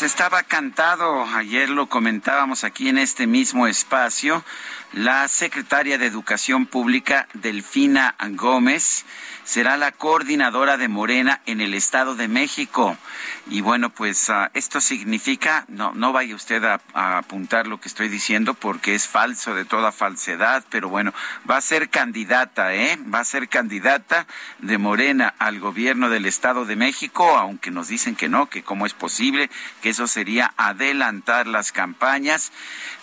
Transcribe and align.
Pues 0.00 0.12
estaba 0.12 0.44
cantado, 0.44 1.26
ayer 1.26 1.68
lo 1.68 1.90
comentábamos 1.90 2.64
aquí 2.64 2.88
en 2.88 2.96
este 2.96 3.26
mismo 3.26 3.66
espacio, 3.66 4.42
la 4.94 5.28
secretaria 5.28 5.98
de 5.98 6.06
Educación 6.06 6.64
Pública, 6.64 7.28
Delfina 7.34 8.16
Gómez, 8.30 9.04
será 9.44 9.76
la 9.76 9.92
coordinadora 9.92 10.78
de 10.78 10.88
Morena 10.88 11.42
en 11.44 11.60
el 11.60 11.74
Estado 11.74 12.14
de 12.14 12.28
México. 12.28 12.96
Y 13.48 13.62
bueno, 13.62 13.90
pues 13.90 14.28
uh, 14.28 14.48
esto 14.54 14.80
significa, 14.80 15.64
no, 15.68 15.92
no 15.94 16.12
vaya 16.12 16.34
usted 16.34 16.62
a, 16.64 16.80
a, 16.92 17.18
apuntar 17.18 17.66
lo 17.66 17.80
que 17.80 17.88
estoy 17.88 18.08
diciendo 18.08 18.54
porque 18.54 18.94
es 18.94 19.08
falso 19.08 19.54
de 19.54 19.64
toda 19.64 19.92
falsedad, 19.92 20.64
pero 20.70 20.88
bueno, 20.88 21.12
va 21.50 21.56
a 21.56 21.60
ser 21.60 21.88
candidata, 21.88 22.74
¿eh? 22.74 22.98
Va 23.12 23.20
a 23.20 23.24
ser 23.24 23.48
candidata 23.48 24.26
de 24.58 24.78
Morena 24.78 25.34
al 25.38 25.58
gobierno 25.58 26.10
del 26.10 26.26
Estado 26.26 26.64
de 26.64 26.76
México, 26.76 27.36
aunque 27.36 27.70
nos 27.70 27.88
dicen 27.88 28.14
que 28.14 28.28
no, 28.28 28.48
que 28.48 28.62
cómo 28.62 28.86
es 28.86 28.94
posible, 28.94 29.50
que 29.82 29.90
eso 29.90 30.06
sería 30.06 30.52
adelantar 30.56 31.46
las 31.46 31.72
campañas, 31.72 32.52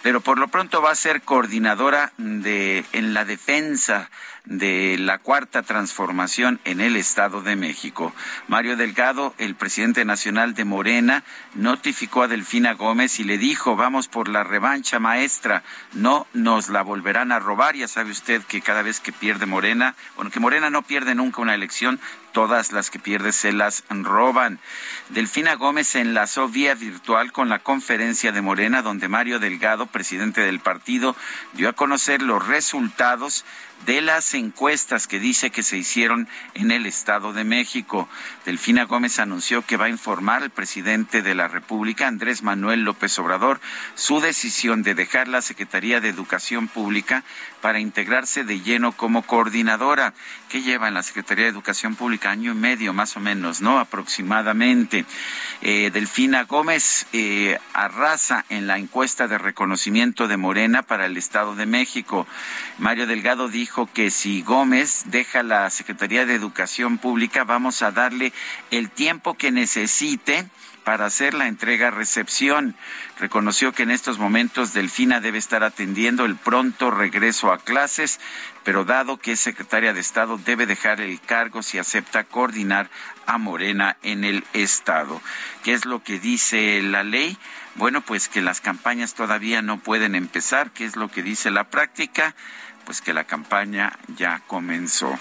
pero 0.01 0.21
por 0.21 0.37
lo 0.37 0.47
pronto 0.47 0.81
va 0.81 0.91
a 0.91 0.95
ser 0.95 1.21
coordinadora 1.21 2.13
de, 2.17 2.85
en 2.93 3.13
la 3.13 3.25
defensa 3.25 4.09
de 4.47 4.97
la 4.97 5.19
cuarta 5.19 5.61
transformación 5.61 6.59
en 6.63 6.79
el 6.79 6.95
Estado 6.95 7.41
de 7.41 7.55
México. 7.55 8.13
Mario 8.47 8.77
Delgado, 8.77 9.33
el 9.37 9.55
presidente 9.55 10.05
nacional 10.05 10.53
de 10.53 10.65
Morena, 10.65 11.23
notificó 11.53 12.23
a 12.23 12.27
Delfina 12.27 12.73
Gómez 12.73 13.19
y 13.19 13.23
le 13.23 13.37
dijo, 13.37 13.75
vamos 13.75 14.07
por 14.07 14.29
la 14.29 14.43
revancha 14.43 14.99
maestra, 14.99 15.63
no 15.93 16.27
nos 16.33 16.69
la 16.69 16.81
volverán 16.81 17.31
a 17.31 17.39
robar. 17.39 17.75
Ya 17.75 17.87
sabe 17.87 18.11
usted 18.11 18.41
que 18.43 18.61
cada 18.61 18.81
vez 18.81 18.99
que 18.99 19.11
pierde 19.11 19.45
Morena, 19.45 19.95
bueno, 20.15 20.31
que 20.31 20.39
Morena 20.39 20.69
no 20.69 20.81
pierde 20.81 21.13
nunca 21.13 21.41
una 21.41 21.55
elección, 21.55 21.99
todas 22.31 22.71
las 22.71 22.91
que 22.91 22.99
pierde 22.99 23.31
se 23.31 23.51
las 23.51 23.83
roban. 23.89 24.59
Delfina 25.09 25.55
Gómez 25.55 25.87
se 25.87 26.01
enlazó 26.01 26.47
vía 26.47 26.75
virtual 26.75 27.31
con 27.31 27.49
la 27.49 27.59
conferencia 27.59 28.31
de 28.31 28.41
Morena, 28.41 28.81
donde 28.81 29.07
Mario 29.07 29.39
Delgado, 29.39 29.87
presidente 29.87 30.41
del 30.41 30.59
partido, 30.59 31.15
dio 31.53 31.67
a 31.67 31.73
conocer 31.73 32.21
los 32.21 32.47
resultados 32.47 33.43
de 33.85 34.01
las 34.01 34.33
encuestas 34.33 35.07
que 35.07 35.19
dice 35.19 35.49
que 35.49 35.63
se 35.63 35.77
hicieron 35.77 36.27
en 36.53 36.71
el 36.71 36.85
Estado 36.85 37.33
de 37.33 37.43
México. 37.43 38.09
Delfina 38.47 38.85
Gómez 38.85 39.19
anunció 39.19 39.61
que 39.63 39.75
va 39.75 39.87
a 39.87 39.89
informar 39.89 40.41
al 40.41 40.51
presidente 40.51 41.21
de 41.21 41.35
la 41.35 41.49
República, 41.49 42.07
Andrés 42.07 42.43
Manuel 42.43 42.83
López 42.83 43.19
Obrador, 43.19 43.59
su 43.93 44.21
decisión 44.21 44.83
de 44.83 44.95
dejar 44.95 45.27
la 45.27 45.41
Secretaría 45.41 45.99
de 45.99 46.07
Educación 46.07 46.69
Pública 46.69 47.25
para 47.61 47.81
integrarse 47.81 48.45
de 48.45 48.61
lleno 48.61 48.93
como 48.93 49.23
coordinadora. 49.23 50.13
que 50.47 50.61
lleva 50.61 50.87
en 50.87 50.93
la 50.93 51.03
Secretaría 51.03 51.43
de 51.43 51.51
Educación 51.51 51.95
Pública? 51.95 52.31
Año 52.31 52.53
y 52.53 52.55
medio 52.55 52.93
más 52.93 53.17
o 53.17 53.19
menos, 53.19 53.59
¿no? 53.59 53.79
Aproximadamente. 53.79 55.03
Eh, 55.61 55.89
Delfina 55.91 56.45
Gómez 56.45 57.05
eh, 57.11 57.59
arrasa 57.73 58.45
en 58.47 58.65
la 58.65 58.77
encuesta 58.77 59.27
de 59.27 59.37
reconocimiento 59.37 60.29
de 60.29 60.37
Morena 60.37 60.83
para 60.83 61.05
el 61.05 61.17
Estado 61.17 61.53
de 61.55 61.65
México. 61.65 62.25
Mario 62.77 63.07
Delgado 63.07 63.49
dijo 63.49 63.89
que 63.93 64.09
si 64.09 64.41
Gómez 64.41 65.03
deja 65.07 65.43
la 65.43 65.69
Secretaría 65.69 66.25
de 66.25 66.35
Educación 66.35 66.97
Pública, 66.97 67.43
vamos 67.43 67.81
a 67.81 67.91
darle 67.91 68.31
el 68.71 68.89
tiempo 68.89 69.35
que 69.35 69.51
necesite 69.51 70.47
para 70.87 71.05
hacer 71.05 71.33
la 71.33 71.49
entrega-recepción. 71.49 72.73
Reconoció 73.19 73.73
que 73.73 73.83
en 73.83 73.91
estos 73.91 74.19
momentos 74.19 74.71
Delfina 74.71 75.19
debe 75.19 75.37
estar 75.37 75.61
atendiendo 75.61 76.23
el 76.23 76.37
pronto 76.37 76.91
regreso 76.91 77.51
a 77.51 77.57
clases, 77.57 78.21
pero 78.63 78.85
dado 78.85 79.17
que 79.17 79.33
es 79.33 79.41
secretaria 79.41 79.91
de 79.91 79.99
Estado, 79.99 80.37
debe 80.37 80.65
dejar 80.65 81.01
el 81.01 81.19
cargo 81.19 81.61
si 81.61 81.77
acepta 81.77 82.23
coordinar 82.23 82.89
a 83.25 83.37
Morena 83.37 83.97
en 84.01 84.23
el 84.23 84.45
Estado. 84.53 85.21
¿Qué 85.61 85.73
es 85.73 85.83
lo 85.83 86.03
que 86.03 86.19
dice 86.19 86.81
la 86.81 87.03
ley? 87.03 87.37
Bueno, 87.75 87.99
pues 87.99 88.29
que 88.29 88.41
las 88.41 88.61
campañas 88.61 89.13
todavía 89.13 89.61
no 89.61 89.79
pueden 89.79 90.15
empezar. 90.15 90.71
¿Qué 90.71 90.85
es 90.85 90.95
lo 90.95 91.09
que 91.09 91.21
dice 91.21 91.51
la 91.51 91.65
práctica? 91.65 92.33
Pues 92.85 93.01
que 93.01 93.13
la 93.13 93.25
campaña 93.25 93.91
ya 94.15 94.41
comenzó. 94.47 95.19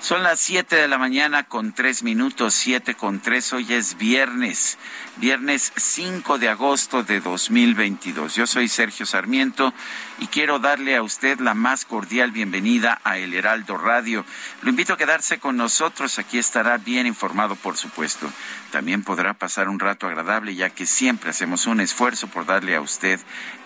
Son 0.00 0.22
las 0.22 0.38
siete 0.38 0.76
de 0.76 0.86
la 0.86 0.96
mañana 0.96 1.42
con 1.42 1.72
tres 1.72 2.04
minutos, 2.04 2.54
siete 2.54 2.94
con 2.94 3.20
tres. 3.20 3.52
Hoy 3.52 3.72
es 3.72 3.98
viernes, 3.98 4.78
viernes 5.18 5.72
5 5.76 6.38
de 6.38 6.48
agosto 6.48 7.02
de 7.02 7.20
2022. 7.20 8.36
Yo 8.36 8.46
soy 8.46 8.68
Sergio 8.68 9.04
Sarmiento 9.04 9.74
y 10.20 10.28
quiero 10.28 10.60
darle 10.60 10.94
a 10.94 11.02
usted 11.02 11.40
la 11.40 11.54
más 11.54 11.84
cordial 11.84 12.30
bienvenida 12.30 13.00
a 13.02 13.18
El 13.18 13.34
Heraldo 13.34 13.76
Radio. 13.76 14.24
Lo 14.62 14.70
invito 14.70 14.92
a 14.92 14.96
quedarse 14.96 15.38
con 15.38 15.56
nosotros. 15.56 16.18
Aquí 16.18 16.38
estará 16.38 16.78
bien 16.78 17.06
informado, 17.06 17.56
por 17.56 17.76
supuesto. 17.76 18.30
También 18.70 19.02
podrá 19.02 19.34
pasar 19.34 19.68
un 19.68 19.80
rato 19.80 20.06
agradable, 20.06 20.54
ya 20.54 20.70
que 20.70 20.86
siempre 20.86 21.30
hacemos 21.30 21.66
un 21.66 21.80
esfuerzo 21.80 22.28
por 22.28 22.46
darle 22.46 22.76
a 22.76 22.80
usted 22.80 23.18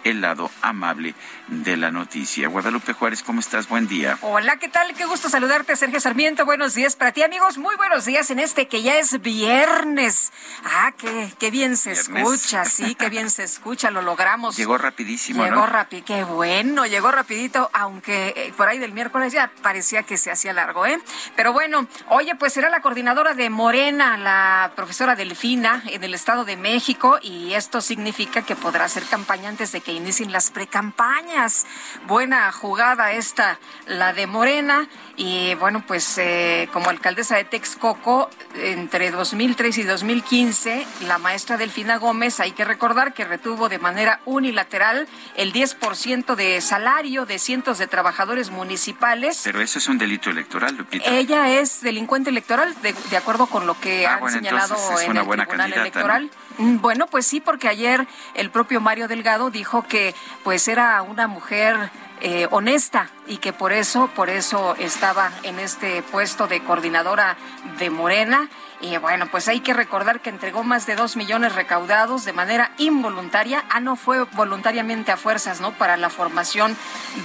el 0.04 0.20
lado 0.20 0.50
amable 0.62 1.14
de 1.48 1.76
la 1.76 1.90
noticia. 1.90 2.48
Guadalupe 2.48 2.92
Juárez, 2.92 3.22
¿cómo 3.22 3.40
estás? 3.40 3.69
Buen 3.69 3.88
día. 3.88 4.19
Hola, 4.22 4.56
¿qué 4.56 4.69
tal? 4.69 4.94
Qué 4.94 5.04
gusto 5.04 5.28
saludarte, 5.28 5.76
Sergio 5.76 6.00
Sarmiento. 6.00 6.44
Buenos 6.44 6.74
días 6.74 6.96
para 6.96 7.12
ti, 7.12 7.22
amigos. 7.22 7.58
Muy 7.58 7.76
buenos 7.76 8.04
días 8.04 8.30
en 8.30 8.38
este 8.38 8.69
que 8.69 8.82
ya 8.82 8.98
es 8.98 9.20
viernes. 9.22 10.32
Ah, 10.64 10.92
qué, 10.96 11.41
qué 11.42 11.50
bien 11.50 11.76
se 11.76 11.91
viernes. 11.91 12.22
escucha, 12.22 12.64
sí, 12.64 12.94
qué 12.94 13.08
bien 13.08 13.28
se 13.28 13.42
escucha, 13.42 13.91
lo 13.91 14.00
logramos. 14.00 14.56
Llegó 14.56 14.78
rapidísimo, 14.78 15.42
Llegó 15.42 15.56
¿no? 15.56 15.66
rápido, 15.66 16.04
qué 16.04 16.22
bueno, 16.22 16.86
llegó 16.86 17.10
rapidito, 17.10 17.69
aunque 17.72 18.32
eh, 18.36 18.54
por 18.56 18.69
ahí 18.69 18.78
del 18.78 18.92
miércoles 18.92 19.32
ya 19.32 19.50
parecía 19.60 20.04
que 20.04 20.19
se 20.19 20.31
hacía 20.31 20.52
largo, 20.52 20.86
¿eh? 20.86 21.00
Pero 21.34 21.52
bueno, 21.52 21.88
oye, 22.10 22.36
pues 22.36 22.52
será 22.52 22.70
la 22.70 22.81
coordinadora 22.81 23.34
de 23.34 23.50
Morena, 23.50 24.16
la 24.19 24.70
profesora 24.76 25.16
Delfina, 25.16 25.82
en 25.86 26.04
el 26.04 26.14
Estado 26.14 26.44
de 26.44 26.56
México, 26.56 27.19
y 27.20 27.54
esto 27.54 27.81
significa 27.81 28.42
que 28.42 28.54
podrá 28.54 28.84
hacer 28.84 29.02
campaña 29.06 29.48
antes 29.48 29.72
de 29.72 29.81
que 29.81 29.93
inicien 29.93 30.31
las 30.31 30.52
precampañas. 30.52 31.67
Buena 32.06 32.52
jugada 32.52 33.11
esta, 33.11 33.58
la 33.87 34.12
de 34.12 34.28
Morena. 34.28 34.88
Y 35.17 35.56
bueno, 35.56 35.82
pues 35.87 36.19
eh, 36.19 36.69
como 36.72 36.88
alcaldesa 36.88 37.37
de 37.37 37.44
Texcoco, 37.44 38.31
entre 38.55 39.11
2003 39.11 39.78
y 39.78 39.82
2015, 39.82 40.87
la 41.06 41.19
maestra 41.19 41.31
Delfina 41.32 41.96
Gómez, 41.96 42.40
hay 42.40 42.52
que 42.52 42.62
recordar 42.64 43.14
que 43.14 43.25
retuvo 43.25 43.70
de 43.70 43.79
manera 43.79 44.20
unilateral 44.26 45.08
el 45.34 45.52
10% 45.52 46.34
de 46.34 46.61
salario 46.61 47.25
de 47.25 47.38
cientos 47.38 47.79
de 47.79 47.87
trabajadores 47.87 48.50
municipales. 48.50 49.40
Pero 49.43 49.62
eso 49.62 49.79
es 49.79 49.88
un 49.88 49.96
delito 49.96 50.29
electoral, 50.29 50.76
Lupita. 50.76 51.11
Ella 51.11 51.49
es 51.58 51.81
delincuente 51.81 52.29
electoral, 52.29 52.75
de, 52.82 52.94
de 53.08 53.17
acuerdo 53.17 53.46
con 53.46 53.67
lo 53.67 53.81
que 53.81 54.06
ah, 54.06 54.14
han 54.14 54.20
bueno, 54.20 54.37
señalado 54.37 54.76
en 55.00 55.17
el 55.17 55.17
Tribunal 55.17 55.46
candidata, 55.46 55.81
Electoral. 55.81 56.25
¿no? 56.25 56.51
Bueno, 56.58 57.06
pues 57.06 57.26
sí, 57.26 57.40
porque 57.40 57.69
ayer 57.69 58.06
el 58.34 58.50
propio 58.50 58.81
Mario 58.81 59.08
Delgado 59.08 59.50
dijo 59.50 59.82
que 59.82 60.14
pues 60.44 60.69
era 60.69 61.02
una 61.02 61.26
mujer 61.26 61.90
eh, 62.20 62.46
honesta 62.52 63.10
y 63.26 63.38
que 63.38 63.52
por 63.52 63.72
eso, 63.72 64.08
por 64.14 64.31
eso 64.31 64.76
estaba 64.78 65.32
en 65.43 65.58
este 65.58 66.02
puesto 66.02 66.46
de 66.46 66.62
coordinadora 66.62 67.37
de 67.78 67.90
Morena. 67.90 68.49
Y 68.81 68.96
bueno, 68.96 69.26
pues 69.31 69.46
hay 69.49 69.60
que 69.60 69.72
recordar 69.75 70.20
que 70.20 70.31
entregó 70.31 70.64
más 70.64 70.87
de 70.87 70.96
dos 70.96 71.16
millones 71.16 71.54
recaudados 71.54 72.25
de 72.25 72.32
manera 72.32 72.72
involuntaria. 72.78 73.64
Ah, 73.70 73.81
no 73.81 73.94
fue 73.94 74.22
voluntariamente 74.25 75.12
a 75.12 75.16
fuerzas, 75.16 75.60
¿no? 75.60 75.72
Para 75.72 75.96
la 75.96 76.10
formación 76.10 76.76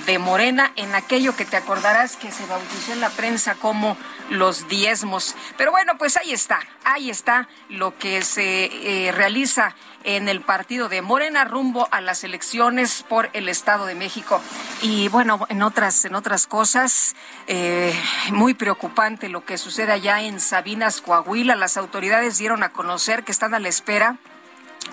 de 0.05 0.19
Morena 0.19 0.71
en 0.75 0.93
aquello 0.93 1.35
que 1.35 1.45
te 1.45 1.57
acordarás 1.57 2.15
que 2.15 2.31
se 2.31 2.45
bautizó 2.45 2.93
en 2.93 2.99
la 2.99 3.09
prensa 3.09 3.55
como 3.55 3.97
los 4.29 4.67
diezmos. 4.67 5.35
Pero 5.57 5.71
bueno, 5.71 5.97
pues 5.97 6.17
ahí 6.17 6.31
está, 6.31 6.59
ahí 6.83 7.09
está 7.09 7.47
lo 7.69 7.97
que 7.97 8.23
se 8.23 8.65
eh, 8.65 9.11
realiza 9.17 9.75
en 10.03 10.29
el 10.29 10.41
partido 10.41 10.87
de 10.87 11.01
Morena 11.01 11.43
rumbo 11.43 11.89
a 11.91 11.99
las 11.99 12.23
elecciones 12.23 13.03
por 13.09 13.29
el 13.33 13.49
Estado 13.49 13.85
de 13.85 13.95
México. 13.95 14.41
Y 14.81 15.09
bueno, 15.09 15.45
en 15.49 15.61
otras, 15.61 16.05
en 16.05 16.15
otras 16.15 16.47
cosas, 16.47 17.15
eh, 17.47 17.93
muy 18.31 18.53
preocupante 18.53 19.27
lo 19.27 19.43
que 19.43 19.57
sucede 19.57 19.91
allá 19.91 20.21
en 20.21 20.39
Sabinas, 20.39 21.01
Coahuila. 21.01 21.55
Las 21.55 21.75
autoridades 21.75 22.37
dieron 22.37 22.63
a 22.63 22.69
conocer 22.69 23.23
que 23.23 23.31
están 23.31 23.53
a 23.53 23.59
la 23.59 23.67
espera 23.67 24.17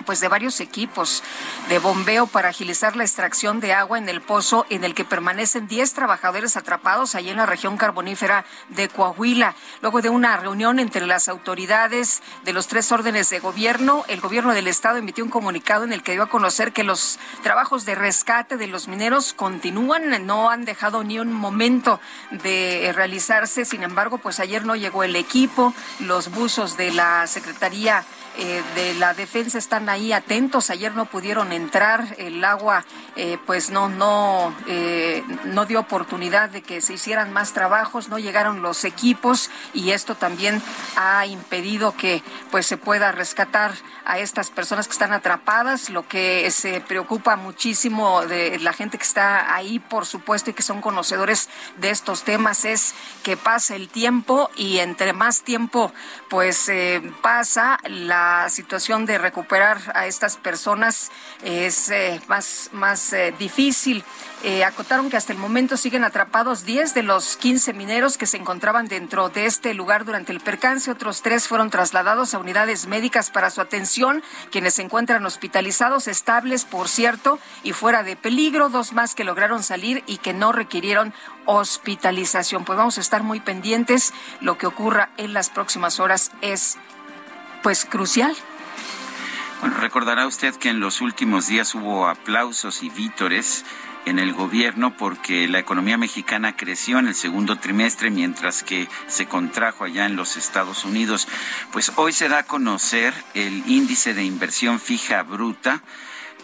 pues 0.05 0.19
de 0.19 0.27
varios 0.27 0.59
equipos 0.59 1.23
de 1.69 1.79
bombeo 1.79 2.27
para 2.27 2.49
agilizar 2.49 2.95
la 2.95 3.03
extracción 3.03 3.59
de 3.59 3.73
agua 3.73 3.97
en 3.97 4.09
el 4.09 4.21
pozo 4.21 4.65
en 4.69 4.83
el 4.83 4.93
que 4.93 5.05
permanecen 5.05 5.67
10 5.67 5.93
trabajadores 5.93 6.57
atrapados 6.57 7.15
allí 7.15 7.29
en 7.29 7.37
la 7.37 7.45
región 7.45 7.77
carbonífera 7.77 8.45
de 8.69 8.89
Coahuila. 8.89 9.55
Luego 9.81 10.01
de 10.01 10.09
una 10.09 10.37
reunión 10.37 10.79
entre 10.79 11.05
las 11.05 11.27
autoridades 11.27 12.21
de 12.43 12.53
los 12.53 12.67
tres 12.67 12.91
órdenes 12.91 13.29
de 13.29 13.39
gobierno, 13.39 14.03
el 14.07 14.21
gobierno 14.21 14.53
del 14.53 14.67
estado 14.67 14.97
emitió 14.97 15.23
un 15.23 15.29
comunicado 15.29 15.83
en 15.83 15.93
el 15.93 16.03
que 16.03 16.13
dio 16.13 16.23
a 16.23 16.29
conocer 16.29 16.73
que 16.73 16.83
los 16.83 17.19
trabajos 17.43 17.85
de 17.85 17.95
rescate 17.95 18.57
de 18.57 18.67
los 18.67 18.87
mineros 18.87 19.33
continúan, 19.33 20.25
no 20.25 20.49
han 20.49 20.65
dejado 20.65 21.03
ni 21.03 21.19
un 21.19 21.33
momento 21.33 21.99
de 22.31 22.91
realizarse. 22.95 23.65
Sin 23.65 23.83
embargo, 23.83 24.17
pues 24.17 24.39
ayer 24.39 24.65
no 24.65 24.75
llegó 24.75 25.03
el 25.03 25.15
equipo, 25.15 25.73
los 25.99 26.31
buzos 26.31 26.77
de 26.77 26.91
la 26.91 27.27
Secretaría 27.27 28.05
eh, 28.37 28.61
de 28.75 28.93
la 28.95 29.13
defensa 29.13 29.57
están 29.57 29.87
ahí 29.87 30.11
atentos. 30.11 30.69
Ayer 30.69 30.93
no 30.93 31.05
pudieron 31.05 31.53
entrar, 31.53 32.15
el 32.17 32.43
agua 32.43 32.83
eh, 33.15 33.37
pues 33.45 33.69
no 33.69 33.87
no 33.87 34.53
eh, 34.67 35.23
no 35.45 35.65
dio 35.65 35.79
oportunidad 35.79 36.49
de 36.49 36.61
que 36.61 36.81
se 36.81 36.93
hicieran 36.93 37.31
más 37.31 37.53
trabajos, 37.53 38.09
no 38.09 38.19
llegaron 38.19 38.61
los 38.61 38.83
equipos 38.83 39.49
y 39.73 39.91
esto 39.91 40.15
también 40.15 40.61
ha 40.97 41.25
impedido 41.25 41.95
que 41.95 42.23
pues 42.51 42.65
se 42.65 42.75
pueda 42.75 43.13
rescatar 43.13 43.71
a 44.03 44.19
estas 44.19 44.49
personas 44.49 44.87
que 44.87 44.93
están 44.93 45.13
atrapadas. 45.13 45.89
Lo 45.89 46.05
que 46.07 46.51
se 46.51 46.81
preocupa 46.81 47.37
muchísimo 47.37 48.25
de 48.25 48.59
la 48.59 48.73
gente 48.73 48.97
que 48.97 49.05
está 49.05 49.55
ahí, 49.55 49.79
por 49.79 50.05
supuesto, 50.05 50.49
y 50.49 50.53
que 50.53 50.63
son 50.63 50.81
conocedores 50.81 51.49
de 51.77 51.89
estos 51.89 52.23
temas 52.23 52.65
es 52.65 52.95
que 53.23 53.37
pasa 53.37 53.75
el 53.75 53.87
tiempo 53.87 54.49
y 54.57 54.79
entre 54.79 55.13
más 55.13 55.43
tiempo 55.43 55.93
pues 56.29 56.69
pasa 57.21 57.79
la 57.85 58.24
la 58.25 58.49
situación 58.49 59.05
de 59.05 59.17
recuperar 59.17 59.77
a 59.93 60.07
estas 60.07 60.37
personas 60.37 61.11
es 61.43 61.89
eh, 61.89 62.19
más, 62.27 62.69
más 62.73 63.13
eh, 63.13 63.33
difícil. 63.37 64.03
Eh, 64.43 64.63
acotaron 64.63 65.09
que 65.09 65.17
hasta 65.17 65.33
el 65.33 65.39
momento 65.39 65.77
siguen 65.77 66.03
atrapados 66.03 66.65
10 66.65 66.93
de 66.93 67.03
los 67.03 67.37
15 67.37 67.73
mineros 67.73 68.17
que 68.17 68.25
se 68.25 68.37
encontraban 68.37 68.87
dentro 68.87 69.29
de 69.29 69.45
este 69.45 69.73
lugar 69.73 70.05
durante 70.05 70.31
el 70.31 70.39
percance. 70.39 70.91
Otros 70.91 71.21
tres 71.21 71.47
fueron 71.47 71.69
trasladados 71.69 72.33
a 72.33 72.39
unidades 72.39 72.87
médicas 72.87 73.29
para 73.29 73.49
su 73.49 73.61
atención, 73.61 74.23
quienes 74.51 74.75
se 74.75 74.81
encuentran 74.81 75.25
hospitalizados, 75.25 76.07
estables, 76.07 76.65
por 76.65 76.87
cierto, 76.87 77.39
y 77.63 77.73
fuera 77.73 78.03
de 78.03 78.15
peligro. 78.15 78.69
Dos 78.69 78.93
más 78.93 79.15
que 79.15 79.23
lograron 79.23 79.61
salir 79.63 80.03
y 80.07 80.17
que 80.17 80.33
no 80.33 80.51
requirieron 80.51 81.13
hospitalización. 81.45 82.65
Pues 82.65 82.77
vamos 82.77 82.97
a 82.97 83.01
estar 83.01 83.23
muy 83.23 83.39
pendientes. 83.39 84.13
Lo 84.41 84.57
que 84.57 84.67
ocurra 84.67 85.09
en 85.17 85.33
las 85.33 85.49
próximas 85.49 85.99
horas 85.99 86.31
es 86.41 86.77
pues 87.65 87.83
crucial. 87.83 88.35
Bueno, 89.59 89.77
recordará 89.77 90.27
usted 90.27 90.53
que 90.53 90.69
en 90.69 90.79
los 90.79 91.01
últimos 91.01 91.47
días 91.47 91.73
hubo 91.73 92.07
aplausos 92.07 92.83
y 92.83 92.91
vítores 92.91 93.65
en 94.05 94.19
el 94.19 94.33
gobierno 94.33 94.95
porque 94.95 95.47
la 95.47 95.57
economía 95.57 95.97
mexicana 95.97 96.55
creció 96.55 96.99
en 96.99 97.07
el 97.07 97.15
segundo 97.15 97.55
trimestre 97.55 98.11
mientras 98.11 98.61
que 98.61 98.87
se 99.07 99.25
contrajo 99.25 99.83
allá 99.83 100.05
en 100.05 100.15
los 100.15 100.37
Estados 100.37 100.85
Unidos. 100.85 101.27
Pues 101.71 101.91
hoy 101.95 102.13
se 102.13 102.29
da 102.29 102.37
a 102.37 102.43
conocer 102.43 103.15
el 103.33 103.63
índice 103.65 104.13
de 104.13 104.23
inversión 104.23 104.79
fija 104.79 105.23
bruta 105.23 105.81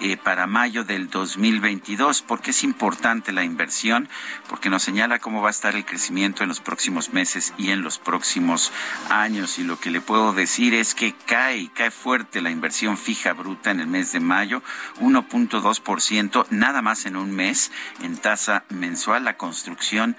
eh, 0.01 0.17
para 0.17 0.47
mayo 0.47 0.83
del 0.83 1.09
2022. 1.09 2.23
¿Por 2.23 2.41
qué 2.41 2.51
es 2.51 2.63
importante 2.63 3.31
la 3.31 3.43
inversión? 3.43 4.09
Porque 4.49 4.69
nos 4.69 4.83
señala 4.83 5.19
cómo 5.19 5.41
va 5.41 5.49
a 5.49 5.51
estar 5.51 5.75
el 5.75 5.85
crecimiento 5.85 6.41
en 6.41 6.49
los 6.49 6.59
próximos 6.59 7.13
meses 7.13 7.53
y 7.57 7.69
en 7.69 7.83
los 7.83 7.99
próximos 7.99 8.71
años. 9.09 9.59
Y 9.59 9.63
lo 9.63 9.79
que 9.79 9.91
le 9.91 10.01
puedo 10.01 10.33
decir 10.33 10.73
es 10.73 10.95
que 10.95 11.13
cae, 11.13 11.69
cae 11.73 11.91
fuerte 11.91 12.41
la 12.41 12.49
inversión 12.49 12.97
fija 12.97 13.33
bruta 13.33 13.71
en 13.71 13.79
el 13.79 13.87
mes 13.87 14.11
de 14.11 14.19
mayo, 14.19 14.63
1.2%, 14.99 16.47
nada 16.49 16.81
más 16.81 17.05
en 17.05 17.15
un 17.15 17.31
mes 17.31 17.71
en 18.01 18.17
tasa 18.17 18.63
mensual. 18.69 19.23
La 19.23 19.37
construcción 19.37 20.15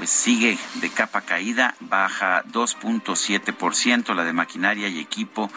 pues 0.00 0.08
sigue 0.08 0.56
de 0.76 0.88
capa 0.88 1.20
caída, 1.20 1.74
baja 1.78 2.42
2.7%, 2.44 4.14
la 4.14 4.24
de 4.24 4.32
maquinaria 4.32 4.88
y 4.88 4.98
equipo 4.98 5.50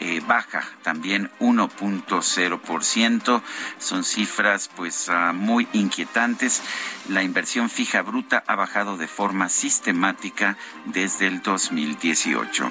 eh, 0.00 0.20
baja 0.26 0.62
también 0.82 1.30
1.0%. 1.40 3.42
Son 3.78 4.04
cifras 4.04 4.68
pues 4.76 5.08
ah, 5.08 5.32
muy 5.32 5.66
inquietantes. 5.72 6.60
La 7.08 7.22
inversión 7.22 7.70
fija 7.70 8.02
bruta 8.02 8.44
ha 8.46 8.54
bajado 8.54 8.98
de 8.98 9.08
forma 9.08 9.48
sistemática 9.48 10.58
desde 10.84 11.28
el 11.28 11.40
2018. 11.40 12.70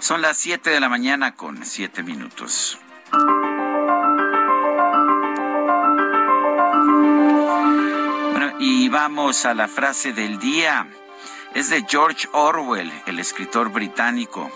Son 0.00 0.22
las 0.22 0.38
7 0.38 0.70
de 0.70 0.80
la 0.80 0.88
mañana 0.88 1.34
con 1.34 1.62
7 1.62 2.02
minutos. 2.02 2.78
Vamos 8.92 9.46
a 9.46 9.54
la 9.54 9.68
frase 9.68 10.12
del 10.12 10.38
día. 10.38 10.86
Es 11.54 11.70
de 11.70 11.82
George 11.88 12.28
Orwell, 12.32 12.92
el 13.06 13.18
escritor 13.18 13.70
británico. 13.70 14.52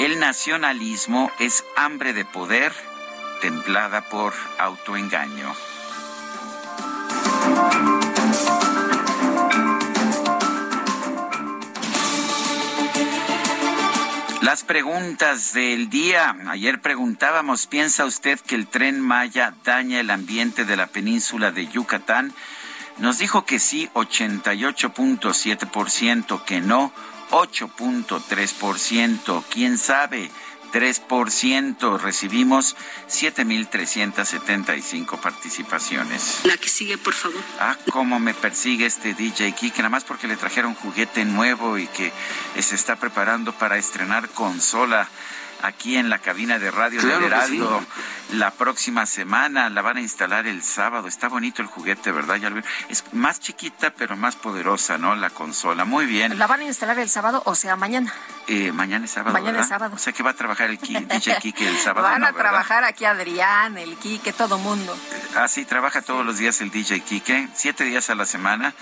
El 0.00 0.18
nacionalismo 0.18 1.30
es 1.38 1.64
hambre 1.76 2.12
de 2.12 2.24
poder 2.24 2.72
templada 3.40 4.00
por 4.02 4.34
autoengaño. 4.58 5.54
Las 14.42 14.64
preguntas 14.64 15.52
del 15.52 15.88
día. 15.90 16.34
Ayer 16.48 16.80
preguntábamos, 16.80 17.68
¿piensa 17.68 18.04
usted 18.04 18.40
que 18.40 18.56
el 18.56 18.66
tren 18.66 19.00
Maya 19.00 19.54
daña 19.64 20.00
el 20.00 20.10
ambiente 20.10 20.64
de 20.64 20.76
la 20.76 20.88
península 20.88 21.52
de 21.52 21.68
Yucatán? 21.68 22.34
Nos 23.00 23.18
dijo 23.18 23.44
que 23.44 23.58
sí 23.58 23.90
88.7%, 23.94 26.44
que 26.44 26.60
no 26.60 26.92
8.3%, 27.30 29.42
quién 29.50 29.76
sabe 29.78 30.30
3%. 30.72 31.98
Recibimos 31.98 32.76
7.375 33.08 35.18
participaciones. 35.18 36.42
La 36.44 36.56
que 36.56 36.68
sigue, 36.68 36.96
por 36.98 37.14
favor. 37.14 37.42
Ah, 37.58 37.76
cómo 37.90 38.20
me 38.20 38.34
persigue 38.34 38.86
este 38.86 39.14
DJ 39.14 39.52
Kike, 39.52 39.78
nada 39.78 39.88
más 39.88 40.04
porque 40.04 40.28
le 40.28 40.36
trajeron 40.36 40.74
juguete 40.74 41.24
nuevo 41.24 41.78
y 41.78 41.86
que 41.88 42.12
se 42.60 42.74
está 42.74 42.96
preparando 42.96 43.52
para 43.52 43.78
estrenar 43.78 44.28
consola 44.28 45.08
aquí 45.62 45.96
en 45.96 46.08
la 46.10 46.18
cabina 46.18 46.58
de 46.58 46.70
radio 46.70 47.00
de 47.02 47.26
Heraldo 47.26 47.84
la 48.32 48.50
próxima 48.50 49.06
semana. 49.06 49.70
La 49.70 49.82
van 49.82 49.96
a 49.96 50.00
instalar 50.00 50.46
el 50.46 50.62
sábado. 50.62 51.08
Está 51.08 51.28
bonito 51.28 51.62
el 51.62 51.68
juguete, 51.68 52.12
¿verdad? 52.12 52.36
Ya 52.36 52.52
Es 52.88 53.04
más 53.12 53.40
chiquita, 53.40 53.90
pero 53.90 54.16
más 54.16 54.36
poderosa, 54.36 54.98
¿no? 54.98 55.14
La 55.14 55.30
consola. 55.30 55.84
Muy 55.84 56.06
bien. 56.06 56.38
¿La 56.38 56.46
van 56.46 56.60
a 56.60 56.64
instalar 56.64 56.98
el 56.98 57.08
sábado 57.08 57.42
o 57.44 57.54
sea 57.54 57.76
mañana? 57.76 58.12
Eh, 58.46 58.72
mañana 58.72 59.04
es 59.04 59.12
sábado. 59.12 59.32
Mañana 59.32 59.60
es 59.60 59.68
sábado. 59.68 59.94
O 59.94 59.98
sea 59.98 60.12
que 60.12 60.22
va 60.22 60.30
a 60.30 60.34
trabajar 60.34 60.70
el 60.70 60.78
DJ 60.78 61.38
Kike 61.40 61.68
el 61.68 61.76
sábado. 61.78 62.06
Van 62.06 62.24
a 62.24 62.32
trabajar 62.32 62.84
aquí 62.84 63.04
Adrián, 63.04 63.78
el 63.78 63.96
Kike, 63.96 64.32
todo 64.32 64.58
mundo. 64.58 64.96
Ah, 65.36 65.48
sí, 65.48 65.64
trabaja 65.64 66.02
todos 66.02 66.24
los 66.24 66.38
días 66.38 66.60
el 66.60 66.70
DJ 66.70 67.00
Kike. 67.00 67.48
Siete 67.54 67.84
días 67.84 68.10
a 68.10 68.14
la 68.14 68.26
semana. 68.26 68.74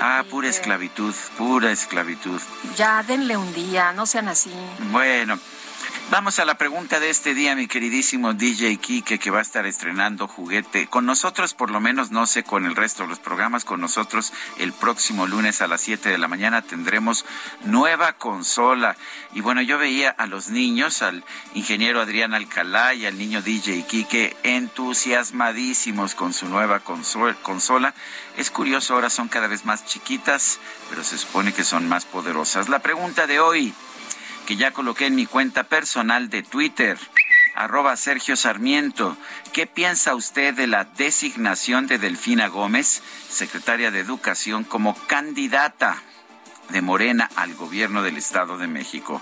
ah, 0.00 0.24
pura 0.30 0.48
esclavitud, 0.48 1.14
pura 1.36 1.70
esclavitud. 1.70 2.40
Ya, 2.76 3.02
denle 3.02 3.36
un 3.36 3.52
día, 3.52 3.92
no 3.92 4.06
sean 4.06 4.28
así. 4.28 4.52
Bueno. 4.90 5.38
Vamos 6.10 6.38
a 6.38 6.46
la 6.46 6.56
pregunta 6.56 7.00
de 7.00 7.10
este 7.10 7.34
día, 7.34 7.54
mi 7.54 7.66
queridísimo 7.66 8.32
DJ 8.32 8.78
Kike, 8.78 9.18
que 9.18 9.30
va 9.30 9.40
a 9.40 9.42
estar 9.42 9.66
estrenando 9.66 10.26
juguete. 10.26 10.86
Con 10.86 11.04
nosotros, 11.04 11.52
por 11.52 11.70
lo 11.70 11.80
menos, 11.80 12.10
no 12.10 12.26
sé, 12.26 12.44
con 12.44 12.64
el 12.64 12.76
resto 12.76 13.02
de 13.02 13.10
los 13.10 13.18
programas, 13.18 13.66
con 13.66 13.82
nosotros 13.82 14.32
el 14.56 14.72
próximo 14.72 15.26
lunes 15.26 15.60
a 15.60 15.66
las 15.66 15.82
7 15.82 16.08
de 16.08 16.16
la 16.16 16.26
mañana 16.26 16.62
tendremos 16.62 17.26
nueva 17.64 18.14
consola. 18.14 18.96
Y 19.34 19.42
bueno, 19.42 19.60
yo 19.60 19.76
veía 19.76 20.08
a 20.08 20.26
los 20.26 20.48
niños, 20.48 21.02
al 21.02 21.24
ingeniero 21.52 22.00
Adrián 22.00 22.32
Alcalá 22.32 22.94
y 22.94 23.04
al 23.04 23.18
niño 23.18 23.42
DJ 23.42 23.84
Kike, 23.86 24.34
entusiasmadísimos 24.44 26.14
con 26.14 26.32
su 26.32 26.48
nueva 26.48 26.80
consola. 26.80 27.94
Es 28.38 28.50
curioso, 28.50 28.94
ahora 28.94 29.10
son 29.10 29.28
cada 29.28 29.46
vez 29.46 29.66
más 29.66 29.84
chiquitas, 29.84 30.58
pero 30.88 31.04
se 31.04 31.18
supone 31.18 31.52
que 31.52 31.64
son 31.64 31.86
más 31.86 32.06
poderosas. 32.06 32.70
La 32.70 32.78
pregunta 32.78 33.26
de 33.26 33.40
hoy. 33.40 33.74
Que 34.48 34.56
ya 34.56 34.70
coloqué 34.70 35.04
en 35.04 35.14
mi 35.14 35.26
cuenta 35.26 35.64
personal 35.64 36.30
de 36.30 36.42
Twitter 36.42 36.96
arroba 37.54 37.94
Sergio 37.98 38.34
Sarmiento. 38.34 39.14
¿Qué 39.52 39.66
piensa 39.66 40.14
usted 40.14 40.54
de 40.54 40.66
la 40.66 40.84
designación 40.84 41.86
de 41.86 41.98
Delfina 41.98 42.48
Gómez, 42.48 43.02
secretaria 43.28 43.90
de 43.90 44.00
Educación, 44.00 44.64
como 44.64 44.94
candidata 45.06 46.02
de 46.70 46.80
Morena 46.80 47.28
al 47.36 47.54
gobierno 47.56 48.02
del 48.02 48.16
Estado 48.16 48.56
de 48.56 48.68
México? 48.68 49.20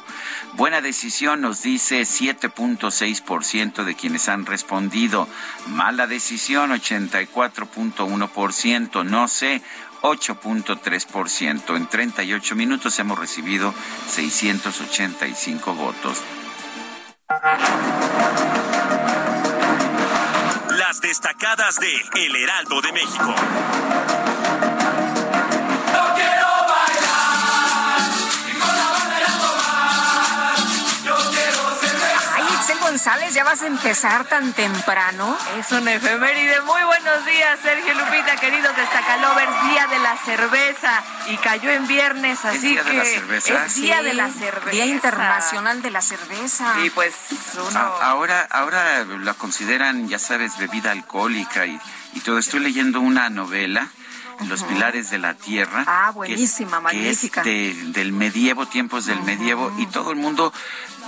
Buena 0.52 0.80
decisión, 0.80 1.40
nos 1.40 1.61
dice 1.61 2.02
7.6% 2.02 3.83
de 3.83 3.97
quienes 3.97 4.28
han 4.28 4.47
respondido. 4.47 5.26
Mala 5.66 6.06
decisión, 6.06 6.71
84.1%. 6.71 9.04
No 9.04 9.26
sé, 9.26 9.61
8.3%. 10.02 11.76
En 11.76 11.86
38 11.86 12.54
minutos 12.54 12.98
hemos 12.98 13.18
recibido 13.18 13.74
685 14.08 15.74
votos. 15.74 16.22
Las 20.78 21.00
destacadas 21.00 21.76
de 21.80 22.24
El 22.24 22.36
Heraldo 22.36 22.80
de 22.80 22.92
México. 22.92 23.34
González, 32.90 33.34
¿ya 33.34 33.42
vas 33.42 33.62
a 33.62 33.66
empezar 33.66 34.26
tan 34.26 34.52
temprano? 34.52 35.36
Es 35.58 35.72
una 35.72 35.94
efeméride. 35.94 36.60
Muy 36.62 36.82
buenos 36.84 37.26
días, 37.26 37.58
Sergio 37.60 37.92
Lupita, 37.94 38.36
queridos 38.36 38.76
destacalovers. 38.76 39.50
Día 39.70 39.86
de 39.88 39.98
la 39.98 40.16
cerveza. 40.18 41.02
Y 41.28 41.36
cayó 41.38 41.70
en 41.70 41.88
viernes, 41.88 42.44
así 42.44 42.58
día 42.60 42.84
que 42.84 42.90
de 42.90 42.96
la 42.98 43.04
cerveza? 43.04 43.66
es 43.66 43.74
Día 43.74 44.02
de 44.02 44.14
la 44.14 44.30
cerveza. 44.30 44.70
Día 44.70 44.86
Internacional 44.86 45.82
de 45.82 45.90
la 45.90 46.00
Cerveza. 46.00 46.74
Y 46.84 46.90
pues 46.90 47.12
uno... 47.68 47.76
A- 47.80 48.06
ahora, 48.10 48.46
ahora 48.52 49.04
la 49.04 49.34
consideran, 49.34 50.08
ya 50.08 50.20
sabes, 50.20 50.56
bebida 50.56 50.92
alcohólica 50.92 51.66
y, 51.66 51.80
y 52.14 52.20
todo. 52.20 52.38
Estoy 52.38 52.60
leyendo 52.60 53.00
una 53.00 53.28
novela. 53.30 53.88
Los 54.48 54.64
pilares 54.64 55.08
de 55.08 55.16
la 55.18 55.32
tierra. 55.32 55.82
Ah, 55.86 56.04
que 56.04 56.10
es- 56.10 56.14
buenísima, 56.14 56.70
que 56.90 56.98
es 57.10 57.22
magnífica. 57.22 57.42
de- 57.42 57.74
del 57.86 58.12
medievo, 58.12 58.66
tiempos 58.66 59.06
del 59.06 59.22
medievo, 59.22 59.72
y 59.78 59.86
todo 59.86 60.10
el 60.10 60.18
mundo, 60.18 60.52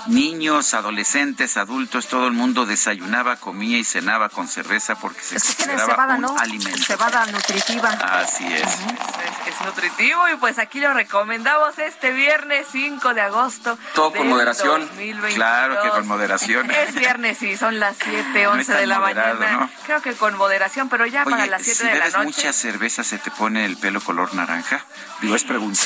niños, 0.06 0.74
adolescentes, 0.74 1.56
adultos, 1.56 2.06
todo 2.06 2.26
el 2.26 2.32
mundo 2.32 2.66
desayunaba, 2.66 3.36
comía 3.36 3.78
y 3.78 3.84
cenaba 3.84 4.28
con 4.28 4.48
cerveza 4.48 4.94
porque 4.98 5.20
se 5.20 5.36
es 5.36 5.42
tiene 5.56 5.72
consideraba 5.74 5.92
cebada, 5.94 6.14
un 6.14 6.20
¿no? 6.22 6.38
alimento. 6.38 6.78
Cebada 6.84 7.26
nutritiva. 7.26 7.88
Así 7.90 8.46
es. 8.46 8.62
Es, 8.62 9.54
es 9.54 9.60
nutritivo 9.66 10.28
y 10.28 10.36
pues 10.36 10.58
aquí 10.58 10.80
lo 10.80 10.92
recomendamos 10.94 11.78
este 11.78 12.12
viernes 12.12 12.66
5 12.72 13.14
de 13.14 13.20
agosto. 13.20 13.78
Todo 13.94 14.12
con 14.12 14.28
moderación. 14.28 14.80
2022. 14.88 15.34
Claro 15.34 15.82
que 15.82 15.88
con 15.90 16.06
moderación. 16.06 16.70
Es 16.78 16.94
viernes, 16.94 17.38
sí, 17.38 17.56
son 17.56 17.78
las 17.80 17.96
7, 18.02 18.44
No 18.44 18.50
11 18.52 18.60
es 18.60 18.66
tan 18.68 18.76
de 18.78 18.86
la 18.86 18.98
moderado, 19.00 19.38
mañana. 19.40 19.58
¿no? 19.60 19.70
Creo 19.84 20.00
que 20.02 20.14
con 20.14 20.36
moderación, 20.36 20.88
pero 20.88 21.06
ya 21.06 21.24
para 21.24 21.36
Oye, 21.42 21.50
las 21.50 21.62
7 21.62 21.76
si 21.78 21.84
de 21.84 21.90
la 21.94 21.98
bebes 22.00 22.12
noche. 22.14 22.24
mucha 22.26 22.52
cerveza, 22.52 23.04
¿se 23.04 23.18
te 23.18 23.30
pone 23.30 23.64
el 23.64 23.76
pelo 23.76 24.00
color 24.00 24.32
naranja? 24.34 24.84
Digo, 25.20 25.34
es 25.34 25.44
pregunta. 25.44 25.80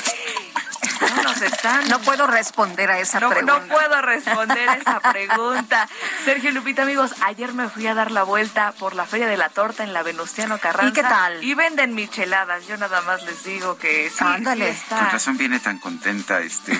No 1.16 1.22
nos 1.22 1.40
están 1.42 1.88
No 1.88 2.00
puedo 2.00 2.26
responder 2.26 2.90
a 2.90 2.98
esa 2.98 3.20
No, 3.20 3.30
pregunta. 3.30 3.58
no 3.60 3.66
puedo 3.68 4.02
responder 4.02 4.68
esa 4.80 5.00
pregunta. 5.00 5.88
Sergio 6.24 6.50
Lupita, 6.50 6.82
amigos, 6.82 7.14
ayer 7.22 7.52
me 7.52 7.68
fui 7.68 7.86
a 7.86 7.94
dar 7.94 8.10
la 8.10 8.22
vuelta 8.24 8.72
por 8.72 8.94
la 8.94 9.06
Feria 9.06 9.26
de 9.26 9.36
la 9.36 9.48
Torta 9.48 9.84
en 9.84 9.92
la 9.92 10.02
Venustiano 10.02 10.58
Carranza. 10.58 10.88
¿Y 10.88 10.92
qué 10.92 11.02
tal? 11.02 11.42
Y 11.44 11.54
venden 11.54 11.94
micheladas. 11.94 12.66
Yo 12.66 12.76
nada 12.76 13.00
más 13.02 13.22
les 13.22 13.44
digo 13.44 13.76
que 13.78 14.10
sí, 14.10 14.24
Ándale. 14.24 14.72
sí 14.72 14.78
está. 14.80 14.98
Con 14.98 15.10
razón 15.10 15.36
viene 15.38 15.60
tan 15.60 15.78
contenta 15.78 16.40
este. 16.40 16.78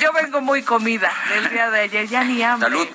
Yo 0.00 0.12
vengo 0.12 0.40
muy 0.40 0.62
comida 0.62 1.12
del 1.28 1.50
día 1.50 1.70
de 1.70 1.80
ayer, 1.80 2.08
ya 2.08 2.24
ni 2.24 2.42
hambre. 2.42 2.68
Salud. 2.68 2.88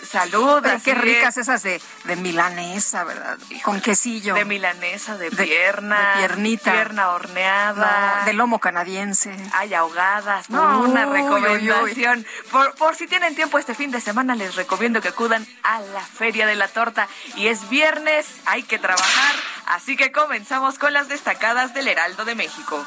Salud. 0.00 0.64
Así 0.66 0.84
qué 0.84 0.94
ricas 0.94 1.36
es. 1.36 1.42
esas 1.48 1.62
de, 1.62 1.80
de 2.04 2.16
milanesa, 2.16 3.04
¿verdad? 3.04 3.38
Con 3.62 3.80
quesillo. 3.80 4.34
De 4.34 4.44
milanesa, 4.44 5.16
de, 5.16 5.30
De- 5.30 5.44
pierna. 5.44 6.12
de 6.14 6.18
piernita. 6.28 6.72
Pierna 6.72 7.10
horneada. 7.10 8.18
No, 8.20 8.24
de 8.26 8.32
lomo 8.32 8.58
canadiense. 8.58 9.34
Hay 9.52 9.74
ahogadas, 9.74 10.50
¿no? 10.50 10.80
Uy, 10.80 10.90
Una 10.90 11.06
uy, 11.06 11.20
uy. 11.20 11.22
recomendación. 11.22 12.26
Por, 12.50 12.74
por 12.74 12.94
si 12.96 13.06
tienen 13.06 13.34
tiempo 13.34 13.58
este 13.58 13.74
fin 13.74 13.90
de 13.90 14.00
semana, 14.00 14.34
les 14.34 14.54
recomiendo 14.56 15.00
que 15.00 15.08
acudan 15.08 15.46
a 15.62 15.80
la 15.80 16.00
Feria 16.00 16.46
de 16.46 16.54
la 16.56 16.68
Torta. 16.68 17.08
Y 17.36 17.48
es 17.48 17.68
viernes, 17.68 18.26
hay 18.46 18.62
que 18.62 18.78
trabajar. 18.78 19.34
Así 19.66 19.96
que 19.96 20.12
comenzamos 20.12 20.78
con 20.78 20.92
las 20.92 21.08
destacadas 21.08 21.74
del 21.74 21.88
Heraldo 21.88 22.24
de 22.24 22.34
México. 22.34 22.84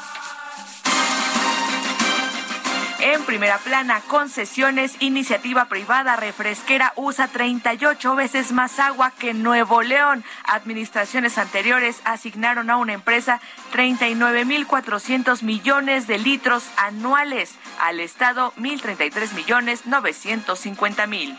En 3.04 3.24
primera 3.24 3.58
plana, 3.58 4.00
concesiones, 4.06 4.94
iniciativa 5.00 5.64
privada 5.64 6.14
refresquera 6.14 6.92
usa 6.94 7.26
38 7.26 8.14
veces 8.14 8.52
más 8.52 8.78
agua 8.78 9.10
que 9.10 9.34
Nuevo 9.34 9.82
León. 9.82 10.22
Administraciones 10.44 11.36
anteriores 11.36 12.00
asignaron 12.04 12.70
a 12.70 12.76
una 12.76 12.92
empresa 12.92 13.40
39.400 13.72 15.42
millones 15.42 16.06
de 16.06 16.18
litros 16.18 16.70
anuales. 16.76 17.56
Al 17.80 17.98
Estado, 17.98 18.52
1.033 18.56 19.32
millones 19.32 19.84
950 19.84 21.06
mil. 21.08 21.36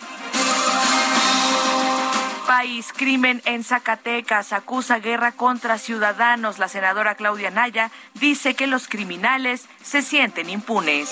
País, 2.47 2.93
crimen 2.95 3.41
en 3.45 3.63
Zacatecas, 3.63 4.53
acusa 4.53 4.99
guerra 4.99 5.31
contra 5.31 5.77
ciudadanos. 5.77 6.59
La 6.59 6.67
senadora 6.67 7.15
Claudia 7.15 7.51
Naya 7.51 7.91
dice 8.13 8.53
que 8.53 8.67
los 8.67 8.87
criminales 8.87 9.67
se 9.81 10.01
sienten 10.01 10.49
impunes. 10.49 11.09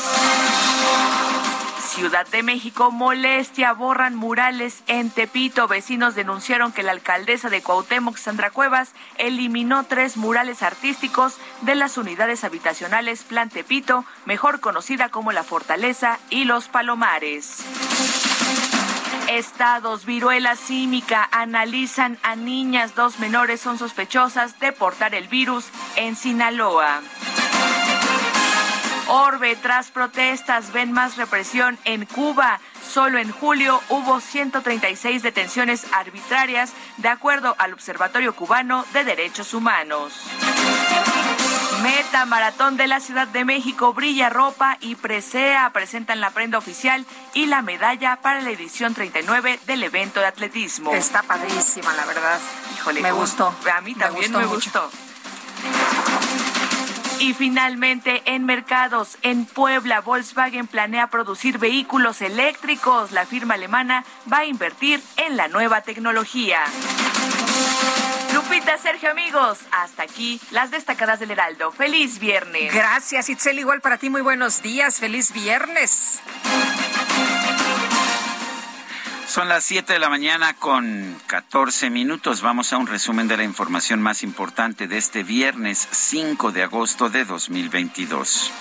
Ciudad 1.79 2.25
de 2.27 2.41
México, 2.41 2.91
molestia, 2.91 3.73
borran 3.73 4.15
murales 4.15 4.83
en 4.87 5.09
Tepito. 5.09 5.67
Vecinos 5.67 6.15
denunciaron 6.15 6.71
que 6.71 6.83
la 6.83 6.91
alcaldesa 6.91 7.49
de 7.49 7.61
Cuauhtémoc, 7.61 8.17
Sandra 8.17 8.49
Cuevas, 8.49 8.93
eliminó 9.17 9.83
tres 9.83 10.15
murales 10.15 10.63
artísticos 10.63 11.37
de 11.61 11.75
las 11.75 11.97
unidades 11.97 12.43
habitacionales 12.43 13.23
Plan 13.23 13.49
Tepito, 13.49 14.05
mejor 14.25 14.61
conocida 14.61 15.09
como 15.09 15.31
La 15.31 15.43
Fortaleza 15.43 16.19
y 16.29 16.45
Los 16.45 16.69
Palomares. 16.69 17.65
Estados, 19.37 20.05
viruela 20.05 20.57
símica, 20.57 21.27
analizan 21.31 22.17
a 22.21 22.35
niñas, 22.35 22.95
dos 22.95 23.17
menores 23.19 23.61
son 23.61 23.77
sospechosas 23.77 24.59
de 24.59 24.73
portar 24.73 25.15
el 25.15 25.29
virus 25.29 25.69
en 25.95 26.17
Sinaloa. 26.17 27.01
Orbe, 29.07 29.55
tras 29.55 29.89
protestas, 29.89 30.73
ven 30.73 30.91
más 30.91 31.15
represión 31.15 31.77
en 31.85 32.05
Cuba. 32.05 32.59
Solo 32.85 33.19
en 33.19 33.31
julio 33.31 33.81
hubo 33.89 34.19
136 34.19 35.23
detenciones 35.23 35.85
arbitrarias, 35.93 36.73
de 36.97 37.07
acuerdo 37.07 37.55
al 37.57 37.73
Observatorio 37.73 38.35
Cubano 38.35 38.85
de 38.93 39.05
Derechos 39.05 39.53
Humanos. 39.53 40.13
Meta 41.81 42.25
Maratón 42.25 42.77
de 42.77 42.87
la 42.87 42.99
Ciudad 42.99 43.27
de 43.27 43.43
México, 43.43 43.93
Brilla 43.93 44.29
Ropa 44.29 44.77
y 44.81 44.95
Presea 44.95 45.71
presentan 45.73 46.19
la 46.19 46.29
prenda 46.29 46.57
oficial 46.57 47.05
y 47.33 47.47
la 47.47 47.61
medalla 47.61 48.17
para 48.21 48.41
la 48.41 48.51
edición 48.51 48.93
39 48.93 49.59
del 49.65 49.83
evento 49.83 50.19
de 50.19 50.27
atletismo. 50.27 50.93
Está 50.93 51.23
padrísima, 51.23 51.93
la 51.95 52.05
verdad. 52.05 52.39
Híjole, 52.75 53.01
me 53.01 53.11
gustó. 53.11 53.53
A 53.73 53.81
mí 53.81 53.95
también 53.95 54.31
gustó 54.31 54.39
me 54.39 54.45
gustó. 54.45 54.89
Y 57.19 57.33
finalmente, 57.33 58.21
en 58.25 58.45
mercados, 58.45 59.17
en 59.21 59.45
Puebla, 59.45 60.01
Volkswagen 60.01 60.67
planea 60.67 61.07
producir 61.07 61.57
vehículos 61.57 62.21
eléctricos. 62.21 63.11
La 63.11 63.25
firma 63.25 63.55
alemana 63.55 64.05
va 64.31 64.39
a 64.39 64.45
invertir 64.45 65.01
en 65.17 65.37
la 65.37 65.47
nueva 65.47 65.81
tecnología. 65.81 66.61
Lupita, 68.33 68.77
Sergio, 68.77 69.11
amigos, 69.11 69.59
hasta 69.71 70.03
aquí 70.03 70.39
las 70.51 70.71
destacadas 70.71 71.19
del 71.19 71.31
Heraldo. 71.31 71.71
Feliz 71.71 72.19
viernes. 72.19 72.73
Gracias, 72.73 73.29
Itzel. 73.29 73.59
Igual 73.59 73.81
para 73.81 73.97
ti, 73.97 74.09
muy 74.09 74.21
buenos 74.21 74.61
días. 74.61 74.99
Feliz 74.99 75.31
viernes. 75.33 76.19
Son 79.31 79.47
las 79.47 79.63
7 79.63 79.93
de 79.93 79.99
la 79.99 80.09
mañana 80.09 80.53
con 80.55 81.17
14 81.27 81.89
minutos. 81.89 82.41
Vamos 82.41 82.73
a 82.73 82.77
un 82.77 82.87
resumen 82.87 83.29
de 83.29 83.37
la 83.37 83.45
información 83.45 84.01
más 84.01 84.23
importante 84.23 84.89
de 84.89 84.97
este 84.97 85.23
viernes 85.23 85.87
5 85.89 86.51
de 86.51 86.63
agosto 86.63 87.09
de 87.09 87.23
2022. 87.23 88.51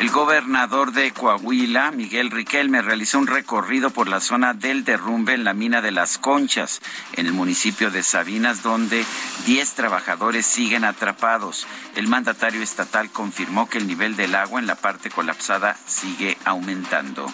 El 0.00 0.08
gobernador 0.08 0.92
de 0.92 1.10
Coahuila, 1.10 1.90
Miguel 1.90 2.30
Riquelme, 2.30 2.80
realizó 2.80 3.18
un 3.18 3.26
recorrido 3.26 3.90
por 3.90 4.08
la 4.08 4.20
zona 4.20 4.54
del 4.54 4.82
derrumbe 4.82 5.34
en 5.34 5.44
la 5.44 5.52
mina 5.52 5.82
de 5.82 5.90
Las 5.90 6.16
Conchas, 6.16 6.80
en 7.16 7.26
el 7.26 7.34
municipio 7.34 7.90
de 7.90 8.02
Sabinas, 8.02 8.62
donde 8.62 9.04
10 9.44 9.74
trabajadores 9.74 10.46
siguen 10.46 10.84
atrapados. 10.84 11.66
El 11.96 12.08
mandatario 12.08 12.62
estatal 12.62 13.10
confirmó 13.10 13.68
que 13.68 13.76
el 13.76 13.86
nivel 13.86 14.16
del 14.16 14.36
agua 14.36 14.58
en 14.58 14.66
la 14.66 14.76
parte 14.76 15.10
colapsada 15.10 15.76
sigue 15.86 16.38
aumentando. 16.46 17.30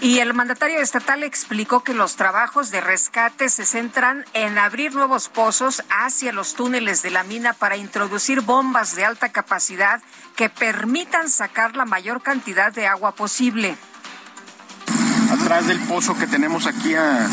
Y 0.00 0.20
el 0.20 0.32
mandatario 0.32 0.78
estatal 0.78 1.24
explicó 1.24 1.82
que 1.82 1.92
los 1.92 2.14
trabajos 2.14 2.70
de 2.70 2.80
rescate 2.80 3.48
se 3.48 3.64
centran 3.64 4.24
en 4.32 4.56
abrir 4.56 4.94
nuevos 4.94 5.28
pozos 5.28 5.82
hacia 5.90 6.32
los 6.32 6.54
túneles 6.54 7.02
de 7.02 7.10
la 7.10 7.24
mina 7.24 7.52
para 7.52 7.76
introducir 7.76 8.42
bombas 8.42 8.94
de 8.94 9.04
alta 9.04 9.30
capacidad 9.30 10.00
que 10.36 10.50
permitan 10.50 11.28
sacar 11.28 11.74
la 11.74 11.84
mayor 11.84 12.22
cantidad 12.22 12.72
de 12.72 12.86
agua 12.86 13.16
posible. 13.16 13.76
Atrás 15.32 15.66
del 15.66 15.80
pozo 15.80 16.16
que 16.16 16.28
tenemos 16.28 16.66
aquí 16.66 16.94
a, 16.94 17.28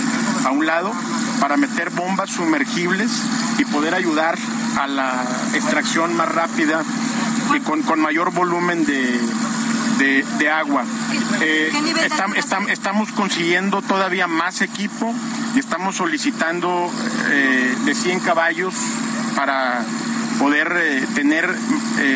un 0.51 0.65
lado, 0.65 0.91
para 1.39 1.57
meter 1.57 1.91
bombas 1.91 2.31
sumergibles 2.31 3.11
y 3.59 3.65
poder 3.65 3.93
ayudar 3.93 4.39
a 4.79 4.87
la 4.87 5.23
extracción 5.53 6.15
más 6.15 6.29
rápida 6.29 6.83
y 7.55 7.59
con, 7.59 7.83
con 7.83 7.99
mayor 7.99 8.33
volumen 8.33 8.85
de, 8.85 9.21
de, 9.97 10.49
agua. 10.49 10.83
Eh, 11.41 11.71
estamos 12.67 13.11
consiguiendo 13.11 13.81
todavía 13.81 14.27
más 14.27 14.61
equipo 14.61 15.13
y 15.55 15.59
estamos 15.59 15.95
solicitando 15.95 16.91
eh, 17.29 17.75
de 17.85 17.95
100 17.95 18.19
caballos 18.19 18.73
para 19.35 19.83
poder 20.39 20.73
eh, 20.75 21.07
tener 21.15 21.49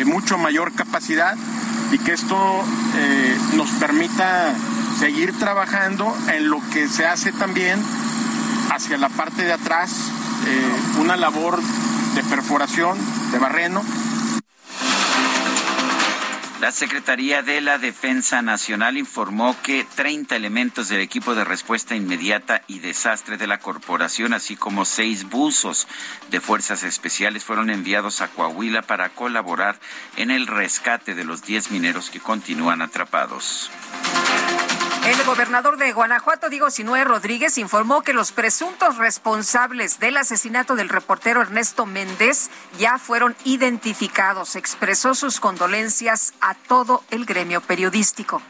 mucho 0.04 0.38
mayor 0.38 0.72
capacidad 0.72 1.36
y 1.90 1.98
que 1.98 2.12
esto 2.12 2.64
nos 3.54 3.70
permita 3.72 4.52
seguir 4.98 5.36
trabajando 5.38 6.14
en 6.28 6.50
lo 6.50 6.60
que 6.70 6.86
se 6.88 7.06
hace 7.06 7.32
también 7.32 7.82
hacia 8.70 8.98
la 8.98 9.08
parte 9.08 9.42
de 9.42 9.52
atrás, 9.52 9.90
una 10.98 11.16
labor 11.16 11.60
de 12.14 12.22
perforación, 12.24 12.98
de 13.32 13.38
barreno, 13.38 13.82
la 16.60 16.72
Secretaría 16.72 17.42
de 17.42 17.62
la 17.62 17.78
Defensa 17.78 18.42
Nacional 18.42 18.98
informó 18.98 19.56
que 19.62 19.86
30 19.94 20.36
elementos 20.36 20.88
del 20.88 21.00
equipo 21.00 21.34
de 21.34 21.44
respuesta 21.44 21.96
inmediata 21.96 22.62
y 22.66 22.80
desastre 22.80 23.38
de 23.38 23.46
la 23.46 23.58
corporación, 23.58 24.34
así 24.34 24.56
como 24.56 24.84
seis 24.84 25.24
buzos 25.24 25.88
de 26.30 26.40
fuerzas 26.40 26.82
especiales, 26.82 27.44
fueron 27.44 27.70
enviados 27.70 28.20
a 28.20 28.28
Coahuila 28.28 28.82
para 28.82 29.08
colaborar 29.08 29.80
en 30.16 30.30
el 30.30 30.46
rescate 30.46 31.14
de 31.14 31.24
los 31.24 31.42
10 31.42 31.70
mineros 31.70 32.10
que 32.10 32.20
continúan 32.20 32.82
atrapados. 32.82 33.70
El 35.06 35.24
gobernador 35.24 35.78
de 35.78 35.92
Guanajuato, 35.92 36.50
Diego 36.50 36.70
Sinué 36.70 37.04
Rodríguez, 37.04 37.56
informó 37.56 38.02
que 38.02 38.12
los 38.12 38.32
presuntos 38.32 38.98
responsables 38.98 39.98
del 39.98 40.18
asesinato 40.18 40.76
del 40.76 40.90
reportero 40.90 41.40
Ernesto 41.40 41.86
Méndez 41.86 42.50
ya 42.78 42.98
fueron 42.98 43.34
identificados. 43.44 44.56
Expresó 44.56 45.14
sus 45.14 45.40
condolencias 45.40 46.34
a 46.42 46.54
todo 46.54 47.02
el 47.10 47.24
gremio 47.24 47.62
periodístico. 47.62 48.42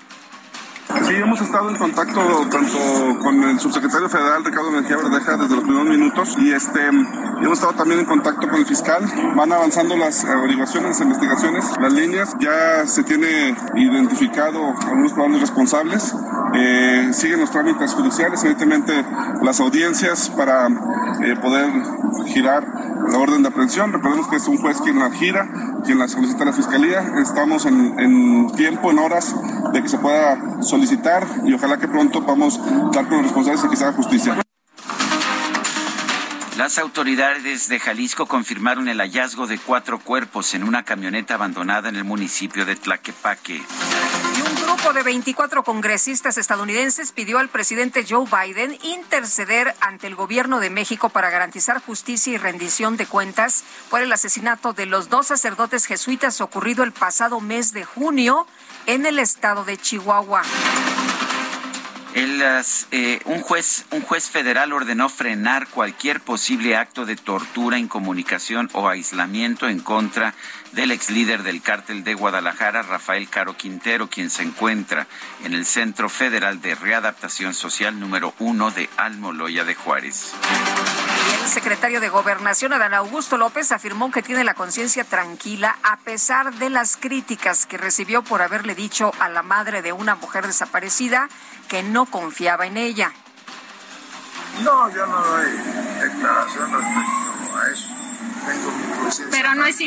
Sí, 1.06 1.14
hemos 1.14 1.40
estado 1.40 1.70
en 1.70 1.76
contacto 1.76 2.20
tanto 2.50 2.78
con 3.20 3.42
el 3.44 3.58
subsecretario 3.60 4.08
federal 4.08 4.44
Ricardo 4.44 4.70
Mejía 4.70 4.96
Verdeja 4.96 5.36
desde 5.36 5.54
los 5.54 5.64
primeros 5.64 5.88
minutos 5.88 6.36
y 6.38 6.52
este 6.52 6.88
hemos 6.88 7.58
estado 7.58 7.72
también 7.74 8.00
en 8.00 8.06
contacto 8.06 8.48
con 8.48 8.58
el 8.58 8.66
fiscal. 8.66 9.04
Van 9.36 9.52
avanzando 9.52 9.96
las 9.96 10.24
averiguaciones, 10.24 10.90
las 10.90 11.00
investigaciones, 11.00 11.64
las 11.80 11.92
líneas. 11.92 12.36
Ya 12.40 12.86
se 12.86 13.02
tiene 13.04 13.54
identificado 13.76 14.74
algunos 14.86 15.12
probables 15.12 15.40
responsables. 15.40 16.14
Eh, 16.54 17.10
siguen 17.12 17.40
los 17.40 17.50
trámites 17.50 17.94
judiciales, 17.94 18.42
evidentemente 18.42 19.04
las 19.42 19.60
audiencias 19.60 20.30
para 20.30 20.66
eh, 20.66 21.36
poder 21.40 21.70
girar 22.26 22.66
la 23.08 23.18
orden 23.18 23.42
de 23.42 23.48
aprehensión. 23.48 23.92
Recordemos 23.92 24.28
que 24.28 24.36
es 24.36 24.48
un 24.48 24.58
juez 24.58 24.80
quien 24.80 24.98
la 24.98 25.10
gira, 25.10 25.48
quien 25.84 25.98
la 25.98 26.08
solicita 26.08 26.42
a 26.42 26.46
la 26.46 26.52
fiscalía. 26.52 27.00
Estamos 27.22 27.66
en, 27.66 27.98
en 27.98 28.50
tiempo, 28.52 28.90
en 28.90 28.98
horas 28.98 29.34
de 29.72 29.82
que 29.82 29.88
se 29.88 29.98
pueda 29.98 30.62
solicitar 30.62 30.79
solicitar 30.80 31.26
y 31.44 31.52
ojalá 31.52 31.78
que 31.78 31.88
pronto 31.88 32.24
podamos 32.24 32.58
dar 32.92 33.06
con 33.06 33.18
los 33.18 33.24
responsables 33.24 33.64
y 33.64 33.68
que 33.68 33.76
se 33.76 33.84
haga 33.84 33.92
justicia. 33.92 34.36
Las 36.56 36.78
autoridades 36.78 37.68
de 37.68 37.80
Jalisco 37.80 38.26
confirmaron 38.26 38.88
el 38.88 38.98
hallazgo 38.98 39.46
de 39.46 39.58
cuatro 39.58 39.98
cuerpos 39.98 40.54
en 40.54 40.62
una 40.64 40.82
camioneta 40.82 41.34
abandonada 41.34 41.88
en 41.88 41.96
el 41.96 42.04
municipio 42.04 42.66
de 42.66 42.76
Tlaquepaque. 42.76 43.56
Y 43.56 44.40
un 44.42 44.66
grupo 44.66 44.92
de 44.92 45.02
24 45.02 45.64
congresistas 45.64 46.36
estadounidenses 46.36 47.12
pidió 47.12 47.38
al 47.38 47.48
presidente 47.48 48.04
Joe 48.08 48.26
Biden 48.26 48.76
interceder 48.82 49.74
ante 49.80 50.06
el 50.06 50.14
gobierno 50.14 50.60
de 50.60 50.68
México 50.68 51.08
para 51.08 51.30
garantizar 51.30 51.80
justicia 51.80 52.34
y 52.34 52.36
rendición 52.36 52.98
de 52.98 53.06
cuentas 53.06 53.64
por 53.88 54.02
el 54.02 54.12
asesinato 54.12 54.74
de 54.74 54.84
los 54.86 55.08
dos 55.08 55.28
sacerdotes 55.28 55.86
jesuitas 55.86 56.42
ocurrido 56.42 56.84
el 56.84 56.92
pasado 56.92 57.40
mes 57.40 57.72
de 57.72 57.84
junio 57.84 58.46
en 58.90 59.06
el 59.06 59.20
estado 59.20 59.64
de 59.64 59.76
Chihuahua. 59.76 60.42
Eh, 62.92 63.20
un, 63.26 63.40
juez, 63.40 63.84
un 63.92 64.02
juez 64.02 64.28
federal 64.28 64.72
ordenó 64.72 65.08
frenar 65.08 65.68
cualquier 65.68 66.20
posible 66.20 66.74
acto 66.74 67.06
de 67.06 67.14
tortura, 67.14 67.78
incomunicación 67.78 68.68
o 68.72 68.88
aislamiento 68.88 69.68
en 69.68 69.78
contra 69.78 70.34
del 70.72 70.90
ex 70.90 71.10
líder 71.10 71.44
del 71.44 71.62
cártel 71.62 72.02
de 72.02 72.14
Guadalajara, 72.14 72.82
Rafael 72.82 73.28
Caro 73.28 73.56
Quintero, 73.56 74.08
quien 74.08 74.28
se 74.28 74.42
encuentra 74.42 75.06
en 75.44 75.54
el 75.54 75.64
Centro 75.66 76.08
Federal 76.08 76.60
de 76.60 76.74
Readaptación 76.74 77.54
Social 77.54 78.00
número 78.00 78.34
uno 78.40 78.70
de 78.70 78.88
Almoloya 78.96 79.64
de 79.64 79.74
Juárez. 79.76 80.32
El 81.50 81.54
secretario 81.54 82.00
de 82.00 82.08
Gobernación, 82.08 82.72
Adán 82.72 82.94
Augusto 82.94 83.36
López, 83.36 83.72
afirmó 83.72 84.12
que 84.12 84.22
tiene 84.22 84.44
la 84.44 84.54
conciencia 84.54 85.02
tranquila 85.02 85.76
a 85.82 85.96
pesar 85.96 86.54
de 86.54 86.70
las 86.70 86.96
críticas 86.96 87.66
que 87.66 87.76
recibió 87.76 88.22
por 88.22 88.40
haberle 88.40 88.76
dicho 88.76 89.10
a 89.18 89.28
la 89.28 89.42
madre 89.42 89.82
de 89.82 89.92
una 89.92 90.14
mujer 90.14 90.46
desaparecida 90.46 91.28
que 91.68 91.82
no 91.82 92.06
confiaba 92.06 92.66
en 92.66 92.76
ella. 92.76 93.10
No, 94.62 94.88
yo 94.90 95.04
no 95.06 95.20
doy 95.24 95.50
declaración 96.00 96.72
respecto 96.72 97.56
a 97.56 97.70
eso. 97.72 97.99
Pero 99.30 99.54
no 99.54 99.66
es, 99.66 99.78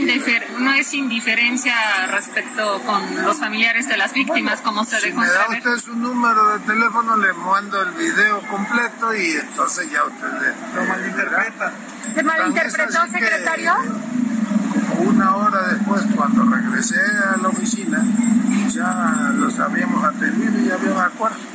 no 0.59 0.73
es 0.73 0.93
indiferencia 0.93 1.75
respecto 2.07 2.81
con 2.81 3.23
los 3.23 3.39
familiares 3.39 3.87
de 3.87 3.97
las 3.97 4.13
víctimas, 4.13 4.61
como 4.61 4.83
se 4.83 4.99
si 4.99 5.07
dejó 5.07 5.21
me 5.21 5.27
da 5.27 5.47
usted 5.49 5.77
su 5.77 5.95
número 5.95 6.57
de 6.57 6.59
teléfono, 6.65 7.15
le 7.17 7.33
mando 7.33 7.81
el 7.81 7.91
video 7.91 8.41
completo 8.47 9.13
y 9.15 9.31
entonces 9.31 9.91
ya 9.91 10.03
usted 10.03 10.53
lo 10.75 10.85
malinterpreta. 10.85 11.73
¿Se 12.13 12.23
malinterpretó, 12.23 13.07
secretario? 13.07 13.73
Como 14.89 15.09
una 15.09 15.35
hora 15.35 15.67
después, 15.69 16.03
cuando 16.15 16.43
regresé 16.43 17.01
a 17.33 17.37
la 17.37 17.47
oficina, 17.49 18.03
ya 18.69 19.31
los 19.35 19.57
habíamos 19.59 20.03
atendido 20.03 20.59
y 20.59 20.67
ya 20.67 20.75
había 20.75 21.05
acuerdo. 21.05 21.52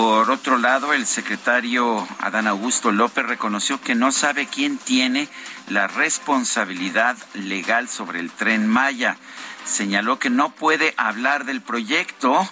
Por 0.00 0.30
otro 0.30 0.58
lado, 0.58 0.92
el 0.92 1.08
secretario 1.08 2.06
Adán 2.20 2.46
Augusto 2.46 2.92
López 2.92 3.26
reconoció 3.26 3.80
que 3.80 3.96
no 3.96 4.12
sabe 4.12 4.46
quién 4.46 4.78
tiene 4.78 5.28
la 5.66 5.88
responsabilidad 5.88 7.16
legal 7.34 7.88
sobre 7.88 8.20
el 8.20 8.30
tren 8.30 8.68
Maya. 8.68 9.16
Señaló 9.64 10.20
que 10.20 10.30
no 10.30 10.50
puede 10.50 10.94
hablar 10.96 11.46
del 11.46 11.62
proyecto. 11.62 12.48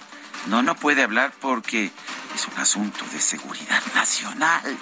No, 0.47 0.61
no 0.61 0.75
puede 0.75 1.03
hablar 1.03 1.31
porque 1.39 1.89
es 2.35 2.47
un 2.53 2.59
asunto 2.59 3.05
de 3.13 3.21
seguridad 3.21 3.81
nacional. 3.95 4.77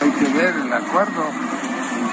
Hay 0.00 0.10
que 0.12 0.24
ver 0.34 0.54
el 0.54 0.72
acuerdo 0.72 1.32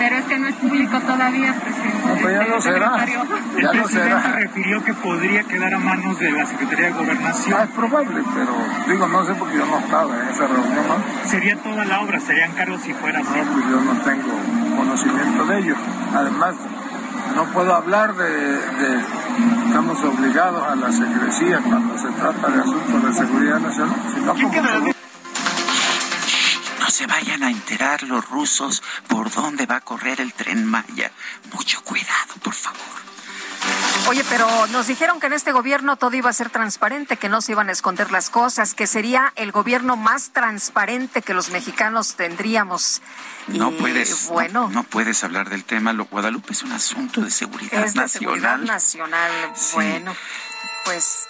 pero 0.03 0.17
es 0.17 0.25
que 0.25 0.37
no 0.37 0.47
es 0.49 0.55
público 0.55 0.99
todavía, 0.99 1.53
presidente. 1.53 2.07
No, 2.07 2.15
pues 2.21 2.33
ya 2.33 2.45
no 2.45 2.61
será. 2.61 3.05
Ya 3.05 3.69
el 3.71 3.79
presidente 3.79 4.21
se 4.21 4.31
refirió 4.33 4.83
que 4.83 4.93
podría 4.95 5.43
quedar 5.45 5.73
a 5.73 5.79
manos 5.79 6.19
de 6.19 6.29
la 6.29 6.45
Secretaría 6.45 6.87
de 6.87 6.91
Gobernación. 6.91 7.57
Ah, 7.57 7.63
es 7.63 7.69
probable, 7.69 8.21
pero 8.33 8.53
digo, 8.85 9.07
no 9.07 9.23
sé 9.23 9.33
porque 9.35 9.55
yo 9.55 9.65
no 9.65 9.79
estaba 9.79 10.13
en 10.21 10.27
esa 10.27 10.47
reunión. 10.47 10.87
¿no? 10.89 11.29
Sería 11.29 11.55
toda 11.55 11.85
la 11.85 12.01
obra, 12.01 12.19
serían 12.19 12.51
cargos 12.51 12.81
si 12.81 12.93
fuera 12.93 13.19
así. 13.19 13.29
No, 13.29 13.53
pues 13.53 13.65
yo 13.65 13.79
no 13.79 13.93
tengo 14.01 14.75
conocimiento 14.75 15.45
de 15.45 15.59
ello. 15.59 15.75
Además, 16.13 16.55
no 17.37 17.45
puedo 17.53 17.73
hablar 17.73 18.13
de, 18.15 18.29
de, 18.29 19.01
estamos 19.67 20.03
obligados 20.03 20.67
a 20.67 20.75
la 20.75 20.91
secrecía 20.91 21.61
cuando 21.61 21.97
se 21.97 22.09
trata 22.09 22.49
de 22.49 22.59
asuntos 22.59 23.03
de 23.05 23.13
seguridad 23.13 23.59
nacional, 23.61 23.95
sino 24.13 24.33
vayan 24.33 24.65
a 24.65 24.92
enterar 27.73 28.03
los 28.03 28.29
rusos 28.29 28.83
por 29.07 29.31
dónde 29.31 29.65
va 29.65 29.77
a 29.77 29.81
correr 29.81 30.21
el 30.21 30.31
tren 30.33 30.65
Maya. 30.65 31.11
Mucho 31.53 31.81
cuidado, 31.83 32.35
por 32.43 32.53
favor. 32.53 32.79
Oye, 34.09 34.23
pero 34.29 34.67
nos 34.67 34.87
dijeron 34.87 35.19
que 35.19 35.27
en 35.27 35.33
este 35.33 35.53
gobierno 35.53 35.95
todo 35.95 36.15
iba 36.15 36.29
a 36.29 36.33
ser 36.33 36.49
transparente, 36.49 37.17
que 37.17 37.29
no 37.29 37.41
se 37.41 37.53
iban 37.53 37.69
a 37.69 37.71
esconder 37.71 38.11
las 38.11 38.29
cosas, 38.29 38.75
que 38.75 38.85
sería 38.85 39.33
el 39.35 39.51
gobierno 39.51 39.95
más 39.95 40.31
transparente 40.33 41.21
que 41.21 41.33
los 41.33 41.49
mexicanos 41.49 42.15
tendríamos. 42.15 43.01
No 43.47 43.71
puedes, 43.71 44.27
bueno, 44.27 44.69
no, 44.69 44.83
puedes 44.83 45.23
hablar 45.23 45.49
del 45.49 45.63
tema. 45.63 45.93
Lo 45.93 46.05
Guadalupe 46.05 46.53
es 46.53 46.61
un 46.61 46.73
asunto 46.73 47.21
de 47.21 47.31
seguridad 47.31 47.85
es 47.85 47.93
de 47.95 48.07
Seguridad 48.07 48.57
nacional. 48.59 49.31
Bueno, 49.73 50.15
pues. 50.85 51.27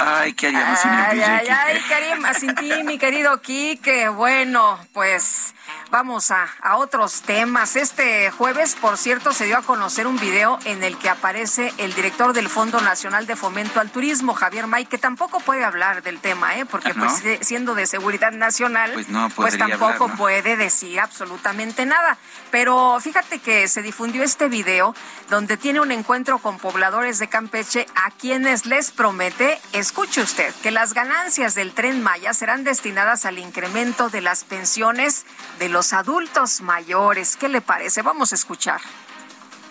Ay, 0.00 0.32
¿qué 0.34 0.48
haríamos 0.48 0.78
sin 0.78 0.90
el 0.92 1.00
Ay, 1.00 1.20
ay, 1.20 1.48
ay, 1.48 1.82
¿qué 1.86 1.94
haríamos 1.94 2.36
sin 2.36 2.54
ti, 2.54 2.70
mi 2.84 2.98
querido 2.98 3.40
Quique? 3.40 4.08
Bueno, 4.08 4.78
pues 4.92 5.54
Vamos 5.90 6.30
a, 6.30 6.48
a, 6.62 6.76
otros 6.76 7.22
temas. 7.22 7.76
Este 7.76 8.30
jueves, 8.30 8.76
por 8.80 8.96
cierto, 8.96 9.32
se 9.32 9.44
dio 9.44 9.58
a 9.58 9.62
conocer 9.62 10.06
un 10.06 10.18
video 10.18 10.58
en 10.64 10.82
el 10.82 10.96
que 10.96 11.08
aparece 11.08 11.72
el 11.78 11.92
director 11.94 12.32
del 12.32 12.48
Fondo 12.48 12.80
Nacional 12.80 13.26
de 13.26 13.36
Fomento 13.36 13.78
al 13.78 13.90
Turismo, 13.90 14.34
Javier 14.34 14.66
May, 14.66 14.86
que 14.86 14.98
tampoco 14.98 15.40
puede 15.40 15.64
hablar 15.64 16.02
del 16.02 16.18
tema, 16.18 16.56
¿eh? 16.56 16.64
porque 16.64 16.92
¿Ah, 16.96 16.98
pues, 16.98 17.46
siendo 17.46 17.74
de 17.74 17.86
seguridad 17.86 18.32
nacional, 18.32 18.92
pues, 18.94 19.08
no 19.08 19.28
pues 19.30 19.58
tampoco 19.58 19.84
hablar, 19.84 20.08
¿no? 20.08 20.16
puede 20.16 20.56
decir 20.56 20.98
absolutamente 20.98 21.84
nada. 21.84 22.16
Pero 22.50 22.98
fíjate 23.00 23.38
que 23.38 23.68
se 23.68 23.82
difundió 23.82 24.22
este 24.22 24.48
video 24.48 24.94
donde 25.28 25.56
tiene 25.56 25.80
un 25.80 25.92
encuentro 25.92 26.38
con 26.38 26.58
pobladores 26.58 27.18
de 27.18 27.28
Campeche 27.28 27.86
a 27.94 28.10
quienes 28.10 28.66
les 28.66 28.90
promete, 28.90 29.60
escuche 29.72 30.22
usted, 30.22 30.54
que 30.62 30.70
las 30.70 30.94
ganancias 30.94 31.54
del 31.54 31.72
tren 31.72 32.02
Maya 32.02 32.32
serán 32.34 32.64
destinadas 32.64 33.24
al 33.24 33.38
incremento 33.38 34.08
de 34.08 34.20
las 34.20 34.44
pensiones 34.44 35.24
de 35.58 35.61
los 35.68 35.92
adultos 35.92 36.60
mayores. 36.60 37.36
¿Qué 37.36 37.48
le 37.48 37.60
parece? 37.60 38.02
Vamos 38.02 38.32
a 38.32 38.34
escuchar. 38.34 38.80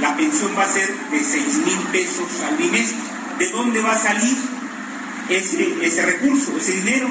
la 0.00 0.16
pensión 0.16 0.56
va 0.58 0.62
a 0.62 0.68
ser 0.68 0.88
de 1.10 1.18
6.000 1.18 1.92
pesos 1.92 2.40
al 2.48 2.56
bimestre. 2.56 3.12
¿De 3.38 3.50
dónde 3.50 3.82
va 3.82 3.92
a 3.92 3.98
salir 3.98 4.38
ese, 5.28 5.84
ese 5.86 6.06
recurso, 6.06 6.56
ese 6.56 6.72
dinero? 6.72 7.10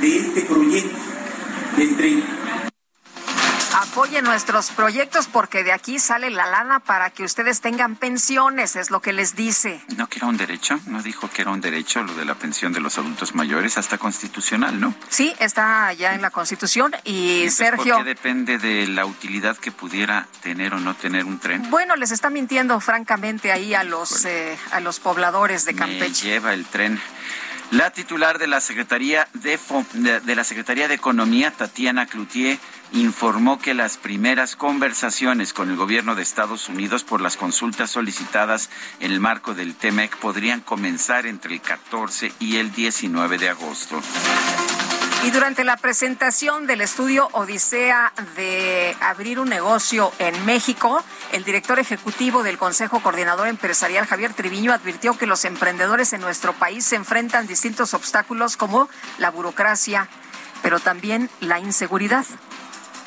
De 0.00 0.16
este 0.16 0.42
proyecto 0.42 0.96
del 1.76 1.96
tren. 1.96 2.24
Apoyen 3.74 4.24
nuestros 4.24 4.70
proyectos 4.70 5.28
porque 5.28 5.62
de 5.64 5.72
aquí 5.72 5.98
sale 5.98 6.30
la 6.30 6.46
lana 6.46 6.80
para 6.80 7.10
que 7.10 7.24
ustedes 7.24 7.60
tengan 7.60 7.96
pensiones, 7.96 8.76
es 8.76 8.90
lo 8.90 9.00
que 9.00 9.12
les 9.12 9.34
dice. 9.36 9.80
No 9.96 10.08
que 10.08 10.18
era 10.18 10.26
un 10.26 10.36
derecho, 10.36 10.78
no 10.86 11.02
dijo 11.02 11.28
que 11.30 11.42
era 11.42 11.50
un 11.50 11.60
derecho 11.60 12.02
lo 12.02 12.14
de 12.14 12.24
la 12.24 12.34
pensión 12.34 12.72
de 12.72 12.80
los 12.80 12.98
adultos 12.98 13.34
mayores, 13.34 13.76
hasta 13.78 13.98
constitucional, 13.98 14.80
¿no? 14.80 14.94
Sí, 15.08 15.34
está 15.38 15.92
ya 15.92 16.14
en 16.14 16.22
la 16.22 16.30
Constitución 16.30 16.92
y 17.04 17.42
Entonces, 17.42 17.54
Sergio. 17.56 17.94
¿Por 17.96 18.04
qué 18.04 18.08
depende 18.10 18.58
de 18.58 18.86
la 18.88 19.04
utilidad 19.06 19.56
que 19.56 19.70
pudiera 19.70 20.26
tener 20.42 20.74
o 20.74 20.80
no 20.80 20.94
tener 20.94 21.24
un 21.24 21.38
tren? 21.38 21.68
Bueno, 21.70 21.94
les 21.96 22.10
está 22.10 22.30
mintiendo 22.30 22.78
francamente 22.80 23.52
ahí 23.52 23.74
a 23.74 23.84
los 23.84 24.24
eh, 24.24 24.56
a 24.72 24.80
los 24.80 24.98
pobladores 25.00 25.64
de 25.64 25.72
Me 25.74 25.78
Campeche. 25.80 26.26
lleva 26.26 26.52
el 26.52 26.64
tren. 26.66 27.00
La 27.70 27.90
titular 27.90 28.38
de 28.38 28.46
la 28.46 28.60
Secretaría 28.60 29.28
de, 29.34 30.34
la 30.34 30.44
Secretaría 30.44 30.88
de 30.88 30.94
Economía, 30.94 31.50
Tatiana 31.50 32.06
Cloutier, 32.06 32.58
informó 32.92 33.58
que 33.58 33.74
las 33.74 33.98
primeras 33.98 34.56
conversaciones 34.56 35.52
con 35.52 35.68
el 35.68 35.76
gobierno 35.76 36.14
de 36.14 36.22
Estados 36.22 36.70
Unidos 36.70 37.04
por 37.04 37.20
las 37.20 37.36
consultas 37.36 37.90
solicitadas 37.90 38.70
en 39.00 39.12
el 39.12 39.20
marco 39.20 39.52
del 39.52 39.74
TEMEC 39.74 40.16
podrían 40.16 40.62
comenzar 40.62 41.26
entre 41.26 41.54
el 41.54 41.60
14 41.60 42.32
y 42.40 42.56
el 42.56 42.72
19 42.72 43.36
de 43.36 43.50
agosto. 43.50 44.00
Y 45.24 45.30
durante 45.30 45.64
la 45.64 45.76
presentación 45.76 46.66
del 46.66 46.80
estudio 46.80 47.28
Odisea 47.32 48.12
de 48.36 48.96
abrir 49.00 49.40
un 49.40 49.48
negocio 49.48 50.12
en 50.20 50.46
México, 50.46 51.02
el 51.32 51.42
director 51.42 51.80
ejecutivo 51.80 52.44
del 52.44 52.56
Consejo 52.56 53.00
Coordinador 53.00 53.48
Empresarial, 53.48 54.06
Javier 54.06 54.32
Triviño, 54.32 54.72
advirtió 54.72 55.18
que 55.18 55.26
los 55.26 55.44
emprendedores 55.44 56.12
en 56.12 56.20
nuestro 56.20 56.52
país 56.52 56.84
se 56.84 56.96
enfrentan 56.96 57.48
distintos 57.48 57.94
obstáculos 57.94 58.56
como 58.56 58.88
la 59.18 59.30
burocracia, 59.30 60.08
pero 60.62 60.78
también 60.78 61.28
la 61.40 61.58
inseguridad. 61.58 62.24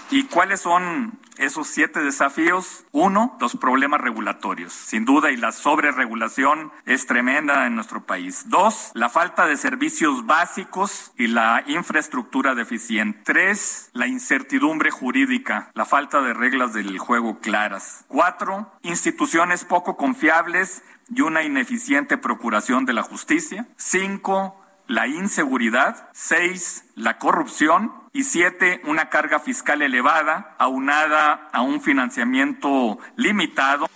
¿Y 0.10 0.26
cuáles 0.26 0.62
son 0.62 1.18
esos 1.42 1.68
siete 1.68 2.02
desafíos? 2.02 2.86
Uno, 2.92 3.38
los 3.40 3.58
problemas 3.58 4.02
regulatorios. 4.02 4.74
Sin 4.74 5.06
duda, 5.06 5.32
y 5.32 5.38
la 5.38 5.52
sobreregulación 5.52 6.72
es 6.86 7.08
tremenda 7.08 7.68
en 7.68 7.76
nuestro 7.76 8.06
país. 8.06 8.46
Dos, 8.50 8.92
la 8.94 9.10
falta 9.10 9.48
de 9.48 9.58
servicios 9.58 10.26
básicos 10.26 11.12
y 11.18 11.28
la 11.28 11.64
infraestructura 11.68 12.56
deficiente. 12.56 13.20
Tres, 13.26 13.90
la 13.94 14.08
incertidumbre 14.08 14.92
jurídica, 14.92 15.72
la 15.74 15.86
falta 15.86 16.22
de 16.22 16.34
reglas 16.34 16.74
del 16.74 16.98
juego 16.98 17.40
claras. 17.40 18.06
Cuatro, 18.08 18.72
instituciones 18.84 19.66
poco 19.66 19.98
confiables 19.98 20.84
y 21.14 21.22
una 21.22 21.44
ineficiente 21.44 22.18
procuración 22.18 22.86
de 22.86 22.94
la 22.94 23.04
justicia. 23.04 23.68
Cinco, 23.76 24.58
la 24.88 25.08
inseguridad, 25.08 26.10
seis, 26.14 26.86
la 26.96 27.18
corrupción 27.18 28.01
y 28.14 28.24
siete, 28.24 28.82
una 28.86 29.10
carga 29.10 29.40
fiscal 29.40 29.82
elevada, 29.82 30.56
aunada 30.58 31.50
a 31.52 31.62
un 31.62 31.82
financiamiento 31.82 33.00
limitado. 33.16 33.88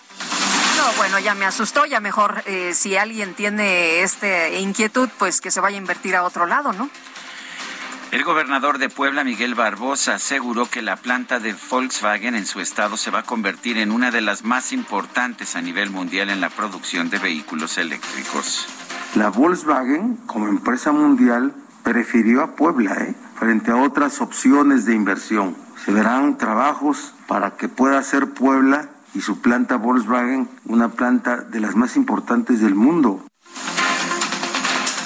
No, 0.78 0.98
bueno, 0.98 1.20
ya 1.20 1.36
me 1.36 1.46
asustó, 1.46 1.86
ya 1.86 2.00
mejor 2.00 2.44
eh, 2.46 2.74
si 2.74 2.98
alguien 2.98 3.34
tiene 3.34 4.02
esta 4.02 4.50
inquietud, 4.50 5.10
pues 5.18 5.42
que 5.42 5.52
se 5.52 5.62
vaya 5.62 5.78
a 5.78 5.80
invertir 5.80 6.16
a 6.16 6.24
otro 6.24 6.46
lado, 6.46 6.74
¿no? 6.74 6.90
El 8.12 8.24
gobernador 8.24 8.78
de 8.78 8.88
Puebla, 8.88 9.26
Miguel 9.26 9.56
Barbosa, 9.56 10.16
aseguró 10.16 10.68
que 10.68 10.82
la 10.82 10.96
planta 10.96 11.40
de 11.40 11.54
Volkswagen 11.70 12.36
en 12.36 12.46
su 12.46 12.62
estado 12.62 12.96
se 12.96 13.12
va 13.12 13.20
a 13.20 13.24
convertir 13.24 13.78
en 13.78 13.92
una 13.92 14.12
de 14.12 14.22
las 14.22 14.46
más 14.46 14.72
importantes 14.72 15.56
a 15.56 15.62
nivel 15.62 15.90
mundial 15.90 16.30
en 16.30 16.40
la 16.40 16.50
producción 16.50 17.10
de 17.10 17.20
vehículos 17.20 17.78
eléctricos. 17.78 18.68
La 19.16 19.30
Volkswagen, 19.30 20.18
como 20.28 20.48
empresa 20.48 20.92
mundial, 20.92 21.54
prefirió 21.86 22.42
a 22.42 22.56
Puebla 22.56 22.94
¿eh? 22.96 23.16
frente 23.40 23.72
a 23.72 23.78
otras 23.78 24.20
opciones 24.20 24.86
de 24.86 24.94
inversión. 24.94 25.56
Se 25.86 25.94
verán 25.94 26.38
trabajos 26.38 27.14
para 27.28 27.52
que 27.52 27.70
pueda 27.70 28.02
ser 28.04 28.32
Puebla 28.32 28.90
y 29.14 29.22
su 29.22 29.40
planta 29.40 29.78
Volkswagen 29.78 30.50
una 30.66 30.90
planta 30.90 31.38
de 31.38 31.60
las 31.62 31.76
más 31.76 31.96
importantes 31.96 32.60
del 32.60 32.76
mundo. 32.76 33.24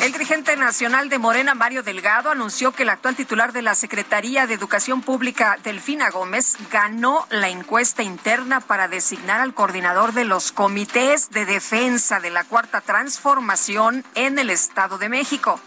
El 0.01 0.13
dirigente 0.13 0.55
nacional 0.55 1.09
de 1.09 1.19
Morena, 1.19 1.53
Mario 1.53 1.83
Delgado, 1.83 2.31
anunció 2.31 2.71
que 2.71 2.83
el 2.83 2.89
actual 2.89 3.17
titular 3.17 3.51
de 3.51 3.61
la 3.61 3.75
Secretaría 3.75 4.47
de 4.47 4.53
Educación 4.53 5.01
Pública, 5.01 5.57
Delfina 5.61 6.09
Gómez, 6.09 6.55
ganó 6.71 7.27
la 7.29 7.49
encuesta 7.49 8.01
interna 8.01 8.61
para 8.61 8.87
designar 8.87 9.41
al 9.41 9.53
coordinador 9.53 10.13
de 10.13 10.23
los 10.23 10.53
comités 10.53 11.29
de 11.31 11.45
defensa 11.45 12.21
de 12.21 12.29
la 12.29 12.45
Cuarta 12.45 12.79
Transformación 12.79 14.05
en 14.15 14.39
el 14.39 14.49
Estado 14.49 14.97
de 14.97 15.09
México. 15.09 15.59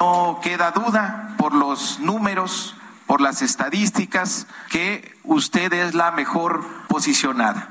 No 0.00 0.40
queda 0.42 0.70
duda 0.70 1.34
por 1.38 1.54
los 1.54 1.98
números, 1.98 2.76
por 3.06 3.20
las 3.20 3.42
estadísticas, 3.42 4.46
que 4.70 5.16
usted 5.24 5.72
es 5.72 5.94
la 5.94 6.12
mejor 6.12 6.64
posicionada. 6.88 7.68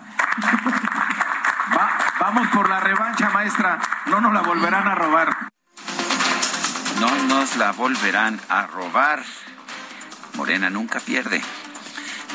Va- 1.75 1.97
vamos 2.19 2.47
por 2.49 2.69
la 2.69 2.79
revancha, 2.79 3.29
maestra. 3.29 3.79
No 4.07 4.19
nos 4.21 4.33
la 4.33 4.41
volverán 4.41 4.87
a 4.87 4.95
robar. 4.95 5.49
No 6.99 7.15
nos 7.27 7.55
la 7.55 7.71
volverán 7.71 8.41
a 8.49 8.67
robar. 8.67 9.23
Morena 10.35 10.69
nunca 10.69 10.99
pierde. 10.99 11.41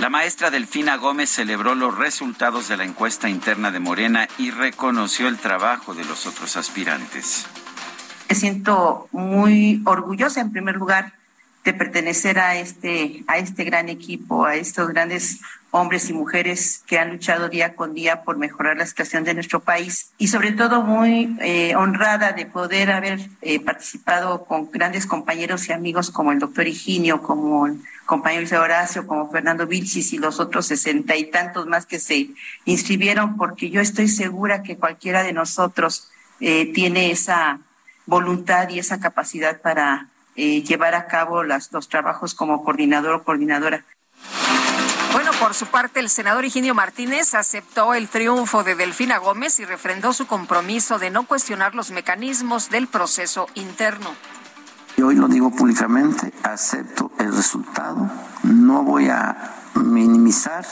La 0.00 0.08
maestra 0.08 0.50
Delfina 0.50 0.96
Gómez 0.96 1.28
celebró 1.30 1.74
los 1.74 1.96
resultados 1.98 2.68
de 2.68 2.78
la 2.78 2.84
encuesta 2.84 3.28
interna 3.28 3.70
de 3.70 3.78
Morena 3.80 4.26
y 4.38 4.50
reconoció 4.50 5.28
el 5.28 5.38
trabajo 5.38 5.94
de 5.94 6.04
los 6.06 6.26
otros 6.26 6.56
aspirantes. 6.56 7.46
Me 8.32 8.36
siento 8.36 9.10
muy 9.12 9.82
orgullosa 9.84 10.40
en 10.40 10.52
primer 10.52 10.76
lugar 10.76 11.12
de 11.66 11.74
pertenecer 11.74 12.38
a 12.38 12.56
este, 12.56 13.24
a 13.26 13.36
este 13.36 13.62
gran 13.62 13.90
equipo, 13.90 14.46
a 14.46 14.54
estos 14.54 14.88
grandes 14.88 15.40
hombres 15.70 16.08
y 16.08 16.14
mujeres 16.14 16.82
que 16.86 16.98
han 16.98 17.10
luchado 17.10 17.50
día 17.50 17.76
con 17.76 17.92
día 17.92 18.22
por 18.22 18.38
mejorar 18.38 18.78
la 18.78 18.86
situación 18.86 19.24
de 19.24 19.34
nuestro 19.34 19.60
país 19.60 20.12
y 20.16 20.28
sobre 20.28 20.52
todo 20.52 20.80
muy 20.80 21.36
eh, 21.42 21.76
honrada 21.76 22.32
de 22.32 22.46
poder 22.46 22.90
haber 22.90 23.20
eh, 23.42 23.60
participado 23.60 24.46
con 24.46 24.70
grandes 24.70 25.04
compañeros 25.04 25.68
y 25.68 25.72
amigos 25.72 26.10
como 26.10 26.32
el 26.32 26.38
doctor 26.38 26.66
Higinio, 26.66 27.20
como 27.20 27.66
el 27.66 27.82
compañero 28.06 28.40
Luis 28.40 28.54
Horacio, 28.54 29.06
como 29.06 29.30
Fernando 29.30 29.66
Vilchis 29.66 30.14
y 30.14 30.16
los 30.16 30.40
otros 30.40 30.64
sesenta 30.64 31.16
y 31.16 31.30
tantos 31.30 31.66
más 31.66 31.84
que 31.84 31.98
se 31.98 32.30
inscribieron, 32.64 33.36
porque 33.36 33.68
yo 33.68 33.82
estoy 33.82 34.08
segura 34.08 34.62
que 34.62 34.78
cualquiera 34.78 35.22
de 35.22 35.34
nosotros 35.34 36.08
eh, 36.40 36.72
tiene 36.72 37.10
esa 37.10 37.60
voluntad 38.06 38.68
y 38.68 38.78
esa 38.78 39.00
capacidad 39.00 39.60
para 39.60 40.08
eh, 40.36 40.62
llevar 40.62 40.94
a 40.94 41.06
cabo 41.06 41.44
las, 41.44 41.72
los 41.72 41.88
trabajos 41.88 42.34
como 42.34 42.64
coordinador 42.64 43.14
o 43.14 43.24
coordinadora. 43.24 43.84
Bueno, 45.12 45.30
por 45.38 45.52
su 45.52 45.66
parte, 45.66 46.00
el 46.00 46.08
senador 46.08 46.46
Higinio 46.46 46.74
Martínez 46.74 47.34
aceptó 47.34 47.92
el 47.92 48.08
triunfo 48.08 48.64
de 48.64 48.74
Delfina 48.74 49.18
Gómez 49.18 49.60
y 49.60 49.66
refrendó 49.66 50.14
su 50.14 50.26
compromiso 50.26 50.98
de 50.98 51.10
no 51.10 51.26
cuestionar 51.26 51.74
los 51.74 51.90
mecanismos 51.90 52.70
del 52.70 52.86
proceso 52.88 53.46
interno. 53.54 54.14
Y 54.96 55.02
hoy 55.02 55.16
lo 55.16 55.28
digo 55.28 55.50
públicamente, 55.50 56.32
acepto 56.42 57.10
el 57.18 57.34
resultado, 57.34 58.10
no 58.42 58.82
voy 58.84 59.08
a 59.08 59.61
minimizar 59.74 60.64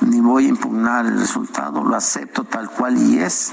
ni 0.00 0.20
voy 0.20 0.46
a 0.46 0.48
impugnar 0.48 1.06
el 1.06 1.18
resultado, 1.18 1.82
lo 1.82 1.96
acepto 1.96 2.44
tal 2.44 2.70
cual 2.70 2.98
y 2.98 3.18
es. 3.18 3.52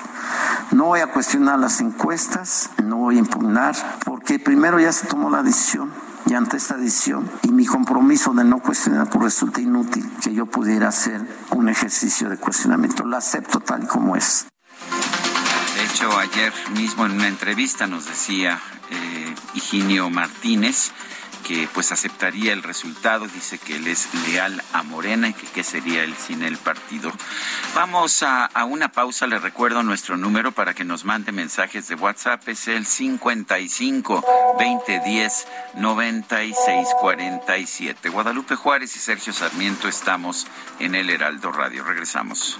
No 0.71 0.85
voy 0.85 0.99
a 0.99 1.07
cuestionar 1.07 1.59
las 1.59 1.81
encuestas, 1.81 2.69
no 2.83 2.97
voy 2.97 3.17
a 3.17 3.19
impugnar, 3.19 3.75
porque 4.05 4.39
primero 4.39 4.79
ya 4.79 4.91
se 4.91 5.07
tomó 5.07 5.29
la 5.29 5.43
decisión 5.43 5.91
y 6.25 6.33
ante 6.33 6.57
esta 6.57 6.77
decisión 6.77 7.29
y 7.43 7.51
mi 7.51 7.65
compromiso 7.65 8.33
de 8.33 8.43
no 8.43 8.59
cuestionar, 8.59 9.09
pues 9.09 9.23
resulta 9.23 9.61
inútil 9.61 10.09
que 10.21 10.33
yo 10.33 10.45
pudiera 10.45 10.89
hacer 10.89 11.21
un 11.51 11.69
ejercicio 11.69 12.29
de 12.29 12.37
cuestionamiento. 12.37 13.03
Lo 13.05 13.17
acepto 13.17 13.59
tal 13.59 13.87
como 13.87 14.15
es. 14.15 14.47
De 15.75 15.83
hecho, 15.85 16.17
ayer 16.17 16.53
mismo 16.75 17.05
en 17.05 17.13
una 17.13 17.27
entrevista 17.27 17.87
nos 17.87 18.05
decía 18.05 18.59
eh, 18.89 19.35
Higinio 19.53 20.09
Martínez 20.09 20.91
que 21.41 21.67
pues 21.73 21.91
aceptaría 21.91 22.53
el 22.53 22.63
resultado, 22.63 23.27
dice 23.27 23.57
que 23.57 23.75
él 23.75 23.87
es 23.87 24.09
leal 24.27 24.63
a 24.73 24.83
Morena 24.83 25.29
y 25.29 25.33
que 25.33 25.47
qué 25.47 25.63
sería 25.63 26.03
él 26.03 26.15
sin 26.15 26.43
el 26.43 26.57
partido. 26.57 27.11
Vamos 27.75 28.23
a, 28.23 28.45
a, 28.45 28.65
una 28.65 28.91
pausa, 28.91 29.27
le 29.27 29.39
recuerdo 29.39 29.83
nuestro 29.83 30.17
número 30.17 30.51
para 30.51 30.73
que 30.73 30.83
nos 30.83 31.05
mande 31.05 31.31
mensajes 31.31 31.87
de 31.87 31.95
WhatsApp, 31.95 32.47
es 32.49 32.67
el 32.67 32.85
55 32.85 34.23
2010 34.59 35.47
96 35.75 36.87
47. 36.99 38.09
Guadalupe 38.09 38.55
Juárez 38.55 38.95
y 38.95 38.99
Sergio 38.99 39.33
Sarmiento 39.33 39.87
estamos 39.87 40.47
en 40.79 40.95
el 40.95 41.09
Heraldo 41.09 41.51
Radio. 41.51 41.83
Regresamos. 41.83 42.59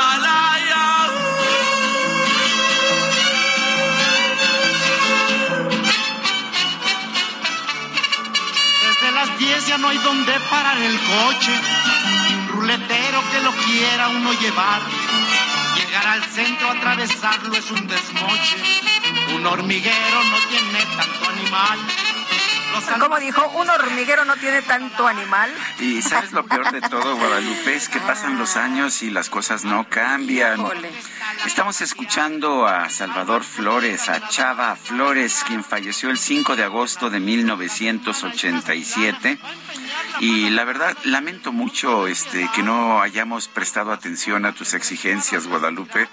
10 9.41 9.65
ya 9.65 9.77
no 9.79 9.87
hay 9.87 9.97
donde 9.97 10.33
parar 10.51 10.77
el 10.77 10.99
coche. 10.99 11.51
Un 12.37 12.47
ruletero 12.49 13.23
que 13.31 13.39
lo 13.41 13.51
quiera 13.51 14.09
uno 14.09 14.33
llevar. 14.33 14.81
Llegar 15.75 16.05
al 16.05 16.23
centro, 16.25 16.69
atravesarlo 16.69 17.57
es 17.57 17.71
un 17.71 17.87
desmoche. 17.87 18.57
Un 19.33 19.45
hormiguero 19.47 20.23
no 20.25 20.37
tiene 20.47 20.79
tanto 20.95 21.29
animal. 21.31 21.79
Como 22.99 23.19
dijo, 23.19 23.47
un 23.49 23.69
hormiguero 23.69 24.25
no 24.25 24.35
tiene 24.37 24.61
tanto 24.61 25.07
animal. 25.07 25.51
Y 25.79 26.01
sabes 26.01 26.31
lo 26.31 26.45
peor 26.45 26.71
de 26.71 26.81
todo, 26.81 27.15
Guadalupe, 27.15 27.75
es 27.75 27.89
que 27.89 27.99
pasan 27.99 28.37
los 28.37 28.57
años 28.57 29.01
y 29.03 29.09
las 29.09 29.29
cosas 29.29 29.63
no 29.63 29.87
cambian. 29.89 30.61
Estamos 31.45 31.81
escuchando 31.81 32.67
a 32.67 32.89
Salvador 32.89 33.43
Flores, 33.43 34.09
a 34.09 34.27
Chava 34.29 34.75
Flores, 34.75 35.43
quien 35.47 35.63
falleció 35.63 36.09
el 36.09 36.17
5 36.17 36.55
de 36.55 36.63
agosto 36.63 37.09
de 37.09 37.19
1987. 37.19 39.39
Y 40.19 40.49
la 40.51 40.65
verdad, 40.65 40.95
lamento 41.03 41.51
mucho 41.51 42.07
este, 42.07 42.47
que 42.53 42.61
no 42.61 43.01
hayamos 43.01 43.47
prestado 43.47 43.91
atención 43.91 44.45
a 44.45 44.53
tus 44.53 44.75
exigencias, 44.75 45.47
Guadalupe, 45.47 46.07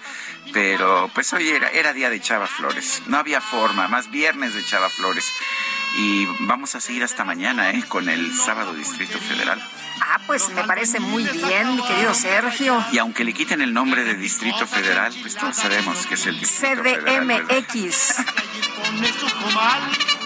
pero 0.51 1.11
pues 1.13 1.31
hoy 1.33 1.49
era, 1.49 1.69
era 1.69 1.93
día 1.93 2.09
de 2.09 2.19
Chava 2.19 2.47
Flores. 2.47 3.03
No 3.05 3.17
había 3.17 3.41
forma, 3.41 3.87
más 3.87 4.09
viernes 4.09 4.55
de 4.55 4.65
Chava 4.65 4.89
Flores. 4.89 5.31
Y 5.97 6.25
vamos 6.41 6.75
a 6.75 6.79
seguir 6.79 7.03
hasta 7.03 7.23
mañana 7.23 7.71
¿eh? 7.71 7.83
con 7.87 8.09
el 8.09 8.33
sábado 8.33 8.73
Distrito 8.73 9.17
Federal. 9.19 9.61
Ah, 10.01 10.19
pues 10.25 10.49
me 10.49 10.63
parece 10.63 10.99
muy 10.99 11.23
bien, 11.25 11.75
mi 11.75 11.83
querido 11.85 12.13
Sergio. 12.13 12.83
Y 12.91 12.97
aunque 12.99 13.23
le 13.23 13.33
quiten 13.33 13.61
el 13.61 13.73
nombre 13.73 14.03
de 14.03 14.15
Distrito 14.15 14.65
Federal, 14.65 15.13
pues 15.21 15.35
todos 15.35 15.55
sabemos 15.55 16.05
que 16.07 16.13
es 16.15 16.25
el 16.25 16.39
Distrito 16.39 16.83
CDMX. 16.83 18.15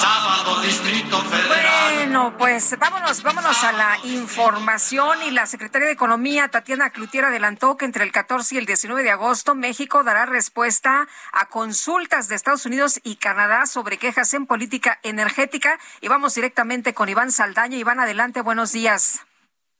Sábado 0.00 0.62
Distrito 0.62 1.20
Federal. 1.24 1.94
Bueno, 1.94 2.34
pues 2.38 2.74
vámonos, 2.78 3.22
vámonos 3.22 3.62
a 3.62 3.72
la 3.72 3.98
información 4.04 5.22
y 5.26 5.30
la 5.30 5.44
Secretaría 5.44 5.88
de 5.88 5.92
Economía, 5.92 6.48
Tatiana 6.48 6.88
Cloutier, 6.88 7.26
adelantó 7.26 7.76
que 7.76 7.84
entre 7.84 8.04
el 8.04 8.10
14 8.10 8.54
y 8.54 8.58
el 8.58 8.64
19 8.64 9.02
de 9.02 9.10
agosto 9.10 9.54
México 9.54 10.02
dará 10.02 10.24
respuesta 10.24 11.06
a 11.32 11.46
consultas 11.50 12.28
de 12.28 12.36
Estados 12.36 12.64
Unidos 12.64 12.98
y 13.04 13.16
Canadá 13.16 13.66
sobre 13.66 13.98
quejas 13.98 14.32
en 14.32 14.46
política 14.46 14.98
energética. 15.02 15.78
Y 16.00 16.08
vamos 16.08 16.34
directamente 16.34 16.94
con 16.94 17.10
Iván 17.10 17.30
Saldaña. 17.30 17.76
Iván, 17.76 18.00
adelante, 18.00 18.40
buenos 18.40 18.72
días. 18.72 19.20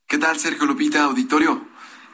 ¿Qué 0.06 0.18
tal, 0.18 0.38
Sergio 0.38 0.66
Lupita, 0.66 1.04
auditorio? 1.04 1.66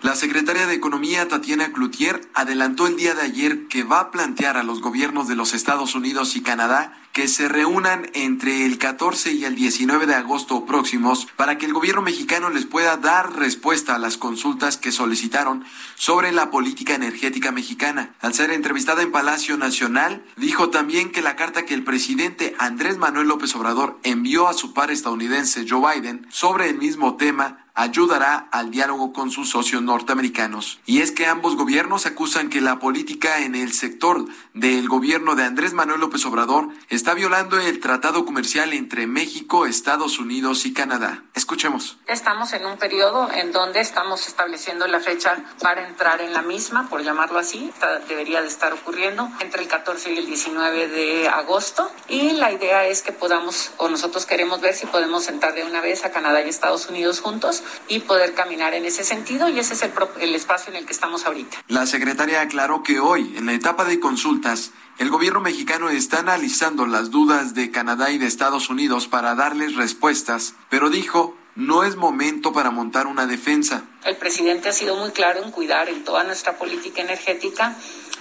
La 0.02 0.14
secretaria 0.14 0.66
de 0.66 0.74
Economía, 0.74 1.26
Tatiana 1.26 1.72
Cloutier, 1.72 2.20
adelantó 2.34 2.86
el 2.86 2.96
día 2.96 3.14
de 3.14 3.22
ayer 3.22 3.66
que 3.66 3.82
va 3.82 4.00
a 4.00 4.10
plantear 4.10 4.58
a 4.58 4.62
los 4.62 4.82
gobiernos 4.82 5.26
de 5.26 5.36
los 5.36 5.54
Estados 5.54 5.94
Unidos 5.94 6.36
y 6.36 6.42
Canadá 6.42 6.92
que 7.16 7.28
se 7.28 7.48
reúnan 7.48 8.10
entre 8.12 8.66
el 8.66 8.76
14 8.76 9.32
y 9.32 9.46
el 9.46 9.54
19 9.54 10.04
de 10.06 10.14
agosto 10.14 10.66
próximos 10.66 11.26
para 11.34 11.56
que 11.56 11.64
el 11.64 11.72
gobierno 11.72 12.02
mexicano 12.02 12.50
les 12.50 12.66
pueda 12.66 12.98
dar 12.98 13.36
respuesta 13.36 13.94
a 13.94 13.98
las 13.98 14.18
consultas 14.18 14.76
que 14.76 14.92
solicitaron 14.92 15.64
sobre 15.94 16.30
la 16.30 16.50
política 16.50 16.94
energética 16.94 17.52
mexicana. 17.52 18.14
Al 18.20 18.34
ser 18.34 18.50
entrevistada 18.50 19.00
en 19.00 19.12
Palacio 19.12 19.56
Nacional, 19.56 20.26
dijo 20.36 20.68
también 20.68 21.10
que 21.10 21.22
la 21.22 21.36
carta 21.36 21.64
que 21.64 21.72
el 21.72 21.84
presidente 21.84 22.54
Andrés 22.58 22.98
Manuel 22.98 23.28
López 23.28 23.56
Obrador 23.56 23.98
envió 24.02 24.46
a 24.46 24.52
su 24.52 24.74
par 24.74 24.90
estadounidense 24.90 25.64
Joe 25.66 25.94
Biden 25.94 26.26
sobre 26.28 26.68
el 26.68 26.76
mismo 26.76 27.16
tema 27.16 27.65
ayudará 27.76 28.48
al 28.50 28.70
diálogo 28.70 29.12
con 29.12 29.30
sus 29.30 29.50
socios 29.50 29.82
norteamericanos. 29.82 30.80
Y 30.86 31.02
es 31.02 31.12
que 31.12 31.26
ambos 31.26 31.56
gobiernos 31.56 32.06
acusan 32.06 32.48
que 32.48 32.62
la 32.62 32.78
política 32.78 33.40
en 33.40 33.54
el 33.54 33.72
sector 33.72 34.24
del 34.54 34.88
gobierno 34.88 35.36
de 35.36 35.44
Andrés 35.44 35.74
Manuel 35.74 36.00
López 36.00 36.24
Obrador 36.24 36.70
está 36.88 37.12
violando 37.12 37.60
el 37.60 37.78
tratado 37.78 38.24
comercial 38.24 38.72
entre 38.72 39.06
México, 39.06 39.66
Estados 39.66 40.18
Unidos 40.18 40.64
y 40.64 40.72
Canadá. 40.72 41.22
Escuchemos. 41.34 41.98
Estamos 42.06 42.54
en 42.54 42.64
un 42.64 42.78
periodo 42.78 43.30
en 43.30 43.52
donde 43.52 43.80
estamos 43.80 44.26
estableciendo 44.26 44.86
la 44.86 45.00
fecha 45.00 45.36
para 45.60 45.86
entrar 45.86 46.22
en 46.22 46.32
la 46.32 46.40
misma, 46.40 46.88
por 46.88 47.02
llamarlo 47.02 47.38
así. 47.38 47.70
debería 48.08 48.40
de 48.40 48.48
estar 48.48 48.72
ocurriendo 48.72 49.28
entre 49.40 49.62
el 49.62 49.68
14 49.68 50.14
y 50.14 50.18
el 50.18 50.26
19 50.26 50.88
de 50.88 51.28
agosto. 51.28 51.90
Y 52.08 52.32
la 52.32 52.50
idea 52.52 52.86
es 52.86 53.02
que 53.02 53.12
podamos, 53.12 53.72
o 53.76 53.88
nosotros 53.90 54.24
queremos 54.24 54.62
ver 54.62 54.74
si 54.74 54.86
podemos 54.86 55.24
sentar 55.24 55.54
de 55.54 55.64
una 55.64 55.82
vez 55.82 56.06
a 56.06 56.10
Canadá 56.10 56.40
y 56.40 56.48
Estados 56.48 56.88
Unidos 56.88 57.20
juntos 57.20 57.62
y 57.88 58.00
poder 58.00 58.34
caminar 58.34 58.74
en 58.74 58.84
ese 58.84 59.04
sentido 59.04 59.48
y 59.48 59.58
ese 59.58 59.74
es 59.74 59.82
el, 59.82 59.92
el 60.20 60.34
espacio 60.34 60.72
en 60.72 60.78
el 60.78 60.86
que 60.86 60.92
estamos 60.92 61.26
ahorita. 61.26 61.58
La 61.68 61.86
secretaria 61.86 62.40
aclaró 62.40 62.82
que 62.82 63.00
hoy, 63.00 63.34
en 63.36 63.46
la 63.46 63.52
etapa 63.52 63.84
de 63.84 64.00
consultas, 64.00 64.72
el 64.98 65.10
gobierno 65.10 65.40
mexicano 65.40 65.90
está 65.90 66.20
analizando 66.20 66.86
las 66.86 67.10
dudas 67.10 67.54
de 67.54 67.70
Canadá 67.70 68.10
y 68.10 68.18
de 68.18 68.26
Estados 68.26 68.70
Unidos 68.70 69.08
para 69.08 69.34
darles 69.34 69.76
respuestas, 69.76 70.54
pero 70.70 70.90
dijo 70.90 71.36
no 71.56 71.84
es 71.84 71.96
momento 71.96 72.52
para 72.52 72.70
montar 72.70 73.06
una 73.06 73.26
defensa. 73.26 73.82
El 74.04 74.16
presidente 74.16 74.68
ha 74.68 74.72
sido 74.72 74.94
muy 74.94 75.10
claro 75.10 75.42
en 75.42 75.50
cuidar 75.50 75.88
en 75.88 76.04
toda 76.04 76.22
nuestra 76.22 76.58
política 76.58 77.00
energética 77.00 77.74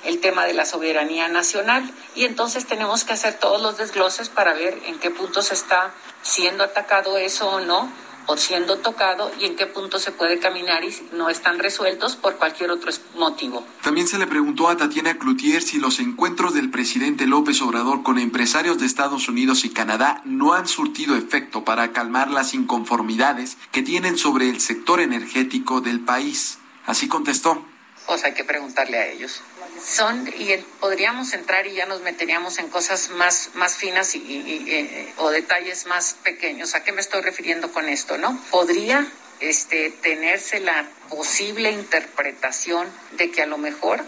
el 0.06 0.20
tema 0.20 0.46
de 0.46 0.54
la 0.54 0.66
soberanía 0.66 1.28
nacional 1.28 1.92
y 2.16 2.24
entonces 2.24 2.66
tenemos 2.66 3.04
que 3.04 3.14
hacer 3.14 3.34
todos 3.34 3.62
los 3.62 3.78
desgloses 3.78 4.30
para 4.30 4.54
ver 4.54 4.80
en 4.86 5.00
qué 5.00 5.12
puntos 5.12 5.52
está 5.52 5.92
siendo 6.22 6.64
atacado 6.64 7.18
eso 7.18 7.50
o 7.50 7.60
no 7.60 7.92
o 8.28 8.38
siendo 8.38 8.78
tocado 8.78 9.32
y 9.40 9.46
en 9.46 9.56
qué 9.56 9.66
punto 9.66 10.00
se 10.00 10.12
puede 10.12 10.40
caminar 10.40 10.84
y 10.84 10.92
si 10.92 11.08
no 11.14 11.30
están 11.30 11.60
resueltos 11.60 12.16
por 12.16 12.38
cualquier 12.38 12.72
otro 12.72 12.92
motivo. 13.16 13.66
También 13.84 14.08
se 14.08 14.18
le 14.18 14.28
preguntó 14.28 14.70
a 14.70 14.78
Tatiana 14.78 15.18
Cloutier 15.18 15.62
si 15.62 15.80
los 15.80 16.00
encuentros 16.00 16.54
del 16.54 16.72
presidente 16.72 17.26
López 17.28 17.62
Obrador 17.62 18.04
con 18.04 18.20
empresarios 18.20 18.80
de 18.80 18.86
Estados 18.86 19.28
Unidos 19.28 19.66
y 19.66 19.70
Canadá 19.70 20.22
no 20.26 20.54
han 20.54 20.68
surtido 20.68 21.16
efecto 21.16 21.64
para 21.64 21.92
calmar 21.92 22.32
las 22.32 22.54
inconformidades 22.54 23.58
que 23.72 23.82
tienen 23.82 24.18
sobre 24.18 24.50
el 24.50 24.60
sector 24.60 25.00
energético 25.00 25.82
del 25.82 26.00
país. 26.00 26.60
Así 26.86 27.08
contestó. 27.08 27.66
Pues 28.08 28.24
hay 28.24 28.34
que 28.34 28.44
preguntarle 28.44 28.98
a 28.98 29.08
ellos. 29.08 29.42
Son, 29.84 30.28
y 30.28 30.56
podríamos 30.80 31.34
entrar 31.34 31.68
y 31.68 31.74
ya 31.74 31.86
nos 31.86 32.02
meteríamos 32.02 32.58
en 32.60 32.70
cosas 32.70 33.10
más, 33.10 33.52
más 33.54 33.76
finas 33.76 34.16
y, 34.16 34.20
eh, 34.68 35.14
o 35.18 35.30
detalles 35.30 35.86
más 35.86 36.16
pequeños. 36.24 36.76
¿A 36.76 36.84
qué 36.84 36.92
me 36.92 37.02
estoy 37.02 37.22
refiriendo 37.22 37.72
con 37.72 37.88
esto, 37.90 38.18
no? 38.18 38.40
Podría 38.52 39.08
este, 39.40 39.90
tenerse 39.90 40.60
la 40.60 40.88
posible 41.10 41.72
interpretación 41.72 42.88
de 43.18 43.32
que 43.32 43.44
a 43.44 43.46
lo 43.46 43.58
mejor 43.58 44.04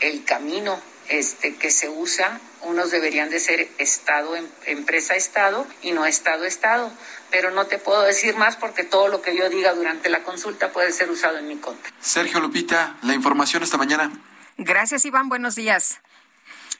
el 0.00 0.24
camino 0.24 0.80
este, 1.08 1.56
que 1.56 1.70
se 1.70 1.88
usa, 1.88 2.40
unos 2.62 2.90
deberían 2.90 3.28
de 3.28 3.40
ser 3.40 3.68
Estado, 3.78 4.36
em, 4.36 4.46
empresa 4.66 5.14
Estado 5.14 5.66
y 5.82 5.92
no 5.92 6.06
Estado 6.06 6.44
Estado. 6.44 6.90
Pero 7.30 7.50
no 7.50 7.66
te 7.66 7.78
puedo 7.78 8.02
decir 8.02 8.36
más 8.36 8.56
porque 8.56 8.84
todo 8.84 9.08
lo 9.08 9.20
que 9.20 9.36
yo 9.36 9.48
diga 9.48 9.74
durante 9.74 10.08
la 10.08 10.22
consulta 10.22 10.72
puede 10.72 10.92
ser 10.92 11.10
usado 11.10 11.38
en 11.38 11.48
mi 11.48 11.56
contra. 11.56 11.92
Sergio 12.00 12.40
Lupita, 12.40 12.96
la 13.02 13.14
información 13.14 13.62
esta 13.62 13.76
mañana. 13.76 14.10
Gracias, 14.58 15.04
Iván. 15.04 15.28
Buenos 15.28 15.54
días. 15.54 16.00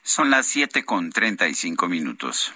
Son 0.02 0.30
las 0.30 0.46
siete 0.46 0.84
con 0.84 1.10
treinta 1.10 1.48
y 1.48 1.54
cinco 1.54 1.88
minutos. 1.88 2.52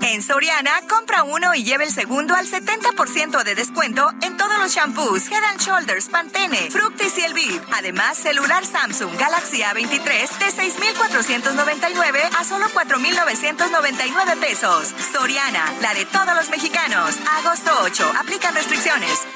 En 0.00 0.22
Soriana, 0.22 0.70
compra 0.88 1.22
uno 1.22 1.54
y 1.54 1.64
lleve 1.64 1.84
el 1.84 1.90
segundo 1.90 2.34
al 2.34 2.46
70% 2.46 3.42
de 3.44 3.54
descuento 3.54 4.12
en 4.22 4.36
todos 4.36 4.58
los 4.58 4.72
shampoos, 4.72 5.28
Head 5.28 5.44
and 5.44 5.60
Shoulders, 5.60 6.08
Pantene, 6.08 6.70
Fructis 6.70 7.18
y 7.18 7.22
Elviv. 7.22 7.62
Además, 7.72 8.18
celular 8.18 8.64
Samsung 8.64 9.16
Galaxy 9.16 9.62
A23 9.62 10.38
de 10.38 10.50
6,499 10.50 12.20
a 12.38 12.44
solo 12.44 12.66
4,999 12.72 14.36
pesos. 14.36 14.94
Soriana, 15.12 15.72
la 15.80 15.94
de 15.94 16.04
todos 16.06 16.34
los 16.34 16.50
mexicanos. 16.50 17.16
Agosto 17.38 17.70
8. 17.82 18.12
Aplican 18.20 18.54
restricciones. 18.54 19.26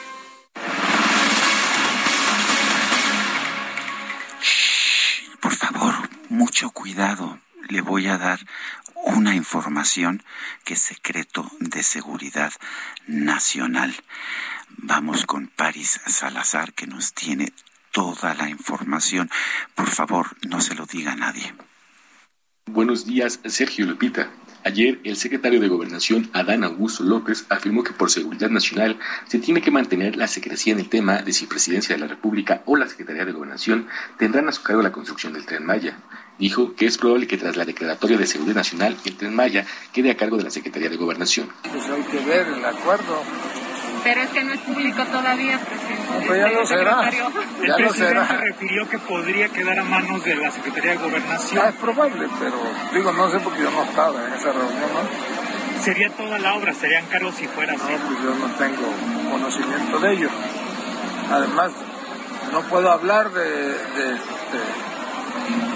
Por 5.40 5.54
favor, 5.54 5.94
mucho 6.28 6.70
cuidado. 6.70 7.38
Le 7.68 7.80
voy 7.80 8.06
a 8.06 8.18
dar 8.18 8.40
una 9.04 9.34
información 9.34 10.22
que 10.64 10.74
es 10.74 10.82
secreto 10.82 11.50
de 11.60 11.82
seguridad 11.82 12.52
nacional. 13.06 13.94
Vamos 14.78 15.26
con 15.26 15.48
Paris 15.48 16.00
Salazar, 16.06 16.72
que 16.72 16.86
nos 16.86 17.12
tiene 17.14 17.52
toda 17.92 18.34
la 18.34 18.48
información. 18.48 19.30
Por 19.74 19.88
favor, 19.88 20.36
no 20.46 20.60
se 20.60 20.74
lo 20.74 20.86
diga 20.86 21.12
a 21.12 21.16
nadie. 21.16 21.54
Buenos 22.66 23.06
días, 23.06 23.40
Sergio 23.44 23.86
Lupita. 23.86 24.30
Ayer, 24.66 24.98
el 25.04 25.16
secretario 25.16 25.60
de 25.60 25.68
Gobernación, 25.68 26.28
Adán 26.32 26.64
Augusto 26.64 27.04
López, 27.04 27.46
afirmó 27.50 27.84
que 27.84 27.92
por 27.92 28.10
seguridad 28.10 28.50
nacional 28.50 28.98
se 29.28 29.38
tiene 29.38 29.62
que 29.62 29.70
mantener 29.70 30.16
la 30.16 30.26
secrecía 30.26 30.72
en 30.72 30.80
el 30.80 30.88
tema 30.88 31.18
de 31.22 31.32
si 31.32 31.46
Presidencia 31.46 31.94
de 31.94 32.00
la 32.00 32.08
República 32.08 32.62
o 32.66 32.74
la 32.74 32.88
Secretaría 32.88 33.24
de 33.24 33.30
Gobernación 33.30 33.86
tendrán 34.18 34.48
a 34.48 34.52
su 34.52 34.64
cargo 34.64 34.82
la 34.82 34.90
construcción 34.90 35.32
del 35.34 35.46
Tren 35.46 35.64
Maya. 35.64 35.98
Dijo 36.40 36.74
que 36.74 36.86
es 36.86 36.98
probable 36.98 37.28
que 37.28 37.36
tras 37.36 37.56
la 37.56 37.64
declaratoria 37.64 38.18
de 38.18 38.26
seguridad 38.26 38.56
nacional, 38.56 38.96
el 39.04 39.16
Tren 39.16 39.36
Maya 39.36 39.64
quede 39.92 40.10
a 40.10 40.16
cargo 40.16 40.36
de 40.36 40.42
la 40.42 40.50
Secretaría 40.50 40.90
de 40.90 40.96
Gobernación. 40.96 41.48
Hay 41.62 42.02
que 42.02 42.26
ver 42.26 42.48
el 42.48 42.64
acuerdo. 42.64 43.22
Pero 44.06 44.20
es 44.22 44.30
que 44.30 44.44
no 44.44 44.52
es 44.52 44.60
público 44.60 45.02
todavía, 45.06 45.58
presidente. 45.58 46.12
No, 46.20 46.26
pues 46.28 46.38
ya 46.40 46.48
lo 46.48 46.64
será. 46.66 47.10
Ya 47.10 47.26
el 47.74 47.82
lo 47.82 47.88
presidente 47.88 47.94
será. 48.26 48.26
refirió 48.40 48.88
que 48.88 48.98
podría 49.00 49.48
quedar 49.48 49.80
a 49.80 49.84
manos 49.84 50.22
de 50.24 50.36
la 50.36 50.50
Secretaría 50.52 50.92
de 50.92 50.96
Gobernación. 50.98 51.60
Ah, 51.64 51.68
es 51.70 51.74
probable, 51.74 52.28
pero 52.38 52.56
digo, 52.94 53.12
no 53.12 53.28
sé 53.30 53.40
porque 53.40 53.62
yo 53.62 53.70
no 53.72 53.82
estaba 53.82 54.24
en 54.26 54.32
esa 54.34 54.52
reunión, 54.52 54.90
¿no? 54.94 55.82
Sería 55.82 56.08
toda 56.10 56.38
la 56.38 56.54
obra, 56.54 56.72
serían 56.72 57.04
cargos 57.06 57.34
si 57.34 57.48
fuera 57.48 57.72
así. 57.74 57.82
No, 57.82 57.98
pues 58.06 58.18
yo 58.22 58.34
no 58.36 58.46
tengo 58.54 58.92
conocimiento 59.32 59.98
de 59.98 60.12
ello. 60.12 60.28
Además, 61.32 61.72
no 62.52 62.60
puedo 62.62 62.90
hablar 62.92 63.32
de, 63.32 63.42
de- 63.42 64.12
de- 64.12 64.86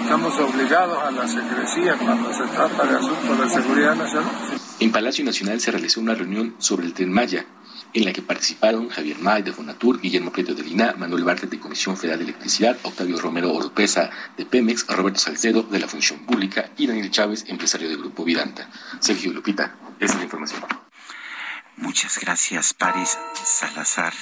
Estamos 0.03 0.37
obligados 0.39 1.01
a 1.03 1.11
la 1.11 1.25
secrecía 1.27 1.95
cuando 1.95 2.33
se 2.33 2.43
trata 2.43 2.83
de 2.85 2.97
asuntos 2.97 3.39
de 3.39 3.49
seguridad 3.49 3.95
nacional. 3.95 4.31
En 4.81 4.91
Palacio 4.91 5.23
Nacional 5.23 5.61
se 5.61 5.71
realizó 5.71 6.01
una 6.01 6.15
reunión 6.15 6.55
sobre 6.57 6.85
el 6.87 6.93
Tren 6.93 7.13
Maya, 7.13 7.45
en 7.93 8.05
la 8.05 8.13
que 8.13 8.21
participaron 8.21 8.89
Javier 8.89 9.19
May 9.19 9.43
de 9.43 9.51
Fonatur, 9.51 9.99
Guillermo 9.99 10.31
Prieto 10.31 10.53
de 10.53 10.63
Lina, 10.63 10.95
Manuel 10.97 11.23
Bartlett 11.23 11.51
de 11.51 11.59
Comisión 11.59 11.97
Federal 11.97 12.19
de 12.19 12.25
Electricidad, 12.25 12.77
Octavio 12.83 13.19
Romero 13.19 13.53
Oropesa 13.53 14.09
de 14.37 14.45
Pemex, 14.45 14.87
Roberto 14.87 15.19
Salcedo 15.19 15.63
de 15.63 15.79
la 15.79 15.87
Función 15.87 16.19
Pública 16.25 16.71
y 16.77 16.87
Daniel 16.87 17.11
Chávez, 17.11 17.45
empresario 17.47 17.89
del 17.89 17.97
Grupo 17.97 18.23
Vidanta. 18.23 18.69
Sergio 18.99 19.33
Lupita, 19.33 19.75
esa 19.99 20.13
es 20.13 20.17
la 20.19 20.23
información. 20.23 20.61
Muchas 21.77 22.19
gracias, 22.19 22.73
Paris 22.73 23.17
Salazar. 23.43 24.13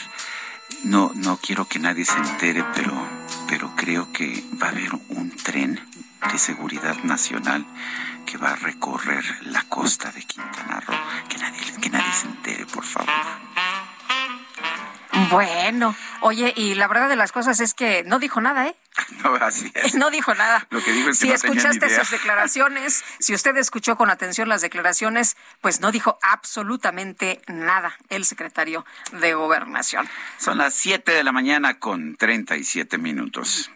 No, 0.83 1.11
no 1.15 1.37
quiero 1.41 1.67
que 1.67 1.79
nadie 1.79 2.05
se 2.05 2.17
entere, 2.17 2.63
pero, 2.73 2.93
pero 3.47 3.73
creo 3.75 4.11
que 4.13 4.43
va 4.61 4.67
a 4.67 4.69
haber 4.71 4.93
un 5.09 5.35
tren 5.35 5.79
de 6.31 6.37
seguridad 6.37 6.97
nacional 7.03 7.65
que 8.29 8.37
va 8.37 8.51
a 8.51 8.55
recorrer 8.55 9.25
la 9.47 9.63
costa 9.63 10.11
de 10.11 10.21
Quintana 10.21 10.79
Roo. 10.81 10.95
Que 11.27 11.39
nadie, 11.39 11.61
que 11.81 11.89
nadie 11.89 12.13
se 12.13 12.27
entere, 12.27 12.65
por 12.67 12.83
favor. 12.83 13.09
Bueno, 15.31 15.95
oye, 16.21 16.53
y 16.55 16.75
la 16.75 16.87
verdad 16.87 17.09
de 17.09 17.15
las 17.15 17.31
cosas 17.31 17.59
es 17.59 17.73
que 17.73 18.03
no 18.03 18.19
dijo 18.19 18.39
nada, 18.39 18.67
¿eh? 18.67 18.75
No, 19.23 19.33
así 19.35 19.71
es. 19.73 19.95
No 19.95 20.11
dijo 20.11 20.35
nada. 20.35 20.67
Lo 20.69 20.79
que 20.83 20.91
dijo 20.91 21.09
es 21.09 21.17
que 21.17 21.25
si 21.25 21.29
no 21.29 21.33
escuchaste 21.33 21.89
sus 21.89 22.11
declaraciones, 22.11 23.03
si 23.19 23.33
usted 23.33 23.57
escuchó 23.57 23.95
con 23.95 24.11
atención 24.11 24.47
las 24.47 24.61
declaraciones, 24.61 25.35
pues 25.61 25.81
no 25.81 25.91
dijo 25.91 26.19
absolutamente 26.21 27.41
nada 27.47 27.97
el 28.09 28.25
secretario 28.25 28.85
de 29.11 29.33
Gobernación. 29.33 30.07
Son 30.37 30.59
las 30.59 30.75
7 30.75 31.11
de 31.11 31.23
la 31.23 31.31
mañana 31.31 31.79
con 31.79 32.15
37 32.15 32.99
minutos. 32.99 33.71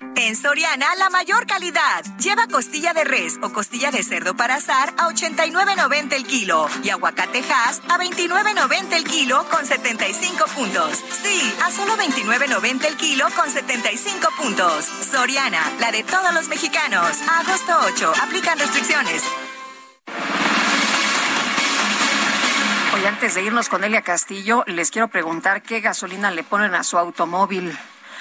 En 0.00 0.36
Soriana, 0.36 0.94
la 0.96 1.10
mayor 1.10 1.46
calidad. 1.46 2.04
Lleva 2.18 2.46
costilla 2.46 2.92
de 2.92 3.02
res 3.02 3.38
o 3.42 3.52
costilla 3.52 3.90
de 3.90 4.02
cerdo 4.04 4.36
para 4.36 4.56
asar 4.56 4.94
a 4.96 5.08
89.90 5.08 6.12
el 6.12 6.24
kilo 6.24 6.68
y 6.84 6.90
aguacate 6.90 7.40
Hass 7.40 7.82
a 7.88 7.98
29.90 7.98 8.92
el 8.92 9.04
kilo 9.04 9.44
con 9.50 9.66
75 9.66 10.44
puntos. 10.54 10.98
Sí, 11.22 11.54
a 11.64 11.70
solo 11.72 11.96
29.90 11.96 12.84
el 12.86 12.96
kilo 12.96 13.26
con 13.34 13.50
75 13.50 14.28
puntos. 14.36 14.84
Soriana, 14.84 15.62
la 15.80 15.90
de 15.90 16.04
todos 16.04 16.32
los 16.32 16.48
mexicanos. 16.48 17.18
Agosto 17.28 17.72
8, 17.86 18.12
aplican 18.22 18.58
restricciones. 18.58 19.22
Oye, 22.94 23.08
antes 23.08 23.34
de 23.34 23.42
irnos 23.42 23.68
con 23.68 23.82
Elia 23.82 24.02
Castillo, 24.02 24.62
les 24.66 24.90
quiero 24.90 25.08
preguntar 25.08 25.62
qué 25.62 25.80
gasolina 25.80 26.30
le 26.30 26.44
ponen 26.44 26.74
a 26.74 26.84
su 26.84 26.98
automóvil. 26.98 27.76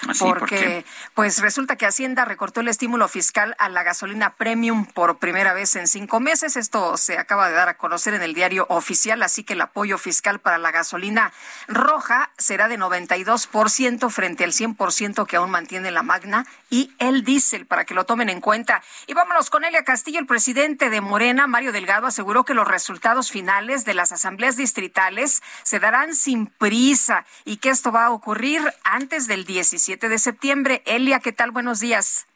Así, 0.08 0.24
¿por 0.24 0.40
Porque, 0.40 0.86
pues 1.14 1.40
resulta 1.40 1.76
que 1.76 1.86
Hacienda 1.86 2.26
recortó 2.26 2.62
el 2.62 2.68
estímulo 2.68 3.08
fiscal 3.08 3.56
a 3.60 3.70
la 3.70 3.84
gasolina 3.84 4.36
premium 4.36 4.86
por 4.86 5.18
primera 5.18 5.54
vez 5.54 5.76
en 5.76 5.88
cinco 5.88 6.20
meses. 6.20 6.56
Esto 6.56 6.98
se 6.98 7.18
acaba 7.18 7.50
de 7.50 7.56
dar 7.56 7.70
a 7.70 7.78
conocer 7.78 8.14
en 8.14 8.22
el 8.22 8.34
diario 8.34 8.66
oficial, 8.70 9.24
así 9.24 9.44
que 9.44 9.54
el 9.54 9.62
apoyo 9.62 9.98
fiscal 9.98 10.40
para 10.40 10.58
la 10.58 10.72
gasolina 10.72 11.32
roja 11.68 12.32
será 12.38 12.68
de 12.68 12.78
92% 12.78 14.10
frente 14.10 14.44
al 14.44 14.52
100% 14.52 15.26
que 15.26 15.36
aún 15.36 15.52
mantiene 15.52 15.92
la 15.92 16.04
Magna 16.04 16.46
y 16.70 16.94
el 17.00 17.24
diésel, 17.24 17.66
para 17.66 17.86
que 17.86 17.94
lo 17.94 18.06
tomen 18.06 18.30
en 18.30 18.42
cuenta. 18.42 18.84
Y 19.08 19.14
vámonos 19.14 19.50
con 19.50 19.66
Elia 19.66 19.84
Castillo, 19.84 20.20
el 20.20 20.26
presidente 20.26 20.90
de 20.90 21.02
Morena, 21.02 21.48
Mario 21.48 21.72
Delgado, 21.72 22.08
aseguró 22.08 22.44
que 22.44 22.54
los 22.54 22.68
resultados 22.68 23.32
finales 23.32 23.86
de 23.86 23.94
las 23.94 24.12
asambleas 24.12 24.58
distritales 24.58 25.42
se 25.64 25.80
darán 25.80 26.16
sin 26.16 26.48
prisa 26.48 27.26
y 27.46 27.58
que 27.58 27.70
esto 27.70 27.92
va 27.92 28.06
a 28.06 28.12
ocurrir 28.12 28.62
antes 28.84 29.28
del 29.28 29.46
17 29.46 29.87
de 29.95 30.19
septiembre. 30.19 30.84
Elia, 30.86 31.19
¿qué 31.19 31.32
tal? 31.32 31.52
Buenos 31.52 31.80
días. 31.80 32.28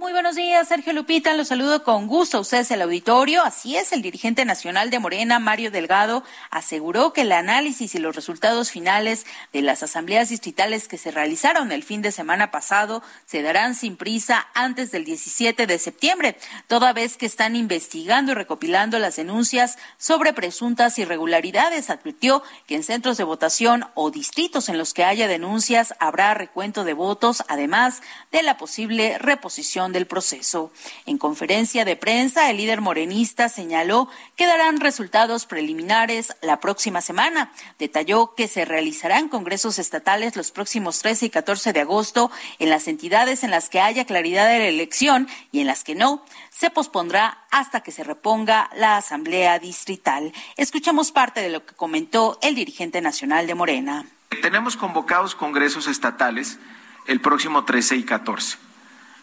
Muy 0.00 0.12
buenos 0.12 0.34
días, 0.34 0.66
Sergio 0.66 0.94
Lupita. 0.94 1.34
Los 1.34 1.48
saludo 1.48 1.84
con 1.84 2.06
gusto 2.06 2.38
a 2.38 2.40
ustedes 2.40 2.70
el 2.70 2.80
auditorio. 2.80 3.42
Así 3.44 3.76
es, 3.76 3.92
el 3.92 4.00
dirigente 4.00 4.46
nacional 4.46 4.88
de 4.88 4.98
Morena, 4.98 5.38
Mario 5.38 5.70
Delgado, 5.70 6.24
aseguró 6.50 7.12
que 7.12 7.20
el 7.20 7.32
análisis 7.32 7.94
y 7.94 7.98
los 7.98 8.16
resultados 8.16 8.70
finales 8.70 9.26
de 9.52 9.60
las 9.60 9.82
asambleas 9.82 10.30
distritales 10.30 10.88
que 10.88 10.96
se 10.96 11.10
realizaron 11.10 11.70
el 11.70 11.82
fin 11.82 12.00
de 12.00 12.12
semana 12.12 12.50
pasado 12.50 13.02
se 13.26 13.42
darán 13.42 13.74
sin 13.74 13.98
prisa 13.98 14.48
antes 14.54 14.90
del 14.90 15.04
17 15.04 15.66
de 15.66 15.78
septiembre, 15.78 16.38
toda 16.66 16.94
vez 16.94 17.18
que 17.18 17.26
están 17.26 17.54
investigando 17.54 18.32
y 18.32 18.36
recopilando 18.36 18.98
las 18.98 19.16
denuncias 19.16 19.76
sobre 19.98 20.32
presuntas 20.32 20.98
irregularidades. 20.98 21.90
Advirtió 21.90 22.42
que 22.66 22.76
en 22.76 22.84
centros 22.84 23.18
de 23.18 23.24
votación 23.24 23.84
o 23.92 24.10
distritos 24.10 24.70
en 24.70 24.78
los 24.78 24.94
que 24.94 25.04
haya 25.04 25.28
denuncias 25.28 25.92
habrá 26.00 26.32
recuento 26.32 26.84
de 26.84 26.94
votos, 26.94 27.44
además 27.48 28.00
de 28.32 28.42
la 28.42 28.56
posible 28.56 29.18
reposición 29.18 29.89
del 29.92 30.06
proceso. 30.06 30.72
En 31.06 31.18
conferencia 31.18 31.84
de 31.84 31.96
prensa, 31.96 32.50
el 32.50 32.58
líder 32.58 32.80
morenista 32.80 33.48
señaló 33.48 34.08
que 34.36 34.46
darán 34.46 34.80
resultados 34.80 35.46
preliminares 35.46 36.36
la 36.42 36.60
próxima 36.60 37.00
semana. 37.00 37.52
Detalló 37.78 38.34
que 38.34 38.48
se 38.48 38.64
realizarán 38.64 39.28
congresos 39.28 39.78
estatales 39.78 40.36
los 40.36 40.50
próximos 40.50 41.00
13 41.00 41.26
y 41.26 41.30
14 41.30 41.72
de 41.72 41.80
agosto 41.80 42.30
en 42.58 42.70
las 42.70 42.88
entidades 42.88 43.44
en 43.44 43.50
las 43.50 43.68
que 43.68 43.80
haya 43.80 44.04
claridad 44.04 44.48
de 44.48 44.58
la 44.58 44.66
elección 44.66 45.28
y 45.52 45.60
en 45.60 45.66
las 45.66 45.84
que 45.84 45.94
no 45.94 46.24
se 46.50 46.70
pospondrá 46.70 47.38
hasta 47.50 47.80
que 47.80 47.92
se 47.92 48.04
reponga 48.04 48.70
la 48.76 48.96
Asamblea 48.96 49.58
Distrital. 49.58 50.32
Escuchamos 50.56 51.12
parte 51.12 51.40
de 51.40 51.50
lo 51.50 51.64
que 51.64 51.74
comentó 51.74 52.38
el 52.42 52.54
dirigente 52.54 53.00
nacional 53.00 53.46
de 53.46 53.54
Morena. 53.54 54.06
Tenemos 54.42 54.76
convocados 54.76 55.34
congresos 55.34 55.86
estatales 55.86 56.58
el 57.06 57.20
próximo 57.20 57.64
13 57.64 57.96
y 57.96 58.02
14. 58.04 58.69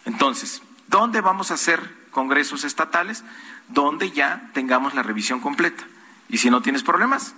Entonces, 0.08 0.62
¿dónde 0.86 1.20
vamos 1.20 1.50
a 1.50 1.54
hacer 1.54 1.94
congresos 2.12 2.64
estatales? 2.64 3.24
Donde 3.68 4.10
ya 4.10 4.48
tengamos 4.54 4.94
la 4.94 5.02
revisión 5.02 5.38
completa. 5.38 5.84
Y 6.30 6.38
si 6.38 6.48
no 6.48 6.62
tienes 6.62 6.82
problemas, 6.82 7.34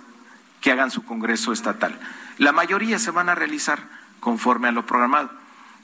que 0.61 0.71
hagan 0.71 0.89
su 0.89 1.03
congreso 1.03 1.51
estatal. 1.51 1.99
La 2.37 2.53
mayoría 2.53 2.97
se 2.97 3.11
van 3.11 3.27
a 3.27 3.35
realizar 3.35 3.83
conforme 4.21 4.69
a 4.69 4.71
lo 4.71 4.85
programado, 4.85 5.31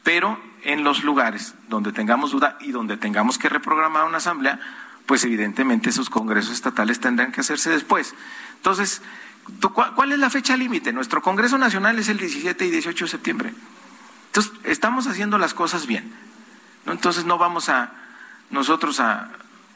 pero 0.03 0.39
en 0.63 0.85
los 0.85 1.03
lugares 1.03 1.55
donde 1.67 1.91
tengamos 1.91 2.31
duda 2.31 2.57
y 2.61 2.71
donde 2.71 2.95
tengamos 2.95 3.37
que 3.37 3.49
reprogramar 3.49 4.05
una 4.05 4.17
asamblea, 4.17 4.57
pues 5.05 5.25
evidentemente 5.25 5.89
esos 5.89 6.09
congresos 6.09 6.53
estatales 6.53 7.01
tendrán 7.01 7.33
que 7.33 7.41
hacerse 7.41 7.69
después. 7.69 8.15
Entonces, 8.55 9.01
¿cuál 9.95 10.13
es 10.13 10.19
la 10.19 10.29
fecha 10.29 10.55
límite? 10.55 10.93
Nuestro 10.93 11.21
Congreso 11.21 11.57
Nacional 11.57 11.99
es 11.99 12.07
el 12.07 12.17
17 12.17 12.65
y 12.65 12.71
18 12.71 13.05
de 13.05 13.11
septiembre. 13.11 13.53
Entonces, 14.27 14.53
estamos 14.63 15.07
haciendo 15.07 15.37
las 15.37 15.53
cosas 15.53 15.85
bien. 15.85 16.27
¿No? 16.87 16.93
Entonces, 16.93 17.25
no 17.25 17.37
vamos 17.37 17.69
a 17.69 17.91
nosotros 18.49 18.99
a 18.99 19.29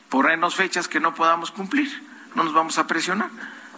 ponernos 0.09 0.55
fechas 0.55 0.88
que 0.88 0.99
no 0.99 1.14
podamos 1.14 1.51
cumplir, 1.51 1.89
no 2.34 2.43
nos 2.43 2.53
vamos 2.53 2.80
a 2.80 2.88
presionar. 2.88 3.30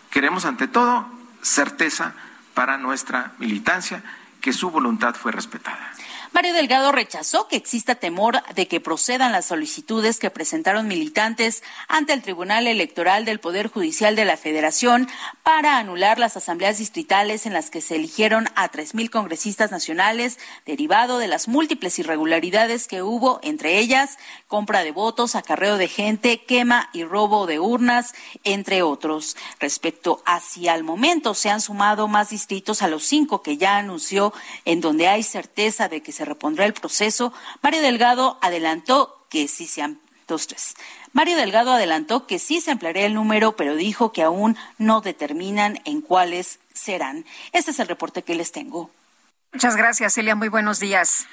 Queremos, 0.10 0.46
ante 0.46 0.68
todo, 0.68 1.06
certeza 1.42 2.14
para 2.54 2.78
nuestra 2.78 3.34
militancia, 3.40 4.04
que 4.40 4.54
su 4.54 4.70
voluntad 4.70 5.16
fue 5.16 5.32
respetada. 5.32 5.92
Mario 6.34 6.56
Delgado 6.56 6.92
rechazó 6.92 7.48
que 7.48 7.56
exista 7.56 7.94
temor 7.94 8.42
de 8.56 8.68
que 8.68 8.82
procedan 8.82 9.32
las 9.32 9.46
solicitudes 9.46 10.18
que 10.18 10.32
presentaron 10.32 10.88
militantes 10.88 11.62
ante 11.88 12.12
el 12.12 12.24
Tribunal 12.24 12.66
Electoral 12.66 13.24
del 13.24 13.40
Poder 13.40 13.68
Judicial 13.68 14.16
de 14.16 14.26
la 14.26 14.36
Federación 14.36 15.08
para 15.44 15.78
anular 15.78 16.18
las 16.18 16.36
asambleas 16.36 16.80
distritales 16.80 17.46
en 17.46 17.54
las 17.54 17.70
que 17.70 17.82
se 17.82 17.98
eligieron 17.98 18.50
a 18.56 18.70
tres 18.70 18.96
mil 18.96 19.12
congresistas 19.12 19.70
nacionales, 19.70 20.40
derivado 20.66 21.20
de 21.20 21.28
las 21.28 21.48
múltiples 21.48 22.00
irregularidades 22.00 22.88
que 22.88 23.04
hubo, 23.04 23.40
entre 23.44 23.78
ellas 23.78 24.18
compra 24.48 24.84
de 24.84 24.92
votos, 24.92 25.36
acarreo 25.36 25.78
de 25.78 25.88
gente, 25.88 26.44
quema 26.46 26.90
y 26.94 27.04
robo 27.04 27.46
de 27.46 27.60
urnas, 27.60 28.16
entre 28.44 28.82
otros. 28.82 29.38
Respecto 29.60 30.24
a 30.26 30.40
si 30.40 30.68
al 30.68 30.84
momento 30.84 31.36
se 31.36 31.52
han 31.52 31.62
sumado 31.62 32.08
más 32.08 32.30
distritos 32.30 32.82
a 32.82 32.88
los 32.88 33.04
cinco 33.04 33.44
que 33.44 33.58
ya 33.58 33.78
anunció, 33.78 34.34
en 34.66 34.82
donde 34.82 35.08
hay 35.08 35.22
certeza 35.22 35.90
de 35.90 36.02
que 36.02 36.12
se 36.12 36.23
repondrá 36.26 36.66
el 36.66 36.74
proceso, 36.74 37.34
Mario 37.62 37.82
Delgado 37.82 38.38
adelantó 38.42 39.26
que 39.30 39.48
sí 39.48 39.68
se 39.68 39.82
han 39.82 40.00
dos, 40.28 40.48
tres. 40.48 40.76
Mario 41.12 41.38
Delgado 41.38 41.74
adelantó 41.74 42.26
que 42.28 42.40
sí 42.40 42.62
se 42.62 42.72
ampliaría 42.72 43.06
el 43.06 43.14
número, 43.14 43.56
pero 43.56 43.76
dijo 43.76 44.12
que 44.12 44.24
aún 44.24 44.58
no 44.78 45.02
determinan 45.02 45.80
en 45.86 46.02
cuáles 46.02 46.60
serán. 46.74 47.26
Este 47.52 47.72
es 47.72 47.80
el 47.80 47.88
reporte 47.88 48.24
que 48.24 48.36
les 48.36 48.52
tengo. 48.52 48.90
Muchas 49.52 49.76
gracias, 49.76 50.14
Celia. 50.14 50.36
Muy 50.36 50.50
buenos 50.50 50.80
días. 50.80 51.28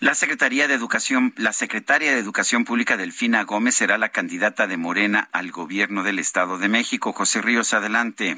La 0.00 0.14
Secretaría 0.14 0.66
de 0.66 0.74
Educación, 0.74 1.32
la 1.36 1.52
secretaria 1.52 2.12
de 2.12 2.18
Educación 2.18 2.64
Pública 2.64 2.96
Delfina 2.96 3.44
Gómez 3.44 3.76
será 3.76 3.98
la 3.98 4.08
candidata 4.08 4.66
de 4.66 4.76
Morena 4.76 5.28
al 5.32 5.52
gobierno 5.52 6.02
del 6.02 6.18
Estado 6.18 6.58
de 6.58 6.68
México. 6.68 7.12
José 7.12 7.40
Ríos, 7.40 7.72
adelante. 7.72 8.36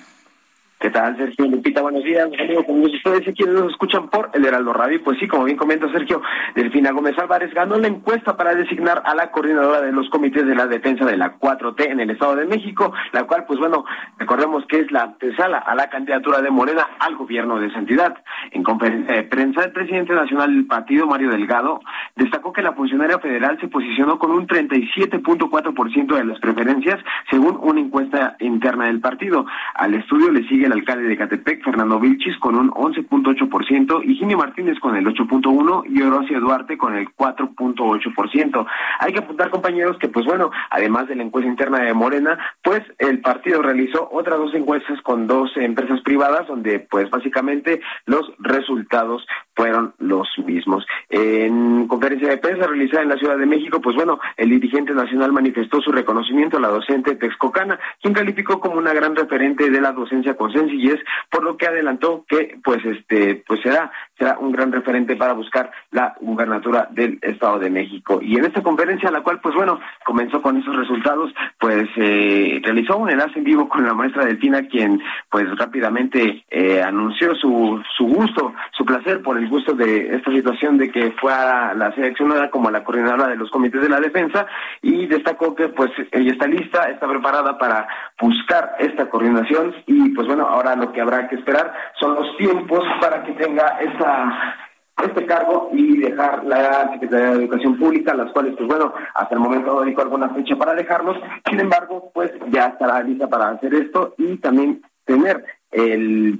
¿Qué 0.85 0.91
tal, 0.91 1.17
Sergio 1.17 1.47
Lupita? 1.47 1.81
Buenos 1.81 2.05
días, 2.05 2.29
amigos, 2.39 2.67
con 2.67 2.83
ustedes 2.83 3.27
aquí 3.27 3.43
nos 3.45 3.71
escuchan 3.71 4.11
por 4.11 4.29
el 4.35 4.45
Heraldo 4.45 4.75
Radio. 4.75 5.03
Pues 5.03 5.19
sí, 5.19 5.27
como 5.27 5.45
bien 5.45 5.57
comenta 5.57 5.91
Sergio, 5.91 6.21
Delfina 6.55 6.93
Gómez 6.93 7.19
Álvarez 7.19 7.55
ganó 7.55 7.79
la 7.79 7.89
encuesta 7.89 8.37
para 8.37 8.55
designar 8.55 9.03
a 9.07 9.15
la 9.15 9.31
coordinadora 9.31 9.81
de 9.81 9.93
los 9.93 10.11
comités 10.11 10.47
de 10.47 10.55
la 10.55 10.67
defensa 10.67 11.07
de 11.07 11.17
la 11.17 11.39
4T 11.39 11.91
en 11.91 12.01
el 12.01 12.11
Estado 12.11 12.37
de 12.37 12.45
México, 12.45 12.93
la 13.13 13.25
cual, 13.25 13.47
pues 13.47 13.59
bueno, 13.59 13.87
recordemos 14.19 14.67
que 14.67 14.81
es 14.81 14.93
la 14.93 15.05
antesala 15.05 15.57
a 15.57 15.75
la 15.75 15.89
candidatura 15.89 16.43
de 16.43 16.51
Morena 16.51 16.87
al 16.99 17.17
gobierno 17.17 17.59
de 17.59 17.69
esa 17.69 17.79
entidad. 17.79 18.23
En 18.51 18.63
conferencia 18.63 19.15
de 19.15 19.23
prensa, 19.23 19.65
el 19.65 19.73
presidente 19.73 20.13
nacional 20.13 20.53
del 20.55 20.67
partido, 20.67 21.07
Mario 21.07 21.31
Delgado, 21.31 21.81
destacó 22.15 22.53
que 22.53 22.61
la 22.61 22.75
funcionaria 22.75 23.19
federal 23.21 23.59
se 23.59 23.69
posicionó 23.69 24.19
con 24.19 24.33
un 24.33 24.47
37.4% 24.47 26.15
de 26.15 26.25
las 26.25 26.39
preferencias, 26.41 27.03
según 27.31 27.59
una 27.63 27.81
encuesta 27.81 28.37
interna 28.41 28.85
del 28.85 29.01
partido. 29.01 29.47
Al 29.77 29.95
estudio 29.95 30.31
le 30.31 30.47
sigue 30.47 30.69
la 30.69 30.74
alcalde 30.75 31.09
de 31.09 31.17
Catepec, 31.17 31.65
Fernando 31.65 31.99
Vilchis, 31.99 32.37
con 32.39 32.57
un 32.57 32.71
11.8%, 32.71 34.03
y 34.05 34.17
Jimmy 34.17 34.37
Martínez 34.37 34.79
con 34.79 34.97
el 34.97 35.07
8.1% 35.07 35.85
y 35.89 36.03
Orosia 36.03 36.39
Duarte 36.41 36.77
con 36.77 36.95
el 36.95 37.09
4.8%. 37.09 38.67
Hay 39.01 39.13
que 39.13 39.19
apuntar, 39.21 39.51
compañeros, 39.51 39.99
que 39.99 40.09
pues 40.09 40.27
bueno, 40.27 40.51
además 40.71 41.09
de 41.09 41.17
la 41.17 41.23
encuesta 41.23 41.51
interna 41.51 41.79
de 41.79 41.95
Morena, 41.95 42.39
pues 42.63 42.83
el 42.99 43.21
partido 43.21 43.63
realizó 43.63 44.09
otras 44.13 44.39
dos 44.39 44.55
encuestas 44.55 45.01
con 45.03 45.27
dos 45.27 45.57
empresas 45.57 46.01
privadas, 46.03 46.47
donde 46.47 46.81
pues 46.81 47.11
básicamente 47.11 47.81
los 48.07 48.33
resultados 48.39 49.27
fueron 49.55 49.95
los 49.99 50.29
mismos. 50.45 50.87
En 51.09 51.87
conferencia 51.87 52.29
de 52.29 52.39
prensa 52.39 52.67
realizada 52.67 53.03
en 53.03 53.09
la 53.09 53.17
Ciudad 53.17 53.39
de 53.39 53.47
México, 53.47 53.81
pues 53.81 53.97
bueno, 53.97 54.19
el 54.37 54.51
dirigente 54.51 54.93
nacional 54.95 55.33
manifestó 55.33 55.81
su 55.81 55.93
reconocimiento 55.93 56.57
a 56.57 56.61
la 56.61 56.69
docente 56.69 57.17
Texcocana, 57.17 57.79
quien 58.03 58.15
calificó 58.15 58.61
como 58.61 58.77
una 58.77 58.93
gran 58.93 59.15
referente 59.15 59.71
de 59.71 59.81
la 59.81 59.93
docencia 59.93 60.35
con 60.37 60.53
sencillez, 60.69 61.01
por 61.31 61.45
lo 61.45 61.57
que 61.57 61.67
adelantó 61.67 62.25
que 62.29 62.59
pues 62.63 62.85
este 62.85 63.43
pues 63.47 63.61
será 63.63 63.91
será 64.19 64.39
un 64.39 64.53
gran 64.53 64.73
referente 64.73 65.17
para 65.17 65.33
buscar 65.33 65.71
la 65.91 66.15
gubernatura 66.21 66.89
del 66.91 67.19
Estado 67.23 67.59
de 67.59 67.71
México. 67.71 68.21
Y 68.23 68.37
en 68.37 68.45
esta 68.45 68.63
conferencia, 68.63 69.11
la 69.11 69.23
cual 69.23 69.41
pues 69.41 69.55
bueno, 69.55 69.81
comenzó 70.05 70.41
con 70.41 70.57
esos 70.57 70.77
resultados, 70.77 71.33
pues 71.59 71.89
eh, 71.97 72.61
realizó 72.63 72.97
un 72.97 73.11
enlace 73.11 73.39
en 73.39 73.45
vivo 73.45 73.69
con 73.69 73.85
la 73.85 73.95
maestra 73.95 74.25
Delfina, 74.25 74.67
quien 74.69 75.03
pues 75.31 75.47
rápidamente 75.59 76.45
eh, 76.51 76.83
anunció 76.83 77.35
su, 77.35 77.83
su 77.97 78.07
gusto, 78.07 78.55
su 78.73 78.85
placer 78.85 79.23
por 79.23 79.37
el 79.39 79.49
gusto 79.49 79.73
de 79.73 80.15
esta 80.15 80.31
situación 80.31 80.79
de 80.79 80.91
que 80.91 81.11
fuera 81.13 81.75
la 81.75 81.93
seleccionada 81.95 82.51
como 82.51 82.71
la 82.71 82.85
coordinadora 82.85 83.29
de 83.29 83.37
los 83.37 83.51
comités 83.51 83.83
de 83.83 83.89
la 83.89 84.01
defensa 84.01 84.47
y 84.83 85.07
destacó 85.07 85.55
que 85.55 85.69
pues 85.69 85.91
ella 86.13 86.33
está 86.33 86.47
lista, 86.47 86.85
está 86.91 87.09
preparada 87.09 87.59
para 87.59 87.89
buscar 88.21 88.77
esta 88.79 89.09
coordinación 89.09 89.75
y 89.87 90.11
pues 90.11 90.27
bueno, 90.27 90.47
ahora 90.55 90.77
lo 90.77 90.93
que 90.93 91.01
habrá 91.01 91.29
que 91.29 91.37
esperar 91.37 91.75
son 91.99 92.15
los 92.15 92.37
tiempos 92.37 92.85
para 93.01 93.25
que 93.25 93.33
tenga 93.33 93.79
esta 93.81 94.55
este 95.03 95.27
cargo 95.27 95.71
y 95.73 95.99
dejar 95.99 96.45
la 96.45 96.93
Secretaría 96.93 97.31
de 97.31 97.43
Educación 97.43 97.77
Pública, 97.77 98.15
las 98.15 98.31
cuales, 98.31 98.55
pues 98.57 98.69
bueno, 98.69 98.95
hasta 99.15 99.35
el 99.35 99.41
momento 99.41 99.75
no 99.75 99.83
dijo 99.83 100.01
alguna 100.01 100.29
fecha 100.29 100.55
para 100.55 100.73
dejarlos, 100.73 101.17
sin 101.51 101.59
embargo, 101.59 102.13
pues 102.15 102.31
ya 102.51 102.67
estará 102.67 103.03
lista 103.03 103.27
para 103.29 103.49
hacer 103.49 103.75
esto 103.75 104.15
y 104.19 104.37
también 104.37 104.83
tener 105.05 105.45
el 105.73 106.39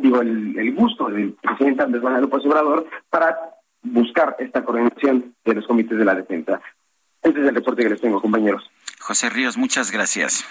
digo, 0.00 0.20
el, 0.22 0.74
gusto 0.74 1.08
del 1.08 1.32
presidente 1.34 1.82
Andrés 1.82 2.02
Manuel 2.02 2.22
López 2.22 2.46
Obrador 2.46 2.86
para 3.10 3.36
buscar 3.82 4.36
esta 4.38 4.64
coordinación 4.64 5.34
de 5.44 5.54
los 5.54 5.66
comités 5.66 5.98
de 5.98 6.04
la 6.04 6.14
defensa. 6.14 6.60
Este 7.20 7.40
es 7.40 7.48
el 7.48 7.54
reporte 7.54 7.82
que 7.82 7.90
les 7.90 8.00
tengo, 8.00 8.22
compañeros. 8.22 8.70
José 9.00 9.28
Ríos, 9.28 9.58
muchas 9.58 9.90
gracias. 9.90 10.44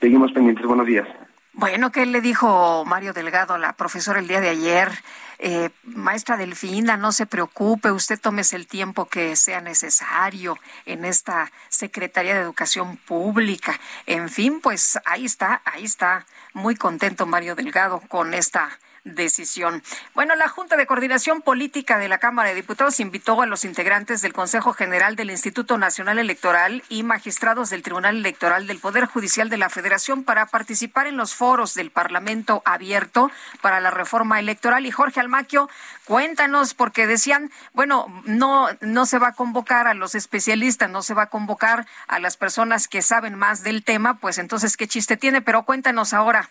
Seguimos 0.00 0.32
pendientes. 0.32 0.64
Buenos 0.64 0.86
días. 0.86 1.06
Bueno, 1.54 1.92
¿qué 1.92 2.06
le 2.06 2.22
dijo 2.22 2.84
Mario 2.86 3.12
Delgado, 3.12 3.58
la 3.58 3.74
profesora, 3.74 4.20
el 4.20 4.26
día 4.26 4.40
de 4.40 4.48
ayer? 4.48 4.90
Eh, 5.38 5.68
maestra 5.84 6.38
Delfina, 6.38 6.96
no 6.96 7.12
se 7.12 7.26
preocupe, 7.26 7.90
usted 7.90 8.18
tómese 8.18 8.56
el 8.56 8.66
tiempo 8.66 9.06
que 9.06 9.36
sea 9.36 9.60
necesario 9.60 10.58
en 10.86 11.04
esta 11.04 11.52
Secretaría 11.68 12.34
de 12.34 12.40
Educación 12.40 12.96
Pública. 12.96 13.78
En 14.06 14.30
fin, 14.30 14.60
pues 14.62 14.98
ahí 15.04 15.26
está, 15.26 15.60
ahí 15.66 15.84
está. 15.84 16.24
Muy 16.54 16.74
contento 16.74 17.26
Mario 17.26 17.54
Delgado 17.54 18.00
con 18.00 18.32
esta 18.32 18.78
decisión. 19.04 19.82
Bueno, 20.14 20.34
la 20.36 20.48
Junta 20.48 20.76
de 20.76 20.86
Coordinación 20.86 21.42
Política 21.42 21.98
de 21.98 22.08
la 22.08 22.18
Cámara 22.18 22.50
de 22.50 22.54
Diputados 22.54 23.00
invitó 23.00 23.40
a 23.42 23.46
los 23.46 23.64
integrantes 23.64 24.22
del 24.22 24.32
Consejo 24.32 24.72
General 24.72 25.16
del 25.16 25.30
Instituto 25.30 25.78
Nacional 25.78 26.18
Electoral 26.18 26.84
y 26.88 27.02
magistrados 27.02 27.70
del 27.70 27.82
Tribunal 27.82 28.16
Electoral 28.16 28.66
del 28.66 28.78
Poder 28.78 29.06
Judicial 29.06 29.48
de 29.48 29.56
la 29.56 29.70
Federación 29.70 30.24
para 30.24 30.46
participar 30.46 31.06
en 31.06 31.16
los 31.16 31.34
foros 31.34 31.74
del 31.74 31.90
Parlamento 31.90 32.62
abierto 32.64 33.30
para 33.60 33.80
la 33.80 33.90
reforma 33.90 34.38
electoral. 34.38 34.86
Y 34.86 34.90
Jorge 34.90 35.20
Almaquio, 35.20 35.68
cuéntanos, 36.04 36.74
porque 36.74 37.06
decían, 37.06 37.50
bueno, 37.72 38.06
no, 38.24 38.68
no 38.80 39.06
se 39.06 39.18
va 39.18 39.28
a 39.28 39.32
convocar 39.32 39.86
a 39.86 39.94
los 39.94 40.14
especialistas, 40.14 40.90
no 40.90 41.02
se 41.02 41.14
va 41.14 41.24
a 41.24 41.30
convocar 41.30 41.86
a 42.06 42.18
las 42.18 42.36
personas 42.36 42.88
que 42.88 43.02
saben 43.02 43.34
más 43.34 43.62
del 43.62 43.84
tema, 43.84 44.18
pues 44.18 44.38
entonces, 44.38 44.76
¿qué 44.76 44.86
chiste 44.86 45.16
tiene? 45.16 45.42
Pero 45.42 45.64
cuéntanos 45.64 46.12
ahora. 46.12 46.50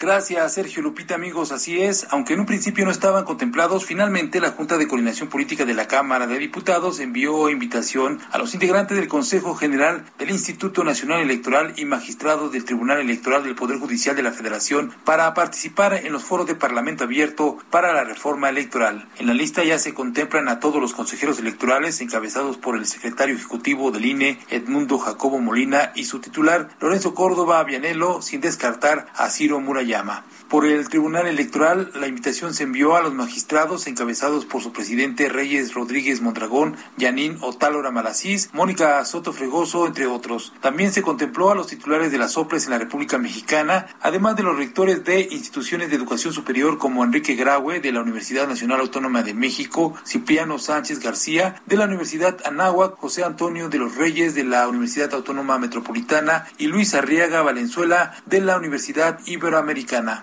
Gracias, 0.00 0.54
Sergio 0.54 0.80
Lupita, 0.80 1.16
amigos. 1.16 1.50
Así 1.50 1.82
es, 1.82 2.06
aunque 2.10 2.34
en 2.34 2.38
un 2.38 2.46
principio 2.46 2.84
no 2.84 2.92
estaban 2.92 3.24
contemplados, 3.24 3.84
finalmente 3.84 4.38
la 4.38 4.52
Junta 4.52 4.78
de 4.78 4.86
Coordinación 4.86 5.28
Política 5.28 5.64
de 5.64 5.74
la 5.74 5.88
Cámara 5.88 6.28
de 6.28 6.38
Diputados 6.38 7.00
envió 7.00 7.50
invitación 7.50 8.20
a 8.30 8.38
los 8.38 8.54
integrantes 8.54 8.96
del 8.96 9.08
Consejo 9.08 9.56
General 9.56 10.04
del 10.16 10.30
Instituto 10.30 10.84
Nacional 10.84 11.20
Electoral 11.22 11.72
y 11.74 11.84
magistrados 11.84 12.52
del 12.52 12.64
Tribunal 12.64 13.00
Electoral 13.00 13.42
del 13.42 13.56
Poder 13.56 13.80
Judicial 13.80 14.14
de 14.14 14.22
la 14.22 14.30
Federación 14.30 14.92
para 15.04 15.34
participar 15.34 15.94
en 15.94 16.12
los 16.12 16.22
foros 16.22 16.46
de 16.46 16.54
Parlamento 16.54 17.02
Abierto 17.02 17.58
para 17.68 17.92
la 17.92 18.04
reforma 18.04 18.50
electoral. 18.50 19.08
En 19.18 19.26
la 19.26 19.34
lista 19.34 19.64
ya 19.64 19.80
se 19.80 19.94
contemplan 19.94 20.48
a 20.48 20.60
todos 20.60 20.80
los 20.80 20.94
consejeros 20.94 21.40
electorales 21.40 22.00
encabezados 22.00 22.56
por 22.56 22.76
el 22.76 22.86
secretario 22.86 23.34
ejecutivo 23.34 23.90
del 23.90 24.04
INE, 24.04 24.38
Edmundo 24.48 24.96
Jacobo 24.96 25.40
Molina, 25.40 25.90
y 25.96 26.04
su 26.04 26.20
titular, 26.20 26.68
Lorenzo 26.78 27.14
Córdoba 27.14 27.64
Vianelo, 27.64 28.22
sin 28.22 28.40
descartar 28.40 29.08
a 29.16 29.28
Ciro 29.28 29.58
Murayama 29.58 29.87
llama. 29.88 30.24
Por 30.48 30.64
el 30.64 30.88
Tribunal 30.88 31.26
Electoral, 31.26 31.90
la 31.94 32.06
invitación 32.06 32.54
se 32.54 32.62
envió 32.62 32.96
a 32.96 33.02
los 33.02 33.12
magistrados 33.12 33.86
encabezados 33.86 34.46
por 34.46 34.62
su 34.62 34.72
presidente 34.72 35.28
Reyes 35.28 35.74
Rodríguez 35.74 36.22
Mondragón, 36.22 36.76
Yanín 36.96 37.36
Otálora 37.42 37.90
Malasís, 37.90 38.48
Mónica 38.52 39.04
Soto 39.04 39.32
Fregoso, 39.32 39.86
entre 39.86 40.06
otros. 40.06 40.54
También 40.60 40.92
se 40.92 41.02
contempló 41.02 41.50
a 41.50 41.54
los 41.54 41.66
titulares 41.66 42.12
de 42.12 42.18
las 42.18 42.36
OPLES 42.36 42.64
en 42.64 42.70
la 42.70 42.78
República 42.78 43.18
Mexicana, 43.18 43.88
además 44.00 44.36
de 44.36 44.42
los 44.42 44.56
rectores 44.56 45.04
de 45.04 45.28
instituciones 45.30 45.90
de 45.90 45.96
educación 45.96 46.32
superior 46.32 46.78
como 46.78 47.04
Enrique 47.04 47.34
Graue 47.34 47.80
de 47.80 47.92
la 47.92 48.00
Universidad 48.00 48.48
Nacional 48.48 48.80
Autónoma 48.80 49.22
de 49.22 49.34
México, 49.34 49.94
Cipriano 50.06 50.58
Sánchez 50.58 51.00
García 51.00 51.60
de 51.66 51.76
la 51.76 51.84
Universidad 51.84 52.38
Anáhuac, 52.44 52.96
José 52.96 53.24
Antonio 53.24 53.68
de 53.68 53.78
los 53.78 53.96
Reyes 53.96 54.34
de 54.34 54.44
la 54.44 54.68
Universidad 54.68 55.12
Autónoma 55.14 55.58
Metropolitana 55.58 56.46
y 56.58 56.68
Luis 56.68 56.94
Arriaga 56.94 57.42
Valenzuela 57.42 58.14
de 58.26 58.40
la 58.40 58.56
Universidad 58.56 59.18
Iberoamericana 59.26 59.77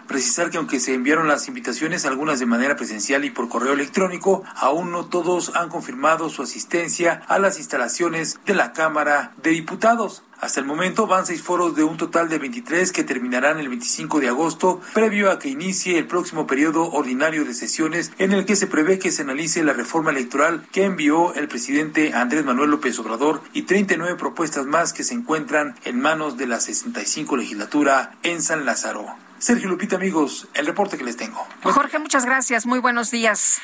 precisar 0.08 0.49
que 0.49 0.58
aunque 0.58 0.80
se 0.80 0.93
enviaron 0.93 1.28
las 1.28 1.47
invitaciones, 1.47 2.06
algunas 2.06 2.39
de 2.39 2.45
manera 2.45 2.76
presencial 2.76 3.26
y 3.26 3.32
por 3.32 3.49
correo 3.49 3.74
electrónico, 3.74 4.43
aún 4.56 4.91
no 4.91 5.06
todos 5.06 5.56
han 5.56 5.70
confirmado 5.70 6.30
su 6.30 6.41
asistencia 6.41 7.22
a 7.28 7.39
las 7.39 7.58
instalaciones 7.58 8.39
de 8.45 8.56
la 8.56 8.74
Cámara 8.74 9.34
de 9.41 9.51
Diputados. 9.51 10.24
Hasta 10.39 10.60
el 10.60 10.66
momento 10.66 11.08
van 11.08 11.26
seis 11.26 11.41
foros 11.41 11.76
de 11.76 11.84
un 11.84 11.97
total 11.97 12.28
de 12.28 12.38
23 12.38 12.91
que 12.91 13.06
terminarán 13.06 13.58
el 13.60 13.70
25 13.70 14.20
de 14.20 14.28
agosto, 14.28 14.82
previo 14.93 15.32
a 15.32 15.39
que 15.39 15.49
inicie 15.49 15.97
el 15.97 16.08
próximo 16.08 16.45
periodo 16.45 16.91
ordinario 16.91 17.45
de 17.45 17.53
sesiones 17.53 18.12
en 18.18 18.34
el 18.34 18.45
que 18.45 18.58
se 18.58 18.68
prevé 18.68 18.99
que 18.99 19.12
se 19.12 19.22
analice 19.22 19.64
la 19.64 19.74
reforma 19.74 20.12
electoral 20.12 20.68
que 20.72 20.84
envió 20.84 21.34
el 21.34 21.47
presidente 21.47 22.14
Andrés 22.14 22.43
Manuel 22.43 22.72
López 22.72 22.99
Obrador 22.99 23.41
y 23.53 23.64
39 23.64 24.16
propuestas 24.16 24.66
más 24.66 24.91
que 24.91 25.03
se 25.03 25.14
encuentran 25.14 25.76
en 25.86 25.99
manos 25.99 26.38
de 26.38 26.47
la 26.47 26.60
65 26.60 27.38
legislatura 27.38 28.12
en 28.24 28.41
San 28.41 28.66
Lázaro. 28.66 29.24
Sergio 29.40 29.70
Lupita, 29.70 29.96
amigos, 29.98 30.48
el 30.54 30.66
reporte 30.66 30.98
que 30.98 31.04
les 31.04 31.18
tengo. 31.18 31.46
Jorge, 31.64 32.00
muchas 32.00 32.26
gracias. 32.26 32.66
Muy 32.66 32.80
buenos 32.80 33.12
días. 33.12 33.62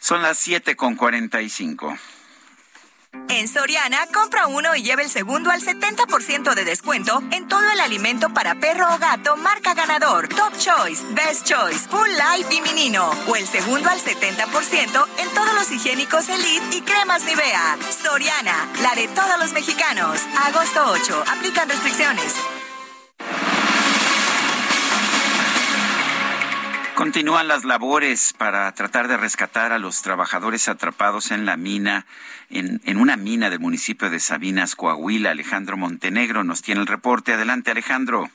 Son 0.00 0.22
las 0.22 0.38
siete 0.38 0.76
con 0.76 0.96
cuarenta 0.96 1.40
y 1.40 1.48
cinco. 1.48 1.96
En 3.28 3.48
Soriana, 3.48 4.06
compra 4.12 4.46
uno 4.48 4.74
y 4.74 4.82
lleva 4.82 5.02
el 5.02 5.08
segundo 5.08 5.50
al 5.50 5.60
70% 5.60 6.54
de 6.54 6.64
descuento 6.64 7.22
en 7.30 7.48
todo 7.48 7.70
el 7.70 7.80
alimento 7.80 8.30
para 8.34 8.56
perro 8.56 8.92
o 8.92 8.98
gato 8.98 9.36
marca 9.36 9.72
ganador, 9.72 10.28
Top 10.28 10.52
Choice, 10.58 11.02
Best 11.12 11.46
Choice, 11.46 11.88
Full 11.88 12.08
Life 12.08 12.54
y 12.54 12.60
Minino. 12.60 13.10
O 13.28 13.36
el 13.36 13.46
segundo 13.46 13.88
al 13.88 13.98
70% 13.98 15.06
en 15.18 15.28
todos 15.30 15.54
los 15.54 15.70
higiénicos 15.70 16.28
Elite 16.28 16.76
y 16.76 16.80
cremas 16.82 17.24
Nivea. 17.24 17.78
Soriana, 18.02 18.68
la 18.82 18.94
de 18.94 19.08
todos 19.08 19.38
los 19.38 19.52
mexicanos. 19.52 20.20
Agosto 20.46 20.84
8. 20.84 21.24
Aplican 21.28 21.68
restricciones. 21.68 22.34
Continúan 26.94 27.48
las 27.48 27.64
labores 27.64 28.32
para 28.32 28.70
tratar 28.72 29.08
de 29.08 29.16
rescatar 29.16 29.72
a 29.72 29.78
los 29.78 30.00
trabajadores 30.02 30.68
atrapados 30.68 31.32
en 31.32 31.44
la 31.44 31.56
mina, 31.56 32.06
en, 32.50 32.80
en, 32.84 32.98
una 32.98 33.16
mina 33.16 33.50
del 33.50 33.58
municipio 33.58 34.10
de 34.10 34.20
Sabinas, 34.20 34.76
Coahuila. 34.76 35.32
Alejandro 35.32 35.76
Montenegro 35.76 36.44
nos 36.44 36.62
tiene 36.62 36.82
el 36.82 36.86
reporte. 36.86 37.32
Adelante, 37.32 37.72
Alejandro. 37.72 38.28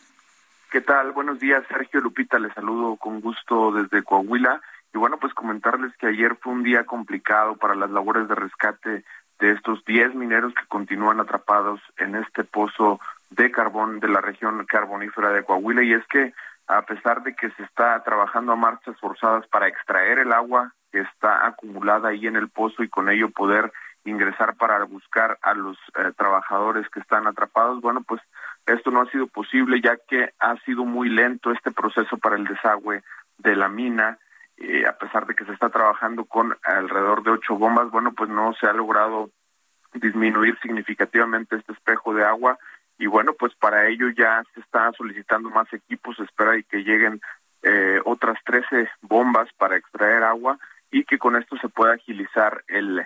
¿Qué 0.71 0.81
tal? 0.81 1.13
Buenos 1.13 1.39
días, 1.39 1.63
Sergio 1.69 2.01
Lupita. 2.01 2.37
Les 2.37 2.53
saludo 2.53 2.97
con 2.97 3.21
gusto 3.21 3.71
desde 3.71 4.03
Coahuila. 4.03 4.61
Y 4.93 4.97
bueno, 4.97 5.17
pues 5.17 5.33
comentarles 5.33 5.95
que 5.97 6.07
ayer 6.07 6.35
fue 6.35 6.51
un 6.51 6.63
día 6.63 6.85
complicado 6.85 7.55
para 7.55 7.75
las 7.75 7.89
labores 7.89 8.27
de 8.27 8.35
rescate 8.35 9.05
de 9.39 9.51
estos 9.51 9.85
10 9.85 10.15
mineros 10.15 10.53
que 10.53 10.67
continúan 10.67 11.21
atrapados 11.21 11.79
en 11.97 12.15
este 12.15 12.43
pozo 12.43 12.99
de 13.29 13.51
carbón 13.51 14.01
de 14.01 14.09
la 14.09 14.19
región 14.19 14.65
carbonífera 14.65 15.29
de 15.29 15.43
Coahuila. 15.43 15.81
Y 15.81 15.93
es 15.93 16.05
que 16.07 16.33
a 16.69 16.83
pesar 16.83 17.23
de 17.23 17.33
que 17.33 17.49
se 17.51 17.63
está 17.63 18.01
trabajando 18.03 18.51
a 18.51 18.55
marchas 18.55 18.95
forzadas 18.99 19.45
para 19.47 19.67
extraer 19.67 20.19
el 20.19 20.31
agua 20.31 20.73
que 20.91 20.99
está 20.99 21.47
acumulada 21.47 22.09
ahí 22.09 22.27
en 22.27 22.35
el 22.35 22.49
pozo 22.49 22.83
y 22.83 22.89
con 22.89 23.09
ello 23.09 23.31
poder 23.31 23.71
ingresar 24.05 24.55
para 24.55 24.83
buscar 24.85 25.39
a 25.41 25.55
los 25.55 25.77
eh, 25.97 26.11
trabajadores 26.15 26.87
que 26.89 26.99
están 26.99 27.25
atrapados, 27.25 27.81
bueno, 27.81 28.01
pues 28.07 28.21
esto 28.67 28.91
no 28.91 29.01
ha 29.01 29.09
sido 29.09 29.25
posible 29.25 29.81
ya 29.81 29.97
que 29.97 30.31
ha 30.39 30.57
sido 30.57 30.85
muy 30.85 31.09
lento 31.09 31.51
este 31.51 31.71
proceso 31.71 32.17
para 32.17 32.35
el 32.35 32.45
desagüe 32.45 33.03
de 33.39 33.55
la 33.55 33.67
mina, 33.67 34.19
eh, 34.57 34.85
a 34.87 34.93
pesar 34.93 35.25
de 35.25 35.33
que 35.33 35.45
se 35.45 35.53
está 35.53 35.69
trabajando 35.69 36.25
con 36.25 36.55
alrededor 36.63 37.23
de 37.23 37.31
ocho 37.31 37.55
bombas, 37.55 37.89
bueno, 37.89 38.13
pues 38.13 38.29
no 38.29 38.53
se 38.53 38.67
ha 38.67 38.73
logrado 38.73 39.31
disminuir 39.93 40.57
significativamente 40.61 41.55
este 41.55 41.73
espejo 41.73 42.13
de 42.13 42.25
agua 42.25 42.59
y 42.99 43.07
bueno, 43.07 43.33
pues 43.33 43.55
para 43.55 43.87
ello 43.87 44.09
ya 44.09 44.43
se 44.53 44.59
está 44.59 44.91
solicitando 44.91 45.49
más 45.49 45.71
equipos, 45.73 46.17
se 46.17 46.23
espera 46.23 46.57
y 46.57 46.63
que 46.63 46.83
lleguen 46.83 47.21
eh, 47.63 47.99
otras 48.03 48.37
13 48.43 48.89
bombas 49.01 49.47
para 49.57 49.77
extraer 49.77 50.23
agua 50.23 50.59
y 50.91 51.05
que 51.05 51.17
con 51.17 51.37
esto 51.37 51.57
se 51.57 51.69
pueda 51.69 51.93
agilizar 51.93 52.61
el 52.67 53.05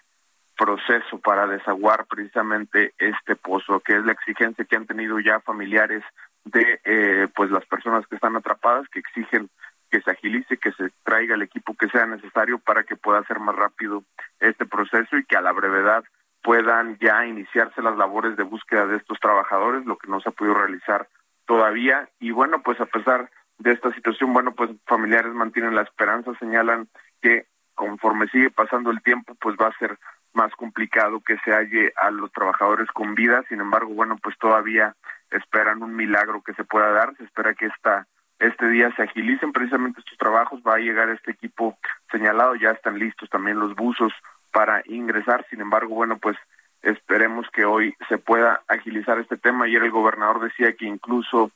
proceso 0.57 1.19
para 1.19 1.45
desaguar 1.45 2.05
precisamente 2.05 2.93
este 2.97 3.35
pozo, 3.35 3.79
que 3.81 3.95
es 3.95 4.03
la 4.03 4.13
exigencia 4.13 4.65
que 4.65 4.75
han 4.75 4.87
tenido 4.87 5.19
ya 5.19 5.39
familiares 5.41 6.03
de 6.45 6.79
eh, 6.83 7.27
pues 7.35 7.51
las 7.51 7.65
personas 7.65 8.05
que 8.07 8.15
están 8.15 8.35
atrapadas, 8.35 8.87
que 8.89 8.99
exigen 8.99 9.49
que 9.91 10.01
se 10.01 10.09
agilice, 10.09 10.57
que 10.57 10.71
se 10.71 10.89
traiga 11.03 11.35
el 11.35 11.43
equipo 11.43 11.75
que 11.75 11.87
sea 11.89 12.07
necesario 12.07 12.57
para 12.57 12.83
que 12.83 12.95
pueda 12.95 13.23
ser 13.25 13.39
más 13.39 13.55
rápido 13.55 14.03
este 14.39 14.65
proceso 14.65 15.17
y 15.17 15.23
que 15.23 15.37
a 15.37 15.41
la 15.41 15.51
brevedad 15.51 16.03
puedan 16.43 16.97
ya 16.99 17.25
iniciarse 17.25 17.81
las 17.81 17.97
labores 17.97 18.35
de 18.35 18.43
búsqueda 18.43 18.85
de 18.85 18.97
estos 18.97 19.19
trabajadores, 19.19 19.85
lo 19.85 19.97
que 19.97 20.09
no 20.09 20.19
se 20.19 20.29
ha 20.29 20.33
podido 20.33 20.55
realizar 20.55 21.07
todavía. 21.45 22.09
Y 22.19 22.31
bueno, 22.31 22.61
pues 22.61 22.79
a 22.81 22.85
pesar 22.85 23.31
de 23.57 23.71
esta 23.71 23.91
situación, 23.93 24.33
bueno, 24.33 24.53
pues 24.53 24.69
familiares 24.85 25.33
mantienen 25.33 25.73
la 25.73 25.83
esperanza, 25.83 26.31
señalan 26.39 26.89
que 27.21 27.47
conforme 27.73 28.27
sigue 28.27 28.51
pasando 28.51 28.91
el 28.91 29.01
tiempo, 29.01 29.35
pues 29.39 29.55
va 29.55 29.67
a 29.67 29.77
ser 29.79 29.97
más 30.33 30.51
complicado 30.55 31.21
que 31.21 31.37
se 31.39 31.53
halle 31.53 31.93
a 31.95 32.11
los 32.11 32.31
trabajadores 32.31 32.89
con 32.91 33.15
vida. 33.15 33.43
Sin 33.47 33.61
embargo, 33.61 33.93
bueno, 33.93 34.17
pues 34.21 34.37
todavía 34.37 34.95
esperan 35.31 35.81
un 35.81 35.95
milagro 35.95 36.41
que 36.41 36.53
se 36.55 36.65
pueda 36.65 36.91
dar. 36.91 37.15
Se 37.17 37.23
espera 37.23 37.53
que 37.53 37.67
esta 37.67 38.05
este 38.39 38.67
día 38.67 38.93
se 38.95 39.03
agilicen 39.03 39.53
precisamente 39.53 40.01
estos 40.01 40.17
trabajos. 40.17 40.61
Va 40.67 40.75
a 40.75 40.79
llegar 40.79 41.09
este 41.09 41.31
equipo 41.31 41.77
señalado, 42.11 42.55
ya 42.55 42.71
están 42.71 42.99
listos 42.99 43.29
también 43.29 43.59
los 43.59 43.73
buzos 43.75 44.11
para 44.53 44.83
ingresar. 44.85 45.45
Sin 45.49 45.59
embargo, 45.59 45.95
bueno, 45.95 46.17
pues 46.17 46.37
esperemos 46.81 47.45
que 47.49 47.65
hoy 47.65 47.93
se 48.07 48.17
pueda 48.17 48.61
agilizar 48.67 49.19
este 49.19 49.35
tema. 49.35 49.65
Ayer 49.65 49.83
el 49.83 49.91
gobernador 49.91 50.39
decía 50.39 50.73
que 50.73 50.85
incluso 50.85 51.51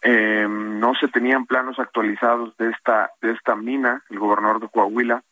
eh, 0.00 0.46
no 0.48 0.94
se 0.94 1.06
tenían 1.08 1.46
planos 1.46 1.78
actualizados 1.78 2.56
de 2.56 2.70
esta 2.70 3.10
de 3.20 3.32
esta 3.32 3.54
mina, 3.54 4.02
el 4.10 4.18
gobernador 4.18 4.60
de 4.60 4.68
Coahuila, 4.68 5.22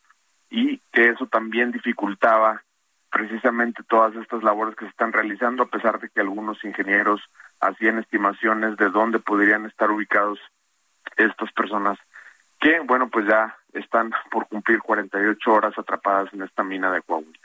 y 0.51 0.79
que 0.93 1.09
eso 1.09 1.27
también 1.27 1.73
dificultaba 1.73 2.63
precisamente 3.11 3.83
todas 3.89 4.15
estas 4.15 4.45
labores 4.45 4.77
que 4.77 4.85
se 4.85 4.91
están 4.91 5.13
realizando, 5.13 5.65
a 5.65 5.69
pesar 5.69 5.99
de 5.99 6.09
que 6.09 6.21
algunos 6.21 6.63
ingenieros 6.65 7.21
hacían 7.61 7.99
estimaciones 7.99 8.77
de 8.77 8.89
dónde 8.91 9.19
podrían 9.19 9.67
estar 9.67 9.91
ubicados 9.91 10.39
estas 11.17 11.51
personas 11.53 11.99
que, 12.61 12.79
bueno, 12.81 13.09
pues 13.09 13.27
ya 13.27 13.57
están 13.75 14.13
por 14.31 14.47
cumplir 14.49 14.81
48 14.81 15.53
horas 15.53 15.79
atrapadas 15.79 16.33
en 16.33 16.43
esta 16.43 16.63
mina 16.63 16.91
de 16.91 17.03
Coahuila. 17.03 17.39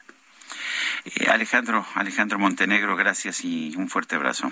Eh, 1.06 1.28
Alejandro, 1.30 1.86
Alejandro 1.96 2.40
Montenegro, 2.40 2.96
gracias 2.96 3.44
y 3.44 3.76
un 3.76 3.90
fuerte 3.90 4.16
abrazo. 4.16 4.52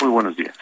Muy 0.00 0.10
buenos 0.10 0.36
días. 0.36 0.54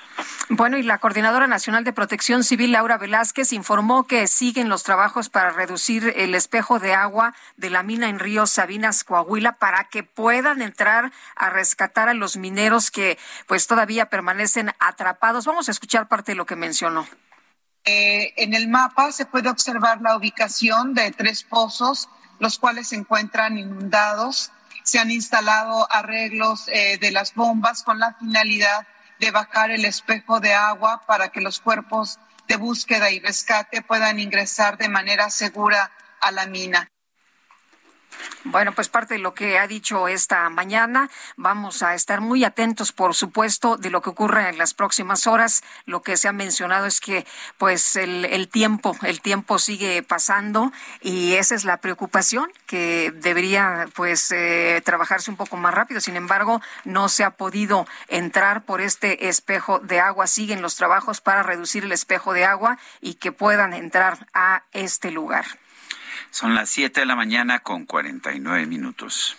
Bueno, 0.49 0.77
y 0.77 0.85
la 0.85 0.99
Coordinadora 0.99 1.49
Nacional 1.49 1.83
de 1.83 1.93
Protección 1.93 2.45
Civil, 2.45 2.71
Laura 2.71 2.99
Velázquez, 2.99 3.53
informó 3.53 4.07
que 4.07 4.29
siguen 4.29 4.69
los 4.69 4.85
trabajos 4.85 5.29
para 5.29 5.51
reducir 5.51 6.13
el 6.17 6.37
espejo 6.37 6.79
de 6.79 6.95
agua 6.95 7.35
de 7.57 7.71
la 7.71 7.83
mina 7.83 8.09
en 8.09 8.21
Río 8.21 8.47
Sabinas, 8.47 9.03
Coahuila, 9.03 9.57
para 9.59 9.85
que 9.85 10.05
puedan 10.05 10.63
entrar 10.63 11.11
a 11.35 11.51
rescatar 11.51 12.09
a 12.09 12.15
los 12.15 12.37
mineros 12.37 12.93
que 12.93 13.19
pues 13.49 13.67
todavía 13.67 14.07
permanecen 14.07 14.71
atrapados. 14.79 15.47
Vamos 15.47 15.69
a 15.69 15.73
escuchar 15.73 16.07
parte 16.07 16.33
de 16.33 16.37
lo 16.37 16.47
que 16.47 16.55
mencionó. 16.55 17.05
Eh, 17.85 18.33
en 18.37 18.55
el 18.55 18.69
mapa 18.69 19.13
se 19.13 19.27
puede 19.27 19.51
observar 19.51 20.01
la 20.01 20.17
ubicación 20.17 20.95
de 20.95 21.11
tres 21.11 21.43
pozos, 21.43 22.09
los 22.39 22.59
cuales 22.59 22.89
se 22.89 22.97
encuentran 22.97 23.59
inundados. 23.59 24.51
Se 24.83 24.99
han 24.99 25.11
instalado 25.11 25.87
arreglos 25.91 26.69
eh, 26.69 26.99
de 26.99 27.11
las 27.11 27.35
bombas 27.35 27.83
con 27.83 27.99
la 27.99 28.15
finalidad 28.15 28.87
de 29.21 29.31
bajar 29.31 29.71
el 29.71 29.85
espejo 29.85 30.41
de 30.41 30.55
agua 30.55 31.03
para 31.07 31.29
que 31.29 31.41
los 31.41 31.61
cuerpos 31.61 32.19
de 32.49 32.57
búsqueda 32.57 33.11
y 33.11 33.21
rescate 33.21 33.83
puedan 33.83 34.19
ingresar 34.19 34.77
de 34.77 34.89
manera 34.89 35.31
segura 35.31 35.91
a 36.21 36.31
la 36.31 36.47
mina. 36.47 36.89
Bueno, 38.45 38.73
pues 38.73 38.89
parte 38.89 39.15
de 39.15 39.21
lo 39.21 39.33
que 39.33 39.59
ha 39.59 39.67
dicho 39.67 40.07
esta 40.07 40.49
mañana. 40.51 41.11
Vamos 41.37 41.83
a 41.83 41.95
estar 41.95 42.21
muy 42.21 42.45
atentos, 42.45 42.93
por 42.93 43.15
supuesto, 43.15 43.77
de 43.77 43.91
lo 43.91 44.03
que 44.03 44.11
ocurre 44.11 44.51
en 44.51 44.59
las 44.59 44.75
próximas 44.75 45.27
horas. 45.27 45.63
Lo 45.87 46.03
que 46.03 46.17
se 46.17 46.29
ha 46.29 46.33
mencionado 46.33 46.87
es 46.87 47.01
que, 47.01 47.27
pues, 47.57 47.97
el, 47.97 48.49
tiempo, 48.49 48.97
el 49.03 49.23
tiempo 49.23 49.59
sigue 49.59 50.03
pasando 50.03 50.73
y 51.01 51.35
esa 51.35 51.55
es 51.55 51.65
la 51.65 51.79
preocupación 51.79 52.51
que 52.67 53.13
debería, 53.15 53.87
pues, 53.95 54.31
eh, 54.31 54.83
trabajarse 54.85 55.31
un 55.31 55.39
poco 55.39 55.57
más 55.57 55.73
rápido. 55.73 56.01
Sin 56.01 56.17
embargo, 56.17 56.61
no 56.85 57.09
se 57.09 57.25
ha 57.25 57.31
podido 57.31 57.87
entrar 58.09 58.65
por 58.65 58.83
este 58.83 59.29
espejo 59.29 59.79
de 59.79 60.01
agua. 60.01 60.27
Siguen 60.27 60.61
los 60.61 60.77
trabajos 60.77 61.21
para 61.21 61.43
reducir 61.43 61.85
el 61.85 61.93
espejo 61.93 62.35
de 62.35 62.45
agua 62.45 62.79
y 63.01 63.15
que 63.15 63.33
puedan 63.33 63.73
entrar 63.73 64.27
a 64.35 64.65
este 64.73 65.11
lugar. 65.11 65.47
Son 66.35 66.57
las 66.57 66.69
7 66.71 66.99
de 66.99 67.07
la 67.07 67.15
mañana 67.15 67.61
con 67.61 67.87
49 67.87 68.67
minutos. 68.67 69.37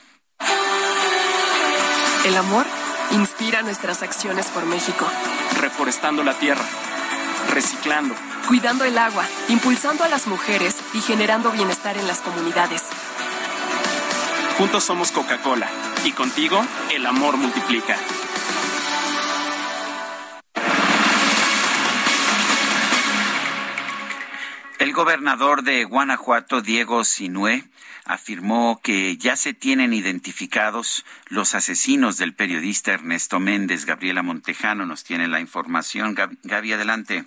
El 2.24 2.38
amor 2.38 2.66
inspira 3.12 3.62
nuestras 3.64 4.02
acciones 4.02 4.48
por 4.48 4.66
México. 4.66 5.06
Reforestando 5.60 6.24
la 6.24 6.39
tierra, 6.39 6.64
reciclando, 7.54 8.16
cuidando 8.48 8.86
el 8.86 8.98
agua, 8.98 9.26
impulsando 9.50 10.06
a 10.06 10.08
las 10.08 10.28
mujeres 10.28 10.78
y 10.93 11.02
generando 11.02 11.52
bienestar 11.52 11.98
en 11.98 12.08
las 12.08 12.22
comunidades. 12.22 12.84
Juntos 14.58 14.86
somos 14.86 15.12
Coca-Cola 15.12 15.68
y 16.06 16.14
contigo 16.14 16.66
el 16.93 17.06
amor 17.06 17.36
multiplica. 17.36 17.98
El 24.80 24.91
gobernador 24.91 25.63
de 25.63 25.86
Guanajuato, 25.86 26.61
Diego 26.61 27.05
Sinué, 27.05 27.63
afirmó 28.05 28.82
que 28.84 29.15
ya 29.17 29.38
se 29.38 29.53
tienen 29.53 29.93
identificados 29.93 31.05
los 31.30 31.55
asesinos 31.55 32.17
del 32.17 32.36
periodista 32.36 32.93
Ernesto 32.93 33.39
Méndez. 33.39 33.86
Gabriela 33.86 34.21
Montejano 34.21 34.86
nos 34.86 35.03
tiene 35.03 35.28
la 35.28 35.39
información. 35.39 36.15
Gaby, 36.43 36.73
adelante. 36.73 37.23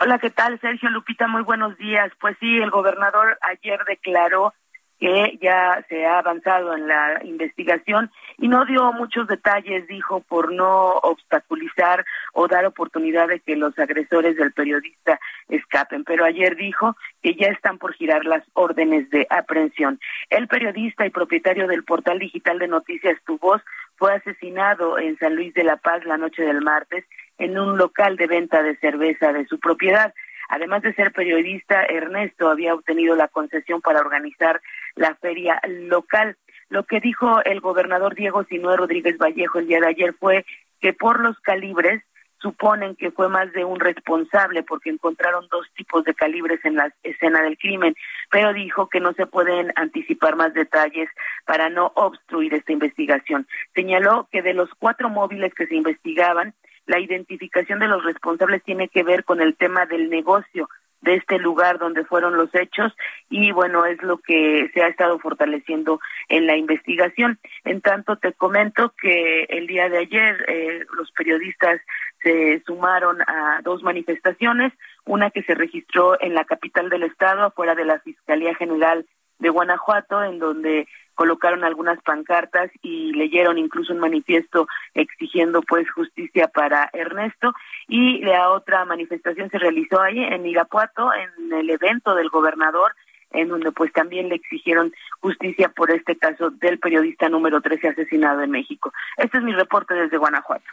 Hola, 0.00 0.18
¿qué 0.18 0.30
tal? 0.30 0.60
Sergio 0.60 0.90
Lupita, 0.90 1.28
muy 1.28 1.42
buenos 1.42 1.78
días. 1.78 2.12
Pues 2.20 2.36
sí, 2.40 2.58
el 2.58 2.70
gobernador 2.70 3.38
ayer 3.42 3.80
declaró 3.86 4.52
que 4.98 5.38
ya 5.40 5.84
se 5.88 6.06
ha 6.06 6.18
avanzado 6.18 6.76
en 6.76 6.88
la 6.88 7.20
investigación 7.24 8.10
y 8.38 8.48
no 8.48 8.64
dio 8.64 8.92
muchos 8.92 9.26
detalles, 9.26 9.86
dijo, 9.88 10.20
por 10.20 10.52
no 10.52 10.92
obstaculizar 11.02 12.04
o 12.32 12.46
dar 12.46 12.64
oportunidad 12.66 13.28
de 13.28 13.40
que 13.40 13.56
los 13.56 13.76
agresores 13.78 14.36
del 14.36 14.52
periodista 14.52 15.18
escapen. 15.48 16.04
Pero 16.04 16.24
ayer 16.24 16.56
dijo 16.56 16.96
que 17.20 17.34
ya 17.34 17.48
están 17.48 17.78
por 17.78 17.94
girar 17.94 18.24
las 18.24 18.44
órdenes 18.54 19.10
de 19.10 19.26
aprehensión. 19.28 19.98
El 20.30 20.46
periodista 20.46 21.04
y 21.04 21.10
propietario 21.10 21.66
del 21.66 21.84
portal 21.84 22.20
digital 22.20 22.60
de 22.60 22.68
noticias 22.68 23.18
Tu 23.26 23.38
Voz 23.38 23.60
fue 23.96 24.14
asesinado 24.14 24.98
en 24.98 25.18
San 25.18 25.34
Luis 25.34 25.52
de 25.54 25.64
la 25.64 25.76
Paz 25.76 26.04
la 26.04 26.16
noche 26.16 26.42
del 26.42 26.62
martes 26.62 27.04
en 27.38 27.58
un 27.58 27.76
local 27.76 28.16
de 28.16 28.28
venta 28.28 28.62
de 28.62 28.76
cerveza 28.76 29.32
de 29.32 29.46
su 29.46 29.58
propiedad. 29.58 30.14
Además 30.48 30.82
de 30.82 30.94
ser 30.94 31.12
periodista, 31.12 31.82
Ernesto 31.82 32.48
había 32.48 32.74
obtenido 32.74 33.14
la 33.16 33.28
concesión 33.28 33.80
para 33.80 34.00
organizar 34.00 34.60
la 34.94 35.14
feria 35.16 35.60
local. 35.66 36.36
Lo 36.68 36.84
que 36.84 37.00
dijo 37.00 37.42
el 37.44 37.60
gobernador 37.60 38.14
Diego 38.14 38.44
Sinué 38.44 38.76
Rodríguez 38.76 39.16
Vallejo 39.18 39.58
el 39.58 39.68
día 39.68 39.80
de 39.80 39.88
ayer 39.88 40.14
fue 40.14 40.44
que 40.80 40.92
por 40.92 41.20
los 41.20 41.38
calibres 41.40 42.02
suponen 42.40 42.94
que 42.94 43.10
fue 43.10 43.28
más 43.28 43.52
de 43.52 43.64
un 43.64 43.80
responsable 43.80 44.62
porque 44.62 44.90
encontraron 44.90 45.48
dos 45.50 45.66
tipos 45.74 46.04
de 46.04 46.14
calibres 46.14 46.64
en 46.64 46.76
la 46.76 46.92
escena 47.02 47.42
del 47.42 47.58
crimen, 47.58 47.94
pero 48.30 48.52
dijo 48.52 48.88
que 48.88 49.00
no 49.00 49.12
se 49.14 49.26
pueden 49.26 49.72
anticipar 49.76 50.36
más 50.36 50.54
detalles 50.54 51.08
para 51.46 51.68
no 51.68 51.92
obstruir 51.96 52.54
esta 52.54 52.72
investigación. 52.72 53.46
Señaló 53.74 54.28
que 54.30 54.42
de 54.42 54.54
los 54.54 54.70
cuatro 54.78 55.08
móviles 55.08 55.52
que 55.54 55.66
se 55.66 55.74
investigaban, 55.74 56.54
la 56.86 57.00
identificación 57.00 57.80
de 57.80 57.88
los 57.88 58.04
responsables 58.04 58.62
tiene 58.62 58.88
que 58.88 59.02
ver 59.02 59.24
con 59.24 59.40
el 59.40 59.56
tema 59.56 59.86
del 59.86 60.08
negocio 60.08 60.68
de 61.00 61.14
este 61.14 61.38
lugar 61.38 61.78
donde 61.78 62.04
fueron 62.04 62.36
los 62.36 62.52
hechos 62.54 62.92
y 63.30 63.52
bueno, 63.52 63.84
es 63.84 64.02
lo 64.02 64.18
que 64.18 64.70
se 64.74 64.82
ha 64.82 64.88
estado 64.88 65.18
fortaleciendo 65.18 66.00
en 66.28 66.46
la 66.46 66.56
investigación. 66.56 67.38
En 67.64 67.80
tanto, 67.80 68.16
te 68.16 68.32
comento 68.32 68.92
que 69.00 69.44
el 69.44 69.66
día 69.66 69.88
de 69.88 69.98
ayer 69.98 70.44
eh, 70.48 70.84
los 70.96 71.10
periodistas 71.12 71.80
se 72.22 72.62
sumaron 72.66 73.20
a 73.22 73.60
dos 73.62 73.82
manifestaciones, 73.82 74.72
una 75.04 75.30
que 75.30 75.42
se 75.42 75.54
registró 75.54 76.20
en 76.20 76.34
la 76.34 76.44
capital 76.44 76.90
del 76.90 77.04
estado, 77.04 77.44
afuera 77.44 77.74
de 77.74 77.84
la 77.84 78.00
Fiscalía 78.00 78.54
General 78.54 79.06
de 79.38 79.48
Guanajuato, 79.48 80.22
en 80.22 80.38
donde 80.38 80.86
colocaron 81.14 81.64
algunas 81.64 82.00
pancartas 82.02 82.70
y 82.80 83.12
leyeron 83.12 83.58
incluso 83.58 83.92
un 83.92 83.98
manifiesto 83.98 84.68
exigiendo 84.94 85.62
pues 85.62 85.90
justicia 85.90 86.46
para 86.46 86.88
Ernesto 86.92 87.52
y 87.88 88.20
la 88.20 88.50
otra 88.50 88.84
manifestación 88.84 89.50
se 89.50 89.58
realizó 89.58 90.00
ahí 90.00 90.22
en 90.22 90.46
Irapuato 90.46 91.10
en 91.12 91.52
el 91.52 91.70
evento 91.70 92.14
del 92.14 92.28
gobernador 92.28 92.94
en 93.32 93.48
donde 93.48 93.72
pues 93.72 93.92
también 93.92 94.28
le 94.28 94.36
exigieron 94.36 94.92
justicia 95.20 95.68
por 95.70 95.90
este 95.90 96.16
caso 96.16 96.50
del 96.50 96.78
periodista 96.78 97.28
número 97.28 97.60
13 97.60 97.88
asesinado 97.88 98.42
en 98.42 98.52
México. 98.52 98.92
Este 99.16 99.38
es 99.38 99.44
mi 99.44 99.52
reporte 99.52 99.94
desde 99.94 100.16
Guanajuato. 100.16 100.70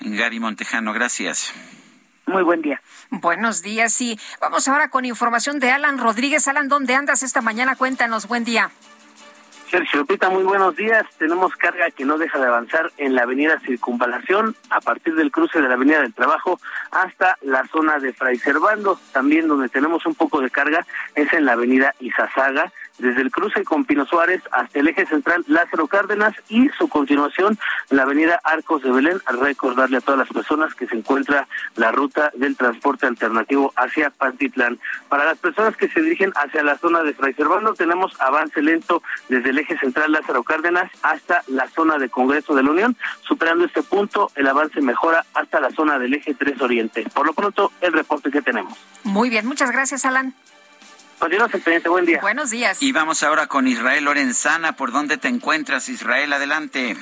Gary 0.00 0.38
Montejano, 0.38 0.92
gracias. 0.92 1.52
Muy 2.32 2.42
buen 2.42 2.62
día. 2.62 2.80
Buenos 3.10 3.60
días, 3.60 4.00
y 4.00 4.18
vamos 4.40 4.66
ahora 4.66 4.88
con 4.88 5.04
información 5.04 5.58
de 5.60 5.70
Alan 5.70 5.98
Rodríguez. 5.98 6.48
Alan, 6.48 6.66
¿dónde 6.66 6.94
andas 6.94 7.22
esta 7.22 7.42
mañana? 7.42 7.76
Cuéntanos, 7.76 8.26
buen 8.26 8.42
día. 8.42 8.70
Sergio 9.70 10.00
Lupita, 10.00 10.30
muy 10.30 10.42
buenos 10.42 10.74
días. 10.76 11.06
Tenemos 11.18 11.54
carga 11.56 11.90
que 11.90 12.04
no 12.04 12.18
deja 12.18 12.38
de 12.38 12.46
avanzar 12.46 12.90
en 12.96 13.14
la 13.14 13.22
avenida 13.22 13.60
Circunvalación, 13.60 14.56
a 14.70 14.80
partir 14.80 15.14
del 15.14 15.30
cruce 15.30 15.60
de 15.60 15.68
la 15.68 15.74
avenida 15.74 16.00
del 16.00 16.12
Trabajo 16.14 16.58
hasta 16.90 17.36
la 17.42 17.66
zona 17.68 17.98
de 17.98 18.12
Fray 18.12 18.38
Servando. 18.38 18.98
También 19.12 19.48
donde 19.48 19.68
tenemos 19.68 20.04
un 20.06 20.14
poco 20.14 20.40
de 20.40 20.50
carga 20.50 20.86
es 21.14 21.32
en 21.32 21.44
la 21.44 21.52
avenida 21.52 21.94
Izazaga, 22.00 22.72
desde 22.98 23.22
el 23.22 23.30
cruce 23.30 23.64
con 23.64 23.84
Pino 23.84 24.06
Suárez 24.06 24.42
hasta 24.50 24.78
el 24.78 24.88
eje 24.88 25.06
central 25.06 25.44
Lázaro 25.46 25.86
Cárdenas 25.86 26.34
y 26.48 26.68
su 26.70 26.88
continuación 26.88 27.58
la 27.90 28.02
avenida 28.02 28.40
Arcos 28.44 28.82
de 28.82 28.90
Belén. 28.90 29.20
Al 29.26 29.40
recordarle 29.40 29.98
a 29.98 30.00
todas 30.00 30.18
las 30.18 30.28
personas 30.28 30.74
que 30.74 30.86
se 30.86 30.96
encuentra 30.96 31.48
la 31.76 31.92
ruta 31.92 32.30
del 32.34 32.56
transporte 32.56 33.06
alternativo 33.06 33.72
hacia 33.76 34.10
Pantitlán. 34.10 34.78
Para 35.08 35.24
las 35.24 35.38
personas 35.38 35.76
que 35.76 35.88
se 35.88 36.00
dirigen 36.00 36.32
hacia 36.34 36.62
la 36.62 36.78
zona 36.78 37.02
de 37.02 37.14
Fray 37.14 37.34
Servando, 37.34 37.74
tenemos 37.74 38.18
avance 38.20 38.62
lento 38.62 39.02
desde 39.28 39.50
el 39.50 39.58
eje 39.58 39.78
central 39.78 40.12
Lázaro 40.12 40.42
Cárdenas 40.42 40.90
hasta 41.02 41.42
la 41.48 41.68
zona 41.68 41.98
de 41.98 42.08
Congreso 42.08 42.54
de 42.54 42.62
la 42.62 42.70
Unión. 42.70 42.96
Superando 43.22 43.64
este 43.64 43.82
punto, 43.82 44.30
el 44.34 44.46
avance 44.46 44.80
mejora 44.80 45.24
hasta 45.34 45.60
la 45.60 45.70
zona 45.70 45.98
del 45.98 46.14
eje 46.14 46.34
3 46.34 46.60
Oriente. 46.60 47.04
Por 47.14 47.26
lo 47.26 47.32
pronto, 47.32 47.72
el 47.80 47.92
reporte 47.92 48.30
que 48.30 48.42
tenemos. 48.42 48.78
Muy 49.04 49.30
bien, 49.30 49.46
muchas 49.46 49.70
gracias, 49.70 50.04
Alan. 50.04 50.34
Continuamos 51.22 51.54
el 51.54 51.88
buen 51.88 52.04
día. 52.04 52.20
Buenos 52.20 52.50
días. 52.50 52.82
Y 52.82 52.90
vamos 52.90 53.22
ahora 53.22 53.46
con 53.46 53.68
Israel 53.68 54.06
Lorenzana. 54.06 54.74
¿Por 54.74 54.90
dónde 54.90 55.18
te 55.18 55.28
encuentras, 55.28 55.88
Israel? 55.88 56.32
Adelante. 56.32 56.96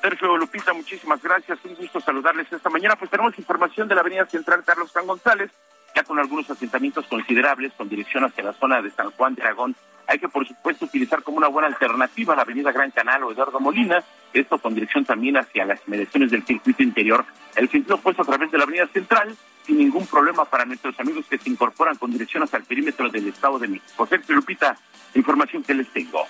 Sergio 0.00 0.36
Lupita, 0.36 0.72
muchísimas 0.72 1.20
gracias. 1.20 1.58
Un 1.64 1.74
gusto 1.74 2.00
saludarles 2.00 2.46
esta 2.52 2.70
mañana. 2.70 2.94
Pues 2.94 3.10
tenemos 3.10 3.36
información 3.36 3.88
de 3.88 3.96
la 3.96 4.02
Avenida 4.02 4.26
Central 4.26 4.62
Carlos 4.64 4.92
San 4.92 5.08
González, 5.08 5.50
ya 5.94 6.02
con 6.04 6.18
algunos 6.18 6.48
asentamientos 6.50 7.06
considerables 7.06 7.72
con 7.74 7.88
dirección 7.88 8.24
hacia 8.24 8.44
la 8.44 8.52
zona 8.52 8.82
de 8.82 8.90
San 8.90 9.10
Juan 9.12 9.34
de 9.34 9.42
Aragón. 9.42 9.76
Hay 10.06 10.18
que, 10.18 10.28
por 10.28 10.46
supuesto, 10.46 10.86
utilizar 10.86 11.22
como 11.22 11.36
una 11.36 11.48
buena 11.48 11.68
alternativa 11.68 12.34
la 12.34 12.42
Avenida 12.42 12.72
Gran 12.72 12.90
Canal 12.90 13.24
o 13.24 13.32
Eduardo 13.32 13.60
Molina, 13.60 14.02
esto 14.32 14.58
con 14.58 14.74
dirección 14.74 15.04
también 15.04 15.36
hacia 15.36 15.66
las 15.66 15.80
inmediaciones 15.86 16.30
del 16.30 16.44
circuito 16.44 16.82
interior. 16.82 17.26
El 17.54 17.68
sentido 17.68 17.98
puesto 17.98 18.22
a 18.22 18.24
través 18.24 18.50
de 18.50 18.58
la 18.58 18.64
Avenida 18.64 18.86
Central 18.86 19.36
sin 19.66 19.76
ningún 19.76 20.06
problema 20.06 20.46
para 20.46 20.64
nuestros 20.64 20.98
amigos 20.98 21.26
que 21.28 21.36
se 21.36 21.50
incorporan 21.50 21.96
con 21.96 22.10
dirección 22.10 22.42
hasta 22.42 22.56
el 22.56 22.64
perímetro 22.64 23.10
del 23.10 23.28
Estado 23.28 23.58
de 23.58 23.68
México. 23.68 24.06
Sergio 24.06 24.34
Lupita, 24.34 24.78
información 25.14 25.62
que 25.62 25.74
les 25.74 25.88
tengo. 25.88 26.26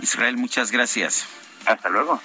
Israel, 0.00 0.36
muchas 0.36 0.72
gracias. 0.72 1.28
Hasta 1.64 1.88
luego. 1.88 2.20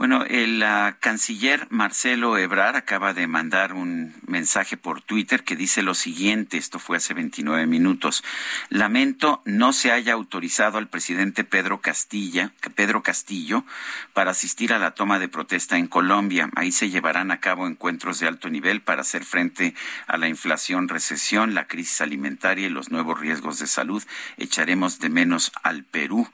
Bueno, 0.00 0.24
el 0.24 0.64
canciller 1.00 1.66
Marcelo 1.68 2.38
Ebrar 2.38 2.74
acaba 2.74 3.12
de 3.12 3.26
mandar 3.26 3.74
un 3.74 4.14
mensaje 4.26 4.78
por 4.78 5.02
Twitter 5.02 5.44
que 5.44 5.56
dice 5.56 5.82
lo 5.82 5.92
siguiente, 5.94 6.56
esto 6.56 6.78
fue 6.78 6.96
hace 6.96 7.12
29 7.12 7.66
minutos. 7.66 8.24
Lamento 8.70 9.42
no 9.44 9.74
se 9.74 9.92
haya 9.92 10.14
autorizado 10.14 10.78
al 10.78 10.88
presidente 10.88 11.44
Pedro 11.44 11.82
Castilla, 11.82 12.50
Pedro 12.74 13.02
Castillo 13.02 13.66
para 14.14 14.30
asistir 14.30 14.72
a 14.72 14.78
la 14.78 14.92
toma 14.92 15.18
de 15.18 15.28
protesta 15.28 15.76
en 15.76 15.86
Colombia. 15.86 16.48
Ahí 16.56 16.72
se 16.72 16.88
llevarán 16.88 17.30
a 17.30 17.40
cabo 17.40 17.66
encuentros 17.66 18.20
de 18.20 18.26
alto 18.26 18.48
nivel 18.48 18.80
para 18.80 19.02
hacer 19.02 19.22
frente 19.26 19.74
a 20.06 20.16
la 20.16 20.28
inflación, 20.28 20.88
recesión, 20.88 21.52
la 21.52 21.66
crisis 21.66 22.00
alimentaria 22.00 22.68
y 22.68 22.70
los 22.70 22.90
nuevos 22.90 23.20
riesgos 23.20 23.58
de 23.58 23.66
salud. 23.66 24.02
Echaremos 24.38 24.98
de 24.98 25.10
menos 25.10 25.52
al 25.62 25.84
Perú. 25.84 26.26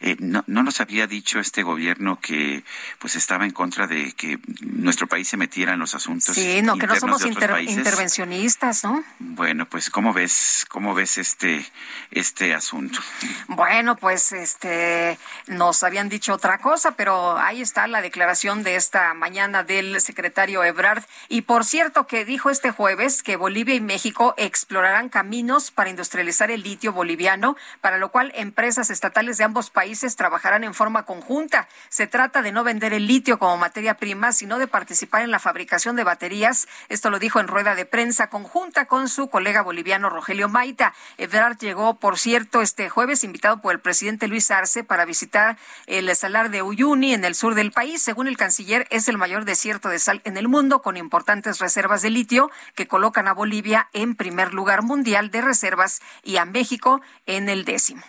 Eh, 0.00 0.16
no, 0.18 0.44
no 0.46 0.62
nos 0.62 0.80
había 0.80 1.06
dicho 1.06 1.40
este 1.40 1.62
gobierno 1.62 2.20
que 2.20 2.64
pues 2.98 3.16
estaba 3.16 3.44
en 3.44 3.50
contra 3.50 3.86
de 3.86 4.12
que 4.12 4.38
nuestro 4.60 5.06
país 5.06 5.28
se 5.28 5.36
metiera 5.36 5.74
en 5.74 5.78
los 5.78 5.94
asuntos. 5.94 6.34
Sí, 6.34 6.62
no, 6.62 6.76
que 6.78 6.86
no 6.86 6.96
somos 6.96 7.24
intervencionistas, 7.24 8.84
¿no? 8.84 9.04
Bueno, 9.18 9.66
pues 9.68 9.90
¿cómo 9.90 10.12
ves, 10.12 10.64
cómo 10.68 10.94
ves 10.94 11.18
este, 11.18 11.66
este 12.10 12.54
asunto? 12.54 13.00
Bueno, 13.48 13.96
pues 13.96 14.32
este 14.32 15.18
nos 15.46 15.82
habían 15.82 16.08
dicho 16.08 16.34
otra 16.34 16.58
cosa, 16.58 16.92
pero 16.92 17.38
ahí 17.38 17.60
está 17.62 17.86
la 17.86 18.00
declaración 18.00 18.62
de 18.62 18.76
esta 18.76 19.14
mañana 19.14 19.62
del 19.62 20.00
secretario 20.00 20.64
Ebrard. 20.64 21.04
Y 21.28 21.42
por 21.42 21.64
cierto 21.64 22.06
que 22.06 22.24
dijo 22.24 22.50
este 22.50 22.70
jueves 22.70 23.22
que 23.22 23.36
Bolivia 23.36 23.74
y 23.74 23.80
México 23.80 24.34
explorarán 24.36 25.08
caminos 25.08 25.70
para 25.70 25.90
industrializar 25.90 26.50
el 26.50 26.62
litio 26.62 26.92
boliviano, 26.92 27.56
para 27.80 27.98
lo 27.98 28.10
cual 28.10 28.32
empresas 28.34 28.90
estatales 28.90 29.38
de 29.38 29.44
ambos 29.44 29.70
países 29.70 30.16
trabajarán 30.16 30.64
en 30.64 30.74
forma 30.74 31.04
conjunta. 31.04 31.68
Se 31.88 32.06
trata 32.06 32.42
de 32.42 32.52
no 32.52 32.64
vender 32.64 32.85
el 32.92 33.06
litio 33.06 33.38
como 33.38 33.56
materia 33.56 33.94
prima, 33.94 34.32
sino 34.32 34.58
de 34.58 34.66
participar 34.66 35.22
en 35.22 35.30
la 35.30 35.38
fabricación 35.38 35.96
de 35.96 36.04
baterías. 36.04 36.68
Esto 36.88 37.10
lo 37.10 37.18
dijo 37.18 37.40
en 37.40 37.48
rueda 37.48 37.74
de 37.74 37.86
prensa 37.86 38.28
conjunta 38.28 38.86
con 38.86 39.08
su 39.08 39.28
colega 39.28 39.62
boliviano 39.62 40.10
Rogelio 40.10 40.48
Maita. 40.48 40.94
Ebrard 41.18 41.58
llegó, 41.58 41.94
por 41.94 42.18
cierto, 42.18 42.62
este 42.62 42.88
jueves 42.88 43.24
invitado 43.24 43.60
por 43.60 43.72
el 43.72 43.80
presidente 43.80 44.28
Luis 44.28 44.50
Arce 44.50 44.84
para 44.84 45.04
visitar 45.04 45.58
el 45.86 46.14
salar 46.16 46.50
de 46.50 46.62
Uyuni 46.62 47.14
en 47.14 47.24
el 47.24 47.34
sur 47.34 47.54
del 47.54 47.72
país. 47.72 48.02
Según 48.02 48.28
el 48.28 48.36
canciller, 48.36 48.86
es 48.90 49.08
el 49.08 49.18
mayor 49.18 49.44
desierto 49.44 49.88
de 49.88 49.98
sal 49.98 50.20
en 50.24 50.36
el 50.36 50.48
mundo 50.48 50.82
con 50.82 50.96
importantes 50.96 51.58
reservas 51.58 52.02
de 52.02 52.10
litio 52.10 52.50
que 52.74 52.86
colocan 52.86 53.28
a 53.28 53.34
Bolivia 53.34 53.88
en 53.92 54.14
primer 54.14 54.54
lugar 54.54 54.82
mundial 54.82 55.30
de 55.30 55.40
reservas 55.42 56.00
y 56.22 56.36
a 56.36 56.44
México 56.44 57.00
en 57.26 57.48
el 57.48 57.64
décimo. 57.64 58.02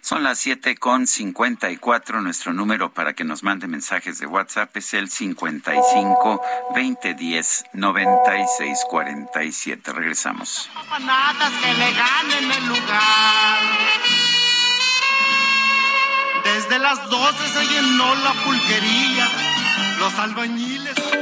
Son 0.00 0.22
las 0.22 0.38
siete 0.38 0.76
con 0.76 1.06
cincuenta 1.06 1.70
y 1.70 1.76
cuatro. 1.76 2.20
Nuestro 2.20 2.52
número 2.52 2.92
para 2.92 3.14
que 3.14 3.24
nos 3.24 3.42
mande 3.42 3.68
mensajes 3.68 4.18
de 4.18 4.26
WhatsApp 4.26 4.76
es 4.76 4.94
el 4.94 5.08
cincuenta 5.10 5.74
y 5.74 5.80
cinco 5.92 6.42
veinte 6.74 7.14
diez 7.14 7.64
noventa 7.72 8.38
y 8.38 8.44
seis 8.58 8.80
cuarenta 8.88 9.44
y 9.44 9.52
siete. 9.52 9.92
Regresamos. 9.92 10.68
que 11.62 11.72
le 11.74 11.92
ganen 11.92 12.52
el 12.52 12.66
lugar. 12.68 13.58
Desde 16.44 16.78
las 16.78 17.08
doce 17.08 17.48
se 17.48 17.64
llenó 17.66 18.14
la 18.16 18.32
pulquería. 18.44 19.30
Los 19.98 20.14
albañiles. 20.18 21.21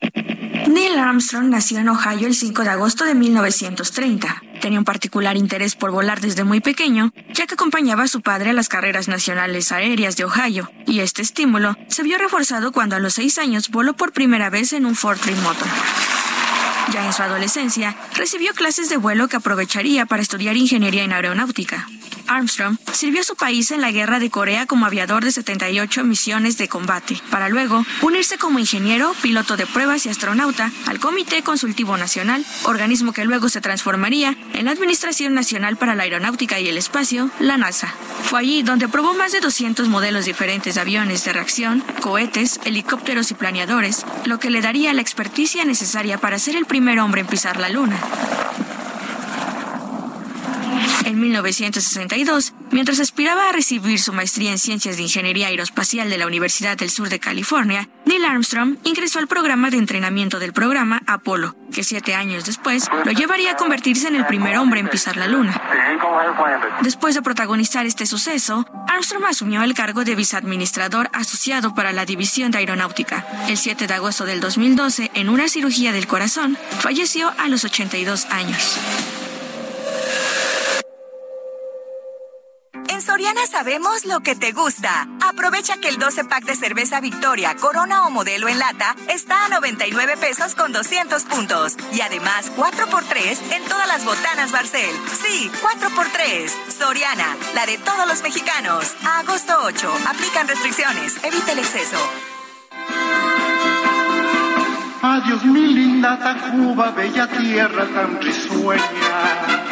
Neil 0.00 0.98
Armstrong 0.98 1.48
nació 1.48 1.78
en 1.78 1.88
Ohio 1.88 2.26
el 2.26 2.34
5 2.34 2.62
de 2.62 2.70
agosto 2.70 3.04
de 3.04 3.14
1930. 3.14 4.42
Tenía 4.60 4.78
un 4.78 4.84
particular 4.84 5.36
interés 5.36 5.74
por 5.74 5.90
volar 5.90 6.20
desde 6.20 6.44
muy 6.44 6.60
pequeño, 6.60 7.12
ya 7.32 7.46
que 7.46 7.54
acompañaba 7.54 8.04
a 8.04 8.08
su 8.08 8.20
padre 8.20 8.50
a 8.50 8.52
las 8.52 8.68
carreras 8.68 9.08
nacionales 9.08 9.72
aéreas 9.72 10.16
de 10.16 10.24
Ohio, 10.24 10.70
y 10.86 11.00
este 11.00 11.22
estímulo 11.22 11.76
se 11.88 12.02
vio 12.02 12.18
reforzado 12.18 12.72
cuando 12.72 12.96
a 12.96 13.00
los 13.00 13.14
seis 13.14 13.38
años 13.38 13.70
voló 13.70 13.94
por 13.94 14.12
primera 14.12 14.50
vez 14.50 14.72
en 14.72 14.86
un 14.86 14.94
Ford 14.94 15.18
Motor. 15.42 15.68
Ya 16.92 17.04
en 17.04 17.12
su 17.12 17.22
adolescencia, 17.22 17.96
recibió 18.14 18.54
clases 18.54 18.88
de 18.88 18.96
vuelo 18.96 19.28
que 19.28 19.36
aprovecharía 19.36 20.06
para 20.06 20.22
estudiar 20.22 20.56
ingeniería 20.56 21.04
en 21.04 21.12
aeronáutica. 21.12 21.86
Armstrong 22.28 22.76
sirvió 22.92 23.22
a 23.22 23.24
su 23.24 23.36
país 23.36 23.70
en 23.70 23.80
la 23.80 23.90
guerra 23.90 24.18
de 24.18 24.30
Corea 24.30 24.66
como 24.66 24.86
aviador 24.86 25.24
de 25.24 25.32
78 25.32 26.04
misiones 26.04 26.58
de 26.58 26.68
combate, 26.68 27.20
para 27.30 27.48
luego 27.48 27.84
unirse 28.02 28.38
como 28.38 28.58
ingeniero, 28.58 29.14
piloto 29.22 29.56
de 29.56 29.66
pruebas 29.66 30.06
y 30.06 30.10
astronauta 30.10 30.70
al 30.86 31.00
Comité 31.00 31.42
Consultivo 31.42 31.96
Nacional, 31.96 32.44
organismo 32.64 33.12
que 33.12 33.24
luego 33.24 33.48
se 33.48 33.60
transformaría 33.60 34.36
en 34.52 34.66
la 34.66 34.72
Administración 34.72 35.34
Nacional 35.34 35.76
para 35.76 35.94
la 35.94 36.04
Aeronáutica 36.04 36.60
y 36.60 36.68
el 36.68 36.76
Espacio, 36.76 37.30
la 37.40 37.56
NASA. 37.56 37.92
Fue 38.24 38.40
allí 38.40 38.62
donde 38.62 38.88
probó 38.88 39.14
más 39.14 39.32
de 39.32 39.40
200 39.40 39.88
modelos 39.88 40.26
diferentes 40.26 40.74
de 40.74 40.80
aviones 40.80 41.24
de 41.24 41.32
reacción, 41.32 41.82
cohetes, 42.00 42.60
helicópteros 42.64 43.30
y 43.30 43.34
planeadores, 43.34 44.04
lo 44.26 44.38
que 44.38 44.50
le 44.50 44.60
daría 44.60 44.92
la 44.92 45.00
experticia 45.00 45.64
necesaria 45.64 46.18
para 46.18 46.38
ser 46.38 46.56
el 46.56 46.66
primer 46.66 46.77
hombre 46.78 47.20
en 47.20 47.26
pisar 47.26 47.58
la 47.58 47.68
Luna. 47.68 47.96
En 51.04 51.20
1962, 51.20 52.54
mientras 52.70 53.00
aspiraba 53.00 53.48
a 53.48 53.52
recibir 53.52 53.98
su 53.98 54.12
maestría 54.12 54.52
en 54.52 54.58
Ciencias 54.58 54.96
de 54.96 55.02
Ingeniería 55.02 55.48
Aeroespacial 55.48 56.08
de 56.08 56.18
la 56.18 56.26
Universidad 56.26 56.76
del 56.76 56.90
Sur 56.90 57.08
de 57.08 57.18
California, 57.18 57.88
Neil 58.04 58.24
Armstrong 58.24 58.76
ingresó 58.84 59.18
al 59.18 59.26
programa 59.26 59.70
de 59.70 59.78
entrenamiento 59.78 60.38
del 60.38 60.52
programa 60.52 61.02
Apolo, 61.06 61.56
que 61.72 61.82
siete 61.82 62.14
años 62.14 62.44
después 62.44 62.88
lo 63.04 63.12
llevaría 63.12 63.52
a 63.52 63.56
convertirse 63.56 64.06
en 64.08 64.14
el 64.14 64.26
primer 64.26 64.56
hombre 64.56 64.80
en 64.80 64.88
pisar 64.88 65.16
la 65.16 65.26
Luna. 65.26 65.60
Después 66.82 67.14
de 67.14 67.22
protagonizar 67.22 67.86
este 67.86 68.06
suceso, 68.06 68.66
Armstrong 68.88 69.24
asumió 69.26 69.62
el 69.62 69.74
cargo 69.74 70.04
de 70.04 70.14
viceadministrador 70.14 71.10
asociado 71.12 71.74
para 71.74 71.92
la 71.92 72.06
División 72.06 72.50
de 72.50 72.58
Aeronáutica. 72.58 73.26
El 73.48 73.58
7 73.58 73.86
de 73.86 73.94
agosto 73.94 74.24
del 74.24 74.40
2012, 74.40 75.10
en 75.14 75.28
una 75.28 75.48
cirugía 75.48 75.92
del 75.92 76.06
corazón, 76.06 76.56
falleció 76.80 77.32
a 77.38 77.48
los 77.48 77.64
82 77.64 78.24
años. 78.26 78.78
Soriana 83.38 83.46
sabemos 83.46 84.04
lo 84.04 84.20
que 84.20 84.34
te 84.34 84.52
gusta. 84.52 85.06
Aprovecha 85.20 85.76
que 85.78 85.88
el 85.88 85.98
12 85.98 86.24
pack 86.24 86.44
de 86.44 86.56
cerveza 86.56 87.00
Victoria, 87.00 87.54
Corona 87.56 88.04
o 88.06 88.10
modelo 88.10 88.48
en 88.48 88.58
lata 88.58 88.96
está 89.08 89.44
a 89.44 89.48
99 89.48 90.16
pesos 90.16 90.54
con 90.54 90.72
200 90.72 91.24
puntos. 91.24 91.76
Y 91.92 92.00
además 92.00 92.50
4x3 92.56 93.52
en 93.52 93.64
todas 93.64 93.86
las 93.86 94.04
botanas 94.04 94.50
Barcel. 94.50 94.90
Sí, 95.22 95.50
4x3. 95.62 96.50
Soriana, 96.78 97.36
la 97.54 97.66
de 97.66 97.78
todos 97.78 98.08
los 98.08 98.22
mexicanos. 98.22 98.94
Agosto 99.04 99.54
8. 99.62 99.92
Aplican 100.08 100.48
restricciones. 100.48 101.22
Evita 101.22 101.52
el 101.52 101.58
exceso. 101.60 101.98
Adiós 105.00 105.44
mi 105.44 105.66
linda 105.74 106.18
Tacuba, 106.18 106.90
bella 106.90 107.28
tierra 107.28 107.86
tan 107.86 108.20
risueña 108.20 109.67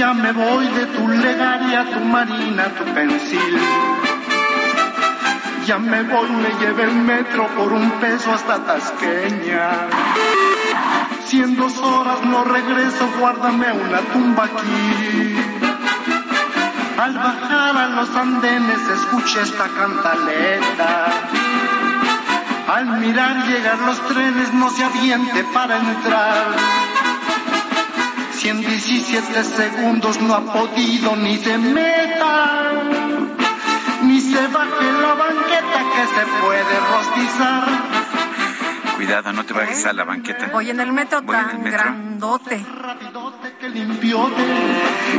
ya 0.00 0.14
me 0.14 0.32
voy 0.32 0.66
de 0.68 0.86
tu 0.86 1.06
legaria, 1.08 1.84
tu 1.92 2.00
marina, 2.00 2.64
tu 2.76 2.84
pensil. 2.94 3.54
Ya 5.66 5.78
me 5.78 6.02
voy, 6.04 6.30
me 6.42 6.50
lleve 6.58 6.84
el 6.84 6.94
metro 7.12 7.46
por 7.48 7.70
un 7.70 7.90
peso 8.00 8.32
hasta 8.32 8.64
Tasqueña. 8.64 9.68
Si 11.26 11.42
en 11.42 11.54
dos 11.54 11.76
horas 11.76 12.22
no 12.24 12.44
regreso, 12.44 13.10
guárdame 13.18 13.70
una 13.72 14.00
tumba 14.12 14.44
aquí. 14.44 15.36
Al 17.04 17.14
bajar 17.18 17.76
a 17.76 17.86
los 17.88 18.10
andenes 18.16 18.80
escucha 18.98 19.42
esta 19.42 19.66
cantaleta. 19.68 20.92
Al 22.74 22.86
mirar 23.00 23.34
llegar 23.48 23.78
los 23.80 24.00
trenes 24.08 24.50
no 24.54 24.70
se 24.70 24.82
aviente 24.82 25.44
para 25.52 25.76
entrar 25.76 26.89
117 28.40 29.44
segundos 29.44 30.18
no 30.22 30.34
ha 30.34 30.40
podido 30.40 31.14
ni 31.14 31.36
se 31.36 31.58
meta, 31.58 32.72
ni 34.02 34.18
se 34.18 34.46
baje 34.48 34.92
la 35.02 35.12
banqueta 35.12 35.84
que 35.94 36.06
se 36.06 36.26
puede 36.40 36.80
rostizar. 36.90 37.99
Cuidado, 39.00 39.32
no 39.32 39.46
te 39.46 39.54
vayas 39.54 39.86
a 39.86 39.94
la 39.94 40.04
banqueta. 40.04 40.50
Voy 40.52 40.68
en 40.68 40.78
el 40.78 40.92
metro 40.92 41.22
tan 41.22 41.64
grandote. 41.64 42.62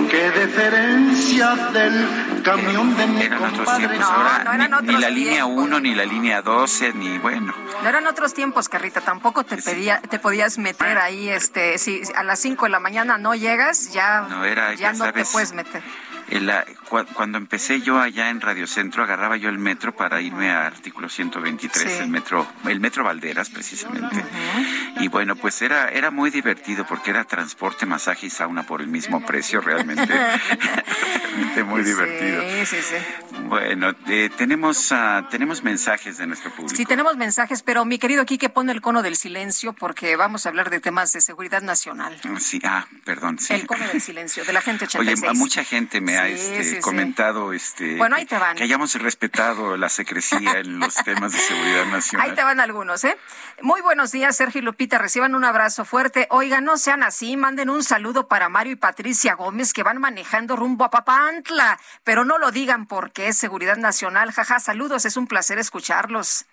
Qué 0.07 0.31
diferencia 0.39 1.55
del 1.73 2.43
camión 2.43 2.95
de 2.95 3.07
mi 3.07 3.21
Eran 3.23 3.43
otros 3.43 3.77
tiempos, 3.77 4.01
ahora 4.01 4.81
ni, 4.83 4.97
la 4.99 5.09
línea 5.09 5.45
1, 5.47 5.79
ni 5.79 5.95
la 5.95 6.05
línea 6.05 6.43
12, 6.43 6.93
ni 6.93 7.17
bueno. 7.17 7.55
No 7.81 7.89
eran 7.89 8.05
otros 8.05 8.35
tiempos, 8.35 8.69
Carrita, 8.69 9.01
tampoco 9.01 9.43
te 9.43 9.57
pedía, 9.57 9.99
te 9.99 10.19
podías 10.19 10.59
meter 10.59 10.99
ahí, 10.99 11.29
este, 11.29 11.79
si 11.79 12.03
a 12.15 12.23
las 12.23 12.39
5 12.39 12.65
de 12.65 12.69
la 12.69 12.79
mañana 12.79 13.17
no 13.17 13.33
llegas, 13.33 13.91
ya 13.93 14.27
no, 14.29 14.45
era, 14.45 14.75
ya, 14.75 14.93
no 14.93 15.11
te 15.11 15.25
puedes 15.25 15.53
meter 15.53 15.81
cuando 17.15 17.37
empecé 17.37 17.81
yo 17.81 17.99
allá 17.99 18.29
en 18.29 18.41
Radio 18.41 18.67
Centro, 18.67 19.03
agarraba 19.03 19.37
yo 19.37 19.49
el 19.49 19.57
metro 19.57 19.95
para 19.95 20.21
irme 20.21 20.49
a 20.49 20.65
artículo 20.65 21.09
123, 21.09 22.01
el 22.01 22.09
metro, 22.09 22.47
el 22.65 22.79
metro 22.79 23.03
Valderas 23.03 23.49
precisamente. 23.49 24.23
Y 24.99 25.07
bueno, 25.07 25.35
pues 25.35 25.61
era, 25.61 25.89
era 25.89 26.11
muy 26.11 26.29
divertido 26.29 26.85
porque 26.85 27.11
era 27.11 27.23
transporte, 27.25 27.85
masaje 27.85 28.27
y 28.27 28.29
sauna 28.29 28.63
por 28.63 28.81
el 28.81 28.87
mismo 28.87 29.25
precio, 29.25 29.61
realmente, 29.61 30.05
realmente 30.13 31.63
muy 31.63 31.83
divertido. 31.83 32.43
Sí, 32.65 32.77
sí, 32.81 32.95
Bueno, 33.47 33.93
eh, 34.07 34.29
tenemos, 34.37 34.91
uh, 34.91 35.27
tenemos 35.29 35.63
mensajes 35.63 36.17
de 36.17 36.27
nuestro 36.27 36.51
público. 36.51 36.75
Sí, 36.75 36.85
tenemos 36.85 37.17
mensajes, 37.17 37.61
pero 37.63 37.83
mi 37.85 37.99
querido 37.99 38.25
Quique 38.25 38.49
pone 38.49 38.71
el 38.71 38.81
cono 38.81 39.01
del 39.01 39.15
silencio 39.15 39.73
porque 39.73 40.15
vamos 40.15 40.45
a 40.45 40.49
hablar 40.49 40.69
de 40.69 40.79
temas 40.79 41.11
de 41.13 41.21
seguridad 41.21 41.61
nacional. 41.61 42.19
Sí, 42.39 42.61
ah, 42.63 42.87
perdón, 43.03 43.39
sí. 43.39 43.53
El 43.53 43.67
cono 43.67 43.85
del 43.87 44.01
silencio 44.01 44.45
de 44.45 44.53
la 44.53 44.61
gente 44.61 44.85
86. 44.85 45.29
Oye, 45.29 45.39
mucha 45.39 45.63
gente 45.63 45.99
me 45.99 46.20
este, 46.27 46.79
comentado 46.81 47.53
este, 47.53 47.97
que 48.55 48.63
hayamos 48.63 48.93
respetado 48.95 49.77
la 49.77 49.89
secrecía 49.89 50.59
en 50.59 50.79
los 50.79 50.95
temas 51.05 51.31
de 51.33 51.39
seguridad 51.39 51.85
nacional. 51.85 52.29
Ahí 52.29 52.35
te 52.35 52.43
van 52.43 52.59
algunos, 52.59 53.03
¿eh? 53.03 53.17
Muy 53.61 53.81
buenos 53.81 54.11
días, 54.11 54.35
Sergio 54.35 54.59
y 54.59 54.63
Lupita. 54.63 54.97
Reciban 54.97 55.35
un 55.35 55.43
abrazo 55.43 55.85
fuerte. 55.85 56.27
Oigan, 56.29 56.63
no 56.63 56.77
sean 56.77 57.03
así. 57.03 57.37
Manden 57.37 57.69
un 57.69 57.83
saludo 57.83 58.27
para 58.27 58.49
Mario 58.49 58.73
y 58.73 58.75
Patricia 58.75 59.35
Gómez 59.35 59.73
que 59.73 59.83
van 59.83 59.99
manejando 59.99 60.55
rumbo 60.55 60.85
a 60.85 60.89
Papantla. 60.89 61.79
Pero 62.03 62.25
no 62.25 62.37
lo 62.37 62.51
digan 62.51 62.87
porque 62.87 63.27
es 63.27 63.37
seguridad 63.37 63.77
nacional. 63.77 64.31
Jaja, 64.31 64.59
saludos. 64.59 65.05
Es 65.05 65.17
un 65.17 65.27
placer 65.27 65.59
escucharlos. 65.59 66.45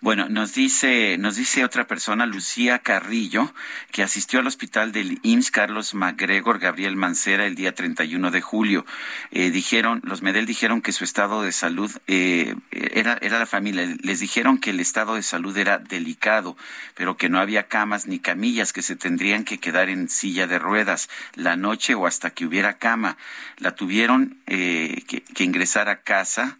Bueno, 0.00 0.28
nos 0.28 0.54
dice, 0.54 1.16
nos 1.18 1.36
dice 1.36 1.64
otra 1.64 1.86
persona, 1.86 2.26
Lucía 2.26 2.78
Carrillo, 2.78 3.52
que 3.92 4.02
asistió 4.02 4.40
al 4.40 4.46
hospital 4.46 4.92
del 4.92 5.18
IMSS 5.22 5.50
Carlos 5.50 5.94
MacGregor 5.94 6.58
Gabriel 6.58 6.96
Mancera 6.96 7.46
el 7.46 7.54
día 7.54 7.74
31 7.74 8.30
de 8.30 8.40
julio. 8.40 8.86
Eh, 9.30 9.50
dijeron, 9.50 10.00
los 10.04 10.22
Medel 10.22 10.46
dijeron 10.46 10.80
que 10.80 10.92
su 10.92 11.04
estado 11.04 11.42
de 11.42 11.52
salud 11.52 11.90
eh, 12.06 12.54
era, 12.70 13.18
era 13.20 13.38
la 13.38 13.46
familia. 13.46 13.94
Les 14.02 14.20
dijeron 14.20 14.58
que 14.58 14.70
el 14.70 14.80
estado 14.80 15.16
de 15.16 15.22
salud 15.22 15.56
era 15.56 15.78
delicado, 15.78 16.56
pero 16.94 17.16
que 17.16 17.28
no 17.28 17.38
había 17.38 17.68
camas 17.68 18.06
ni 18.06 18.18
camillas, 18.18 18.72
que 18.72 18.82
se 18.82 18.96
tendrían 18.96 19.44
que 19.44 19.58
quedar 19.58 19.88
en 19.88 20.08
silla 20.08 20.46
de 20.46 20.58
ruedas 20.58 21.08
la 21.34 21.56
noche 21.56 21.94
o 21.94 22.06
hasta 22.06 22.30
que 22.30 22.46
hubiera 22.46 22.78
cama. 22.78 23.16
La 23.58 23.74
tuvieron 23.74 24.38
eh, 24.46 25.02
que, 25.06 25.20
que 25.20 25.44
ingresar 25.44 25.88
a 25.88 26.00
casa 26.00 26.56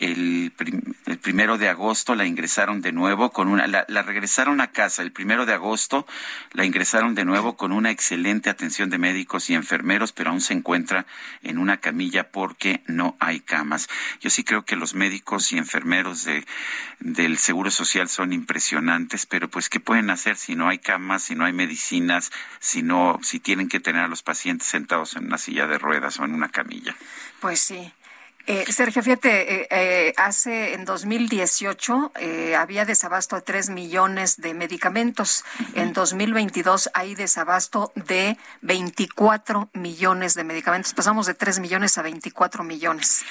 el, 0.00 0.52
primero 1.22 1.58
de 1.58 1.68
agosto 1.68 2.14
la 2.14 2.24
ingresaron 2.24 2.80
de 2.80 2.92
nuevo 2.92 3.30
con 3.30 3.48
una, 3.48 3.66
la, 3.66 4.02
regresaron 4.02 4.60
a 4.60 4.68
casa 4.68 5.02
el 5.02 5.12
primero 5.12 5.46
de 5.46 5.54
agosto, 5.54 6.06
la 6.52 6.64
ingresaron 6.64 7.14
de 7.14 7.24
nuevo 7.24 7.56
con 7.56 7.72
una 7.72 7.90
excelente 7.90 8.50
atención 8.50 8.90
de 8.90 8.98
médicos 8.98 9.50
y 9.50 9.54
enfermeros, 9.54 10.12
pero 10.12 10.30
aún 10.30 10.40
se 10.40 10.54
encuentra 10.54 11.06
en 11.42 11.58
una 11.58 11.78
camilla 11.78 12.30
porque 12.30 12.82
no 12.86 13.16
hay 13.18 13.40
camas. 13.40 13.88
Yo 14.20 14.30
sí 14.30 14.44
creo 14.44 14.64
que 14.64 14.76
los 14.76 14.94
médicos 14.94 15.52
y 15.52 15.58
enfermeros 15.58 16.24
de, 16.24 16.46
del 17.00 17.38
Seguro 17.38 17.70
Social 17.70 18.08
son 18.08 18.32
impresionantes, 18.32 19.26
pero 19.26 19.48
pues 19.48 19.68
¿qué 19.68 19.80
pueden 19.80 20.10
hacer 20.10 20.36
si 20.36 20.54
no 20.54 20.68
hay 20.68 20.78
camas, 20.78 21.24
si 21.24 21.34
no 21.34 21.44
hay 21.44 21.52
medicinas, 21.52 22.30
si 22.60 22.82
no, 22.82 23.18
si 23.22 23.40
tienen 23.40 23.68
que 23.68 23.80
tener 23.80 24.02
a 24.02 24.08
los 24.08 24.22
pacientes 24.22 24.68
sentados 24.68 25.16
en 25.16 25.26
una 25.26 25.38
silla 25.38 25.66
de 25.66 25.78
ruedas 25.78 26.18
o 26.20 26.24
en 26.24 26.34
una 26.34 26.48
camilla? 26.48 26.96
Pues 27.40 27.60
sí. 27.60 27.92
Eh, 28.50 28.64
Sergio, 28.72 29.02
fíjate, 29.02 29.60
eh, 29.60 29.68
eh, 29.70 30.14
hace 30.16 30.72
en 30.72 30.86
2018 30.86 32.12
había 32.56 32.86
desabasto 32.86 33.36
de 33.36 33.42
3 33.42 33.68
millones 33.68 34.38
de 34.38 34.54
medicamentos. 34.54 35.44
En 35.74 35.92
2022 35.92 36.88
hay 36.94 37.14
desabasto 37.14 37.92
de 37.94 38.38
24 38.62 39.68
millones 39.74 40.34
de 40.34 40.44
medicamentos. 40.44 40.94
Pasamos 40.94 41.26
de 41.26 41.34
3 41.34 41.60
millones 41.60 41.98
a 41.98 42.02
24 42.02 42.64
millones. 42.64 43.22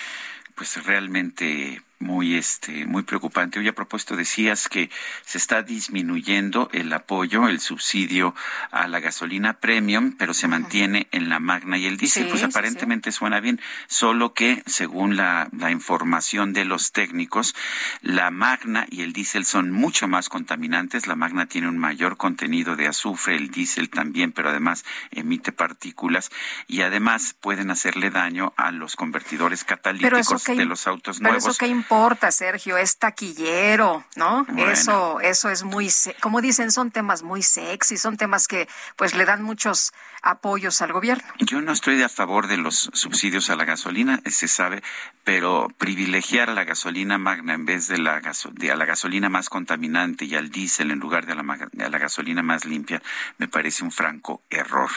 Pues 0.53 0.85
realmente 0.85 1.81
muy 1.99 2.35
este 2.35 2.85
muy 2.85 3.03
preocupante. 3.03 3.59
Hoy 3.59 3.67
a 3.67 3.73
propósito 3.73 4.15
decías 4.15 4.69
que 4.69 4.89
se 5.25 5.37
está 5.37 5.63
disminuyendo 5.63 6.69
el 6.71 6.91
apoyo, 6.93 7.47
el 7.47 7.59
subsidio 7.59 8.35
a 8.71 8.87
la 8.87 8.99
gasolina 8.99 9.53
premium, 9.53 10.15
pero 10.17 10.33
se 10.33 10.47
mantiene 10.47 11.07
en 11.11 11.29
la 11.29 11.39
magna 11.39 11.77
y 11.77 11.85
el 11.85 11.97
diésel. 11.97 12.27
pues 12.27 12.43
aparentemente 12.43 13.11
suena 13.11 13.39
bien, 13.39 13.59
solo 13.87 14.33
que 14.33 14.63
según 14.65 15.15
la, 15.15 15.49
la 15.51 15.71
información 15.71 16.53
de 16.53 16.65
los 16.65 16.91
técnicos, 16.91 17.55
la 18.01 18.31
magna 18.31 18.85
y 18.89 19.01
el 19.01 19.13
diésel 19.13 19.45
son 19.45 19.71
mucho 19.71 20.07
más 20.07 20.29
contaminantes. 20.29 21.07
La 21.07 21.15
magna 21.15 21.47
tiene 21.47 21.67
un 21.67 21.77
mayor 21.77 22.17
contenido 22.17 22.75
de 22.75 22.87
azufre, 22.87 23.35
el 23.35 23.49
diésel 23.49 23.89
también, 23.89 24.31
pero 24.31 24.49
además 24.49 24.85
emite 25.11 25.51
partículas 25.51 26.29
y 26.67 26.81
además 26.81 27.35
pueden 27.39 27.71
hacerle 27.71 28.11
daño 28.11 28.53
a 28.57 28.71
los 28.71 28.95
convertidores 28.95 29.63
catalíticos 29.63 30.43
de 30.45 30.65
los 30.65 30.87
autos 30.87 31.21
nuevos 31.21 31.57
importa, 31.89 32.31
Sergio, 32.31 32.77
es 32.77 32.97
taquillero, 32.97 34.03
¿no? 34.17 34.45
Eso, 34.57 35.21
eso 35.21 35.49
es 35.49 35.63
muy, 35.63 35.89
como 36.19 36.41
dicen, 36.41 36.69
son 36.69 36.91
temas 36.91 37.23
muy 37.23 37.41
sexy, 37.41 37.97
son 37.97 38.17
temas 38.17 38.49
que 38.49 38.67
pues 38.97 39.15
le 39.15 39.23
dan 39.23 39.41
muchos 39.41 39.93
apoyos 40.21 40.81
al 40.81 40.91
gobierno. 40.91 41.23
Yo 41.39 41.61
no 41.61 41.71
estoy 41.71 42.01
a 42.03 42.09
favor 42.09 42.47
de 42.47 42.57
los 42.57 42.89
subsidios 42.91 43.49
a 43.49 43.55
la 43.55 43.63
gasolina, 43.63 44.21
se 44.25 44.49
sabe, 44.49 44.83
pero 45.23 45.69
privilegiar 45.77 46.49
a 46.49 46.53
la 46.53 46.65
gasolina 46.65 47.17
magna 47.17 47.53
en 47.53 47.65
vez 47.65 47.87
de 47.87 47.99
la, 47.99 48.21
de 48.51 48.71
a 48.71 48.75
la 48.75 48.85
gasolina 48.85 49.29
más 49.29 49.47
contaminante 49.47 50.25
y 50.25 50.35
al 50.35 50.49
diésel 50.49 50.91
en 50.91 50.99
lugar 50.99 51.25
de 51.25 51.35
la, 51.35 51.41
a 51.41 51.89
la 51.89 51.97
gasolina 51.97 52.43
más 52.43 52.65
limpia 52.65 53.01
me 53.37 53.47
parece 53.47 53.85
un 53.85 53.91
franco 53.93 54.43
error. 54.49 54.89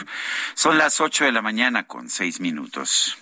Son 0.55 0.77
las 0.77 1.01
ocho 1.01 1.25
de 1.25 1.31
la 1.31 1.43
mañana 1.43 1.87
con 1.87 2.11
seis 2.11 2.41
minutos. 2.41 3.17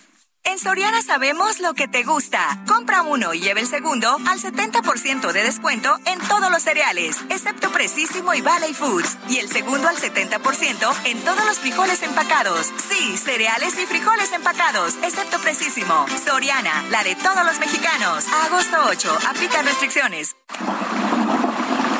En 0.49 0.57
Soriana 0.57 1.03
sabemos 1.03 1.59
lo 1.59 1.75
que 1.75 1.87
te 1.87 2.03
gusta. 2.03 2.39
Compra 2.67 3.03
uno 3.03 3.35
y 3.35 3.39
lleve 3.39 3.61
el 3.61 3.67
segundo 3.67 4.17
al 4.27 4.39
70% 4.39 5.31
de 5.31 5.43
descuento 5.43 5.95
en 6.05 6.19
todos 6.27 6.49
los 6.49 6.63
cereales, 6.63 7.17
excepto 7.29 7.69
Precisísimo 7.69 8.33
y 8.33 8.41
Valley 8.41 8.73
Foods. 8.73 9.15
Y 9.29 9.37
el 9.37 9.47
segundo 9.47 9.87
al 9.87 9.97
70% 9.97 10.91
en 11.05 11.23
todos 11.23 11.45
los 11.45 11.59
frijoles 11.59 12.01
empacados. 12.01 12.73
Sí, 12.89 13.15
cereales 13.17 13.77
y 13.77 13.85
frijoles 13.85 14.31
empacados, 14.33 14.95
excepto 15.03 15.37
Precisísimo. 15.37 16.07
Soriana, 16.25 16.83
la 16.89 17.03
de 17.03 17.13
todos 17.13 17.45
los 17.45 17.59
mexicanos. 17.59 18.25
agosto 18.45 18.77
8, 18.89 19.19
aplica 19.29 19.61
restricciones. 19.61 20.35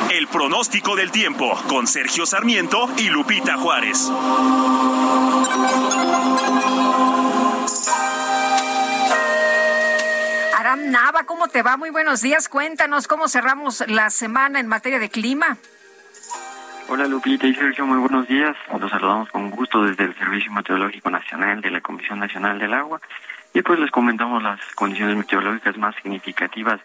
El 0.10 0.28
pronóstico 0.28 0.96
del 0.96 1.12
tiempo 1.12 1.56
con 1.68 1.86
Sergio 1.86 2.26
Sarmiento 2.26 2.90
y 2.98 3.10
Lupita 3.10 3.58
Juárez. 3.58 4.10
Nava, 10.90 11.24
¿cómo 11.24 11.48
te 11.48 11.62
va? 11.62 11.78
Muy 11.78 11.92
buenos 11.92 12.22
días. 12.22 12.50
Cuéntanos 12.50 13.08
cómo 13.08 13.28
cerramos 13.28 13.84
la 13.88 14.10
semana 14.10 14.60
en 14.60 14.68
materia 14.68 14.98
de 14.98 15.10
clima. 15.10 15.58
Hola 16.88 17.06
Lupita 17.06 17.46
y 17.46 17.54
Sergio, 17.54 17.86
muy 17.86 18.00
buenos 18.00 18.28
días. 18.28 18.56
Los 18.80 18.90
saludamos 18.90 19.30
con 19.30 19.52
gusto 19.52 19.84
desde 19.84 20.06
el 20.06 20.16
Servicio 20.18 20.52
Meteorológico 20.52 21.12
Nacional 21.12 21.62
de 21.62 21.70
la 21.70 21.82
Comisión 21.82 22.20
Nacional 22.20 22.58
del 22.58 22.74
Agua 22.74 23.00
y 23.54 23.62
pues 23.62 23.80
les 23.80 23.92
comentamos 23.92 24.42
las 24.42 24.60
condiciones 24.74 25.16
meteorológicas 25.16 25.78
más 25.78 25.94
significativas 26.02 26.82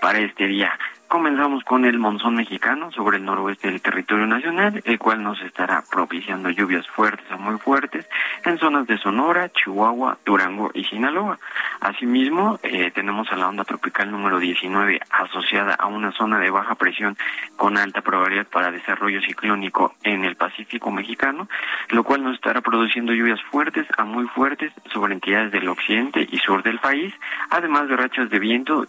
para 0.00 0.20
este 0.20 0.46
día. 0.46 0.78
Comenzamos 1.10 1.64
con 1.64 1.84
el 1.84 1.98
monzón 1.98 2.36
mexicano 2.36 2.92
sobre 2.92 3.16
el 3.16 3.24
noroeste 3.24 3.68
del 3.68 3.82
territorio 3.82 4.28
nacional, 4.28 4.80
el 4.84 4.96
cual 4.96 5.24
nos 5.24 5.42
estará 5.42 5.82
propiciando 5.90 6.50
lluvias 6.50 6.86
fuertes 6.86 7.28
a 7.32 7.36
muy 7.36 7.58
fuertes 7.58 8.06
en 8.44 8.58
zonas 8.58 8.86
de 8.86 8.96
Sonora, 8.96 9.48
Chihuahua, 9.48 10.18
Durango 10.24 10.70
y 10.72 10.84
Sinaloa. 10.84 11.36
Asimismo, 11.80 12.60
eh, 12.62 12.92
tenemos 12.92 13.26
a 13.32 13.36
la 13.36 13.48
onda 13.48 13.64
tropical 13.64 14.08
número 14.08 14.38
19 14.38 15.00
asociada 15.10 15.74
a 15.74 15.88
una 15.88 16.12
zona 16.12 16.38
de 16.38 16.50
baja 16.50 16.76
presión 16.76 17.18
con 17.56 17.76
alta 17.76 18.02
probabilidad 18.02 18.46
para 18.46 18.70
desarrollo 18.70 19.20
ciclónico 19.20 19.96
en 20.04 20.24
el 20.24 20.36
Pacífico 20.36 20.92
mexicano, 20.92 21.48
lo 21.88 22.04
cual 22.04 22.22
nos 22.22 22.36
estará 22.36 22.60
produciendo 22.60 23.12
lluvias 23.12 23.42
fuertes 23.50 23.84
a 23.98 24.04
muy 24.04 24.28
fuertes 24.28 24.72
sobre 24.92 25.14
entidades 25.14 25.50
del 25.50 25.68
occidente 25.70 26.24
y 26.30 26.38
sur 26.38 26.62
del 26.62 26.78
país, 26.78 27.12
además 27.50 27.88
de 27.88 27.96
rachas 27.96 28.30
de 28.30 28.38
viento 28.38 28.86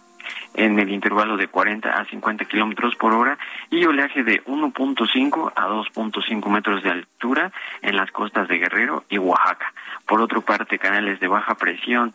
en 0.54 0.78
el 0.78 0.90
intervalo 0.90 1.36
de 1.36 1.48
40 1.48 1.90
a 1.90 2.04
50 2.12 2.44
kilómetros 2.44 2.94
por 2.96 3.12
hora 3.12 3.38
y 3.70 3.84
oleaje 3.84 4.22
de 4.22 4.44
1.5 4.44 5.52
a 5.56 5.68
2.5 5.68 6.48
metros 6.48 6.82
de 6.82 6.90
altura 6.90 7.50
en 7.80 7.96
las 7.96 8.10
costas 8.12 8.46
de 8.48 8.58
Guerrero 8.58 9.04
y 9.08 9.18
Oaxaca. 9.18 9.72
Por 10.06 10.20
otra 10.20 10.40
parte, 10.40 10.78
canales 10.78 11.18
de 11.20 11.28
baja 11.28 11.54
presión 11.54 12.14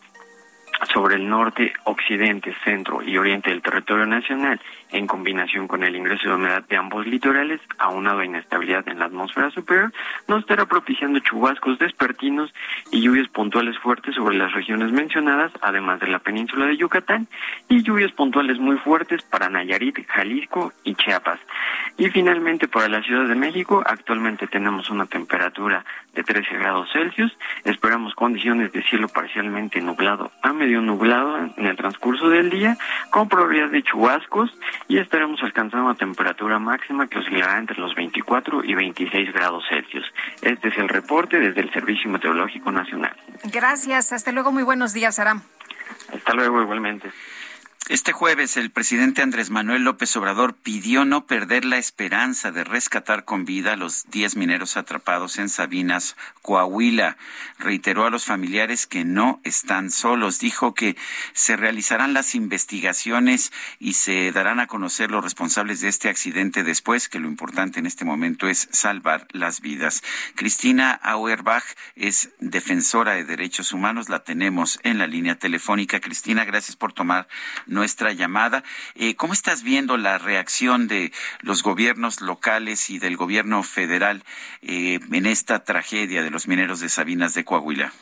sobre 0.93 1.15
el 1.15 1.27
norte, 1.27 1.73
occidente, 1.85 2.55
centro 2.63 3.01
y 3.01 3.17
oriente 3.17 3.49
del 3.49 3.61
territorio 3.61 4.05
nacional, 4.05 4.59
en 4.91 5.07
combinación 5.07 5.67
con 5.67 5.83
el 5.83 5.95
ingreso 5.95 6.29
de 6.29 6.35
humedad 6.35 6.63
de 6.63 6.77
ambos 6.77 7.05
litorales, 7.05 7.59
aunado 7.77 8.19
a 8.19 8.25
inestabilidad 8.25 8.87
en 8.87 8.99
la 8.99 9.05
atmósfera 9.05 9.49
superior, 9.51 9.91
nos 10.27 10.41
estará 10.41 10.65
propiciando 10.65 11.19
chubascos 11.19 11.79
despertinos 11.79 12.53
y 12.91 13.01
lluvias 13.01 13.27
puntuales 13.27 13.77
fuertes 13.79 14.15
sobre 14.15 14.37
las 14.37 14.53
regiones 14.53 14.91
mencionadas, 14.91 15.51
además 15.61 15.99
de 15.99 16.07
la 16.07 16.19
península 16.19 16.65
de 16.67 16.77
Yucatán, 16.77 17.27
y 17.67 17.83
lluvias 17.83 18.11
puntuales 18.11 18.59
muy 18.59 18.77
fuertes 18.77 19.23
para 19.23 19.49
Nayarit, 19.49 20.05
Jalisco 20.07 20.73
y 20.83 20.95
Chiapas. 20.95 21.39
Y 21.97 22.09
finalmente 22.09 22.67
para 22.67 22.87
la 22.87 23.01
Ciudad 23.01 23.27
de 23.27 23.35
México, 23.35 23.83
actualmente 23.85 24.47
tenemos 24.47 24.89
una 24.89 25.05
temperatura 25.05 25.83
de 26.17 26.23
13 26.23 26.57
grados 26.57 26.89
Celsius, 26.91 27.31
esperamos 27.63 28.15
condiciones 28.15 28.71
de 28.71 28.81
cielo 28.81 29.07
parcialmente 29.07 29.79
nublado 29.81 30.31
a 30.41 30.51
medio 30.51 30.81
nublado 30.81 31.37
en 31.55 31.65
el 31.65 31.77
transcurso 31.77 32.27
del 32.29 32.49
día, 32.49 32.75
con 33.11 33.29
probabilidad 33.29 33.69
de 33.69 33.83
chubascos 33.83 34.49
y 34.87 34.97
estaremos 34.97 35.41
alcanzando 35.43 35.85
una 35.85 35.95
temperatura 35.95 36.57
máxima 36.57 37.07
que 37.07 37.19
oscilará 37.19 37.59
entre 37.59 37.79
los 37.79 37.93
24 37.93 38.63
y 38.63 38.73
26 38.73 39.31
grados 39.31 39.63
Celsius. 39.69 40.11
Este 40.41 40.69
es 40.69 40.77
el 40.77 40.89
reporte 40.89 41.39
desde 41.39 41.61
el 41.61 41.71
Servicio 41.71 42.09
Meteorológico 42.09 42.71
Nacional. 42.71 43.15
Gracias, 43.43 44.11
hasta 44.11 44.31
luego, 44.31 44.51
muy 44.51 44.63
buenos 44.63 44.93
días, 44.93 45.19
Aram. 45.19 45.43
Hasta 46.11 46.33
luego, 46.33 46.63
igualmente. 46.63 47.11
Este 47.89 48.11
jueves 48.11 48.57
el 48.57 48.69
presidente 48.69 49.21
Andrés 49.21 49.49
Manuel 49.49 49.85
López 49.85 50.13
Obrador 50.17 50.55
pidió 50.55 51.05
no 51.05 51.25
perder 51.25 51.63
la 51.63 51.77
esperanza 51.77 52.51
de 52.51 52.65
rescatar 52.65 53.23
con 53.23 53.45
vida 53.45 53.71
a 53.73 53.77
los 53.77 54.03
10 54.11 54.35
mineros 54.35 54.75
atrapados 54.75 55.37
en 55.37 55.47
Sabinas, 55.47 56.17
Coahuila. 56.41 57.15
Reiteró 57.59 58.05
a 58.05 58.09
los 58.09 58.25
familiares 58.25 58.87
que 58.87 59.05
no 59.05 59.39
están 59.45 59.89
solos. 59.89 60.39
Dijo 60.39 60.73
que 60.73 60.97
se 61.31 61.55
realizarán 61.55 62.13
las 62.13 62.35
investigaciones 62.35 63.53
y 63.79 63.93
se 63.93 64.33
darán 64.33 64.59
a 64.59 64.67
conocer 64.67 65.09
los 65.09 65.23
responsables 65.23 65.79
de 65.79 65.87
este 65.87 66.09
accidente 66.09 66.63
después, 66.63 67.07
que 67.07 67.21
lo 67.21 67.29
importante 67.29 67.79
en 67.79 67.85
este 67.85 68.03
momento 68.03 68.49
es 68.49 68.67
salvar 68.69 69.27
las 69.31 69.61
vidas. 69.61 70.03
Cristina 70.35 70.91
Auerbach 70.91 71.63
es 71.95 72.31
defensora 72.41 73.13
de 73.13 73.23
derechos 73.23 73.71
humanos. 73.71 74.09
La 74.09 74.25
tenemos 74.25 74.77
en 74.83 74.97
la 74.97 75.07
línea 75.07 75.39
telefónica. 75.39 76.01
Cristina, 76.01 76.43
gracias 76.43 76.75
por 76.75 76.91
tomar 76.91 77.29
nuestra 77.77 78.11
llamada. 78.11 78.63
Eh, 78.95 79.15
¿Cómo 79.15 79.33
estás 79.33 79.63
viendo 79.63 79.97
la 79.97 80.17
reacción 80.17 80.87
de 80.87 81.11
los 81.41 81.63
gobiernos 81.63 82.21
locales 82.21 82.89
y 82.89 82.97
del 82.99 83.15
gobierno 83.15 83.63
federal 83.63 84.23
eh, 84.63 84.99
en 85.11 85.25
esta 85.27 85.63
tragedia 85.63 86.23
de 86.23 86.31
los 86.31 86.47
mineros 86.47 86.79
de 86.79 86.89
Sabinas 86.89 87.35
de 87.35 87.45
Coahuila? 87.45 87.93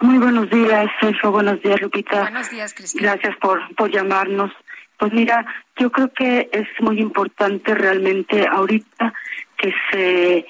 Muy 0.00 0.18
buenos 0.18 0.48
días, 0.50 0.90
Sergio. 1.00 1.30
Buenos 1.30 1.60
días, 1.62 1.80
Lupita. 1.80 2.22
Buenos 2.22 2.50
días, 2.50 2.74
Cristina. 2.74 3.12
Gracias 3.12 3.36
por, 3.38 3.74
por 3.74 3.90
llamarnos. 3.90 4.52
Pues 4.98 5.12
mira, 5.12 5.46
yo 5.78 5.90
creo 5.90 6.12
que 6.12 6.50
es 6.52 6.68
muy 6.80 7.00
importante 7.00 7.74
realmente 7.74 8.46
ahorita 8.46 9.14
que 9.56 9.74
se 9.90 10.46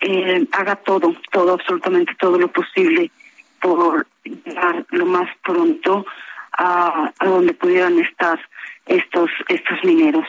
eh, 0.00 0.48
haga 0.50 0.76
todo, 0.76 1.14
todo, 1.30 1.54
absolutamente 1.54 2.12
todo 2.18 2.38
lo 2.38 2.48
posible 2.48 3.12
por 3.60 4.06
llegar 4.24 4.84
lo 4.90 5.06
más 5.06 5.28
pronto 5.44 6.04
a, 6.56 7.12
donde 7.20 7.54
pudieran 7.54 7.98
estar 7.98 8.40
estos 8.86 9.30
estos 9.48 9.82
mineros. 9.84 10.26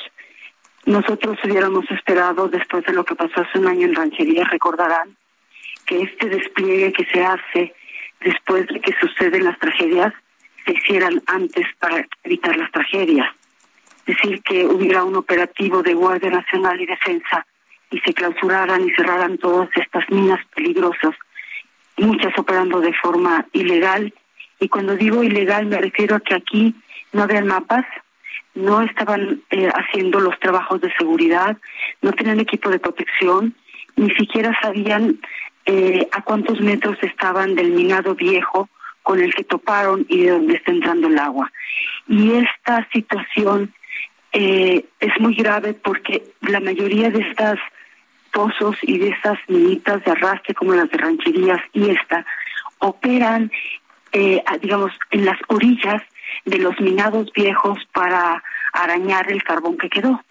Nosotros 0.86 1.38
hubiéramos 1.44 1.90
esperado, 1.92 2.50
después 2.50 2.86
de 2.86 2.94
lo 2.94 3.06
que 3.06 3.16
pasó 3.16 3.42
hace 3.42 3.60
un 3.60 3.68
año 3.68 3.88
en 3.88 3.96
Ranchería, 3.96 4.44
recordarán 4.44 5.16
que 5.86 6.02
este 6.02 6.28
despliegue 6.28 6.92
que 6.92 7.06
se 7.06 7.24
hace 7.24 7.74
después 8.20 8.68
de 8.68 8.80
que 8.82 8.94
suceden 9.00 9.46
las 9.46 9.60
tragedias 9.60 10.14
se 10.66 10.74
hicieran 10.74 11.22
antes 11.28 11.66
para 11.80 12.06
evitar 12.24 12.56
las 12.56 12.72
tragedias. 12.72 13.28
Es 14.06 14.18
decir, 14.18 14.42
que 14.44 14.66
hubiera 14.66 15.04
un 15.04 15.16
operativo 15.16 15.82
de 15.82 15.94
Guardia 15.94 16.30
Nacional 16.30 16.80
y 16.82 16.86
Defensa 16.86 17.46
y 17.90 18.00
se 18.00 18.14
clausuraran 18.14 18.88
y 18.88 18.92
cerraran 18.92 19.38
todas 19.38 19.70
estas 19.76 20.10
minas 20.10 20.40
peligrosas, 20.56 21.16
muchas 21.98 22.38
operando 22.38 22.82
de 22.82 22.94
forma 22.94 23.46
ilegal 23.54 24.14
y 24.60 24.70
cuando 24.70 24.96
digo 24.96 25.24
ilegal 25.24 25.66
me 25.66 25.78
refiero 25.78 26.16
a 26.16 26.20
que 26.20 26.36
aquí 26.36 26.76
no 27.12 27.24
habían 27.24 27.48
mapas, 27.48 27.86
no 28.56 28.82
estaban 28.82 29.42
eh, 29.50 29.70
haciendo 29.74 30.20
los 30.20 30.40
trabajos 30.40 30.82
de 30.82 30.94
seguridad, 30.98 31.58
no 32.02 32.12
tenían 32.14 32.40
equipo 32.40 32.70
de 32.70 32.80
protección, 32.80 33.56
ni 33.96 34.10
siquiera 34.12 34.58
sabían 34.62 35.20
eh, 35.66 36.08
a 36.12 36.22
cuántos 36.22 36.60
metros 36.62 36.98
estaban 37.02 37.56
del 37.56 37.72
minado 37.72 38.16
viejo 38.16 38.70
con 39.02 39.20
el 39.20 39.34
que 39.34 39.44
toparon 39.44 40.06
y 40.08 40.24
de 40.24 40.32
dónde 40.32 40.56
está 40.56 40.72
entrando 40.72 41.08
el 41.08 41.20
agua. 41.20 41.52
Y 42.08 42.34
esta 42.34 42.88
situación 42.92 43.74
eh, 44.32 44.86
es 45.00 45.20
muy 45.20 45.36
grave 45.36 45.74
porque 45.74 46.24
la 46.42 46.60
mayoría 46.60 47.10
de 47.10 47.20
estas 47.20 47.60
pozos 48.32 48.76
y 48.82 48.98
de 48.98 49.10
estas 49.10 49.38
minitas 49.48 50.04
de 50.04 50.12
arrastre 50.12 50.56
como 50.56 50.74
las 50.74 50.90
de 50.90 50.98
rancherías 50.98 51.62
y 51.72 51.90
esta 51.90 52.26
operan 52.80 53.52
eh, 54.14 54.44
digamos, 54.62 54.92
en 55.12 55.26
las 55.26 55.38
orillas 55.48 56.02
de 56.46 56.60
los 56.60 56.80
minados 56.80 57.32
viejos 57.34 57.80
para 57.94 58.44
arañar 58.74 59.32
el 59.32 59.44
carbón 59.44 59.78
que 59.78 59.90
quedó. 59.90 60.24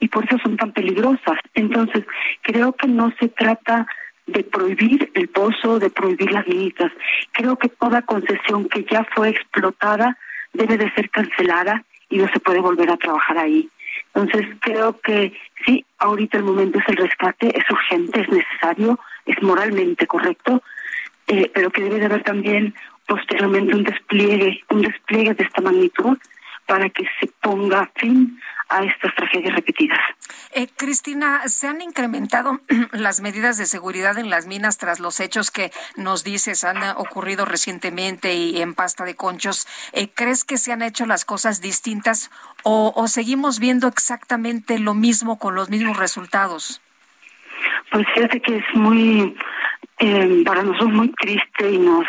Y 0.00 0.08
por 0.08 0.24
eso 0.24 0.38
son 0.38 0.56
tan 0.56 0.72
peligrosas. 0.72 1.38
Entonces, 1.54 2.04
creo 2.42 2.72
que 2.72 2.88
no 2.88 3.12
se 3.18 3.28
trata 3.28 3.86
de 4.26 4.42
prohibir 4.42 5.10
el 5.14 5.28
pozo, 5.28 5.78
de 5.78 5.90
prohibir 5.90 6.32
las 6.32 6.46
minitas. 6.46 6.92
Creo 7.32 7.56
que 7.56 7.68
toda 7.68 8.02
concesión 8.02 8.68
que 8.68 8.84
ya 8.90 9.06
fue 9.14 9.30
explotada 9.30 10.16
debe 10.52 10.76
de 10.78 10.90
ser 10.92 11.10
cancelada 11.10 11.84
y 12.08 12.18
no 12.18 12.28
se 12.28 12.40
puede 12.40 12.60
volver 12.60 12.90
a 12.90 12.96
trabajar 12.96 13.38
ahí. 13.38 13.68
Entonces, 14.14 14.46
creo 14.60 15.00
que 15.00 15.32
sí, 15.66 15.84
ahorita 15.98 16.38
el 16.38 16.44
momento 16.44 16.78
es 16.78 16.88
el 16.88 16.96
rescate, 16.96 17.56
es 17.56 17.68
urgente, 17.70 18.20
es 18.20 18.28
necesario, 18.28 18.98
es 19.26 19.42
moralmente 19.42 20.06
correcto, 20.06 20.62
eh, 21.26 21.50
pero 21.52 21.70
que 21.70 21.82
debe 21.82 21.98
de 21.98 22.06
haber 22.06 22.22
también 22.22 22.74
posteriormente 23.06 23.74
un 23.74 23.84
despliegue, 23.84 24.64
un 24.70 24.82
despliegue 24.82 25.34
de 25.34 25.44
esta 25.44 25.60
magnitud 25.60 26.18
para 26.66 26.88
que 26.88 27.04
se 27.20 27.26
ponga 27.42 27.90
fin 27.96 28.40
a 28.68 28.82
estas 28.84 29.14
tragedias 29.14 29.54
repetidas. 29.54 29.98
Eh, 30.52 30.68
Cristina, 30.76 31.42
¿se 31.48 31.68
han 31.68 31.82
incrementado 31.82 32.60
las 32.92 33.20
medidas 33.20 33.58
de 33.58 33.66
seguridad 33.66 34.18
en 34.18 34.30
las 34.30 34.46
minas 34.46 34.78
tras 34.78 35.00
los 35.00 35.20
hechos 35.20 35.50
que 35.50 35.70
nos 35.96 36.24
dices 36.24 36.64
han 36.64 36.82
ocurrido 36.96 37.44
recientemente 37.44 38.34
y 38.34 38.62
en 38.62 38.74
pasta 38.74 39.04
de 39.04 39.14
conchos? 39.14 39.66
Eh, 39.92 40.08
¿Crees 40.14 40.44
que 40.44 40.56
se 40.56 40.72
han 40.72 40.82
hecho 40.82 41.06
las 41.06 41.24
cosas 41.24 41.60
distintas 41.60 42.30
o, 42.62 43.06
seguimos 43.08 43.60
viendo 43.60 43.86
exactamente 43.86 44.78
lo 44.78 44.94
mismo 44.94 45.38
con 45.38 45.54
los 45.54 45.68
mismos 45.68 45.98
resultados? 45.98 46.80
Pues 47.90 48.06
fíjate 48.14 48.40
que 48.40 48.56
es 48.56 48.64
muy, 48.74 49.36
eh, 49.98 50.42
para 50.44 50.62
nosotros 50.62 50.92
muy 50.92 51.08
triste 51.10 51.70
y 51.70 51.78
nos 51.78 52.06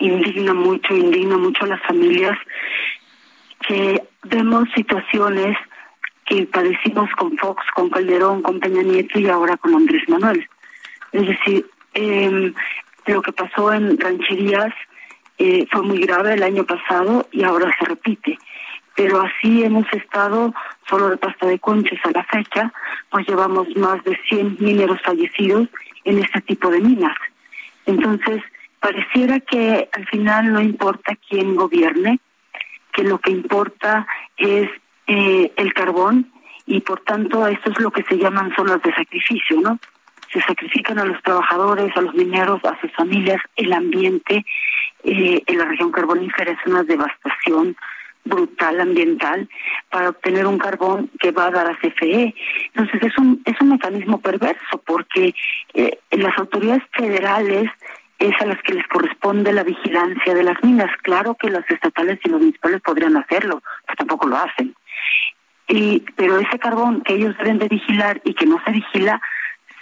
indigna 0.00 0.54
mucho, 0.54 0.96
indigna 0.96 1.36
mucho 1.36 1.64
a 1.64 1.68
las 1.68 1.82
familias 1.82 2.36
que 3.66 4.02
vemos 4.24 4.68
situaciones 4.74 5.56
que 6.24 6.46
padecimos 6.46 7.10
con 7.16 7.36
Fox, 7.36 7.62
con 7.74 7.90
Calderón, 7.90 8.42
con 8.42 8.60
Peña 8.60 8.82
Nieto 8.82 9.18
y 9.18 9.28
ahora 9.28 9.56
con 9.56 9.74
Andrés 9.74 10.08
Manuel. 10.08 10.48
Es 11.12 11.26
decir, 11.26 11.66
eh, 11.94 12.52
lo 13.06 13.22
que 13.22 13.32
pasó 13.32 13.72
en 13.72 13.98
rancherías 13.98 14.72
eh, 15.38 15.66
fue 15.70 15.82
muy 15.82 15.98
grave 16.00 16.34
el 16.34 16.42
año 16.42 16.64
pasado 16.64 17.28
y 17.32 17.42
ahora 17.42 17.74
se 17.78 17.84
repite. 17.84 18.38
Pero 18.94 19.20
así 19.20 19.64
hemos 19.64 19.90
estado, 19.92 20.54
solo 20.88 21.08
de 21.08 21.16
pasta 21.16 21.46
de 21.46 21.58
conchas 21.58 21.98
a 22.04 22.10
la 22.10 22.24
fecha, 22.24 22.72
pues 23.10 23.26
llevamos 23.26 23.68
más 23.76 24.02
de 24.04 24.18
100 24.28 24.58
mineros 24.60 25.00
fallecidos 25.02 25.68
en 26.04 26.18
este 26.18 26.40
tipo 26.42 26.70
de 26.70 26.80
minas. 26.80 27.16
Entonces, 27.86 28.42
pareciera 28.80 29.40
que 29.40 29.88
al 29.92 30.06
final 30.08 30.52
no 30.52 30.60
importa 30.60 31.16
quién 31.28 31.54
gobierne, 31.54 32.18
que 32.92 33.04
lo 33.04 33.18
que 33.18 33.30
importa 33.30 34.06
es 34.36 34.68
eh, 35.06 35.52
el 35.56 35.72
carbón 35.74 36.32
y 36.66 36.80
por 36.80 37.00
tanto 37.00 37.46
esto 37.46 37.70
es 37.70 37.80
lo 37.80 37.90
que 37.90 38.02
se 38.04 38.16
llaman 38.16 38.54
zonas 38.56 38.82
de 38.82 38.92
sacrificio, 38.94 39.60
¿no? 39.60 39.78
Se 40.32 40.40
sacrifican 40.42 40.98
a 40.98 41.04
los 41.04 41.20
trabajadores, 41.22 41.96
a 41.96 42.02
los 42.02 42.14
mineros, 42.14 42.64
a 42.64 42.80
sus 42.80 42.92
familias, 42.92 43.40
el 43.56 43.72
ambiente 43.72 44.44
eh, 45.02 45.42
en 45.44 45.58
la 45.58 45.64
región 45.64 45.90
carbonífera 45.90 46.52
es 46.52 46.58
una 46.66 46.84
devastación 46.84 47.76
brutal 48.24 48.80
ambiental 48.80 49.48
para 49.90 50.10
obtener 50.10 50.46
un 50.46 50.58
carbón 50.58 51.10
que 51.18 51.32
va 51.32 51.46
a 51.46 51.50
dar 51.50 51.66
a 51.66 51.76
CFE. 51.76 52.34
Entonces 52.74 53.02
es 53.02 53.18
un 53.18 53.42
es 53.44 53.60
un 53.60 53.70
mecanismo 53.70 54.20
perverso 54.20 54.80
porque 54.86 55.34
eh, 55.74 55.98
las 56.10 56.36
autoridades 56.38 56.84
federales 56.92 57.70
es 58.20 58.40
a 58.40 58.46
las 58.46 58.62
que 58.62 58.74
les 58.74 58.86
corresponde 58.86 59.52
la 59.52 59.64
vigilancia 59.64 60.34
de 60.34 60.44
las 60.44 60.62
minas. 60.62 60.90
Claro 61.02 61.34
que 61.34 61.50
las 61.50 61.68
estatales 61.68 62.20
y 62.22 62.28
los 62.28 62.40
municipales 62.40 62.80
podrían 62.82 63.16
hacerlo, 63.16 63.62
pero 63.86 63.96
tampoco 63.96 64.28
lo 64.28 64.36
hacen. 64.36 64.74
Y, 65.66 66.04
pero 66.16 66.38
ese 66.38 66.58
carbón 66.58 67.00
que 67.00 67.14
ellos 67.14 67.34
deben 67.38 67.58
de 67.58 67.68
vigilar 67.68 68.20
y 68.24 68.34
que 68.34 68.44
no 68.44 68.62
se 68.64 68.72
vigila, 68.72 69.20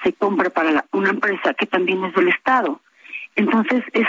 se 0.04 0.12
compra 0.12 0.50
para 0.50 0.84
una 0.92 1.10
empresa 1.10 1.52
que 1.54 1.66
también 1.66 2.04
es 2.04 2.14
del 2.14 2.28
Estado. 2.28 2.80
Entonces 3.34 3.82
es 3.92 4.06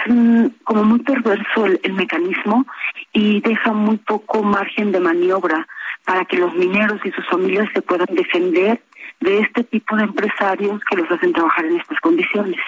como 0.63 0.83
muy 0.83 0.99
perverso 0.99 1.65
el, 1.65 1.93
mecanismo 1.93 2.65
y 3.13 3.41
deja 3.41 3.73
muy 3.73 3.97
poco 3.97 4.43
margen 4.43 4.91
de 4.91 4.99
maniobra 4.99 5.67
para 6.05 6.25
que 6.25 6.37
los 6.37 6.53
mineros 6.53 6.99
y 7.03 7.11
sus 7.11 7.27
familias 7.27 7.67
se 7.73 7.81
puedan 7.81 8.07
defender 8.11 8.81
de 9.19 9.39
este 9.39 9.63
tipo 9.63 9.95
de 9.95 10.03
empresarios 10.03 10.81
que 10.85 10.97
los 10.97 11.11
hacen 11.11 11.33
trabajar 11.33 11.65
en 11.65 11.79
estas 11.79 11.99
condiciones. 11.99 12.59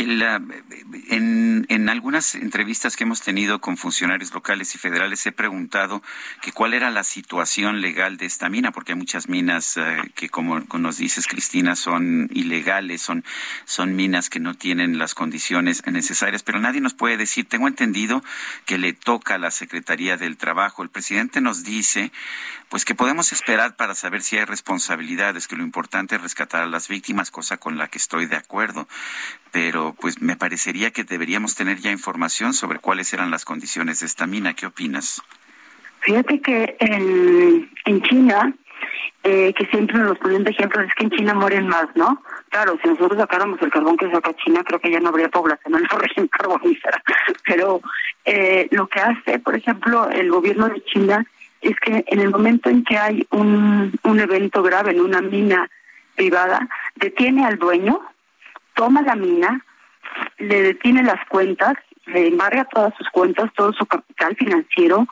En, 0.00 1.66
en, 1.68 1.88
algunas 1.88 2.34
entrevistas 2.34 2.96
que 2.96 3.04
hemos 3.04 3.22
tenido 3.22 3.60
con 3.60 3.76
funcionarios 3.76 4.32
locales 4.32 4.74
y 4.74 4.78
federales 4.78 5.24
he 5.26 5.32
preguntado 5.32 6.02
que 6.42 6.52
cuál 6.52 6.74
era 6.74 6.90
la 6.90 7.04
situación 7.04 7.80
legal 7.80 8.16
de 8.16 8.26
esta 8.26 8.48
mina, 8.48 8.72
porque 8.72 8.92
hay 8.92 8.98
muchas 8.98 9.28
minas 9.28 9.76
eh, 9.76 9.96
que, 10.14 10.28
como 10.28 10.60
nos 10.60 10.98
dices, 10.98 11.26
Cristina, 11.26 11.76
son 11.76 12.28
ilegales, 12.32 13.02
son, 13.02 13.24
son 13.64 13.96
minas 13.96 14.28
que 14.28 14.40
no 14.40 14.54
tienen 14.54 14.98
las 14.98 15.14
condiciones 15.14 15.82
necesarias, 15.86 16.42
pero 16.42 16.60
nadie 16.60 16.80
nos 16.80 16.94
puede 16.94 17.16
decir, 17.16 17.46
tengo 17.48 17.68
entendido 17.68 18.22
que 18.64 18.78
le 18.78 18.92
toca 18.92 19.36
a 19.36 19.38
la 19.38 19.50
Secretaría 19.50 20.16
del 20.16 20.36
Trabajo. 20.36 20.82
El 20.82 20.90
presidente 20.90 21.40
nos 21.40 21.64
dice 21.64 22.12
pues 22.68 22.84
que 22.84 22.94
podemos 22.94 23.32
esperar 23.32 23.76
para 23.76 23.94
saber 23.94 24.22
si 24.22 24.38
hay 24.38 24.44
responsabilidades, 24.44 25.46
que 25.46 25.56
lo 25.56 25.62
importante 25.62 26.16
es 26.16 26.22
rescatar 26.22 26.62
a 26.62 26.66
las 26.66 26.88
víctimas, 26.88 27.30
cosa 27.30 27.58
con 27.58 27.78
la 27.78 27.88
que 27.88 27.98
estoy 27.98 28.26
de 28.26 28.36
acuerdo. 28.36 28.88
Pero 29.52 29.94
pues 30.00 30.20
me 30.20 30.36
parecería 30.36 30.90
que 30.90 31.04
deberíamos 31.04 31.54
tener 31.54 31.78
ya 31.78 31.90
información 31.90 32.54
sobre 32.54 32.78
cuáles 32.78 33.12
eran 33.12 33.30
las 33.30 33.44
condiciones 33.44 34.00
de 34.00 34.06
esta 34.06 34.26
mina. 34.26 34.54
¿Qué 34.54 34.66
opinas? 34.66 35.22
Fíjate 36.00 36.40
que 36.40 36.76
en, 36.80 37.70
en 37.84 38.02
China, 38.02 38.52
eh, 39.22 39.52
que 39.54 39.66
siempre 39.66 39.98
nos 39.98 40.18
ponen 40.18 40.44
de 40.44 40.50
ejemplo, 40.50 40.82
es 40.82 40.94
que 40.94 41.04
en 41.04 41.10
China 41.10 41.34
mueren 41.34 41.68
más, 41.68 41.86
¿no? 41.94 42.22
Claro, 42.50 42.78
si 42.82 42.88
nosotros 42.88 43.18
sacáramos 43.18 43.60
el 43.62 43.70
carbón 43.70 43.96
que 43.96 44.10
saca 44.10 44.34
China, 44.34 44.62
creo 44.64 44.80
que 44.80 44.90
ya 44.90 45.00
no 45.00 45.08
habría 45.08 45.28
población 45.28 45.74
en 45.74 45.82
la 45.82 45.88
región 45.98 46.28
carbonífera. 46.28 47.02
Pero 47.44 47.80
eh, 48.24 48.68
lo 48.72 48.88
que 48.88 49.00
hace, 49.00 49.38
por 49.38 49.56
ejemplo, 49.56 50.08
el 50.10 50.30
gobierno 50.30 50.68
de 50.68 50.84
China 50.84 51.24
es 51.68 51.80
que 51.80 52.04
en 52.06 52.20
el 52.20 52.30
momento 52.30 52.70
en 52.70 52.84
que 52.84 52.96
hay 52.96 53.26
un, 53.30 53.92
un 54.04 54.20
evento 54.20 54.62
grave 54.62 54.92
en 54.92 55.00
una 55.00 55.20
mina 55.20 55.68
privada, 56.14 56.68
detiene 56.94 57.44
al 57.44 57.58
dueño, 57.58 58.00
toma 58.74 59.02
la 59.02 59.16
mina, 59.16 59.64
le 60.38 60.62
detiene 60.62 61.02
las 61.02 61.26
cuentas, 61.28 61.74
le 62.06 62.28
embarga 62.28 62.64
todas 62.64 62.94
sus 62.96 63.08
cuentas, 63.10 63.52
todo 63.54 63.72
su 63.72 63.84
capital 63.86 64.36
financiero 64.36 65.06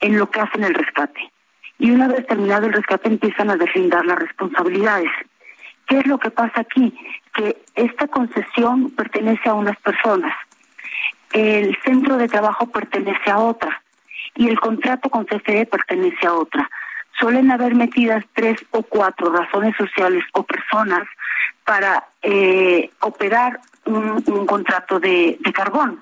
en 0.00 0.18
lo 0.18 0.30
que 0.30 0.40
hacen 0.40 0.64
el 0.64 0.74
rescate. 0.74 1.30
Y 1.78 1.90
una 1.90 2.08
vez 2.08 2.26
terminado 2.26 2.66
el 2.66 2.72
rescate 2.72 3.08
empiezan 3.08 3.50
a 3.50 3.56
deslindar 3.56 4.04
las 4.06 4.18
responsabilidades. 4.18 5.10
¿Qué 5.86 5.98
es 5.98 6.06
lo 6.06 6.18
que 6.18 6.30
pasa 6.30 6.60
aquí? 6.60 6.94
Que 7.34 7.56
esta 7.74 8.08
concesión 8.08 8.90
pertenece 8.90 9.48
a 9.48 9.54
unas 9.54 9.78
personas, 9.80 10.34
el 11.32 11.76
centro 11.84 12.16
de 12.16 12.28
trabajo 12.28 12.66
pertenece 12.68 13.30
a 13.30 13.38
otra 13.38 13.82
y 14.38 14.48
el 14.48 14.60
contrato 14.60 15.10
con 15.10 15.24
CFE 15.24 15.66
pertenece 15.66 16.26
a 16.26 16.32
otra. 16.32 16.70
Suelen 17.18 17.50
haber 17.50 17.74
metidas 17.74 18.24
tres 18.34 18.64
o 18.70 18.82
cuatro 18.84 19.32
razones 19.32 19.74
sociales 19.76 20.24
o 20.32 20.44
personas 20.44 21.02
para 21.64 22.06
eh, 22.22 22.88
operar 23.00 23.58
un, 23.84 24.22
contrato 24.46 25.00
de, 25.00 25.38
carbón. 25.52 26.00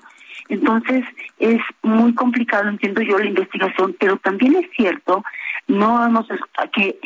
Entonces 0.49 1.03
es 1.39 1.59
muy 1.81 2.13
complicado, 2.13 2.69
entiendo 2.69 3.01
yo, 3.01 3.17
la 3.17 3.25
investigación, 3.25 3.95
pero 3.99 4.17
también 4.17 4.55
es 4.55 4.69
cierto, 4.75 5.23
no 5.67 6.05
hemos 6.05 6.27
que 6.73 6.99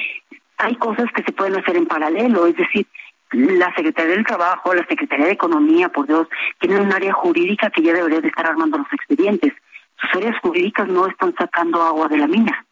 hay 0.58 0.76
cosas 0.76 1.06
que 1.16 1.24
se 1.24 1.32
pueden 1.32 1.56
hacer 1.56 1.78
en 1.78 1.86
paralelo, 1.86 2.46
es 2.46 2.58
decir, 2.58 2.86
la 3.32 3.74
Secretaría 3.74 4.16
del 4.16 4.26
Trabajo, 4.26 4.74
la 4.74 4.86
Secretaría 4.86 5.28
de 5.28 5.32
Economía, 5.32 5.88
por 5.88 6.08
Dios, 6.08 6.28
tienen 6.60 6.82
un 6.82 6.92
área 6.92 7.14
jurídica 7.14 7.70
que 7.70 7.82
ya 7.82 7.94
debería 7.94 8.20
de 8.20 8.28
estar 8.28 8.46
armando 8.46 8.80
los 8.80 8.92
expedientes 8.92 9.54
sus 10.02 10.22
áreas 10.22 10.40
jurídicas 10.42 10.88
no 10.88 11.08
están 11.08 11.34
sacando 11.38 11.82
agua 11.82 12.08
de 12.08 12.18
la 12.18 12.28
mina. 12.28 12.66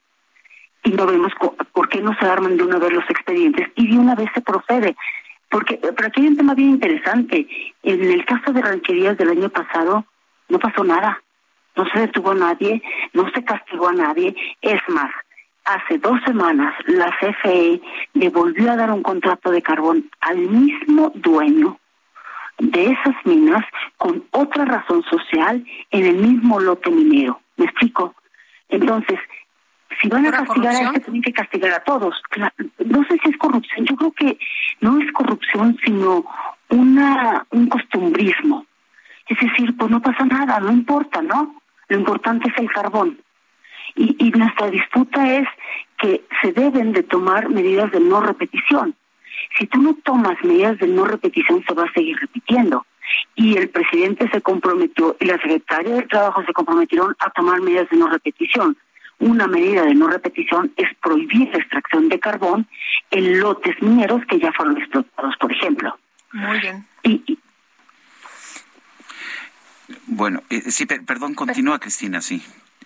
Y 0.83 0.91
no 0.91 1.05
vemos 1.05 1.31
por 1.73 1.89
qué 1.89 2.01
no 2.01 2.15
se 2.19 2.25
arman 2.25 2.57
de 2.57 2.63
una 2.63 2.79
vez 2.79 2.93
los 2.93 3.09
expedientes 3.09 3.67
y 3.75 3.91
de 3.91 3.99
una 3.99 4.15
vez 4.15 4.29
se 4.33 4.41
procede. 4.41 4.95
Porque, 5.49 5.77
pero 5.77 6.07
aquí 6.07 6.21
hay 6.21 6.27
un 6.27 6.37
tema 6.37 6.53
bien 6.53 6.69
interesante. 6.69 7.47
En 7.83 8.03
el 8.03 8.25
caso 8.25 8.53
de 8.53 8.61
rancherías 8.61 9.17
del 9.17 9.29
año 9.29 9.49
pasado, 9.49 10.05
no 10.47 10.59
pasó 10.59 10.83
nada. 10.83 11.21
No 11.75 11.85
se 11.91 11.99
detuvo 11.99 12.31
a 12.31 12.35
nadie, 12.35 12.81
no 13.13 13.29
se 13.31 13.43
castigó 13.43 13.89
a 13.89 13.93
nadie. 13.93 14.35
Es 14.61 14.81
más, 14.87 15.11
hace 15.65 15.97
dos 15.97 16.19
semanas 16.25 16.73
la 16.87 17.15
CFE 17.19 17.81
le 18.13 18.29
volvió 18.29 18.71
a 18.71 18.75
dar 18.75 18.91
un 18.91 19.03
contrato 19.03 19.51
de 19.51 19.61
carbón 19.61 20.09
al 20.21 20.37
mismo 20.37 21.11
dueño 21.15 21.79
de 22.59 22.91
esas 22.91 23.15
minas 23.25 23.65
con 23.97 24.25
otra 24.31 24.65
razón 24.65 25.03
social 25.03 25.65
en 25.91 26.05
el 26.05 26.15
mismo 26.15 26.59
lote 26.59 26.91
minero. 26.91 27.41
¿Me 27.57 27.65
explico? 27.65 28.15
Entonces, 28.69 29.19
si 30.01 30.07
van 30.07 30.25
a 30.27 30.31
castigar 30.31 30.75
a 30.75 30.79
este, 30.81 30.99
tienen 30.99 31.21
que 31.21 31.33
castigar 31.33 31.71
a 31.71 31.83
todos. 31.83 32.21
No 32.85 33.03
sé 33.05 33.17
si 33.23 33.29
es 33.29 33.37
corrupción, 33.37 33.85
yo 33.85 33.95
creo 33.95 34.11
que 34.11 34.37
no 34.81 34.99
es 34.99 35.11
corrupción, 35.11 35.77
sino 35.83 36.25
una 36.69 37.45
un 37.49 37.67
costumbrismo. 37.67 38.65
Es 39.27 39.39
decir, 39.39 39.75
pues 39.77 39.89
no 39.89 40.01
pasa 40.01 40.25
nada, 40.25 40.59
no 40.59 40.71
importa, 40.71 41.21
¿no? 41.21 41.55
Lo 41.87 41.97
importante 41.97 42.49
es 42.49 42.57
el 42.57 42.69
carbón. 42.71 43.19
Y, 43.95 44.15
y 44.19 44.31
nuestra 44.31 44.69
disputa 44.69 45.33
es 45.33 45.47
que 45.97 46.23
se 46.41 46.53
deben 46.53 46.93
de 46.93 47.03
tomar 47.03 47.49
medidas 47.49 47.91
de 47.91 47.99
no 47.99 48.21
repetición. 48.21 48.95
Si 49.57 49.67
tú 49.67 49.81
no 49.81 49.95
tomas 50.03 50.37
medidas 50.43 50.77
de 50.79 50.87
no 50.87 51.05
repetición, 51.05 51.63
se 51.67 51.73
va 51.73 51.85
a 51.85 51.93
seguir 51.93 52.17
repitiendo. 52.19 52.85
Y 53.35 53.57
el 53.57 53.69
presidente 53.69 54.29
se 54.29 54.41
comprometió 54.41 55.17
y 55.19 55.25
la 55.25 55.37
secretaria 55.37 55.95
del 55.95 56.07
Trabajo 56.07 56.43
se 56.45 56.53
comprometieron 56.53 57.15
a 57.19 57.29
tomar 57.31 57.59
medidas 57.61 57.89
de 57.89 57.97
no 57.97 58.07
repetición. 58.07 58.77
Una 59.17 59.47
medida 59.47 59.83
de 59.83 59.95
no 59.95 60.07
repetición 60.07 60.71
es 60.77 60.87
prohibir 61.01 61.49
la 61.49 61.57
extracción 61.57 62.07
de 62.07 62.19
carbón 62.19 62.67
en 63.11 63.39
lotes 63.39 63.81
mineros 63.81 64.25
que 64.27 64.39
ya 64.39 64.53
fueron 64.53 64.77
explotados, 64.77 65.35
por 65.37 65.51
ejemplo. 65.51 65.97
Muy 66.31 66.59
bien. 66.59 66.85
Y, 67.03 67.39
bueno, 70.05 70.43
eh, 70.49 70.71
sí, 70.71 70.85
perdón, 70.85 71.33
continúa 71.33 71.79
Cristina, 71.79 72.21
sí. 72.21 72.41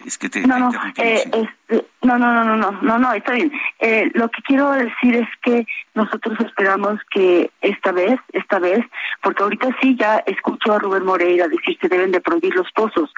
Es 0.06 0.18
que 0.18 0.28
te, 0.28 0.42
no, 0.42 0.60
no, 0.60 0.72
eh, 0.98 1.24
este, 1.24 1.88
no, 2.02 2.18
no, 2.18 2.34
no, 2.34 2.44
no, 2.44 2.58
no, 2.58 2.72
no, 2.82 3.00
no, 3.00 3.14
está 3.14 3.34
bien. 3.34 3.52
Eh, 3.80 4.12
lo 4.16 4.30
que 4.30 4.42
quiero 4.42 4.72
decir 4.72 5.16
es 5.16 5.30
que 5.42 5.66
nosotros 5.94 6.38
esperamos 6.42 7.00
que 7.10 7.52
esta 7.62 7.94
vez, 7.94 8.20
esta 8.34 8.60
vez, 8.60 8.84
porque 9.22 9.44
ahorita 9.44 9.70
sí 9.82 9.96
ya 9.98 10.18
escucho 10.26 10.74
a 10.74 10.80
Rubén 10.80 11.06
Moreira 11.06 11.48
decir 11.48 11.78
que 11.78 11.88
deben 11.88 12.12
de 12.12 12.20
prohibir 12.20 12.54
los 12.56 12.70
pozos. 12.72 13.14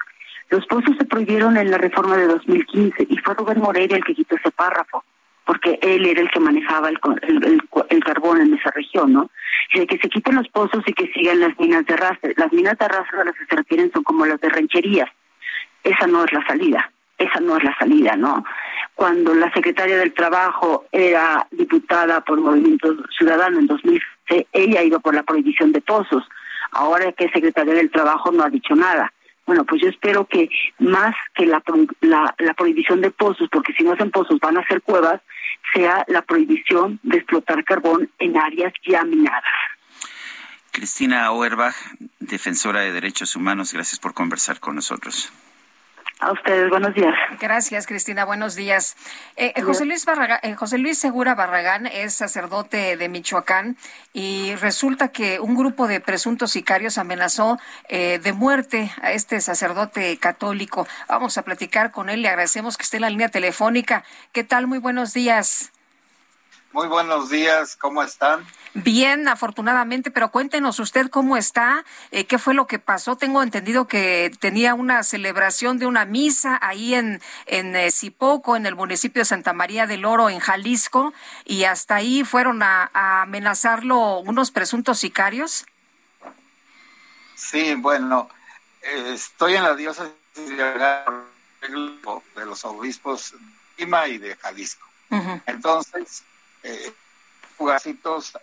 Los 0.49 0.67
pozos 0.67 0.95
se 0.97 1.05
prohibieron 1.05 1.57
en 1.57 1.71
la 1.71 1.79
reforma 1.79 2.17
de 2.17 2.27
2015 2.27 3.07
y 3.09 3.17
fue 3.17 3.33
Rubén 3.33 3.61
Moreira 3.61 3.97
el 3.97 4.03
que 4.03 4.13
quitó 4.13 4.35
ese 4.35 4.51
párrafo, 4.51 5.03
porque 5.43 5.79
él 5.81 6.05
era 6.05 6.21
el 6.21 6.29
que 6.29 6.39
manejaba 6.39 6.89
el, 6.89 6.99
el, 7.23 7.61
el, 7.89 8.03
carbón 8.03 8.41
en 8.41 8.53
esa 8.53 8.69
región, 8.69 9.11
¿no? 9.11 9.31
Y 9.73 9.87
que 9.87 9.97
se 9.97 10.09
quiten 10.09 10.35
los 10.35 10.47
pozos 10.49 10.83
y 10.85 10.93
que 10.93 11.11
sigan 11.13 11.39
las 11.39 11.57
minas 11.57 11.83
de 11.87 11.95
arrastre. 11.95 12.35
Las 12.37 12.53
minas 12.53 12.77
de 12.77 12.85
arrastre 12.85 13.21
a 13.21 13.23
las 13.23 13.35
que 13.35 13.45
se 13.45 13.55
refieren 13.55 13.91
son 13.91 14.03
como 14.03 14.27
las 14.27 14.39
de 14.39 14.49
rancherías 14.49 15.09
esa 15.85 16.07
no 16.07 16.25
es 16.25 16.33
la 16.33 16.45
salida, 16.45 16.91
esa 17.17 17.39
no 17.39 17.57
es 17.57 17.63
la 17.63 17.77
salida, 17.77 18.15
¿no? 18.17 18.43
Cuando 18.95 19.33
la 19.35 19.51
secretaria 19.53 19.97
del 19.97 20.13
Trabajo 20.13 20.85
era 20.91 21.47
diputada 21.51 22.21
por 22.21 22.41
Movimiento 22.41 22.95
Ciudadano 23.17 23.59
en 23.59 23.67
2006, 23.67 24.47
ella 24.51 24.83
iba 24.83 24.99
por 24.99 25.13
la 25.13 25.23
prohibición 25.23 25.71
de 25.71 25.81
pozos. 25.81 26.23
Ahora 26.71 27.11
que 27.11 27.29
secretaria 27.29 27.75
del 27.75 27.91
Trabajo 27.91 28.31
no 28.31 28.43
ha 28.43 28.49
dicho 28.49 28.75
nada. 28.75 29.13
Bueno, 29.45 29.63
pues 29.63 29.81
yo 29.81 29.89
espero 29.89 30.25
que 30.25 30.49
más 30.79 31.15
que 31.35 31.45
la, 31.45 31.61
la, 32.01 32.53
prohibición 32.55 33.01
de 33.01 33.11
pozos, 33.11 33.47
porque 33.51 33.73
si 33.73 33.83
no 33.83 33.91
hacen 33.91 34.09
pozos 34.09 34.39
van 34.39 34.57
a 34.57 34.61
hacer 34.61 34.81
cuevas, 34.81 35.21
sea 35.71 36.03
la 36.07 36.23
prohibición 36.23 36.99
de 37.03 37.17
explotar 37.17 37.63
carbón 37.63 38.09
en 38.17 38.37
áreas 38.37 38.73
ya 38.87 39.03
minadas. 39.03 39.43
Cristina 40.71 41.25
Auerbach, 41.25 41.75
defensora 42.19 42.81
de 42.81 42.91
derechos 42.91 43.35
humanos, 43.35 43.71
gracias 43.71 43.99
por 43.99 44.15
conversar 44.15 44.59
con 44.59 44.75
nosotros. 44.75 45.31
A 46.19 46.31
ustedes, 46.31 46.69
buenos 46.69 46.95
días. 46.95 47.13
Gracias, 47.41 47.85
Cristina, 47.85 48.23
buenos 48.23 48.55
días. 48.55 48.95
Eh, 49.35 49.51
eh 49.53 49.61
José, 49.61 49.83
Luis 49.83 50.05
eh, 50.43 50.55
José 50.55 50.77
Luis 50.77 50.97
Segura 50.97 51.35
Barragán 51.35 51.87
es 51.87 52.13
sacerdote 52.13 52.95
de 52.95 53.09
Michoacán 53.09 53.75
y 54.13 54.55
resulta 54.55 55.09
que 55.09 55.41
un 55.41 55.55
grupo 55.55 55.89
de 55.89 55.99
presuntos 55.99 56.51
sicarios 56.51 56.97
amenazó 56.97 57.59
eh, 57.89 58.19
de 58.23 58.31
muerte 58.31 58.91
a 59.01 59.11
este 59.11 59.41
sacerdote 59.41 60.17
católico. 60.17 60.87
Vamos 61.09 61.37
a 61.37 61.41
platicar 61.41 61.91
con 61.91 62.09
él, 62.09 62.21
le 62.21 62.29
agradecemos 62.29 62.77
que 62.77 62.83
esté 62.83 62.97
en 62.97 63.01
la 63.01 63.09
línea 63.09 63.27
telefónica. 63.27 64.05
¿Qué 64.31 64.45
tal? 64.45 64.67
Muy 64.67 64.77
buenos 64.77 65.13
días. 65.13 65.73
Muy 66.75 66.89
buenos 66.89 67.29
días, 67.29 67.77
¿cómo 67.77 68.03
están? 68.03 68.45
Bien, 68.73 69.29
afortunadamente, 69.29 70.11
pero 70.11 70.29
cuéntenos 70.29 70.77
usted 70.81 71.09
cómo 71.09 71.37
está, 71.37 71.85
eh, 72.11 72.25
qué 72.25 72.37
fue 72.37 72.53
lo 72.53 72.67
que 72.67 72.79
pasó. 72.79 73.15
Tengo 73.15 73.41
entendido 73.41 73.87
que 73.87 74.29
tenía 74.41 74.73
una 74.73 75.03
celebración 75.03 75.79
de 75.79 75.85
una 75.85 76.03
misa 76.03 76.59
ahí 76.61 76.93
en, 76.93 77.21
en 77.45 77.77
eh, 77.77 77.91
Zipoco, 77.91 78.57
en 78.57 78.65
el 78.65 78.75
municipio 78.75 79.21
de 79.21 79.25
Santa 79.25 79.53
María 79.53 79.87
del 79.87 80.03
Oro, 80.03 80.29
en 80.29 80.39
Jalisco, 80.39 81.13
y 81.45 81.63
hasta 81.63 81.95
ahí 81.95 82.25
fueron 82.25 82.61
a, 82.61 82.91
amenazarlo 83.21 84.19
unos 84.19 84.51
presuntos 84.51 84.99
sicarios. 84.99 85.65
Sí, 87.35 87.75
bueno, 87.75 88.27
eh, 88.81 89.13
estoy 89.13 89.55
en 89.55 89.63
la 89.63 89.77
diócesis 89.77 90.11
de 90.35 92.45
los 92.45 92.65
obispos 92.65 93.31
de 93.31 93.85
Lima 93.85 94.09
y 94.09 94.17
de 94.17 94.35
Jalisco. 94.35 94.85
Entonces, 95.45 96.25
eh, 96.65 96.93
lugarcitos 97.59 98.33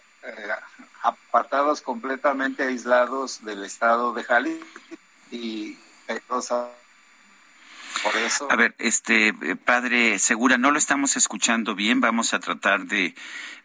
apartados 1.02 1.82
completamente 1.82 2.62
aislados 2.62 3.44
del 3.44 3.64
estado 3.64 4.12
de 4.14 4.22
Jalisco 4.22 4.66
y 5.30 5.76
por 8.02 8.16
eso. 8.16 8.50
A 8.50 8.56
ver, 8.56 8.74
este 8.78 9.28
eh, 9.28 9.56
padre 9.56 10.18
Segura, 10.18 10.58
no 10.58 10.70
lo 10.70 10.78
estamos 10.78 11.16
escuchando 11.16 11.74
bien. 11.74 12.00
Vamos 12.00 12.34
a 12.34 12.40
tratar 12.40 12.86
de 12.86 13.14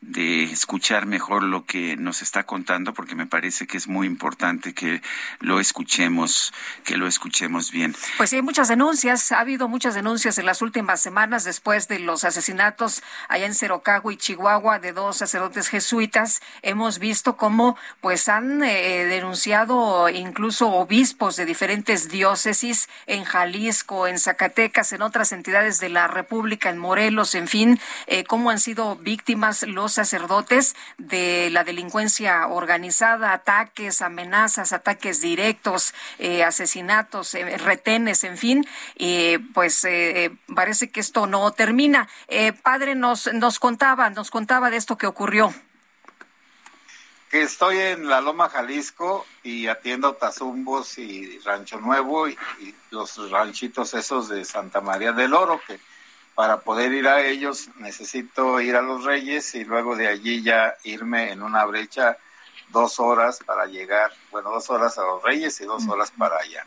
de 0.02 0.44
escuchar 0.44 1.06
mejor 1.06 1.44
lo 1.44 1.66
que 1.66 1.98
nos 1.98 2.22
está 2.22 2.44
contando, 2.44 2.94
porque 2.94 3.16
me 3.16 3.26
parece 3.26 3.68
que 3.68 3.78
es 3.78 3.88
muy 3.88 4.08
importante 4.08 4.74
que 4.74 5.02
lo 5.40 5.60
escuchemos, 5.60 6.54
que 6.84 6.98
lo 6.98 7.08
escuchemos 7.08 7.72
bien. 7.72 7.96
Pues 8.18 8.30
sí, 8.30 8.38
hay 8.38 8.42
muchas 8.42 8.68
denuncias, 8.68 9.32
ha 9.32 9.40
habido 9.40 9.68
muchas 9.68 9.96
denuncias 9.96 10.38
en 10.38 10.46
las 10.46 10.62
últimas 10.62 11.02
semanas 11.02 11.44
después 11.44 11.88
de 11.88 12.00
los 12.00 12.24
asesinatos 12.24 13.04
allá 13.28 13.46
en 13.46 13.56
Cerocagua 13.56 14.14
y 14.14 14.18
Chihuahua 14.18 14.80
de 14.80 14.94
dos 14.94 15.18
sacerdotes 15.18 15.68
jesuitas. 15.68 16.42
Hemos 16.62 17.00
visto 17.00 17.38
cómo 17.38 17.78
pues 18.02 18.28
han 18.30 18.64
eh, 18.64 19.06
denunciado 19.06 20.10
incluso 20.10 20.70
obispos 20.70 21.36
de 21.36 21.46
diferentes 21.46 22.10
diócesis 22.10 22.90
en 23.06 23.24
Jalisco, 23.24 24.08
en 24.08 24.20
Zacatecas, 24.20 24.94
en 24.94 25.02
otras 25.02 25.32
entidades 25.32 25.80
de 25.80 25.90
la 25.90 26.08
República, 26.08 26.70
en 26.70 26.78
Morelos, 26.78 27.36
en 27.36 27.48
fin, 27.48 27.80
eh, 28.08 28.24
cómo 28.24 28.50
han 28.50 28.60
sido 28.60 28.96
víctimas 28.96 29.64
los 29.64 29.97
sacerdotes 29.98 30.76
de 31.00 31.50
la 31.52 31.64
delincuencia 31.64 32.48
organizada, 32.48 33.34
ataques, 33.34 34.04
amenazas, 34.04 34.74
ataques 34.74 35.22
directos, 35.22 35.96
eh, 36.20 36.44
asesinatos, 36.44 37.34
eh, 37.34 37.58
retenes, 37.58 38.24
en 38.24 38.38
fin, 38.38 38.68
pues 39.56 39.84
eh, 39.86 40.32
parece 40.56 40.92
que 40.92 41.00
esto 41.00 41.26
no 41.26 41.52
termina. 41.52 42.08
padre, 42.62 42.94
nos, 42.94 43.34
nos 43.34 43.58
contaba, 43.60 44.10
nos 44.12 44.30
contaba 44.30 44.70
de 44.70 44.78
esto 44.78 44.98
que 45.00 45.08
ocurrió. 45.08 45.52
Que 47.32 47.42
estoy 47.42 47.78
en 47.80 48.08
la 48.08 48.22
Loma 48.22 48.50
Jalisco 48.50 49.26
y 49.44 49.68
atiendo 49.68 50.14
Tazumbos 50.14 50.98
y 51.00 51.40
Rancho 51.40 51.80
Nuevo 51.80 52.30
y 52.30 52.38
los 52.92 53.32
ranchitos 53.32 53.96
esos 53.96 54.30
de 54.30 54.46
Santa 54.46 54.80
María 54.80 55.12
del 55.12 55.34
Oro, 55.34 55.60
que 55.68 55.80
para 56.38 56.60
poder 56.60 56.94
ir 56.94 57.08
a 57.08 57.26
ellos 57.26 57.68
necesito 57.78 58.62
ir 58.62 58.76
a 58.76 58.84
los 58.84 59.04
Reyes 59.04 59.56
y 59.56 59.64
luego 59.64 59.96
de 59.96 60.08
allí 60.08 60.44
ya 60.44 60.78
irme 60.84 61.32
en 61.32 61.42
una 61.42 61.66
brecha 61.66 62.16
dos 62.70 63.00
horas 63.00 63.40
para 63.44 63.66
llegar, 63.66 64.12
bueno, 64.30 64.52
dos 64.52 64.70
horas 64.70 65.00
a 65.00 65.02
los 65.02 65.24
Reyes 65.24 65.60
y 65.62 65.66
dos 65.66 65.88
horas 65.88 66.12
para 66.16 66.38
allá. 66.38 66.64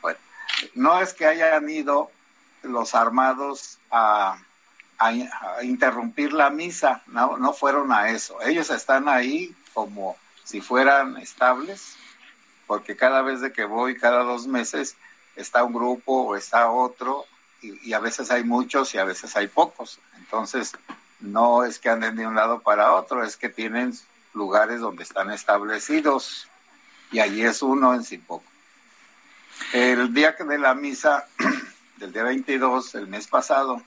Bueno, 0.00 0.18
no 0.76 0.98
es 0.98 1.12
que 1.12 1.26
hayan 1.26 1.68
ido 1.68 2.10
los 2.62 2.94
armados 2.94 3.76
a, 3.90 4.38
interrumpir 5.62 6.32
la 6.32 6.48
misa, 6.48 7.02
no, 7.08 7.36
no 7.36 7.52
fueron 7.52 7.92
a 7.92 8.08
eso. 8.08 8.40
Ellos 8.40 8.70
están 8.70 9.10
ahí 9.10 9.54
como 9.74 10.16
si 10.42 10.62
fueran 10.62 11.18
estables, 11.18 11.98
porque 12.66 12.96
cada 12.96 13.20
vez 13.20 13.42
de 13.42 13.52
que 13.52 13.66
voy, 13.66 13.98
cada 13.98 14.22
dos 14.22 14.46
meses, 14.46 14.96
está 15.34 15.64
un 15.64 15.74
grupo 15.74 16.22
o 16.22 16.34
está 16.34 16.70
otro 16.70 17.26
y, 17.62 17.92
a 17.92 18.00
veces 18.00 18.30
hay 18.30 18.44
muchos 18.44 18.94
y 18.94 18.98
a 18.98 19.04
veces 19.04 19.36
hay 19.36 19.48
pocos. 19.48 19.98
Entonces, 20.18 20.72
no 21.20 21.64
es 21.64 21.78
que 21.78 21.88
anden 21.88 22.16
de 22.16 22.26
un 22.26 22.34
lado 22.34 22.60
para 22.60 22.92
otro, 22.92 23.24
es 23.24 23.36
que 23.36 23.48
tienen 23.48 23.94
lugares 24.34 24.80
donde 24.80 25.02
están 25.02 25.30
establecidos 25.30 26.48
y 27.10 27.20
allí 27.20 27.42
es 27.42 27.62
uno 27.62 27.94
en 27.94 28.04
sí 28.04 28.18
poco. 28.18 28.44
El 29.72 30.12
día 30.12 30.32
de 30.32 30.58
la 30.58 30.74
misa, 30.74 31.26
del 31.96 32.12
día 32.12 32.24
22, 32.24 32.94
el 32.96 33.06
mes 33.06 33.26
pasado, 33.26 33.82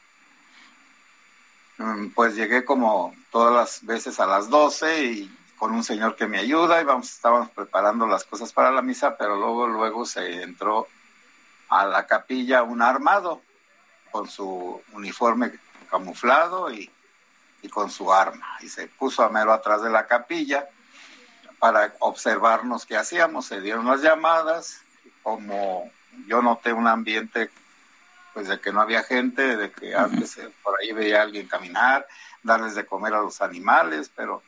mm, 1.77 2.07
pues 2.09 2.35
llegué 2.35 2.65
como 2.65 3.13
todas 3.31 3.53
las 3.53 3.85
veces 3.85 4.19
a 4.19 4.25
las 4.25 4.49
12 4.49 5.03
y 5.03 5.37
con 5.57 5.73
un 5.73 5.83
señor 5.83 6.15
que 6.15 6.25
me 6.25 6.39
ayuda 6.39 6.81
y 6.81 6.85
vamos, 6.85 7.11
estábamos 7.11 7.49
preparando 7.51 8.07
las 8.07 8.23
cosas 8.23 8.51
para 8.53 8.71
la 8.71 8.81
misa, 8.81 9.17
pero 9.17 9.35
luego, 9.35 9.67
luego 9.67 10.05
se 10.05 10.41
entró 10.41 10.87
a 11.67 11.85
la 11.85 12.07
capilla 12.07 12.63
un 12.63 12.81
armado 12.81 13.41
con 14.11 14.27
su 14.29 14.81
uniforme 14.93 15.51
camuflado 15.89 16.71
y, 16.71 16.89
con 17.71 17.91
su 17.91 18.11
arma. 18.13 18.57
Y 18.61 18.69
se 18.69 18.87
puso 18.87 19.23
a 19.23 19.29
mero 19.29 19.51
atrás 19.51 19.81
de 19.81 19.89
la 19.89 20.07
capilla 20.07 20.67
para 21.59 21.93
observarnos 21.99 22.85
qué 22.85 22.97
hacíamos. 22.97 23.45
Se 23.45 23.61
dieron 23.61 23.85
las 23.85 24.01
llamadas, 24.01 24.81
como 25.23 25.91
yo 26.27 26.41
noté 26.41 26.73
un 26.73 26.87
ambiente 26.87 27.49
pues 28.33 28.47
de 28.47 28.59
que 28.59 28.71
no 28.71 28.81
había 28.81 29.03
gente, 29.03 29.57
de 29.57 29.71
que 29.71 29.95
antes 29.95 30.37
eh, 30.37 30.49
por 30.63 30.79
ahí 30.79 30.93
veía 30.93 31.19
a 31.19 31.23
alguien 31.23 31.47
caminar, 31.47 32.07
darles 32.43 32.75
de 32.75 32.85
comer 32.85 33.13
a 33.13 33.21
los 33.21 33.41
animales, 33.41 34.11
pero 34.15 34.41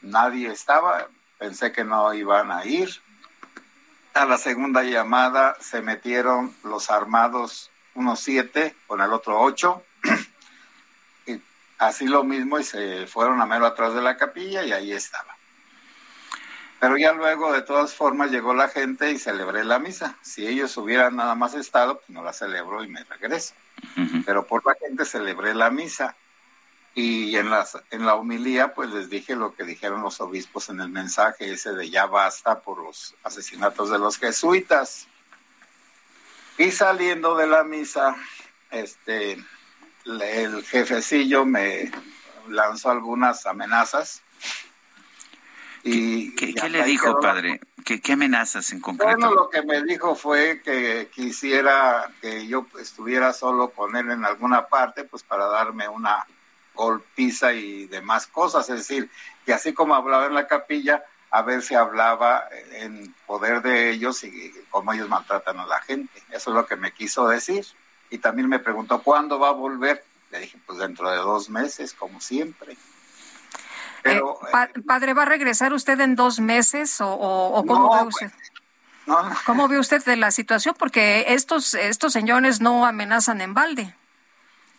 nadie 0.00 0.50
estaba, 0.50 1.06
pensé 1.38 1.70
que 1.70 1.84
no 1.84 2.12
iban 2.14 2.50
a 2.50 2.64
ir. 2.64 2.90
A 4.14 4.24
la 4.24 4.38
segunda 4.38 4.82
llamada 4.82 5.56
se 5.60 5.82
metieron 5.82 6.54
los 6.64 6.90
armados 6.90 7.69
unos 7.94 8.20
siete, 8.20 8.74
con 8.86 9.00
el 9.00 9.12
otro 9.12 9.40
ocho. 9.40 9.82
y 11.26 11.40
así 11.78 12.06
lo 12.06 12.24
mismo 12.24 12.58
y 12.58 12.64
se 12.64 13.06
fueron 13.06 13.40
a 13.40 13.46
mero 13.46 13.66
atrás 13.66 13.94
de 13.94 14.02
la 14.02 14.16
capilla 14.16 14.64
y 14.64 14.72
ahí 14.72 14.92
estaba. 14.92 15.36
Pero 16.80 16.96
ya 16.96 17.12
luego, 17.12 17.52
de 17.52 17.60
todas 17.60 17.94
formas, 17.94 18.30
llegó 18.30 18.54
la 18.54 18.68
gente 18.68 19.12
y 19.12 19.18
celebré 19.18 19.64
la 19.64 19.78
misa. 19.78 20.16
Si 20.22 20.46
ellos 20.46 20.74
hubieran 20.78 21.14
nada 21.14 21.34
más 21.34 21.52
estado, 21.52 21.98
pues 21.98 22.08
no 22.08 22.24
la 22.24 22.32
celebro 22.32 22.82
y 22.82 22.88
me 22.88 23.04
regreso. 23.04 23.52
Pero 24.24 24.46
por 24.46 24.64
la 24.64 24.74
gente 24.74 25.04
celebré 25.04 25.54
la 25.54 25.70
misa. 25.70 26.16
Y 26.94 27.36
en, 27.36 27.50
las, 27.50 27.78
en 27.90 28.06
la 28.06 28.14
humilía, 28.14 28.72
pues 28.72 28.90
les 28.90 29.10
dije 29.10 29.36
lo 29.36 29.54
que 29.54 29.64
dijeron 29.64 30.02
los 30.02 30.22
obispos 30.22 30.70
en 30.70 30.80
el 30.80 30.88
mensaje 30.88 31.52
ese 31.52 31.72
de 31.72 31.88
ya 31.90 32.06
basta 32.06 32.60
por 32.60 32.82
los 32.82 33.14
asesinatos 33.24 33.90
de 33.90 33.98
los 33.98 34.16
jesuitas. 34.16 35.06
Y 36.60 36.70
saliendo 36.72 37.34
de 37.36 37.46
la 37.46 37.64
misa, 37.64 38.14
este, 38.70 39.42
el 40.04 40.62
jefecillo 40.62 41.46
me 41.46 41.90
lanzó 42.48 42.90
algunas 42.90 43.46
amenazas. 43.46 44.20
Y, 45.82 46.34
¿Qué, 46.34 46.68
le 46.68 46.84
dijo, 46.84 47.18
padre? 47.18 47.60
¿Qué, 47.82 48.02
¿Qué, 48.02 48.12
amenazas 48.12 48.72
en 48.72 48.80
concreto? 48.82 49.16
Bueno, 49.16 49.34
lo 49.34 49.48
que 49.48 49.62
me 49.62 49.82
dijo 49.84 50.14
fue 50.14 50.60
que 50.62 51.08
quisiera 51.10 52.12
que 52.20 52.46
yo 52.46 52.66
estuviera 52.78 53.32
solo 53.32 53.70
con 53.70 53.96
él 53.96 54.10
en 54.10 54.26
alguna 54.26 54.66
parte, 54.66 55.04
pues 55.04 55.22
para 55.22 55.46
darme 55.46 55.88
una 55.88 56.26
golpiza 56.74 57.54
y 57.54 57.86
demás 57.86 58.26
cosas. 58.26 58.68
Es 58.68 58.86
decir, 58.86 59.10
que 59.46 59.54
así 59.54 59.72
como 59.72 59.94
hablaba 59.94 60.26
en 60.26 60.34
la 60.34 60.46
capilla, 60.46 61.02
a 61.30 61.42
ver 61.42 61.62
si 61.62 61.74
hablaba 61.74 62.48
en 62.72 63.14
poder 63.26 63.62
de 63.62 63.90
ellos 63.90 64.24
y 64.24 64.52
cómo 64.70 64.92
ellos 64.92 65.08
maltratan 65.08 65.58
a 65.60 65.66
la 65.66 65.80
gente. 65.80 66.22
Eso 66.30 66.50
es 66.50 66.56
lo 66.56 66.66
que 66.66 66.76
me 66.76 66.92
quiso 66.92 67.28
decir. 67.28 67.64
Y 68.10 68.18
también 68.18 68.48
me 68.48 68.58
preguntó, 68.58 69.02
¿cuándo 69.02 69.38
va 69.38 69.50
a 69.50 69.52
volver? 69.52 70.04
Le 70.30 70.40
dije, 70.40 70.58
pues 70.66 70.78
dentro 70.78 71.10
de 71.10 71.18
dos 71.18 71.48
meses, 71.48 71.94
como 71.94 72.20
siempre. 72.20 72.76
Pero, 74.02 74.40
eh, 74.48 74.80
padre, 74.86 75.14
¿va 75.14 75.22
a 75.22 75.26
regresar 75.26 75.72
usted 75.72 76.00
en 76.00 76.16
dos 76.16 76.40
meses 76.40 76.98
o, 77.00 77.64
cómo 77.66 77.94
ve 77.94 78.08
usted? 78.08 78.32
¿Cómo 79.44 79.68
ve 79.68 79.78
usted 79.78 80.04
de 80.04 80.16
la 80.16 80.30
situación? 80.30 80.74
Porque 80.78 81.26
estos, 81.28 81.74
estos 81.74 82.12
señores 82.12 82.60
no 82.60 82.86
amenazan 82.86 83.40
en 83.40 83.54
balde. 83.54 83.94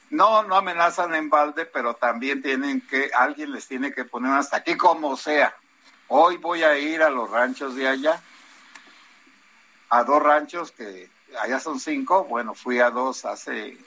No, 0.10 0.44
no 0.44 0.56
amenazan 0.56 1.16
en 1.16 1.30
balde, 1.30 1.66
pero 1.66 1.94
también 1.94 2.42
tienen 2.42 2.82
que, 2.82 3.12
alguien 3.14 3.52
les 3.54 3.68
tiene 3.68 3.94
que 3.94 4.04
poner 4.04 4.34
hasta 4.34 4.58
aquí 4.58 4.76
como 4.76 5.16
sea. 5.16 5.56
Hoy 6.14 6.36
voy 6.36 6.62
a 6.62 6.78
ir 6.78 7.04
a 7.04 7.10
los 7.10 7.32
ranchos 7.32 7.74
de 7.74 7.88
allá, 7.88 8.22
a 9.90 10.04
dos 10.04 10.22
ranchos 10.22 10.74
que 10.74 11.10
allá 11.40 11.58
son 11.62 11.80
cinco, 11.80 12.26
bueno, 12.26 12.54
fui 12.54 12.80
a 12.82 12.90
dos 12.90 13.24
hace 13.24 13.78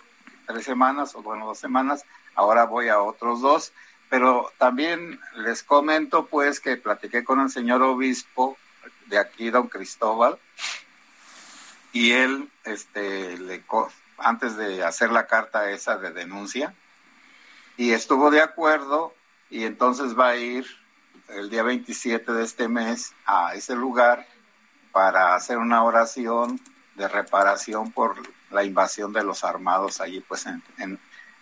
tres 0.46 0.64
semanas, 0.64 1.14
o 1.14 1.20
bueno, 1.20 1.44
dos 1.44 1.58
semanas, 1.58 2.02
ahora 2.34 2.64
voy 2.64 2.88
a 2.88 2.98
otros 2.98 3.42
dos, 3.42 3.74
pero 4.08 4.50
también 4.56 5.20
les 5.34 5.62
comento 5.62 6.24
pues 6.24 6.60
que 6.60 6.78
platiqué 6.78 7.24
con 7.24 7.40
el 7.40 7.50
señor 7.50 7.82
obispo 7.82 8.56
de 9.04 9.18
aquí, 9.18 9.50
don 9.50 9.68
Cristóbal, 9.68 10.38
y 11.92 12.12
él, 12.12 12.48
este, 12.64 13.36
le, 13.36 13.62
antes 14.16 14.56
de 14.56 14.82
hacer 14.82 15.12
la 15.12 15.26
carta 15.26 15.70
esa 15.72 15.98
de 15.98 16.10
denuncia, 16.10 16.74
y 17.76 17.90
estuvo 17.90 18.30
de 18.30 18.40
acuerdo, 18.40 19.12
y 19.50 19.64
entonces 19.64 20.18
va 20.18 20.28
a 20.28 20.36
ir 20.36 20.83
el 21.28 21.50
día 21.50 21.62
27 21.62 22.32
de 22.32 22.44
este 22.44 22.68
mes 22.68 23.12
a 23.26 23.54
ese 23.54 23.74
lugar 23.74 24.26
para 24.92 25.34
hacer 25.34 25.58
una 25.58 25.82
oración 25.82 26.60
de 26.94 27.08
reparación 27.08 27.90
por 27.92 28.16
la 28.50 28.64
invasión 28.64 29.12
de 29.12 29.24
los 29.24 29.42
armados 29.42 30.00
allí, 30.00 30.20
pues 30.20 30.46
en, 30.46 30.62
en, 30.78 30.98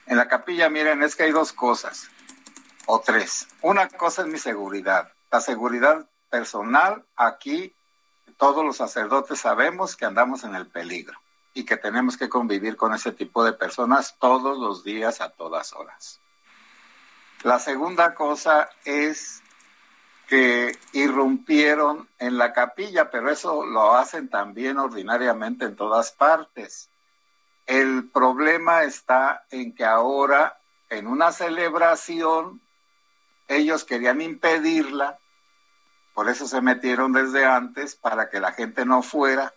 la 0.06 0.28
capilla, 0.28 0.70
miren, 0.70 1.02
es 1.02 1.14
que 1.14 1.24
hay 1.24 1.32
dos 1.32 1.52
cosas, 1.52 2.08
o 2.86 3.00
tres. 3.00 3.48
Una 3.60 3.88
cosa 3.88 4.22
es 4.22 4.28
mi 4.28 4.38
seguridad, 4.38 5.12
la 5.30 5.40
seguridad 5.40 6.06
personal 6.30 7.04
aquí 7.16 7.74
todos 8.38 8.64
los 8.64 8.76
sacerdotes 8.76 9.40
sabemos 9.40 9.94
que 9.94 10.04
andamos 10.04 10.42
en 10.44 10.54
el 10.54 10.66
peligro 10.66 11.16
y 11.54 11.64
que 11.64 11.76
tenemos 11.76 12.16
que 12.16 12.28
convivir 12.28 12.76
con 12.76 12.94
ese 12.94 13.12
tipo 13.12 13.44
de 13.44 13.52
personas 13.52 14.16
todos 14.18 14.58
los 14.58 14.82
días 14.82 15.20
a 15.20 15.30
todas 15.30 15.72
horas. 15.74 16.18
La 17.42 17.58
segunda 17.58 18.14
cosa 18.14 18.68
es 18.84 19.41
que 20.32 20.78
irrumpieron 20.94 22.08
en 22.18 22.38
la 22.38 22.54
capilla, 22.54 23.10
pero 23.10 23.30
eso 23.30 23.66
lo 23.66 23.92
hacen 23.92 24.30
también 24.30 24.78
ordinariamente 24.78 25.66
en 25.66 25.76
todas 25.76 26.10
partes. 26.12 26.88
El 27.66 28.08
problema 28.08 28.84
está 28.84 29.44
en 29.50 29.74
que 29.74 29.84
ahora, 29.84 30.58
en 30.88 31.06
una 31.06 31.32
celebración, 31.32 32.62
ellos 33.46 33.84
querían 33.84 34.22
impedirla, 34.22 35.18
por 36.14 36.30
eso 36.30 36.48
se 36.48 36.62
metieron 36.62 37.12
desde 37.12 37.44
antes, 37.44 37.94
para 37.94 38.30
que 38.30 38.40
la 38.40 38.52
gente 38.52 38.86
no 38.86 39.02
fuera. 39.02 39.52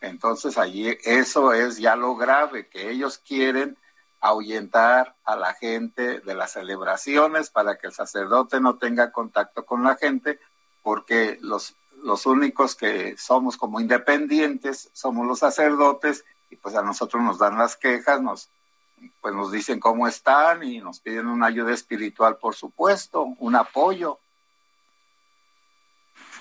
Entonces 0.00 0.58
allí 0.58 0.96
eso 1.02 1.52
es 1.52 1.78
ya 1.78 1.96
lo 1.96 2.14
grave, 2.14 2.68
que 2.68 2.88
ellos 2.88 3.18
quieren 3.18 3.76
ahuyentar 4.20 5.16
a 5.24 5.36
la 5.36 5.54
gente 5.54 6.20
de 6.20 6.34
las 6.34 6.52
celebraciones 6.52 7.50
para 7.50 7.76
que 7.78 7.88
el 7.88 7.92
sacerdote 7.92 8.60
no 8.60 8.76
tenga 8.76 9.12
contacto 9.12 9.64
con 9.64 9.84
la 9.84 9.96
gente, 9.96 10.38
porque 10.82 11.38
los, 11.40 11.76
los 12.02 12.26
únicos 12.26 12.74
que 12.74 13.16
somos 13.18 13.56
como 13.56 13.80
independientes 13.80 14.90
somos 14.92 15.26
los 15.26 15.40
sacerdotes 15.40 16.24
y 16.50 16.56
pues 16.56 16.74
a 16.76 16.82
nosotros 16.82 17.22
nos 17.22 17.38
dan 17.38 17.58
las 17.58 17.76
quejas, 17.76 18.22
nos, 18.22 18.50
pues 19.20 19.34
nos 19.34 19.50
dicen 19.52 19.80
cómo 19.80 20.06
están 20.06 20.62
y 20.62 20.80
nos 20.80 21.00
piden 21.00 21.26
una 21.26 21.46
ayuda 21.46 21.72
espiritual, 21.72 22.36
por 22.38 22.54
supuesto, 22.54 23.24
un 23.38 23.56
apoyo. 23.56 24.18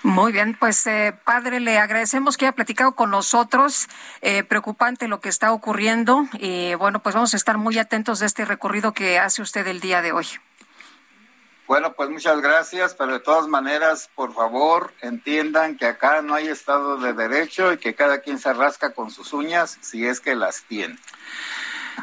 Muy 0.06 0.32
bien, 0.32 0.56
pues 0.60 0.86
eh, 0.86 1.18
padre, 1.24 1.60
le 1.60 1.80
agradecemos 1.80 2.38
que 2.38 2.46
haya 2.46 2.52
platicado 2.52 2.96
con 2.96 3.10
nosotros. 3.10 3.90
Eh, 4.22 4.44
preocupante 4.44 5.08
lo 5.08 5.20
que 5.20 5.30
está 5.30 5.52
ocurriendo. 5.52 6.28
Y 6.34 6.76
bueno, 6.76 7.02
pues 7.02 7.16
vamos 7.16 7.34
a 7.34 7.38
estar 7.38 7.58
muy 7.58 7.80
atentos 7.80 8.20
de 8.20 8.28
este 8.28 8.46
recorrido 8.46 8.94
que 8.94 9.18
hace 9.18 9.42
usted 9.42 9.66
el 9.66 9.80
día 9.80 10.04
de 10.04 10.12
hoy. 10.12 10.28
Bueno, 11.66 11.94
pues 11.94 12.12
muchas 12.12 12.40
gracias, 12.40 12.94
pero 12.94 13.14
de 13.14 13.20
todas 13.20 13.48
maneras, 13.48 14.12
por 14.14 14.32
favor, 14.36 14.94
entiendan 15.02 15.76
que 15.76 15.88
acá 15.88 16.22
no 16.22 16.36
hay 16.36 16.50
Estado 16.50 16.98
de 16.98 17.14
Derecho 17.14 17.74
y 17.74 17.80
que 17.80 17.96
cada 17.96 18.20
quien 18.20 18.38
se 18.38 18.54
rasca 18.54 18.94
con 18.94 19.10
sus 19.10 19.34
uñas 19.34 19.80
si 19.82 20.06
es 20.06 20.20
que 20.20 20.36
las 20.36 20.62
tiene. 20.68 21.00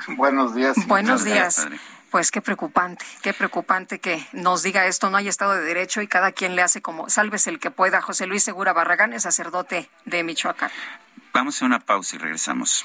Buenos 0.17 0.57
días. 0.57 0.75
Buenos 0.89 1.23
días. 1.23 1.69
Pues 2.13 2.31
qué 2.31 2.43
preocupante, 2.43 3.07
qué 3.23 3.33
preocupante 3.33 3.99
que 3.99 4.23
nos 4.33 4.63
diga 4.63 4.87
esto. 4.87 5.09
No 5.09 5.17
hay 5.17 5.29
Estado 5.29 5.55
de 5.55 5.63
Derecho 5.63 6.03
y 6.03 6.07
cada 6.07 6.31
quien 6.31 6.55
le 6.55 6.61
hace 6.61 6.83
como 6.83 7.09
salves 7.09 7.47
el 7.47 7.59
que 7.59 7.71
pueda. 7.71 8.03
José 8.03 8.27
Luis 8.27 8.45
Segura 8.45 8.75
Barragán 8.75 9.15
es 9.15 9.23
sacerdote 9.23 9.89
de 10.05 10.23
Michoacán. 10.23 10.71
Vamos 11.33 11.63
a 11.63 11.65
una 11.65 11.81
pausa 11.81 12.17
y 12.17 12.19
regresamos. 12.19 12.85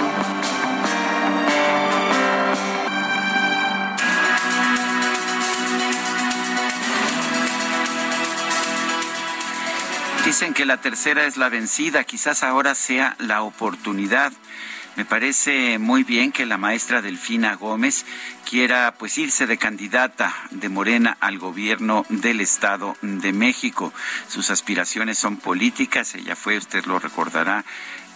Dicen 10.31 10.53
que 10.53 10.65
la 10.65 10.77
tercera 10.77 11.25
es 11.25 11.35
la 11.35 11.49
vencida, 11.49 12.05
quizás 12.05 12.41
ahora 12.43 12.73
sea 12.73 13.17
la 13.19 13.41
oportunidad. 13.41 14.31
Me 14.95 15.03
parece 15.03 15.77
muy 15.77 16.05
bien 16.05 16.31
que 16.31 16.45
la 16.45 16.57
maestra 16.57 17.01
Delfina 17.01 17.55
Gómez 17.55 18.05
quiera 18.49 18.93
pues 18.97 19.17
irse 19.17 19.45
de 19.45 19.57
candidata 19.57 20.33
de 20.51 20.69
Morena 20.69 21.17
al 21.19 21.37
gobierno 21.37 22.05
del 22.07 22.39
Estado 22.39 22.95
de 23.01 23.33
México. 23.33 23.91
Sus 24.29 24.51
aspiraciones 24.51 25.17
son 25.17 25.35
políticas, 25.35 26.15
ella 26.15 26.37
fue, 26.37 26.57
usted 26.57 26.85
lo 26.85 26.97
recordará, 26.97 27.65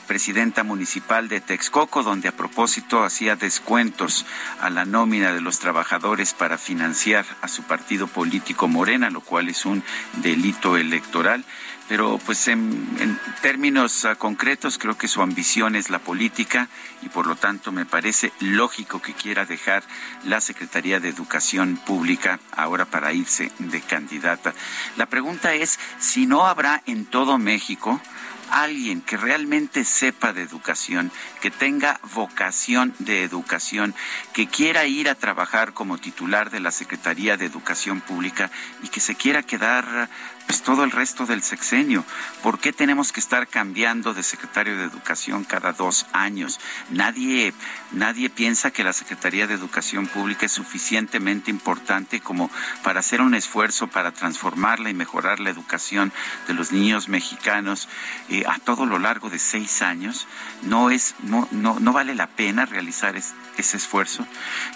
presidenta 0.08 0.64
municipal 0.64 1.28
de 1.28 1.42
Texcoco, 1.42 2.02
donde 2.02 2.30
a 2.30 2.38
propósito 2.38 3.04
hacía 3.04 3.36
descuentos 3.36 4.26
a 4.62 4.70
la 4.70 4.86
nómina 4.86 5.34
de 5.34 5.42
los 5.42 5.60
trabajadores 5.60 6.34
para 6.34 6.58
financiar 6.58 7.26
a 7.42 7.50
su 7.50 7.64
partido 7.64 8.08
político 8.08 8.70
Morena, 8.70 9.10
lo 9.10 9.20
cual 9.20 9.50
es 9.50 9.66
un 9.66 9.84
delito 10.22 10.78
electoral 10.78 11.44
pero 11.88 12.20
pues 12.26 12.48
en, 12.48 13.20
términos 13.42 14.04
uh, 14.06 14.18
concretos 14.18 14.78
creo 14.78 14.98
que 14.98 15.08
su 15.08 15.22
ambición 15.22 15.76
es 15.76 15.90
la 15.90 16.00
política 16.00 16.68
y 17.02 17.10
por 17.10 17.28
lo 17.28 17.36
tanto 17.36 17.72
me 17.72 17.86
parece 17.86 18.32
lógico 18.40 19.02
que 19.02 19.14
quiera 19.14 19.46
dejar 19.46 19.84
la 20.24 20.42
Secretaría 20.42 21.00
de 21.00 21.10
Educación 21.10 21.78
Pública 21.78 22.40
ahora 22.52 22.86
para 22.86 23.14
irse 23.14 23.52
de 23.60 23.82
candidata. 23.82 24.54
La 24.98 25.06
pregunta 25.06 25.54
es 25.54 25.80
si 26.00 26.26
no 26.26 26.48
habrá 26.48 26.82
en 26.86 27.06
todo 27.06 27.38
México 27.38 28.02
alguien 28.50 29.02
que 29.02 29.18
realmente 29.18 29.84
sepa 29.84 30.34
de 30.34 30.44
educación, 30.44 31.12
que 31.42 31.52
tenga 31.52 32.00
vocación 32.14 32.94
de 33.00 33.24
educación, 33.24 33.96
que 34.34 34.48
quiera 34.48 34.86
ir 34.86 35.10
a 35.10 35.16
trabajar 35.16 35.74
como 35.74 35.98
titular 35.98 36.50
de 36.50 36.60
la 36.60 36.72
Secretaría 36.72 37.38
de 37.38 37.46
Educación 37.46 38.02
Pública 38.02 38.52
y 38.84 38.90
que 38.90 39.00
se 39.00 39.16
quiera 39.16 39.44
quedar 39.44 40.10
pues 40.46 40.62
todo 40.62 40.84
el 40.84 40.92
resto 40.92 41.26
del 41.26 41.42
sexenio. 41.42 42.04
¿Por 42.44 42.60
qué 42.60 42.72
tenemos 42.72 43.12
que 43.12 43.20
estar 43.20 43.48
cambiando 43.48 44.14
de 44.14 44.24
secretario 44.24 44.78
de 44.78 44.84
Educación 44.84 45.44
cada 45.44 45.74
dos 45.74 46.06
años? 46.14 46.60
Nadie, 46.90 47.54
nadie 47.92 48.30
piensa 48.30 48.72
que 48.72 48.84
la 48.84 48.94
Secretaría 48.94 49.48
de 49.48 49.56
Educación 49.56 50.08
Pública 50.08 50.46
es 50.46 50.52
suficientemente 50.52 51.50
importante 51.50 52.20
como 52.20 52.52
para 52.84 53.00
hacer 53.00 53.22
un 53.22 53.34
esfuerzo 53.34 53.88
para 53.88 54.12
transformarla 54.12 54.90
y 54.90 54.94
mejorar 54.94 55.40
la 55.40 55.50
educación 55.50 56.14
de 56.48 56.54
los 56.54 56.72
niños 56.72 57.10
mexicanos 57.10 57.90
eh, 58.30 58.44
a 58.48 58.60
todo 58.60 58.86
lo 58.86 59.00
largo 59.00 59.30
de 59.30 59.40
seis 59.40 59.82
años. 59.82 60.28
No 60.62 60.90
es, 60.90 61.16
no, 61.24 61.48
no, 61.52 61.80
no 61.80 61.94
vale 61.94 62.14
la 62.14 62.28
pena 62.28 62.66
realizar 62.66 63.16
ese 63.16 63.78
esfuerzo. 63.78 64.28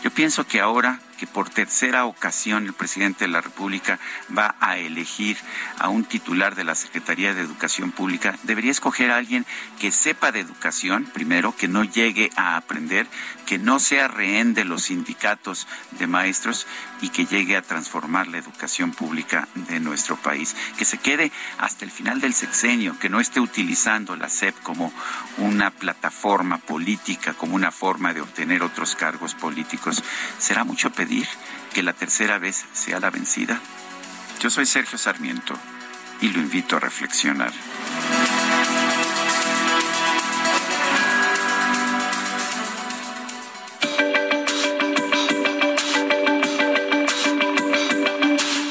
Yo 0.03 0.11
pienso 0.11 0.47
que 0.47 0.61
ahora 0.61 0.99
que 1.19 1.27
por 1.27 1.49
tercera 1.49 2.05
ocasión 2.05 2.65
el 2.65 2.73
presidente 2.73 3.25
de 3.25 3.31
la 3.31 3.41
República 3.41 3.99
va 4.35 4.55
a 4.61 4.77
elegir 4.77 5.37
a 5.77 5.89
un 5.89 6.05
titular 6.05 6.55
de 6.55 6.63
la 6.63 6.75
Secretaría 6.75 7.33
de 7.33 7.41
Educación 7.41 7.91
Pública, 7.91 8.37
debería 8.43 8.71
escoger 8.71 9.11
a 9.11 9.17
alguien 9.17 9.45
que 9.79 9.91
sepa 9.91 10.31
de 10.31 10.39
educación, 10.39 11.03
primero, 11.13 11.53
que 11.55 11.67
no 11.67 11.83
llegue 11.83 12.31
a 12.37 12.55
aprender, 12.55 13.05
que 13.45 13.57
no 13.57 13.79
sea 13.79 14.07
rehén 14.07 14.53
de 14.53 14.63
los 14.63 14.83
sindicatos 14.83 15.67
de 15.91 16.07
maestros 16.07 16.67
y 17.01 17.09
que 17.09 17.25
llegue 17.25 17.57
a 17.57 17.61
transformar 17.61 18.27
la 18.27 18.37
educación 18.37 18.91
pública 18.91 19.47
de 19.55 19.79
nuestro 19.81 20.15
país, 20.15 20.55
que 20.77 20.85
se 20.85 20.99
quede 20.99 21.31
hasta 21.57 21.83
el 21.83 21.91
final 21.91 22.21
del 22.21 22.33
sexenio, 22.33 22.97
que 22.97 23.09
no 23.09 23.19
esté 23.19 23.41
utilizando 23.41 24.15
la 24.15 24.29
SEP 24.29 24.55
como 24.63 24.93
una 25.37 25.71
plataforma 25.71 26.59
política, 26.59 27.33
como 27.33 27.55
una 27.55 27.71
forma 27.71 28.13
de 28.13 28.21
obtener 28.21 28.63
otros 28.63 28.95
cargos 28.95 29.35
políticos. 29.35 30.03
¿Será 30.37 30.63
mucho 30.63 30.91
pedir 30.91 31.08
que 31.73 31.81
la 31.81 31.93
tercera 31.93 32.37
vez 32.37 32.65
sea 32.71 32.99
la 32.99 33.09
vencida? 33.09 33.59
Yo 34.39 34.49
soy 34.49 34.65
Sergio 34.65 34.97
Sarmiento 34.97 35.57
y 36.21 36.29
lo 36.29 36.39
invito 36.39 36.77
a 36.77 36.79
reflexionar. 36.79 37.51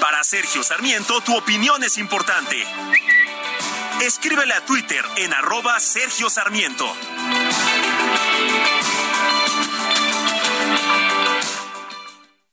Para 0.01 0.23
Sergio 0.23 0.63
Sarmiento, 0.63 1.21
tu 1.23 1.37
opinión 1.37 1.83
es 1.83 1.99
importante. 1.99 2.57
Escríbele 4.01 4.55
a 4.55 4.65
Twitter 4.65 5.05
en 5.17 5.33
arroba 5.35 5.81
Sergio 5.81 6.31
Sarmiento. 6.31 6.87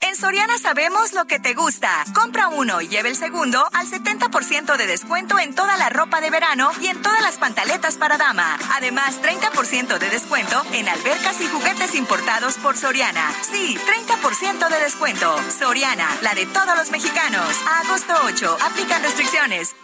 En 0.02 0.16
Soriana 0.16 0.58
sabemos 0.58 1.14
lo 1.14 1.26
que 1.26 1.40
te 1.40 1.54
gusta. 1.54 1.90
Compra 2.14 2.50
uno 2.50 2.82
y 2.82 2.88
lleve 2.88 3.10
el 3.10 3.16
segundo 3.16 3.68
al 3.74 3.88
70% 3.88 4.78
de 4.78 4.88
descuento 4.88 5.40
en 5.40 5.56
toda 5.56 5.78
la 5.78 5.90
ropa 5.90 6.22
de 6.22 6.30
verano 6.30 6.72
y 6.82 6.88
en 6.88 7.02
todas 7.02 7.22
las 7.22 7.38
pantaletas 7.38 7.96
para 7.96 8.18
dama. 8.18 8.58
Además, 8.74 9.20
30% 9.22 9.98
de 9.98 10.10
descuento 10.10 10.62
en 10.74 10.88
albercas 10.88 11.42
y 11.42 11.48
juguetes 11.48 11.96
importados 11.96 12.56
por 12.56 12.78
Soriana. 12.78 13.32
Sí, 13.42 13.78
30% 13.78 14.70
de 14.70 14.80
descuento. 14.80 15.36
Soriana, 15.58 16.08
la 16.22 16.34
de 16.34 16.46
todos 16.46 16.78
los 16.78 16.92
mexicanos. 16.92 17.50
A 17.68 17.82
agosto 17.82 18.14
8, 18.26 18.58
aplican 18.62 19.02
restricciones. 19.02 19.76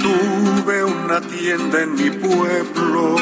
Tuve 0.00 0.84
una 0.84 1.20
tienda 1.20 1.82
en 1.82 1.94
mi 1.94 2.10
pueblo, 2.10 3.16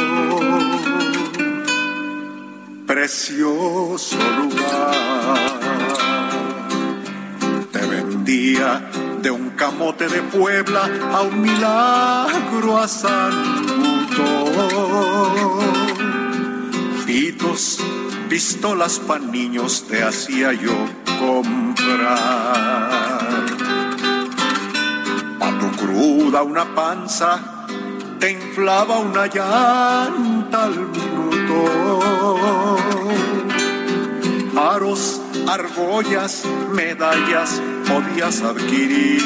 precioso 2.88 4.16
lugar. 4.16 5.60
Te 7.70 7.86
vendía 7.86 8.90
de 9.20 9.30
un 9.30 9.50
camote 9.50 10.08
de 10.08 10.22
Puebla 10.22 10.88
a 11.12 11.20
un 11.20 11.42
milagro 11.42 12.78
a 12.78 12.88
San 12.88 13.66
Pitos, 17.04 17.78
pistolas 18.30 19.00
pa' 19.00 19.18
niños 19.18 19.84
te 19.86 20.02
hacía 20.02 20.54
yo 20.54 20.74
comprar. 21.20 22.08
Pa' 25.38 25.58
tu 25.60 25.70
cruda 25.76 26.42
una 26.42 26.74
panza, 26.74 27.66
te 28.18 28.30
inflaba 28.30 28.98
una 28.98 29.26
llanta 29.26 30.64
al 30.64 30.88
minuto. 30.88 32.17
Aros, 34.58 35.20
argollas, 35.48 36.42
medallas 36.72 37.62
podías 37.86 38.42
adquirir. 38.42 39.22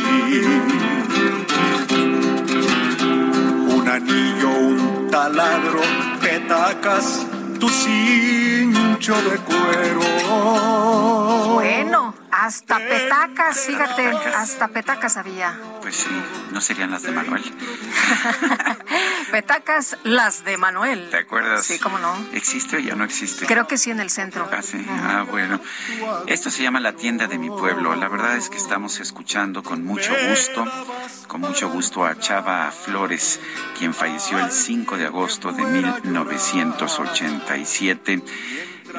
Un 3.66 3.88
anillo, 3.88 4.50
un 4.50 5.09
taladro, 5.10 5.80
petacas, 6.20 7.26
tu 7.59 7.66
cincho 7.70 9.14
de 9.14 9.38
cuero. 9.38 10.02
Bueno, 11.54 12.14
hasta 12.43 12.78
petacas, 12.78 13.60
fíjate, 13.60 14.09
hasta 14.35 14.66
petacas 14.66 15.16
había. 15.16 15.56
Pues 15.81 15.94
sí, 15.94 16.10
no 16.51 16.60
serían 16.60 16.90
las 16.90 17.05
de 17.05 17.12
Manuel. 17.12 17.40
petacas, 19.31 19.97
las 20.02 20.44
de 20.44 20.56
Manuel. 20.56 21.09
¿Te 21.10 21.19
acuerdas? 21.19 21.64
Sí, 21.64 21.78
cómo 21.78 22.01
no. 22.01 22.12
¿Existe 22.32 22.78
o 22.78 22.81
ya 22.81 22.97
no 22.97 23.05
existe? 23.05 23.47
Creo 23.47 23.69
que 23.69 23.78
sí 23.78 23.93
en 23.93 24.01
el 24.01 24.10
centro. 24.10 24.48
Ah, 24.51 24.60
sí. 24.60 24.85
Ah, 24.89 25.24
bueno. 25.31 25.60
Esto 26.27 26.51
se 26.51 26.64
llama 26.64 26.81
La 26.81 26.94
Tienda 26.94 27.28
de 27.28 27.39
mi 27.39 27.48
Pueblo. 27.48 27.94
La 27.94 28.09
verdad 28.09 28.36
es 28.36 28.48
que 28.48 28.56
estamos 28.56 28.98
escuchando 28.98 29.62
con 29.62 29.85
mucho 29.85 30.12
gusto, 30.28 30.66
con 31.28 31.43
mucho 31.43 31.70
gusto 31.70 32.05
a 32.05 32.19
Chava 32.19 32.73
Flores, 32.73 33.39
quien 33.78 33.94
falleció 33.94 34.40
el 34.40 34.51
5 34.51 34.97
de 34.97 35.06
agosto 35.06 35.52
de 35.52 35.62
1987. 35.62 38.20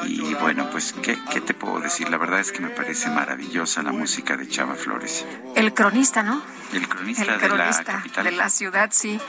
Y 0.06 0.34
bueno, 0.34 0.68
pues, 0.70 0.92
¿qué, 0.92 1.18
¿qué, 1.30 1.40
te 1.40 1.54
puedo 1.54 1.80
decir? 1.80 2.08
La 2.08 2.16
verdad 2.16 2.40
es 2.40 2.52
que 2.52 2.60
me 2.60 2.70
parece 2.70 3.10
maravillosa 3.34 3.82
la 3.82 3.90
música 3.90 4.36
de 4.36 4.46
Chava 4.46 4.76
Flores. 4.76 5.26
El 5.56 5.74
cronista, 5.74 6.22
¿no? 6.22 6.40
El 6.72 6.88
cronista, 6.88 7.34
el 7.34 7.40
de 7.40 7.48
la 7.48 7.82
capital. 7.84 8.24
De 8.24 8.30
la 8.30 8.48
ciudad, 8.48 8.90
sí. 8.92 9.20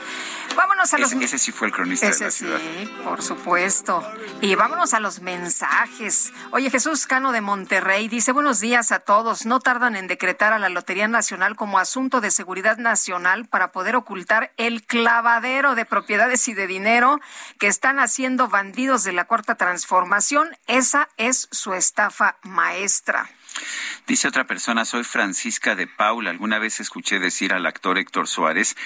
Vámonos 0.54 0.94
a 0.94 0.98
los... 0.98 1.12
Ese, 1.12 1.24
ese 1.24 1.38
sí 1.38 1.50
fue 1.50 1.66
el 1.66 1.72
cronista 1.72 2.06
ese 2.06 2.20
de 2.20 2.24
la 2.26 2.30
ciudad. 2.30 2.58
Sí, 2.58 2.88
por 3.02 3.20
supuesto. 3.20 4.08
Y 4.40 4.54
vámonos 4.54 4.94
a 4.94 5.00
los 5.00 5.20
mensajes. 5.22 6.32
Oye, 6.52 6.70
Jesús 6.70 7.08
Cano 7.08 7.32
de 7.32 7.40
Monterrey 7.40 8.06
dice, 8.06 8.30
buenos 8.30 8.60
días 8.60 8.92
a 8.92 9.00
todos. 9.00 9.44
No 9.44 9.58
tardan 9.58 9.96
en 9.96 10.06
decretar 10.06 10.52
a 10.52 10.60
la 10.60 10.68
Lotería 10.68 11.08
Nacional 11.08 11.56
como 11.56 11.80
asunto 11.80 12.20
de 12.20 12.30
seguridad 12.30 12.78
nacional 12.78 13.46
para 13.46 13.72
poder 13.72 13.96
ocultar 13.96 14.52
el 14.56 14.84
clavadero 14.84 15.74
de 15.74 15.84
propiedades 15.84 16.46
y 16.46 16.54
de 16.54 16.68
dinero 16.68 17.20
que 17.58 17.66
están 17.66 17.98
haciendo 17.98 18.46
bandidos 18.46 19.02
de 19.02 19.12
la 19.12 19.24
Cuarta 19.24 19.56
Transformación. 19.56 20.56
Esa 20.68 21.08
es 21.16 21.48
su 21.50 21.74
estafa 21.74 22.36
maestra. 22.42 23.28
Dice 24.06 24.28
otra 24.28 24.46
persona, 24.46 24.84
soy 24.84 25.02
Francisca 25.02 25.74
de 25.74 25.86
Paula. 25.86 26.30
Alguna 26.30 26.58
vez 26.58 26.78
escuché 26.78 27.18
decir 27.18 27.52
al 27.52 27.66
actor 27.66 27.98
Héctor 27.98 28.28
Suárez 28.28 28.76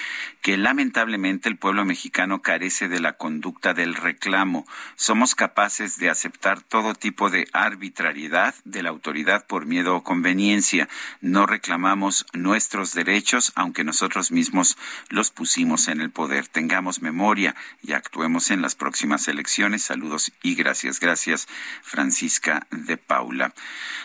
que 0.41 0.57
lamentablemente 0.57 1.47
el 1.47 1.57
pueblo 1.57 1.85
mexicano 1.85 2.41
carece 2.41 2.87
de 2.87 2.99
la 2.99 3.13
conducta 3.13 3.73
del 3.73 3.93
reclamo. 3.93 4.65
Somos 4.95 5.35
capaces 5.35 5.97
de 5.97 6.09
aceptar 6.09 6.61
todo 6.61 6.95
tipo 6.95 7.29
de 7.29 7.47
arbitrariedad 7.53 8.55
de 8.63 8.81
la 8.81 8.89
autoridad 8.89 9.45
por 9.45 9.65
miedo 9.65 9.95
o 9.95 10.03
conveniencia. 10.03 10.89
No 11.21 11.45
reclamamos 11.45 12.25
nuestros 12.33 12.93
derechos, 12.93 13.51
aunque 13.55 13.83
nosotros 13.83 14.31
mismos 14.31 14.77
los 15.09 15.29
pusimos 15.29 15.87
en 15.87 16.01
el 16.01 16.09
poder. 16.09 16.47
Tengamos 16.47 17.01
memoria 17.01 17.55
y 17.83 17.93
actuemos 17.93 18.49
en 18.49 18.61
las 18.61 18.75
próximas 18.75 19.27
elecciones. 19.27 19.83
Saludos 19.83 20.31
y 20.41 20.55
gracias. 20.55 20.99
Gracias, 20.99 21.47
Francisca 21.83 22.65
de 22.71 22.97
Paula. 22.97 23.53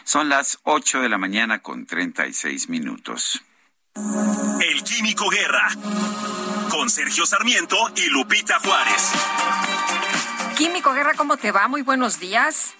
Son 0.05 0.29
las 0.29 0.56
8 0.63 1.01
de 1.01 1.09
la 1.09 1.19
mañana 1.19 1.61
con 1.61 1.87
36 1.87 2.69
minutos. 2.69 3.43
El 3.95 4.83
Químico 4.83 5.29
Guerra. 5.29 5.69
Con 6.71 6.91
Sergio 6.91 7.25
Sarmiento 7.25 7.77
y 7.97 8.09
Lupita 8.11 8.59
Juárez. 8.61 9.13
Químico 10.57 10.93
Guerra, 10.93 11.15
¿cómo 11.15 11.37
te 11.37 11.53
va? 11.53 11.69
Muy 11.69 11.83
buenos 11.83 12.19
días. 12.21 12.75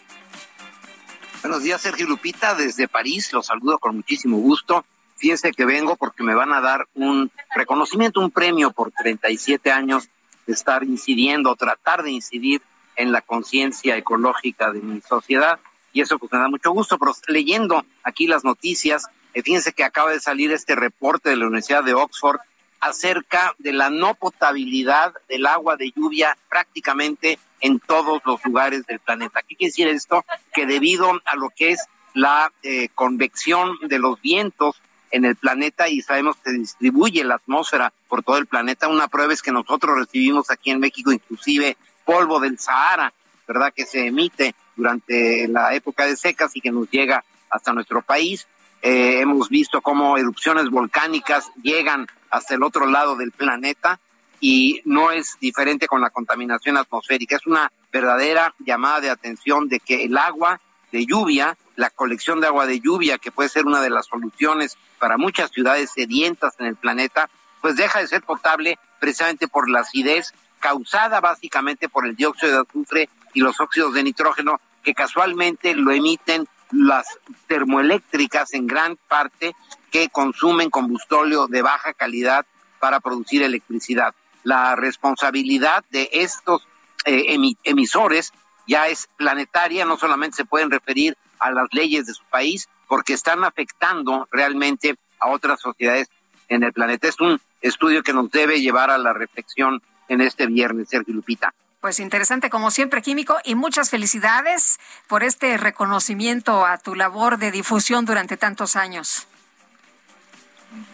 Buenos 1.43 1.63
días, 1.63 1.81
Sergio 1.81 2.07
Lupita, 2.07 2.55
desde 2.55 2.89
París. 2.89 3.33
Los 3.33 3.47
saludo 3.47 3.79
con 3.79 3.97
muchísimo 3.97 4.39
gusto. 4.39 4.85
Fíjense 5.17 5.53
que 5.53 5.65
vengo 5.65 5.97
porque 5.97 6.23
me 6.23 6.35
van 6.35 6.53
a 6.53 6.61
dar 6.61 6.87
un 6.95 7.31
reconocimiento, 7.55 8.21
un 8.21 8.31
premio 8.31 8.73
por 8.73 8.91
37 8.93 9.71
años 9.71 10.09
de 10.47 10.53
estar 10.53 10.85
incidiendo, 10.85 11.57
tratar 11.57 12.03
de 12.03 12.11
incidir 12.11 12.63
en 12.97 13.13
la 13.13 13.21
conciencia 13.21 13.97
ecológica 13.97 14.73
de 14.73 14.81
mi 14.81 15.01
sociedad. 15.01 15.59
Y 15.97 16.03
eso 16.03 16.19
pues 16.19 16.31
me 16.31 16.39
da 16.39 16.49
mucho 16.49 16.73
gusto. 16.73 16.99
Pero 16.99 17.15
leyendo 17.27 17.83
aquí 18.03 18.27
las 18.27 18.45
noticias, 18.45 19.07
eh, 19.33 19.43
fíjense 19.43 19.73
que 19.73 19.83
acaba 19.83 20.11
de 20.11 20.21
salir 20.21 20.53
este 20.53 20.75
reporte 20.75 21.31
de 21.31 21.37
la 21.37 21.47
Universidad 21.47 21.83
de 21.85 21.95
Oxford 21.95 22.37
acerca 22.81 23.55
de 23.57 23.73
la 23.73 23.89
no 23.89 24.15
potabilidad 24.15 25.15
del 25.27 25.47
agua 25.47 25.79
de 25.79 25.93
lluvia 25.97 26.37
prácticamente 26.51 27.39
en 27.61 27.81
todos 27.81 28.21
los 28.27 28.45
lugares 28.45 28.85
del 28.85 29.01
planeta. 29.01 29.41
¿Qué 29.41 29.57
quiere 29.57 29.71
decir 29.71 29.89
esto? 29.89 30.23
Que 30.53 30.67
debido 30.67 31.11
a 31.25 31.37
lo 31.37 31.49
que 31.49 31.71
es 31.71 31.81
la 32.13 32.53
eh, 32.63 32.91
convección 32.95 33.79
de 33.89 33.99
los 33.99 34.21
vientos 34.21 34.77
en 35.13 35.25
el 35.25 35.37
planeta 35.37 35.89
y 35.89 36.03
sabemos 36.03 36.37
que 36.45 36.51
distribuye 36.51 37.25
la 37.25 37.37
atmósfera 37.37 37.91
por 38.07 38.23
todo 38.23 38.37
el 38.37 38.45
planeta, 38.45 38.89
una 38.89 39.09
prueba 39.09 39.33
es 39.33 39.41
que 39.41 39.53
nosotros 39.53 39.97
recibimos 39.97 40.51
aquí 40.51 40.71
en 40.71 40.81
México 40.81 41.11
inclusive 41.11 41.79
polvo 42.05 42.39
del 42.39 42.59
Sahara, 42.59 43.15
¿verdad? 43.47 43.73
Que 43.75 43.87
se 43.87 44.07
emite 44.07 44.55
durante 44.75 45.49
la 45.49 45.75
época 45.75 46.07
de 46.07 46.17
secas 46.17 46.55
y 46.55 46.61
que 46.61 46.71
nos 46.71 46.91
llega 46.91 47.25
hasta 47.51 47.73
nuestro 47.73 48.03
país. 48.03 48.47
Eh, 48.83 49.21
hemos 49.21 49.49
visto 49.49 49.81
cómo 49.81 50.19
erupciones 50.19 50.71
volcánicas 50.71 51.51
llegan 51.63 52.07
hasta 52.31 52.55
el 52.55 52.63
otro 52.63 52.87
lado 52.87 53.17
del 53.17 53.33
planeta 53.33 53.99
y 54.41 54.83
no 54.85 55.11
es 55.11 55.37
diferente 55.41 55.87
con 55.87 56.01
la 56.01 56.11
contaminación 56.11 56.77
atmosférica. 56.77 57.37
Es 57.37 57.47
una 57.47 57.73
verdadera 57.93 58.55
llamada 58.59 59.01
de 59.01 59.11
atención 59.11 59.69
de 59.69 59.81
que 59.81 60.05
el 60.05 60.17
agua 60.17 60.61
de 60.93 61.07
lluvia, 61.07 61.57
la 61.75 61.91
colección 61.91 62.41
de 62.41 62.47
agua 62.47 62.67
de 62.67 62.81
lluvia, 62.81 63.19
que 63.19 63.33
puede 63.33 63.49
ser 63.49 63.67
una 63.67 63.81
de 63.81 63.91
las 63.91 64.07
soluciones 64.07 64.77
para 64.99 65.17
muchas 65.17 65.51
ciudades 65.51 65.91
sedientas 65.95 66.55
en 66.59 66.67
el 66.67 66.77
planeta, 66.77 67.29
pues 67.61 67.77
deja 67.77 68.01
de 68.01 68.07
ser 68.07 68.23
potable 68.23 68.79
precisamente 69.01 69.49
por 69.49 69.69
la 69.69 69.81
acidez 69.81 70.33
causada 70.61 71.21
básicamente 71.21 71.89
por 71.89 72.07
el 72.07 72.17
dióxido 72.17 72.53
de 72.53 72.61
azufre 72.61 73.09
y 73.37 73.41
los 73.41 73.61
óxidos 73.61 73.93
de 73.93 74.03
nitrógeno 74.03 74.59
que 74.83 74.95
casualmente 74.95 75.75
lo 75.75 75.93
emiten 75.93 76.49
las 76.71 77.07
termoeléctricas 77.47 78.55
en 78.55 78.67
gran 78.67 78.97
parte 79.09 79.55
que 79.91 80.09
consumen 80.09 80.71
combustóleo 80.71 81.47
de 81.47 81.61
baja 81.61 81.93
calidad 81.93 82.47
para 82.81 82.99
producir 82.99 83.43
electricidad. 83.43 84.15
La 84.43 84.75
responsabilidad 84.75 85.85
de 85.91 86.09
estos 86.13 86.67
eh, 87.05 87.37
emisores 87.65 88.33
ya 88.67 88.89
es 88.89 89.07
planetaria, 89.19 89.85
no 89.85 89.99
solamente 89.99 90.39
se 90.39 90.45
pueden 90.47 90.71
referir 90.71 91.15
a 91.39 91.51
las 91.51 91.69
leyes 91.73 92.07
de 92.07 92.15
su 92.15 92.25
país, 92.31 92.71
porque 92.89 93.13
están 93.13 93.45
afectando 93.45 94.27
realmente 94.31 94.97
a 95.21 95.29
otras 95.29 95.61
sociedades 95.61 96.09
en 96.49 96.63
el 96.63 96.73
planeta. 96.73 97.07
Es 97.07 97.21
un 97.21 97.39
estudio 97.61 98.03
que 98.03 98.15
nos 98.15 98.31
debe 98.31 98.63
llevar 98.63 98.91
a 98.91 98.97
la 98.97 99.13
reflexión 99.13 99.83
en 100.09 100.23
este 100.23 100.47
viernes, 100.47 100.89
Sergio 100.89 101.13
Lupita. 101.13 101.53
Pues 101.81 102.01
interesante 102.01 102.51
como 102.51 102.71
siempre, 102.71 103.03
Químico, 103.03 103.37
y 103.45 103.55
muchas 103.55 103.91
felicidades 103.91 104.79
por 105.07 105.23
este 105.23 105.57
reconocimiento 105.57 106.65
a 106.67 106.79
tu 106.79 106.95
labor 106.95 107.39
de 107.39 107.51
difusión 107.51 108.05
durante 108.05 108.37
tantos 108.37 108.77
años. 108.77 109.27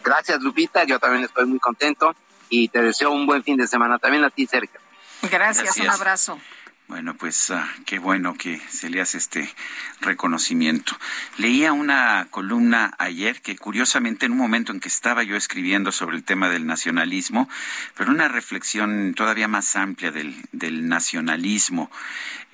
Gracias, 0.03 0.41
Lupita. 0.41 0.83
Yo 0.83 0.99
también 0.99 1.23
estoy 1.23 1.45
muy 1.45 1.59
contento 1.59 2.15
y 2.49 2.67
te 2.67 2.81
deseo 2.81 3.11
un 3.11 3.25
buen 3.25 3.43
fin 3.43 3.57
de 3.57 3.67
semana. 3.67 3.97
También 3.97 4.23
a 4.23 4.29
ti, 4.29 4.45
Sergio. 4.45 4.79
Gracias. 5.23 5.77
un 5.77 5.89
abrazo. 5.89 6.39
Bueno, 6.89 7.15
pues 7.15 7.49
ah, 7.49 7.67
qué 7.85 7.97
bueno 7.97 8.33
que 8.33 8.61
se 8.69 8.89
le 8.89 8.99
hace 8.99 9.17
este 9.17 9.49
reconocimiento. 10.01 10.97
Leía 11.37 11.71
una 11.71 12.27
columna 12.29 12.93
ayer 12.97 13.41
que 13.41 13.55
curiosamente 13.55 14.25
en 14.25 14.33
un 14.33 14.37
momento 14.37 14.73
en 14.73 14.81
que 14.81 14.89
estaba 14.89 15.23
yo 15.23 15.37
escribiendo 15.37 15.93
sobre 15.93 16.17
el 16.17 16.25
tema 16.25 16.49
del 16.49 16.67
nacionalismo, 16.67 17.49
pero 17.95 18.11
una 18.11 18.27
reflexión 18.27 19.13
todavía 19.15 19.47
más 19.47 19.77
amplia 19.77 20.11
del, 20.11 20.35
del 20.51 20.89
nacionalismo, 20.89 21.89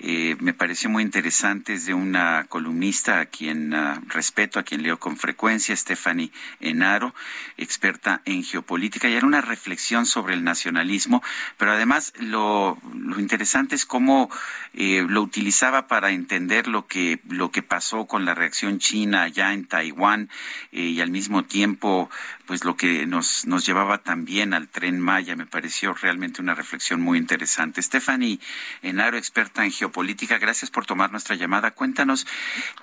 eh, 0.01 0.37
me 0.39 0.53
pareció 0.53 0.89
muy 0.89 1.03
interesante, 1.03 1.73
es 1.73 1.85
de 1.85 1.93
una 1.93 2.45
columnista 2.47 3.19
a 3.19 3.25
quien 3.25 3.73
ah, 3.73 4.01
respeto, 4.07 4.57
a 4.57 4.63
quien 4.63 4.81
leo 4.81 4.97
con 4.97 5.17
frecuencia, 5.17 5.75
Stephanie 5.75 6.31
Enaro, 6.61 7.13
experta 7.57 8.21
en 8.23 8.43
geopolítica, 8.43 9.09
y 9.09 9.15
era 9.15 9.27
una 9.27 9.41
reflexión 9.41 10.05
sobre 10.05 10.35
el 10.35 10.43
nacionalismo, 10.43 11.21
pero 11.57 11.73
además 11.73 12.13
lo, 12.19 12.77
lo 12.93 13.19
interesante 13.19 13.75
es 13.75 13.85
cómo 13.85 14.29
eh, 14.73 15.05
lo 15.07 15.21
utilizaba 15.21 15.87
para 15.87 16.11
entender 16.11 16.67
lo 16.67 16.87
que, 16.87 17.19
lo 17.27 17.51
que 17.51 17.63
pasó 17.63 18.05
con 18.05 18.23
la 18.23 18.35
reacción 18.35 18.79
china 18.79 19.23
allá 19.23 19.51
en 19.53 19.65
Taiwán 19.65 20.29
eh, 20.71 20.81
y 20.81 21.01
al 21.01 21.11
mismo 21.11 21.43
tiempo 21.43 22.09
pues 22.49 22.65
lo 22.65 22.75
que 22.75 23.05
nos, 23.05 23.45
nos 23.45 23.63
llevaba 23.63 23.99
también 23.99 24.55
al 24.55 24.69
tren 24.69 24.99
Maya. 24.99 25.35
Me 25.35 25.45
pareció 25.45 25.93
realmente 25.93 26.41
una 26.41 26.55
reflexión 26.55 26.99
muy 26.99 27.19
interesante. 27.19 27.79
Stephanie 27.79 28.39
Enaro, 28.81 29.17
experta 29.17 29.63
en 29.63 29.71
geopolítica, 29.71 30.39
gracias 30.39 30.71
por 30.71 30.87
tomar 30.87 31.11
nuestra 31.11 31.35
llamada. 31.35 31.69
Cuéntanos, 31.75 32.25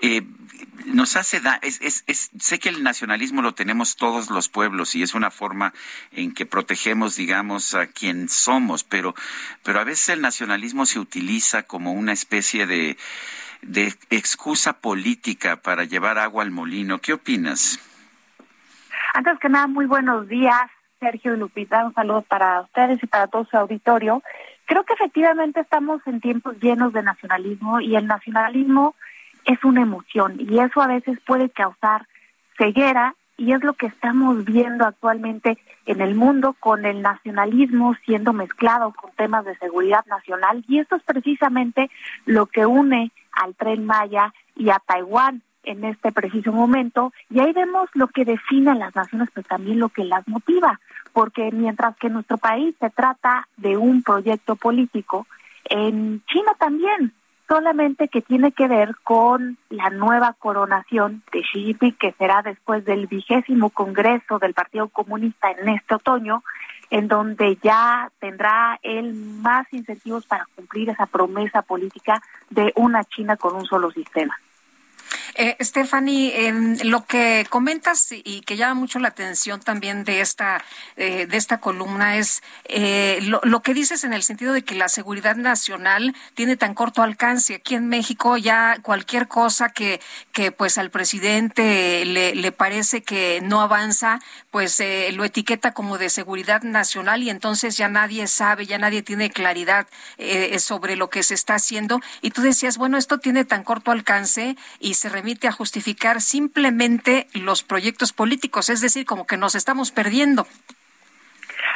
eh, 0.01 0.23
nos 0.85 1.17
hace, 1.17 1.41
da, 1.41 1.59
es, 1.63 1.81
es, 1.83 2.05
es, 2.07 2.31
sé 2.39 2.61
que 2.61 2.69
el 2.69 2.85
nacionalismo 2.85 3.43
lo 3.43 3.55
tenemos 3.55 3.97
todos 3.97 4.31
los 4.31 4.49
pueblos 4.49 4.95
y 4.95 5.03
es 5.03 5.15
una 5.15 5.33
forma 5.33 5.75
en 6.13 6.33
que 6.33 6.47
protegemos, 6.47 7.17
digamos, 7.17 7.75
a 7.75 7.89
quien 7.89 8.29
somos, 8.29 8.85
pero, 8.85 9.17
pero 9.65 9.81
a 9.81 9.85
veces 9.85 10.11
el 10.11 10.21
nacionalismo 10.21 10.87
se 10.87 11.01
utiliza 11.01 11.65
como 11.65 11.91
una 11.91 12.13
especie 12.13 12.69
de, 12.69 12.97
de 13.63 13.93
excusa 14.11 14.75
política 14.75 15.61
para 15.61 15.83
llevar 15.83 16.21
agua 16.21 16.45
al 16.45 16.53
molino. 16.53 17.01
¿Qué 17.01 17.15
opinas? 17.15 17.81
Antes 19.17 19.39
que 19.39 19.49
nada, 19.49 19.67
muy 19.67 19.87
buenos 19.87 20.29
días, 20.29 20.71
Sergio 21.01 21.35
y 21.35 21.39
Lupita. 21.39 21.87
Un 21.87 21.95
saludo 21.95 22.21
para 22.21 22.61
ustedes 22.61 23.03
y 23.03 23.07
para 23.07 23.29
todo 23.29 23.47
su 23.47 23.57
auditorio. 23.57 24.23
Creo 24.67 24.85
que 24.85 24.93
efectivamente 24.93 25.61
estamos 25.61 26.03
en 26.07 26.21
tiempos 26.21 26.61
llenos 26.61 26.93
de 26.93 27.03
nacionalismo 27.03 27.81
y 27.81 27.97
el 27.97 28.07
nacionalismo 28.07 28.95
es 29.47 29.65
una 29.65 29.81
emoción 29.81 30.37
y 30.39 30.59
eso 30.59 30.83
a 30.83 30.87
veces 30.87 31.19
puede 31.27 31.49
causar 31.49 32.07
ceguera 32.59 33.15
y 33.39 33.53
es 33.53 33.65
lo 33.65 33.73
que 33.73 33.87
estamos 33.87 34.45
viendo 34.45 34.85
actualmente 34.85 35.57
en 35.87 36.03
el 36.03 36.15
mundo 36.15 36.55
con 36.61 36.85
el 36.85 37.01
nacionalismo 37.01 37.95
siendo 38.05 38.35
mezclado 38.35 38.93
con 38.93 39.13
temas 39.13 39.47
de 39.47 39.57
seguridad 39.57 40.05
nacional 40.05 40.63
y 40.69 40.81
esto 40.81 40.95
es 40.95 41.03
precisamente 41.05 41.91
lo 42.27 42.45
que 42.45 42.67
une 42.67 43.13
al 43.33 43.55
tren 43.55 43.87
Maya 43.87 44.35
y 44.55 44.69
a 44.69 44.79
Taiwán 44.79 45.43
en 45.67 45.85
este 45.85 46.13
preciso 46.13 46.53
momento 46.53 47.13
y 47.29 47.41
ahí 47.41 47.53
vemos 47.53 47.91
lo 47.95 48.09
que 48.09 48.25
define 48.25 48.71
a 48.71 48.75
las 48.75 48.97
naciones, 48.97 49.29
pero 49.35 49.47
también 49.47 49.79
lo 49.79 49.91
que 49.91 50.05
las 50.05 50.27
motiva, 50.27 50.81
porque 51.13 51.51
mientras 51.53 51.97
que 51.97 52.07
en 52.07 52.15
nuestro 52.15 52.39
país 52.39 52.75
se 52.81 52.89
trata 52.89 53.47
de 53.57 53.77
un 53.77 54.03
proyecto 54.03 54.57
político, 54.57 55.27
en 55.65 56.23
China 56.27 56.53
también, 56.59 57.13
solamente 57.49 58.09
que 58.09 58.23
tiene 58.23 58.53
que 58.53 58.69
ver 58.69 58.95
con 59.03 59.59
la 59.69 59.91
nueva 59.91 60.35
coronación 60.39 61.23
de 61.33 61.43
Xi 61.43 61.65
Jinping, 61.65 61.95
que 61.95 62.13
será 62.13 62.43
después 62.43 62.85
del 62.85 63.07
vigésimo 63.07 63.71
Congreso 63.71 64.39
del 64.39 64.55
Partido 64.55 64.89
Comunista 64.89 65.51
en 65.51 65.69
este 65.69 65.95
otoño, 65.95 66.43
en 66.91 67.09
donde 67.09 67.59
ya 67.63 68.11
tendrá 68.21 68.79
él 68.83 69.15
más 69.15 69.67
incentivos 69.73 70.25
para 70.27 70.47
cumplir 70.55 70.91
esa 70.91 71.07
promesa 71.07 71.63
política 71.63 72.23
de 72.51 72.73
una 72.77 73.05
China 73.05 73.37
con 73.37 73.57
un 73.57 73.65
solo 73.65 73.91
sistema. 73.91 74.37
Eh, 75.35 75.57
Stephanie, 75.61 76.53
lo 76.85 77.05
que 77.05 77.47
comentas 77.51 78.13
y 78.13 78.41
que 78.43 78.57
llama 78.57 78.75
mucho 78.75 78.99
la 78.99 79.09
atención 79.09 79.61
también 79.61 80.05
de 80.05 80.21
esta, 80.21 80.65
eh, 80.97 81.27
de 81.27 81.37
esta 81.37 81.59
columna 81.59 82.17
es 82.17 82.43
eh, 82.65 83.21
lo, 83.23 83.63
que 83.63 83.75
dices 83.75 84.05
en 84.05 84.13
el 84.13 84.23
sentido 84.23 84.53
de 84.53 84.63
que 84.63 84.75
la 84.75 84.89
seguridad 84.89 85.37
nacional 85.37 86.15
tiene 86.35 86.57
tan 86.57 86.75
corto 86.75 87.03
alcance. 87.03 87.57
Aquí 87.57 87.75
en 87.75 87.89
México 87.89 88.37
ya 88.37 88.79
cualquier 88.83 89.29
cosa 89.29 89.71
que, 89.71 90.01
que 90.33 90.53
pues 90.53 90.79
al 90.79 90.91
presidente 90.91 92.05
le, 92.05 92.35
le 92.35 92.53
parece 92.53 93.03
que 93.03 93.41
no 93.43 93.61
avanza, 93.61 94.21
pues 94.51 94.79
eh, 94.81 95.11
lo 95.13 95.25
etiqueta 95.25 95.73
como 95.73 95.99
de 95.99 96.11
seguridad 96.11 96.63
nacional 96.63 97.23
y 97.23 97.31
entonces 97.31 97.77
ya 97.77 97.89
nadie 97.89 98.27
sabe, 98.27 98.67
ya 98.67 98.79
nadie 98.79 99.03
tiene 99.03 99.31
claridad 99.31 99.87
sobre 100.59 100.97
lo 100.97 101.11
que 101.11 101.23
se 101.23 101.35
está 101.35 101.55
haciendo. 101.55 102.01
Y 102.23 102.31
tú 102.31 102.43
decías, 102.43 102.79
bueno, 102.79 102.97
esto 102.97 103.19
tiene 103.19 103.45
tan 103.45 103.65
corto 103.65 103.91
alcance 103.91 104.57
y 104.81 104.95
se 104.95 105.09
a 105.49 105.53
justificar 105.53 106.21
simplemente 106.21 107.27
los 107.35 107.63
proyectos 107.63 108.13
políticos, 108.13 108.71
es 108.71 108.81
decir, 108.81 109.05
como 109.05 109.27
que 109.27 109.37
nos 109.37 109.55
estamos 109.55 109.91
perdiendo. 109.91 110.47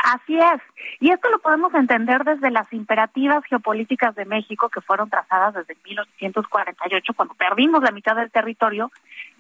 Así 0.05 0.39
es. 0.39 0.61
Y 1.01 1.11
esto 1.11 1.31
lo 1.31 1.39
podemos 1.39 1.73
entender 1.75 2.25
desde 2.25 2.51
las 2.51 2.71
imperativas 2.73 3.45
geopolíticas 3.45 4.15
de 4.15 4.25
México 4.25 4.69
que 4.69 4.81
fueron 4.81 5.09
trazadas 5.09 5.55
desde 5.55 5.77
1848, 5.85 7.15
cuando 7.15 7.35
perdimos 7.35 7.83
la 7.83 7.91
mitad 7.91 8.17
del 8.17 8.31
territorio. 8.31 8.91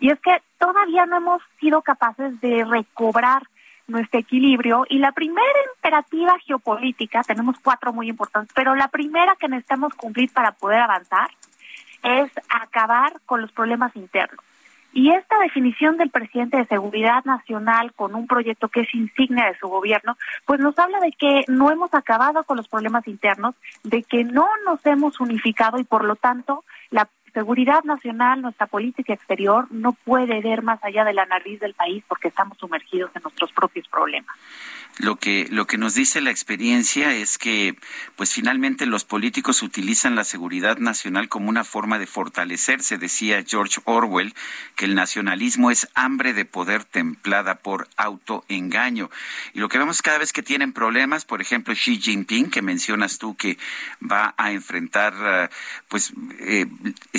Y 0.00 0.10
es 0.10 0.18
que 0.20 0.42
todavía 0.58 1.06
no 1.06 1.18
hemos 1.18 1.42
sido 1.60 1.82
capaces 1.82 2.40
de 2.40 2.64
recobrar 2.64 3.42
nuestro 3.86 4.20
equilibrio. 4.20 4.86
Y 4.88 4.98
la 4.98 5.12
primera 5.12 5.46
imperativa 5.76 6.38
geopolítica, 6.46 7.22
tenemos 7.24 7.56
cuatro 7.62 7.92
muy 7.92 8.08
importantes, 8.08 8.52
pero 8.54 8.74
la 8.74 8.88
primera 8.88 9.36
que 9.36 9.48
necesitamos 9.48 9.94
cumplir 9.94 10.32
para 10.32 10.52
poder 10.52 10.80
avanzar 10.80 11.30
es 12.02 12.30
acabar 12.48 13.20
con 13.26 13.40
los 13.40 13.52
problemas 13.52 13.94
internos. 13.96 14.44
Y 14.92 15.10
esta 15.12 15.38
definición 15.38 15.96
del 15.98 16.10
presidente 16.10 16.56
de 16.56 16.66
Seguridad 16.66 17.24
Nacional 17.24 17.92
con 17.94 18.16
un 18.16 18.26
proyecto 18.26 18.68
que 18.68 18.80
es 18.80 18.94
insignia 18.94 19.46
de 19.46 19.58
su 19.58 19.68
gobierno, 19.68 20.16
pues 20.46 20.58
nos 20.58 20.76
habla 20.78 20.98
de 20.98 21.12
que 21.12 21.44
no 21.46 21.70
hemos 21.70 21.94
acabado 21.94 22.42
con 22.42 22.56
los 22.56 22.66
problemas 22.66 23.06
internos, 23.06 23.54
de 23.84 24.02
que 24.02 24.24
no 24.24 24.48
nos 24.64 24.84
hemos 24.84 25.20
unificado 25.20 25.78
y 25.78 25.84
por 25.84 26.04
lo 26.04 26.16
tanto 26.16 26.64
la 26.90 27.08
seguridad 27.32 27.84
nacional, 27.84 28.42
nuestra 28.42 28.66
política 28.66 29.12
exterior, 29.12 29.66
no 29.70 29.92
puede 29.92 30.40
ver 30.40 30.62
más 30.62 30.82
allá 30.82 31.04
de 31.04 31.14
la 31.14 31.26
nariz 31.26 31.60
del 31.60 31.74
país 31.74 32.04
porque 32.08 32.28
estamos 32.28 32.58
sumergidos 32.58 33.10
en 33.14 33.22
nuestros 33.22 33.52
propios 33.52 33.86
problemas. 33.88 34.36
Lo 34.98 35.16
que, 35.16 35.46
lo 35.50 35.66
que 35.66 35.78
nos 35.78 35.94
dice 35.94 36.20
la 36.20 36.30
experiencia 36.30 37.14
es 37.14 37.38
que, 37.38 37.74
pues 38.16 38.34
finalmente 38.34 38.84
los 38.84 39.04
políticos 39.04 39.62
utilizan 39.62 40.14
la 40.14 40.24
seguridad 40.24 40.76
nacional 40.76 41.30
como 41.30 41.48
una 41.48 41.64
forma 41.64 41.98
de 41.98 42.06
fortalecerse, 42.06 42.98
decía 42.98 43.42
George 43.46 43.80
Orwell, 43.84 44.34
que 44.76 44.84
el 44.84 44.94
nacionalismo 44.94 45.70
es 45.70 45.88
hambre 45.94 46.34
de 46.34 46.44
poder 46.44 46.84
templada 46.84 47.54
por 47.54 47.88
autoengaño. 47.96 49.10
Y 49.54 49.60
lo 49.60 49.70
que 49.70 49.78
vemos 49.78 50.02
cada 50.02 50.18
vez 50.18 50.34
que 50.34 50.42
tienen 50.42 50.74
problemas, 50.74 51.24
por 51.24 51.40
ejemplo, 51.40 51.72
Xi 51.72 51.98
Jinping, 51.98 52.50
que 52.50 52.60
mencionas 52.60 53.18
tú 53.18 53.36
que 53.36 53.56
va 54.02 54.34
a 54.36 54.52
enfrentar, 54.52 55.14
eh, 55.18 55.48
pues, 55.88 56.12
eh, 56.40 56.66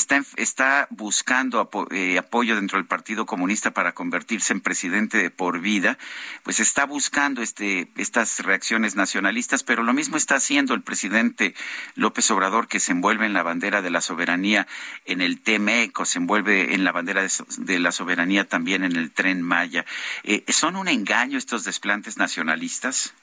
está, 0.01 0.21
está 0.37 0.87
buscando 0.89 1.69
eh, 1.91 2.17
apoyo 2.17 2.55
dentro 2.55 2.77
del 2.77 2.87
Partido 2.87 3.25
Comunista 3.25 3.71
para 3.71 3.93
convertirse 3.93 4.53
en 4.53 4.61
presidente 4.61 5.17
de 5.17 5.29
por 5.29 5.59
vida, 5.59 5.97
pues 6.43 6.59
está 6.59 6.85
buscando 6.85 7.41
este, 7.41 7.87
estas 7.95 8.43
reacciones 8.43 8.95
nacionalistas, 8.95 9.63
pero 9.63 9.83
lo 9.83 9.93
mismo 9.93 10.17
está 10.17 10.35
haciendo 10.35 10.73
el 10.73 10.81
presidente 10.81 11.53
López 11.95 12.29
Obrador, 12.31 12.67
que 12.67 12.79
se 12.79 12.91
envuelve 12.91 13.25
en 13.25 13.33
la 13.33 13.43
bandera 13.43 13.81
de 13.81 13.91
la 13.91 14.01
soberanía 14.01 14.67
en 15.05 15.21
el 15.21 15.41
TMEC, 15.41 16.03
se 16.05 16.19
envuelve 16.19 16.73
en 16.73 16.83
la 16.83 16.91
bandera 16.91 17.21
de, 17.57 17.79
la 17.79 17.91
soberanía 17.91 18.47
también 18.47 18.83
en 18.83 18.95
el 18.95 19.11
tren 19.11 19.41
Maya. 19.41 19.85
Eh, 20.23 20.43
¿Son 20.47 20.75
un 20.75 20.87
engaño 20.87 21.37
estos 21.37 21.63
desplantes 21.63 22.17
nacionalistas? 22.17 23.13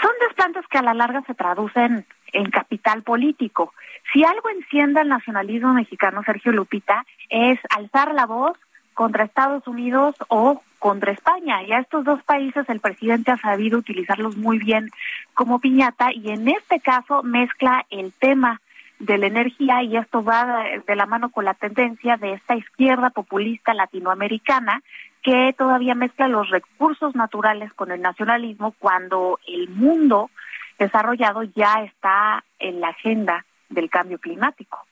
Son 0.00 0.10
desplantes 0.20 0.64
que 0.68 0.78
a 0.78 0.82
la 0.82 0.94
larga 0.94 1.22
se 1.26 1.34
traducen 1.34 2.06
en 2.32 2.50
capital 2.50 3.02
político. 3.02 3.72
Si 4.12 4.24
algo 4.24 4.48
enciende 4.50 5.00
el 5.00 5.08
nacionalismo 5.08 5.74
mexicano, 5.74 6.22
Sergio 6.24 6.52
Lupita, 6.52 7.04
es 7.28 7.58
alzar 7.70 8.14
la 8.14 8.26
voz 8.26 8.56
contra 8.94 9.24
Estados 9.24 9.66
Unidos 9.66 10.14
o 10.28 10.62
contra 10.78 11.12
España. 11.12 11.62
Y 11.62 11.72
a 11.72 11.80
estos 11.80 12.04
dos 12.04 12.22
países 12.22 12.68
el 12.68 12.80
presidente 12.80 13.30
ha 13.30 13.36
sabido 13.36 13.78
utilizarlos 13.78 14.36
muy 14.36 14.58
bien 14.58 14.90
como 15.34 15.58
piñata 15.58 16.12
y 16.12 16.30
en 16.30 16.48
este 16.48 16.80
caso 16.80 17.22
mezcla 17.22 17.84
el 17.90 18.12
tema 18.12 18.60
de 18.98 19.18
la 19.18 19.26
energía 19.26 19.82
y 19.82 19.96
esto 19.96 20.24
va 20.24 20.64
de 20.86 20.96
la 20.96 21.04
mano 21.04 21.30
con 21.30 21.44
la 21.44 21.52
tendencia 21.52 22.16
de 22.16 22.32
esta 22.32 22.56
izquierda 22.56 23.10
populista 23.10 23.74
latinoamericana 23.74 24.82
que 25.22 25.54
todavía 25.58 25.94
mezcla 25.94 26.28
los 26.28 26.48
recursos 26.48 27.14
naturales 27.14 27.72
con 27.74 27.90
el 27.90 28.00
nacionalismo 28.00 28.74
cuando 28.78 29.38
el 29.46 29.68
mundo 29.68 30.30
desarrollado 30.78 31.42
ya 31.42 31.82
está 31.82 32.44
en 32.58 32.80
la 32.80 32.88
agenda 32.88 33.44
del 33.68 33.90
cambio 33.90 34.18
climático. 34.18 34.86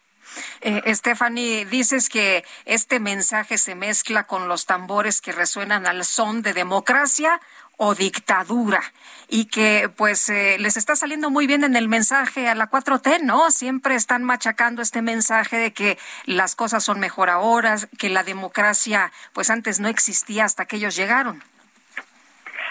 Eh, 0.61 0.95
Stephanie, 0.95 1.67
dices 1.67 2.09
que 2.09 2.45
este 2.65 2.99
mensaje 2.99 3.59
se 3.59 3.75
mezcla 3.75 4.25
con 4.25 4.49
los 4.49 4.67
tambores 4.67 5.21
que 5.21 5.33
resuenan 5.33 5.87
al 5.87 6.05
son 6.05 6.43
de 6.43 6.55
democracia 6.55 7.41
o 7.77 7.95
dictadura 7.95 8.81
y 9.29 9.47
que 9.47 9.91
pues 9.97 10.29
eh, 10.29 10.57
les 10.59 10.77
está 10.77 10.97
saliendo 10.97 11.31
muy 11.31 11.47
bien 11.47 11.65
en 11.65 11.77
el 11.77 11.89
mensaje 11.89 12.49
a 12.49 12.55
la 12.55 12.71
4T, 12.71 13.23
¿no? 13.23 13.51
Siempre 13.51 13.97
están 13.97 14.23
machacando 14.23 14.81
este 14.81 15.03
mensaje 15.03 15.57
de 15.57 15.73
que 15.73 15.99
las 16.25 16.55
cosas 16.55 16.85
son 16.85 17.01
mejor 17.01 17.31
ahora, 17.31 17.77
que 17.99 18.09
la 18.09 18.23
democracia 18.23 19.13
pues 19.33 19.51
antes 19.51 19.81
no 19.81 19.89
existía 19.89 20.45
hasta 20.45 20.67
que 20.67 20.77
ellos 20.77 20.97
llegaron. 20.97 21.43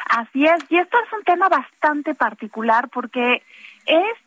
Así 0.09 0.45
es, 0.45 0.63
y 0.69 0.77
esto 0.77 0.97
es 1.05 1.13
un 1.13 1.23
tema 1.23 1.49
bastante 1.49 2.13
particular 2.13 2.89
porque 2.89 3.43
es 3.85 4.22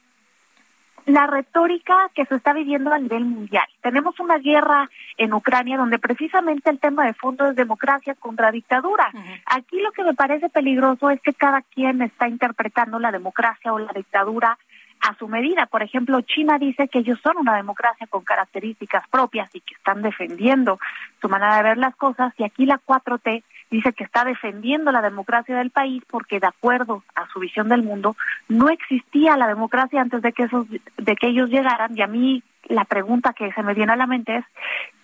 la 1.06 1.26
retórica 1.26 2.10
que 2.14 2.26
se 2.26 2.34
está 2.34 2.52
viviendo 2.52 2.92
a 2.92 2.98
nivel 2.98 3.24
mundial. 3.24 3.66
Tenemos 3.80 4.18
una 4.18 4.38
guerra 4.38 4.90
en 5.16 5.32
Ucrania 5.32 5.78
donde 5.78 6.00
precisamente 6.00 6.68
el 6.68 6.80
tema 6.80 7.06
de 7.06 7.14
fondo 7.14 7.46
es 7.46 7.56
democracia 7.56 8.14
contra 8.16 8.50
dictadura. 8.50 9.10
Aquí 9.46 9.80
lo 9.80 9.92
que 9.92 10.02
me 10.02 10.14
parece 10.14 10.48
peligroso 10.48 11.10
es 11.10 11.20
que 11.20 11.32
cada 11.32 11.62
quien 11.62 12.02
está 12.02 12.28
interpretando 12.28 12.98
la 12.98 13.12
democracia 13.12 13.72
o 13.72 13.78
la 13.78 13.92
dictadura 13.92 14.58
a 15.00 15.14
su 15.14 15.28
medida. 15.28 15.66
Por 15.66 15.82
ejemplo, 15.82 16.20
China 16.22 16.58
dice 16.58 16.88
que 16.88 16.98
ellos 16.98 17.20
son 17.22 17.36
una 17.38 17.54
democracia 17.54 18.08
con 18.08 18.24
características 18.24 19.06
propias 19.08 19.54
y 19.54 19.60
que 19.60 19.74
están 19.74 20.02
defendiendo 20.02 20.78
su 21.20 21.28
manera 21.28 21.56
de 21.58 21.62
ver 21.62 21.78
las 21.78 21.94
cosas 21.94 22.32
y 22.38 22.44
aquí 22.44 22.66
la 22.66 22.80
4T 22.84 23.44
dice 23.70 23.92
que 23.92 24.04
está 24.04 24.24
defendiendo 24.24 24.92
la 24.92 25.02
democracia 25.02 25.56
del 25.56 25.70
país 25.70 26.02
porque 26.08 26.40
de 26.40 26.46
acuerdo 26.46 27.02
a 27.14 27.26
su 27.28 27.40
visión 27.40 27.68
del 27.68 27.82
mundo 27.82 28.16
no 28.48 28.68
existía 28.68 29.36
la 29.36 29.48
democracia 29.48 30.00
antes 30.00 30.22
de 30.22 30.32
que 30.32 30.44
esos 30.44 30.66
de 30.68 31.16
que 31.16 31.28
ellos 31.28 31.50
llegaran 31.50 31.96
y 31.96 32.02
a 32.02 32.06
mí 32.06 32.42
la 32.68 32.84
pregunta 32.84 33.32
que 33.32 33.52
se 33.52 33.62
me 33.62 33.74
viene 33.74 33.92
a 33.92 33.96
la 33.96 34.06
mente 34.06 34.36
es 34.36 34.44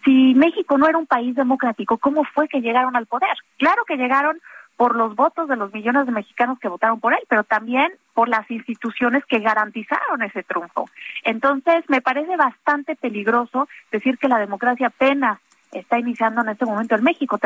si 0.05 0.34
México 0.34 0.78
no 0.78 0.89
era 0.89 0.98
un 0.98 1.06
país 1.06 1.34
democrático, 1.34 1.98
¿cómo 1.98 2.24
fue 2.24 2.48
que 2.48 2.60
llegaron 2.60 2.97
al 2.97 3.06
poder? 3.06 3.36
Claro 3.56 3.84
que 3.84 3.97
llegaron 3.97 4.40
por 4.76 4.97
los 4.97 5.14
votos 5.14 5.48
de 5.48 5.56
los 5.56 5.72
millones 5.72 6.06
de 6.06 6.12
mexicanos 6.12 6.59
que 6.59 6.68
votaron 6.68 6.98
por 6.98 7.12
él, 7.12 7.20
pero 7.28 7.44
también 7.44 7.93
por 8.14 8.28
las 8.28 8.51
instituciones 8.51 9.24
que 9.26 9.39
garantizaron 9.39 10.22
ese 10.22 10.43
triunfo. 10.43 10.89
Entonces, 11.24 11.84
me 11.89 12.01
parece 12.01 12.36
bastante 12.36 12.97
peligroso 12.97 13.68
decir 13.93 14.18
que 14.18 14.28
la 14.28 14.39
democracia 14.39 14.89
apenas 14.89 15.39
está 15.73 15.99
iniciando 15.99 16.43
en 16.43 16.51
este 16.51 16.65
momento 16.65 16.94
en 16.94 17.03
México. 17.03 17.39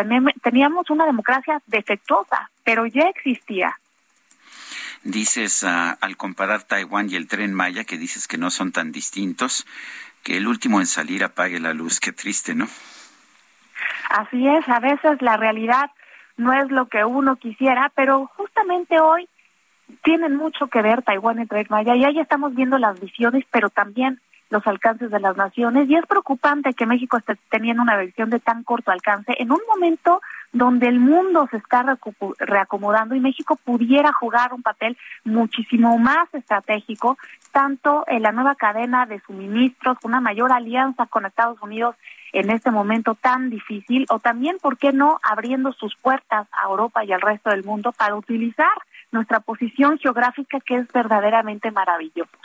Teníamos 0.43 0.91
una 0.91 1.07
democracia 1.07 1.63
defectuosa, 1.67 2.51
pero 2.65 2.87
ya 2.87 3.09
existía. 3.09 3.79
Dices, 5.05 5.63
ah, 5.65 5.97
al 6.01 6.17
comparar 6.17 6.65
Taiwán 6.65 7.09
y 7.09 7.15
el 7.15 7.29
tren 7.29 7.55
Maya, 7.55 7.85
que 7.85 7.97
dices 7.97 8.27
que 8.27 8.39
no 8.39 8.51
son 8.51 8.73
tan 8.73 8.91
distintos, 8.91 9.67
que 10.25 10.37
el 10.37 10.49
último 10.49 10.81
en 10.81 10.87
salir 10.87 11.23
apague 11.23 11.61
la 11.61 11.73
luz. 11.73 12.01
Qué 12.01 12.13
triste, 12.13 12.55
¿no? 12.55 12.67
Así 14.11 14.47
es, 14.49 14.69
a 14.69 14.81
veces 14.81 15.23
la 15.23 15.37
realidad 15.37 15.91
no 16.37 16.53
es 16.53 16.71
lo 16.71 16.89
que 16.89 17.05
uno 17.05 17.37
quisiera, 17.37 17.93
pero 17.95 18.27
justamente 18.37 18.99
hoy 18.99 19.29
tienen 20.03 20.35
mucho 20.37 20.67
que 20.67 20.83
ver 20.83 21.03
Taiwán 21.03 21.39
y 21.39 21.43
el 21.43 21.49
tren 21.49 21.67
Maya 21.71 21.95
y 21.95 22.05
ahí 22.05 22.19
estamos 22.19 22.55
viendo 22.55 22.79
las 22.79 22.99
visiones, 23.01 23.45
pero 23.51 23.71
también 23.71 24.21
los 24.51 24.67
alcances 24.67 25.11
de 25.11 25.21
las 25.21 25.37
naciones 25.37 25.89
y 25.89 25.97
es 25.97 26.07
preocupante 26.07 26.75
que 26.75 26.87
México 26.87 27.17
esté 27.17 27.37
teniendo 27.51 27.83
una 27.83 27.97
versión 27.97 28.31
de 28.31 28.39
tan 28.39 28.63
corto 28.63 28.91
alcance 28.91 29.35
en 29.39 29.51
un 29.51 29.61
momento 29.69 30.21
donde 30.53 30.87
el 30.89 31.01
mundo 31.01 31.49
se 31.51 31.59
está 31.59 31.85
reacomodando 32.39 33.15
y 33.15 33.21
México 33.21 33.59
pudiera 33.63 34.13
jugar 34.13 34.55
un 34.55 34.63
papel 34.63 34.97
muchísimo 35.25 35.99
más 35.99 36.33
estratégico, 36.33 37.19
tanto 37.53 38.05
en 38.07 38.23
la 38.23 38.33
nueva 38.33 38.55
cadena 38.55 39.07
de 39.07 39.21
suministros, 39.21 39.99
una 40.03 40.21
mayor 40.21 40.53
alianza 40.53 41.07
con 41.07 41.27
Estados 41.27 41.61
Unidos 41.61 41.97
en 42.33 42.51
este 42.51 42.71
momento 42.71 43.15
tan 43.15 43.51
difícil, 43.51 44.07
o 44.11 44.19
también, 44.19 44.59
¿por 44.61 44.77
qué 44.79 44.93
no?, 44.93 45.19
abriendo 45.23 45.73
sus 45.73 45.97
puertas 45.97 46.47
a 46.53 46.69
Europa 46.69 47.05
y 47.05 47.13
al 47.13 47.21
resto 47.21 47.51
del 47.51 47.65
mundo 47.65 47.93
para 47.93 48.15
utilizar 48.15 48.73
nuestra 49.11 49.41
posición 49.41 49.99
geográfica 49.99 50.61
que 50.61 50.77
es 50.77 50.93
verdaderamente 50.93 51.71
maravillosa. 51.71 52.37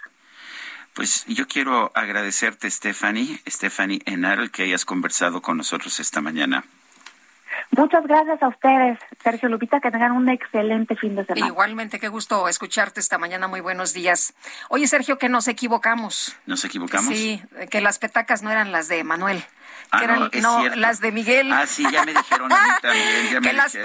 Pues 0.94 1.26
yo 1.28 1.48
quiero 1.48 1.92
agradecerte, 1.96 2.70
Stephanie, 2.70 3.40
Stephanie 3.48 4.02
Enarel, 4.06 4.52
que 4.52 4.64
hayas 4.64 4.86
conversado 4.86 5.42
con 5.42 5.58
nosotros 5.58 6.00
esta 6.00 6.22
mañana. 6.22 6.66
Muchas 7.72 8.06
gracias 8.06 8.44
a 8.44 8.50
ustedes, 8.50 9.00
Sergio 9.24 9.48
Lupita, 9.48 9.80
que 9.80 9.92
tengan 9.92 10.12
un 10.12 10.28
excelente 10.28 10.96
fin 10.98 11.16
de 11.16 11.26
semana. 11.26 11.48
Igualmente, 11.48 12.00
qué 12.00 12.10
gusto 12.10 12.50
escucharte 12.50 13.00
esta 13.00 13.18
mañana. 13.18 13.48
Muy 13.48 13.62
buenos 13.62 13.94
días. 13.94 14.34
Oye, 14.70 14.88
Sergio, 14.88 15.18
que 15.18 15.30
nos 15.30 15.48
equivocamos. 15.48 16.36
¿Nos 16.46 16.66
equivocamos? 16.66 17.16
Sí, 17.16 17.42
que 17.70 17.80
las 17.80 17.98
petacas 17.98 18.44
no 18.44 18.52
eran 18.52 18.74
las 18.74 18.90
de 18.90 19.04
Manuel. 19.06 19.42
Ah, 19.92 20.00
que 20.00 20.06
eran, 20.06 20.30
no, 20.42 20.76
las 20.76 21.02
de 21.02 21.12
Miguel. 21.12 21.52
Ah, 21.52 21.68
sí, 21.68 21.86
ya 21.92 22.06
me 22.06 22.14
dijeron 22.14 22.52
a 22.52 22.56
mí 22.56 22.70
también. 22.82 23.42
que 23.42 23.54
las 23.54 23.78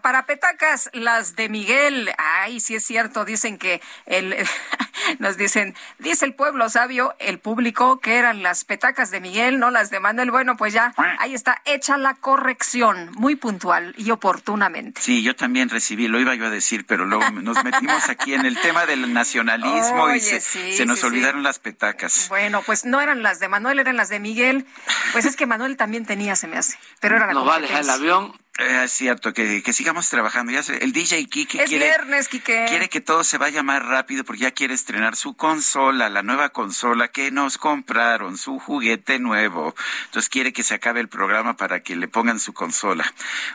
para 0.00 0.26
petacas, 0.26 0.90
las 0.92 1.34
de 1.34 1.48
Miguel. 1.48 2.12
Ay, 2.18 2.60
sí 2.60 2.76
es 2.76 2.84
cierto, 2.84 3.24
dicen 3.24 3.58
que 3.58 3.80
el, 4.06 4.36
nos 5.18 5.36
dicen, 5.36 5.74
dice 5.98 6.24
el 6.24 6.34
pueblo 6.34 6.68
sabio, 6.68 7.16
el 7.18 7.40
público, 7.40 7.98
que 7.98 8.16
eran 8.16 8.42
las 8.42 8.64
petacas 8.64 9.10
de 9.10 9.20
Miguel, 9.20 9.58
no 9.58 9.70
las 9.70 9.90
de 9.90 9.98
Manuel. 9.98 10.30
Bueno, 10.30 10.56
pues 10.56 10.72
ya, 10.72 10.94
ahí 11.18 11.34
está, 11.34 11.60
hecha 11.64 11.96
la 11.96 12.14
corrección, 12.14 13.10
muy 13.16 13.34
puntual 13.34 13.94
y 13.96 14.10
oportunamente. 14.12 15.00
Sí, 15.00 15.22
yo 15.22 15.34
también 15.34 15.68
recibí, 15.68 16.06
lo 16.06 16.20
iba 16.20 16.34
yo 16.34 16.46
a 16.46 16.50
decir, 16.50 16.86
pero 16.86 17.06
luego 17.06 17.28
nos 17.42 17.62
metimos 17.64 18.08
aquí 18.08 18.34
en 18.34 18.46
el 18.46 18.56
tema 18.60 18.86
del 18.86 19.12
nacionalismo 19.12 20.10
y 20.10 20.20
se, 20.20 20.86
nos 20.86 21.02
olvidaron 21.02 21.42
las 21.42 21.58
petacas. 21.58 22.28
Bueno, 22.28 22.62
pues 22.62 22.84
no 22.84 23.00
eran 23.00 23.22
las 23.22 23.40
de 23.40 23.48
Manuel, 23.48 23.80
eran 23.80 23.96
las 23.96 24.08
de 24.08 24.20
Miguel. 24.20 24.66
Pues 25.12 25.23
pues 25.24 25.32
es 25.32 25.38
que 25.38 25.46
Manuel 25.46 25.78
también 25.78 26.04
tenía, 26.04 26.36
se 26.36 26.46
me 26.46 26.58
hace. 26.58 26.76
Pero 27.00 27.16
era 27.16 27.32
la 27.32 27.40
va 27.40 27.56
a 27.56 27.60
dejar 27.60 27.82
el 27.82 27.88
avión. 27.88 28.34
Eh, 28.58 28.82
es 28.84 28.92
cierto, 28.92 29.32
que, 29.32 29.62
que, 29.62 29.72
sigamos 29.72 30.06
trabajando. 30.10 30.52
Ya 30.52 30.60
el 30.80 30.92
DJ 30.92 31.26
Kike 31.26 31.62
es 31.62 31.70
quiere, 31.70 31.86
viernes, 31.86 32.28
Kike. 32.28 32.66
quiere 32.68 32.90
que 32.90 33.00
todo 33.00 33.24
se 33.24 33.38
vaya 33.38 33.62
más 33.62 33.82
rápido 33.82 34.22
porque 34.24 34.42
ya 34.42 34.50
quiere 34.50 34.74
estrenar 34.74 35.16
su 35.16 35.34
consola, 35.34 36.10
la 36.10 36.22
nueva 36.22 36.50
consola 36.50 37.08
que 37.08 37.30
nos 37.30 37.56
compraron, 37.56 38.36
su 38.36 38.58
juguete 38.58 39.18
nuevo. 39.18 39.74
Entonces 40.04 40.28
quiere 40.28 40.52
que 40.52 40.62
se 40.62 40.74
acabe 40.74 41.00
el 41.00 41.08
programa 41.08 41.56
para 41.56 41.80
que 41.80 41.96
le 41.96 42.06
pongan 42.06 42.38
su 42.38 42.52
consola. 42.52 43.10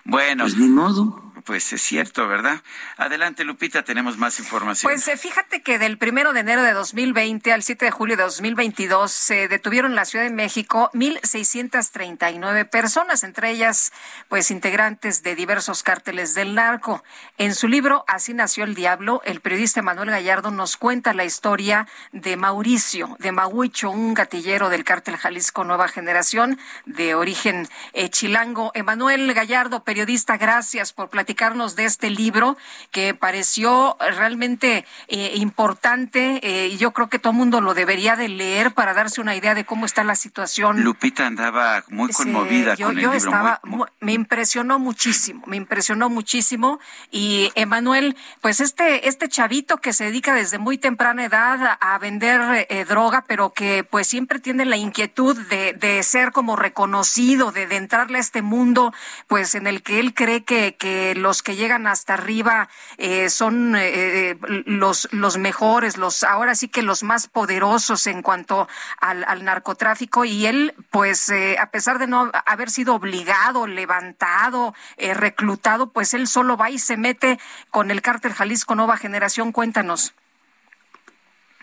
Bueno. 0.05 0.45
Pues 0.45 0.57
ni 0.57 0.69
modo. 0.69 1.28
Pues 1.45 1.71
es 1.73 1.81
cierto, 1.81 2.27
¿verdad? 2.27 2.61
Adelante, 2.97 3.43
Lupita, 3.43 3.83
tenemos 3.83 4.17
más 4.17 4.39
información. 4.39 4.91
Pues 4.91 5.07
eh, 5.07 5.17
fíjate 5.17 5.61
que 5.61 5.79
del 5.79 5.97
primero 5.97 6.33
de 6.33 6.41
enero 6.41 6.63
de 6.63 6.73
2020 6.73 7.53
al 7.53 7.63
7 7.63 7.85
de 7.85 7.91
julio 7.91 8.17
de 8.17 8.23
2022 8.23 9.11
se 9.11 9.47
detuvieron 9.47 9.91
en 9.91 9.95
la 9.95 10.05
Ciudad 10.05 10.25
de 10.25 10.31
México 10.31 10.89
1.639 10.93 12.69
personas, 12.69 13.23
entre 13.23 13.51
ellas, 13.51 13.91
pues, 14.27 14.51
integrantes 14.51 15.23
de 15.23 15.35
diversos 15.35 15.83
cárteles 15.83 16.33
del 16.33 16.55
narco. 16.55 17.03
En 17.37 17.55
su 17.55 17.67
libro 17.67 18.03
Así 18.07 18.33
nació 18.33 18.63
el 18.63 18.75
diablo, 18.75 19.21
el 19.23 19.39
periodista 19.39 19.81
Manuel 19.81 20.09
Gallardo 20.09 20.51
nos 20.51 20.77
cuenta 20.77 21.13
la 21.13 21.25
historia 21.25 21.87
de 22.11 22.35
Mauricio, 22.37 23.15
de 23.19 23.31
Mahuicho, 23.31 23.91
un 23.91 24.13
gatillero 24.13 24.69
del 24.69 24.83
cártel 24.83 25.17
Jalisco 25.17 25.63
Nueva 25.63 25.87
Generación, 25.87 26.59
de 26.85 27.15
origen 27.15 27.67
eh, 27.93 28.09
chilango. 28.09 28.71
Emanuel 28.73 29.33
Gallardo, 29.33 29.83
periodista, 29.83 30.37
gracias 30.37 30.91
por 30.93 31.09
platicar 31.09 31.28
platicarnos 31.29 31.75
de 31.75 31.85
este 31.85 32.09
libro 32.09 32.57
que 32.89 33.13
pareció 33.13 33.97
realmente 33.99 34.83
eh, 35.09 35.33
importante 35.35 36.39
eh, 36.41 36.69
y 36.69 36.77
yo 36.77 36.91
creo 36.91 37.07
que 37.07 37.19
todo 37.19 37.33
el 37.33 37.37
mundo 37.37 37.61
lo 37.61 37.75
debería 37.75 38.15
de 38.15 38.29
leer 38.29 38.73
para 38.73 38.95
darse 38.95 39.21
una 39.21 39.35
idea 39.35 39.53
de 39.53 39.63
cómo 39.63 39.85
está 39.85 40.03
la 40.03 40.15
situación. 40.15 40.83
Lupita 40.83 41.27
andaba 41.27 41.83
muy 41.89 42.11
conmovida 42.13 42.73
yo, 42.73 42.93
yo 42.93 43.13
Estaba, 43.13 43.61
me 43.99 44.13
impresionó 44.13 44.79
muchísimo, 44.79 45.43
me 45.45 45.55
impresionó 45.57 46.09
muchísimo 46.09 46.79
y 47.11 47.51
Emanuel, 47.53 48.15
pues 48.41 48.59
este 48.59 49.07
este 49.07 49.29
chavito 49.29 49.77
que 49.77 49.93
se 49.93 50.05
dedica 50.05 50.33
desde 50.33 50.57
muy 50.57 50.79
temprana 50.79 51.25
edad 51.25 51.77
a, 51.79 51.99
vender 51.99 52.65
eh, 52.69 52.85
droga, 52.85 53.23
pero 53.27 53.51
que 53.51 53.83
pues 53.83 54.07
siempre 54.07 54.39
tiene 54.39 54.65
la 54.65 54.77
inquietud 54.77 55.37
de, 55.49 55.73
de 55.73 56.01
ser 56.01 56.31
como 56.31 56.55
reconocido, 56.55 57.51
de, 57.51 57.67
de 57.67 57.75
entrarle 57.75 58.17
a 58.17 58.21
este 58.21 58.41
mundo, 58.41 58.93
pues 59.27 59.53
en 59.53 59.67
el 59.67 59.83
que 59.83 59.99
él 59.99 60.13
cree 60.15 60.39
que, 60.43 60.75
que 60.75 61.13
los 61.21 61.43
que 61.43 61.55
llegan 61.55 61.87
hasta 61.87 62.15
arriba 62.15 62.69
eh, 62.97 63.29
son 63.29 63.75
eh, 63.77 64.37
los, 64.65 65.07
los 65.11 65.37
mejores, 65.37 65.97
los 65.97 66.23
ahora 66.23 66.55
sí 66.55 66.67
que 66.67 66.81
los 66.81 67.03
más 67.03 67.27
poderosos 67.27 68.07
en 68.07 68.21
cuanto 68.21 68.67
al, 68.99 69.23
al 69.25 69.43
narcotráfico 69.43 70.25
y 70.25 70.45
él, 70.45 70.73
pues 70.89 71.31
a 71.59 71.71
pesar 71.71 71.99
de 71.99 72.07
no 72.07 72.31
haber 72.45 72.69
sido 72.69 72.95
obligado, 72.95 73.67
levantado, 73.67 74.73
reclutado, 74.97 75.91
pues 75.91 76.13
él 76.13 76.27
solo 76.27 76.57
va 76.57 76.69
y 76.69 76.79
se 76.79 76.97
mete 76.97 77.39
con 77.69 77.91
el 77.91 78.01
cártel 78.01 78.33
Jalisco 78.33 78.75
Nueva 78.75 78.97
Generación. 78.97 79.51
Cuéntanos. 79.51 80.13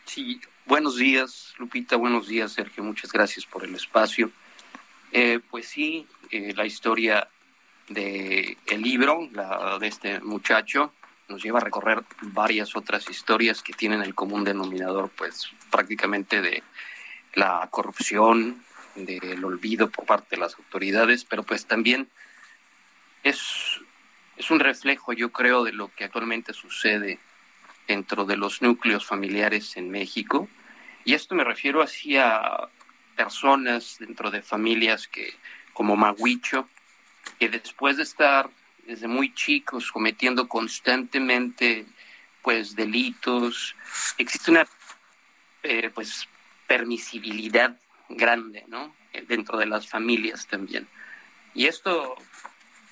Sí, 0.04 0.40
buenos 0.66 0.96
días, 0.96 1.54
Lupita, 1.58 1.96
buenos 1.96 2.28
días, 2.28 2.52
Sergio, 2.52 2.84
muchas 2.84 3.10
gracias 3.10 3.44
por 3.44 3.64
el 3.64 3.74
espacio. 3.74 4.30
Eh, 5.12 5.40
pues 5.50 5.66
sí, 5.66 6.06
eh, 6.30 6.52
la 6.54 6.64
historia 6.64 7.28
de 7.88 8.56
el 8.66 8.82
libro, 8.82 9.28
de 9.80 9.86
este 9.86 10.20
muchacho, 10.20 10.92
nos 11.28 11.42
lleva 11.42 11.58
a 11.58 11.64
recorrer 11.64 12.04
varias 12.22 12.76
otras 12.76 13.08
historias 13.10 13.62
que 13.62 13.72
tienen 13.72 14.02
el 14.02 14.14
común 14.14 14.44
denominador, 14.44 15.10
pues 15.16 15.50
prácticamente 15.70 16.40
de 16.40 16.62
la 17.34 17.68
corrupción, 17.70 18.64
del 18.94 19.44
olvido 19.44 19.90
por 19.90 20.06
parte 20.06 20.36
de 20.36 20.40
las 20.40 20.56
autoridades, 20.56 21.24
pero 21.24 21.42
pues 21.42 21.66
también 21.66 22.08
es, 23.22 23.80
es 24.36 24.50
un 24.50 24.60
reflejo, 24.60 25.12
yo 25.12 25.30
creo, 25.32 25.64
de 25.64 25.72
lo 25.72 25.88
que 25.94 26.04
actualmente 26.04 26.52
sucede 26.52 27.18
dentro 27.86 28.24
de 28.24 28.36
los 28.36 28.62
núcleos 28.62 29.04
familiares 29.04 29.76
en 29.76 29.90
México. 29.90 30.48
Y 31.04 31.14
esto 31.14 31.34
me 31.34 31.44
refiero 31.44 31.82
así 31.82 32.16
a 32.16 32.68
personas 33.16 33.96
dentro 33.98 34.30
de 34.30 34.42
familias 34.42 35.08
que, 35.08 35.34
como 35.72 35.96
Maguicho, 35.96 36.68
que 37.38 37.48
después 37.48 37.96
de 37.96 38.02
estar 38.02 38.50
desde 38.86 39.08
muy 39.08 39.34
chicos 39.34 39.90
cometiendo 39.90 40.48
constantemente 40.48 41.86
pues 42.42 42.76
delitos, 42.76 43.74
existe 44.18 44.52
una 44.52 44.66
eh, 45.62 45.90
pues 45.92 46.28
permisibilidad 46.66 47.76
grande, 48.08 48.64
¿no? 48.68 48.94
Dentro 49.26 49.58
de 49.58 49.66
las 49.66 49.88
familias 49.88 50.46
también. 50.46 50.86
Y 51.54 51.66
esto 51.66 52.16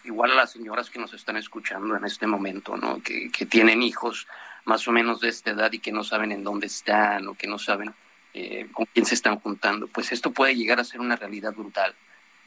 igual 0.05 0.33
a 0.33 0.35
las 0.35 0.53
señoras 0.53 0.91
que 0.91 0.99
nos 0.99 1.13
están 1.15 1.37
escuchando 1.37 1.97
en 1.97 2.05
este 2.05 2.27
momento, 2.27 2.77
¿no? 2.77 3.03
Que, 3.03 3.31
que 3.31 3.47
tienen 3.47 3.83
hijos, 3.83 4.27
más 4.65 4.87
o 4.89 4.93
menos 4.93 5.21
de 5.21 5.29
esta 5.29 5.51
edad 5.51 5.73
y 5.73 5.79
que 5.79 5.93
no 5.93 6.05
saben 6.05 6.33
en 6.33 6.43
dónde 6.43 6.67
están 6.67 7.29
o 7.29 7.35
que 7.35 7.47
no 7.47 7.59
saben 7.59 7.95
eh, 8.33 8.69
con 8.73 8.87
quién 8.87 9.07
se 9.07 9.15
están 9.15 9.39
juntando, 9.39 9.87
pues 9.87 10.11
esto 10.11 10.33
puede 10.33 10.57
llegar 10.57 10.81
a 10.81 10.85
ser 10.85 11.01
una 11.01 11.17
realidad 11.17 11.53
brutal, 11.53 11.95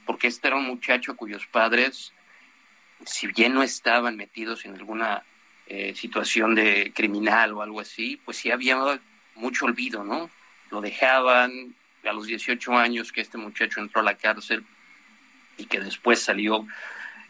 porque 0.07 0.27
este 0.27 0.47
era 0.47 0.57
un 0.57 0.65
muchacho 0.65 1.15
cuyos 1.15 1.45
padres, 1.45 2.13
si 3.05 3.27
bien 3.27 3.53
no 3.53 3.61
estaban 3.61 4.15
metidos 4.15 4.65
en 4.65 4.73
alguna 4.73 5.23
eh, 5.67 5.93
situación 5.93 6.55
de 6.55 6.91
criminal 6.95 7.53
o 7.53 7.61
algo 7.61 7.81
así, 7.81 8.19
pues 8.25 8.37
sí 8.37 8.49
había 8.49 8.99
mucho 9.35 9.65
olvido, 9.65 10.03
¿no? 10.03 10.31
Lo 10.71 10.81
dejaban 10.81 11.75
a 12.03 12.13
los 12.13 12.25
18 12.25 12.75
años 12.77 13.11
que 13.11 13.21
este 13.21 13.37
muchacho 13.37 13.81
entró 13.81 14.01
a 14.01 14.05
la 14.05 14.15
cárcel 14.15 14.65
y 15.57 15.65
que 15.65 15.79
después 15.79 16.21
salió 16.21 16.65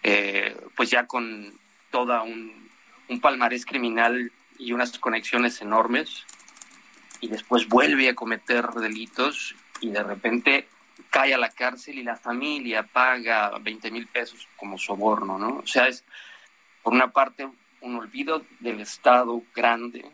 eh, 0.03 0.55
pues 0.75 0.91
ya 0.91 1.07
con 1.07 1.51
toda 1.89 2.21
un, 2.21 2.69
un 3.09 3.19
palmarés 3.19 3.65
criminal 3.65 4.31
y 4.59 4.71
unas 4.71 4.97
conexiones 4.99 5.61
enormes 5.61 6.23
y 7.21 7.27
después 7.27 7.67
vuelve 7.67 8.09
a 8.09 8.15
cometer 8.15 8.67
delitos 8.67 9.55
y 9.81 9.89
de 9.89 10.03
repente 10.03 10.67
cae 11.18 11.34
a 11.34 11.38
la 11.39 11.49
cárcel 11.49 11.98
y 11.98 12.03
la 12.03 12.15
familia 12.15 12.84
paga 12.84 13.52
20 13.60 13.89
mil 13.89 14.06
pesos 14.06 14.48
como 14.56 14.77
soborno, 14.77 15.39
¿no? 15.39 15.61
O 15.64 15.65
sea, 15.65 15.88
es 15.88 16.03
por 16.84 16.94
una 16.94 17.07
parte 17.07 17.49
un 17.81 17.95
olvido 17.95 18.44
del 18.60 18.81
Estado 18.81 19.41
grande, 19.56 20.06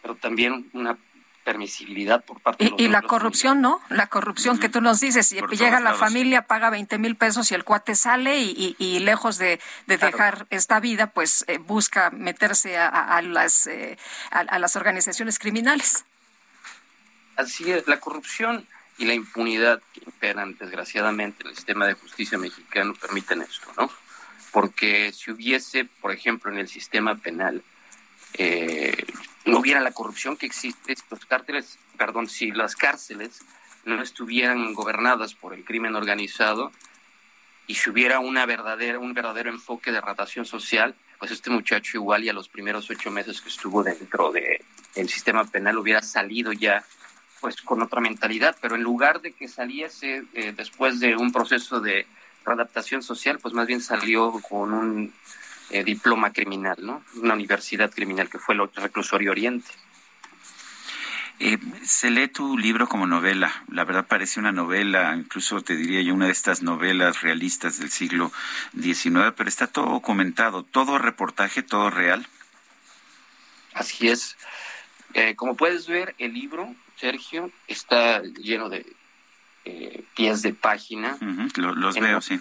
pero 0.00 0.14
también 0.14 0.70
una 0.72 0.96
permisibilidad 1.44 2.24
por 2.24 2.40
parte 2.40 2.64
de 2.64 2.70
los 2.70 2.80
Y 2.80 2.88
la 2.88 3.02
corrupción, 3.02 3.60
¿no? 3.60 3.82
La 3.90 4.06
corrupción 4.06 4.58
que 4.58 4.70
tú 4.70 4.80
nos 4.80 4.98
dices, 5.00 5.30
y 5.30 5.42
llega 5.56 5.78
la 5.80 5.92
familia, 5.92 6.46
paga 6.46 6.70
20 6.70 6.96
mil 6.96 7.16
pesos 7.16 7.50
y 7.50 7.54
el 7.54 7.64
cuate 7.64 7.94
sale 7.94 8.40
y, 8.40 8.98
lejos 9.00 9.36
de, 9.36 9.60
dejar 9.86 10.46
esta 10.48 10.80
vida, 10.80 11.08
pues 11.08 11.44
eh, 11.48 11.58
busca 11.58 12.08
meterse 12.08 12.78
a, 12.78 13.20
las, 13.20 13.66
eh, 13.66 13.98
a, 14.30 14.58
las 14.58 14.74
organizaciones 14.74 15.38
criminales. 15.38 16.06
Así 17.36 17.70
es, 17.70 17.86
la 17.88 18.00
corrupción 18.00 18.66
y 18.98 19.04
la 19.04 19.14
impunidad 19.14 19.82
que 19.92 20.02
imperan 20.04 20.56
desgraciadamente 20.58 21.42
en 21.42 21.50
el 21.50 21.56
sistema 21.56 21.86
de 21.86 21.94
justicia 21.94 22.38
mexicano 22.38 22.94
permiten 22.94 23.42
esto, 23.42 23.72
¿no? 23.76 23.90
Porque 24.52 25.12
si 25.12 25.32
hubiese, 25.32 25.84
por 25.84 26.12
ejemplo, 26.12 26.52
en 26.52 26.58
el 26.58 26.68
sistema 26.68 27.16
penal, 27.16 27.62
eh, 28.34 29.04
no 29.44 29.58
hubiera 29.58 29.80
la 29.80 29.92
corrupción 29.92 30.36
que 30.36 30.46
existe, 30.46 30.94
los 31.10 31.26
cárteles, 31.26 31.78
perdón, 31.96 32.28
si 32.28 32.50
las 32.52 32.76
cárceles 32.76 33.40
no 33.84 34.00
estuvieran 34.00 34.72
gobernadas 34.74 35.34
por 35.34 35.54
el 35.54 35.64
crimen 35.64 35.94
organizado 35.96 36.72
y 37.66 37.74
si 37.74 37.90
hubiera 37.90 38.20
una 38.20 38.46
verdadera, 38.46 38.98
un 38.98 39.12
verdadero 39.12 39.50
enfoque 39.50 39.92
de 39.92 40.00
ratación 40.00 40.44
social, 40.44 40.94
pues 41.18 41.30
este 41.30 41.50
muchacho 41.50 41.96
igual 41.96 42.24
y 42.24 42.28
a 42.28 42.32
los 42.32 42.48
primeros 42.48 42.88
ocho 42.90 43.10
meses 43.10 43.40
que 43.40 43.48
estuvo 43.48 43.82
dentro 43.82 44.32
del 44.32 45.08
sistema 45.08 45.44
penal 45.44 45.78
hubiera 45.78 46.02
salido 46.02 46.52
ya 46.52 46.84
pues 47.44 47.60
con 47.60 47.82
otra 47.82 48.00
mentalidad, 48.00 48.56
pero 48.58 48.74
en 48.74 48.82
lugar 48.82 49.20
de 49.20 49.32
que 49.32 49.48
saliese 49.48 50.24
eh, 50.32 50.54
después 50.56 50.98
de 50.98 51.14
un 51.14 51.30
proceso 51.30 51.78
de 51.78 52.06
readaptación 52.42 53.02
social, 53.02 53.38
pues 53.38 53.52
más 53.52 53.66
bien 53.66 53.82
salió 53.82 54.40
con 54.48 54.72
un 54.72 55.12
eh, 55.68 55.84
diploma 55.84 56.32
criminal, 56.32 56.76
¿no? 56.78 57.04
Una 57.16 57.34
universidad 57.34 57.92
criminal 57.92 58.30
que 58.30 58.38
fue 58.38 58.54
el 58.54 58.62
reclusorio 58.76 59.30
Oriente. 59.30 59.68
Eh, 61.38 61.58
se 61.82 62.10
lee 62.10 62.28
tu 62.28 62.56
libro 62.56 62.88
como 62.88 63.06
novela, 63.06 63.52
la 63.68 63.84
verdad 63.84 64.06
parece 64.06 64.40
una 64.40 64.52
novela, 64.52 65.14
incluso 65.14 65.60
te 65.60 65.76
diría 65.76 66.00
yo 66.00 66.14
una 66.14 66.24
de 66.24 66.32
estas 66.32 66.62
novelas 66.62 67.20
realistas 67.20 67.78
del 67.78 67.90
siglo 67.90 68.32
XIX, 68.72 69.34
pero 69.36 69.50
está 69.50 69.66
todo 69.66 70.00
comentado, 70.00 70.62
todo 70.62 70.96
reportaje, 70.96 71.62
todo 71.62 71.90
real. 71.90 72.26
Así 73.74 74.08
es. 74.08 74.34
Eh, 75.12 75.36
como 75.36 75.56
puedes 75.56 75.86
ver, 75.86 76.14
el 76.16 76.32
libro, 76.32 76.74
Sergio, 76.96 77.50
está 77.68 78.22
lleno 78.22 78.68
de 78.68 78.86
pies 80.14 80.42
de 80.42 80.52
página. 80.52 81.16
los 81.56 81.94
veo, 81.94 82.20
sí 82.20 82.38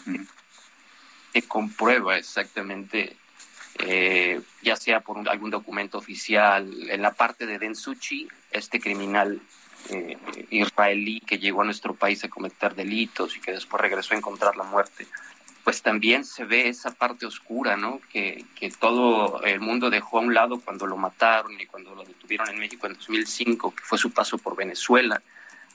se 1.33 1.41
comprueba 1.41 2.15
exactamente, 2.17 3.17
eh, 3.79 4.39
ya 4.61 4.75
sea 4.75 4.99
por 4.99 5.27
algún 5.27 5.49
documento 5.49 5.97
oficial, 5.97 6.71
en 6.89 7.01
la 7.01 7.13
parte 7.13 7.47
de 7.47 7.57
Densuchi, 7.57 8.27
este 8.51 8.79
criminal 8.79 9.41
eh, 9.89 10.17
israelí 10.51 11.21
que 11.21 11.39
llegó 11.39 11.63
a 11.63 11.65
nuestro 11.65 11.95
país 11.95 12.23
a 12.23 12.29
cometer 12.29 12.75
delitos 12.75 13.35
y 13.35 13.41
que 13.41 13.51
después 13.51 13.81
regresó 13.81 14.13
a 14.13 14.17
encontrar 14.17 14.55
la 14.55 14.63
muerte, 14.63 15.07
pues 15.63 15.81
también 15.81 16.25
se 16.25 16.43
ve 16.43 16.67
esa 16.67 16.91
parte 16.91 17.25
oscura, 17.25 17.77
¿no? 17.77 18.01
Que, 18.11 18.45
que 18.55 18.69
todo 18.69 19.41
el 19.43 19.61
mundo 19.61 19.89
dejó 19.89 20.17
a 20.17 20.21
un 20.21 20.33
lado 20.33 20.59
cuando 20.59 20.87
lo 20.87 20.97
mataron 20.97 21.59
y 21.59 21.65
cuando 21.65 21.95
lo 21.95 22.03
detuvieron 22.03 22.49
en 22.49 22.59
México 22.59 22.87
en 22.87 22.93
2005, 22.93 23.73
que 23.75 23.83
fue 23.83 23.97
su 23.97 24.11
paso 24.11 24.37
por 24.37 24.55
Venezuela, 24.55 25.21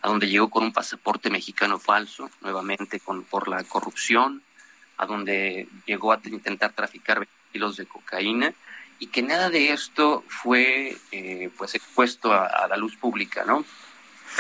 a 0.03 0.09
donde 0.09 0.29
llegó 0.29 0.51
con 0.51 0.65
un 0.65 0.73
pasaporte 0.73 1.31
mexicano 1.31 1.79
falso, 1.79 2.31
nuevamente 2.41 3.01
con, 3.01 3.25
por 3.25 3.49
la 3.49 3.65
corrupción, 3.65 4.43
a 4.99 5.07
donde 5.07 5.69
llegó 5.87 6.13
a 6.13 6.21
intentar 6.25 6.73
traficar 6.73 7.27
kilos 7.53 7.77
de 7.77 7.87
cocaína 7.87 8.53
y 8.99 9.07
que 9.07 9.23
nada 9.23 9.49
de 9.49 9.73
esto 9.73 10.25
fue 10.29 10.97
eh, 11.13 11.51
pues 11.57 11.75
expuesto 11.75 12.33
a, 12.33 12.67
la 12.69 12.77
luz 12.77 12.97
pública, 12.97 13.45
¿no? 13.47 13.65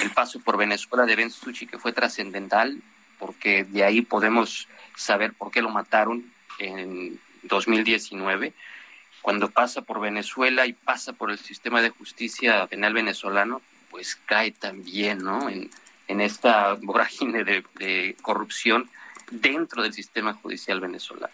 El 0.02 0.10
paso 0.10 0.40
por 0.40 0.56
Venezuela 0.56 1.06
de 1.06 1.16
Ben 1.16 1.30
Suchi 1.30 1.66
que 1.66 1.78
fue 1.78 1.92
trascendental 1.92 2.82
porque 3.19 3.65
de 3.65 3.85
ahí 3.85 4.03
podemos 4.03 4.69
saber 4.97 5.32
por 5.32 5.51
qué 5.51 5.62
lo 5.62 5.70
mataron 5.70 6.24
en 6.59 7.19
2019 7.43 8.53
cuando 9.23 9.51
pasa 9.51 9.82
por 9.82 10.01
Venezuela 10.01 10.66
y 10.66 10.73
pasa 10.73 11.12
por 11.12 11.31
el 11.31 11.39
sistema 11.39 11.82
de 11.82 11.90
justicia 11.90 12.66
penal 12.66 12.95
venezolano, 12.95 13.61
pues 13.90 14.16
cae 14.27 14.53
también, 14.53 15.19
¿no? 15.19 15.49
En, 15.49 15.70
en 16.07 16.20
esta 16.20 16.74
vorágine 16.74 17.45
de 17.45 18.16
corrupción 18.23 18.89
dentro 19.31 19.82
del 19.82 19.93
sistema 19.93 20.35
judicial 20.35 20.81
venezolano. 20.81 21.32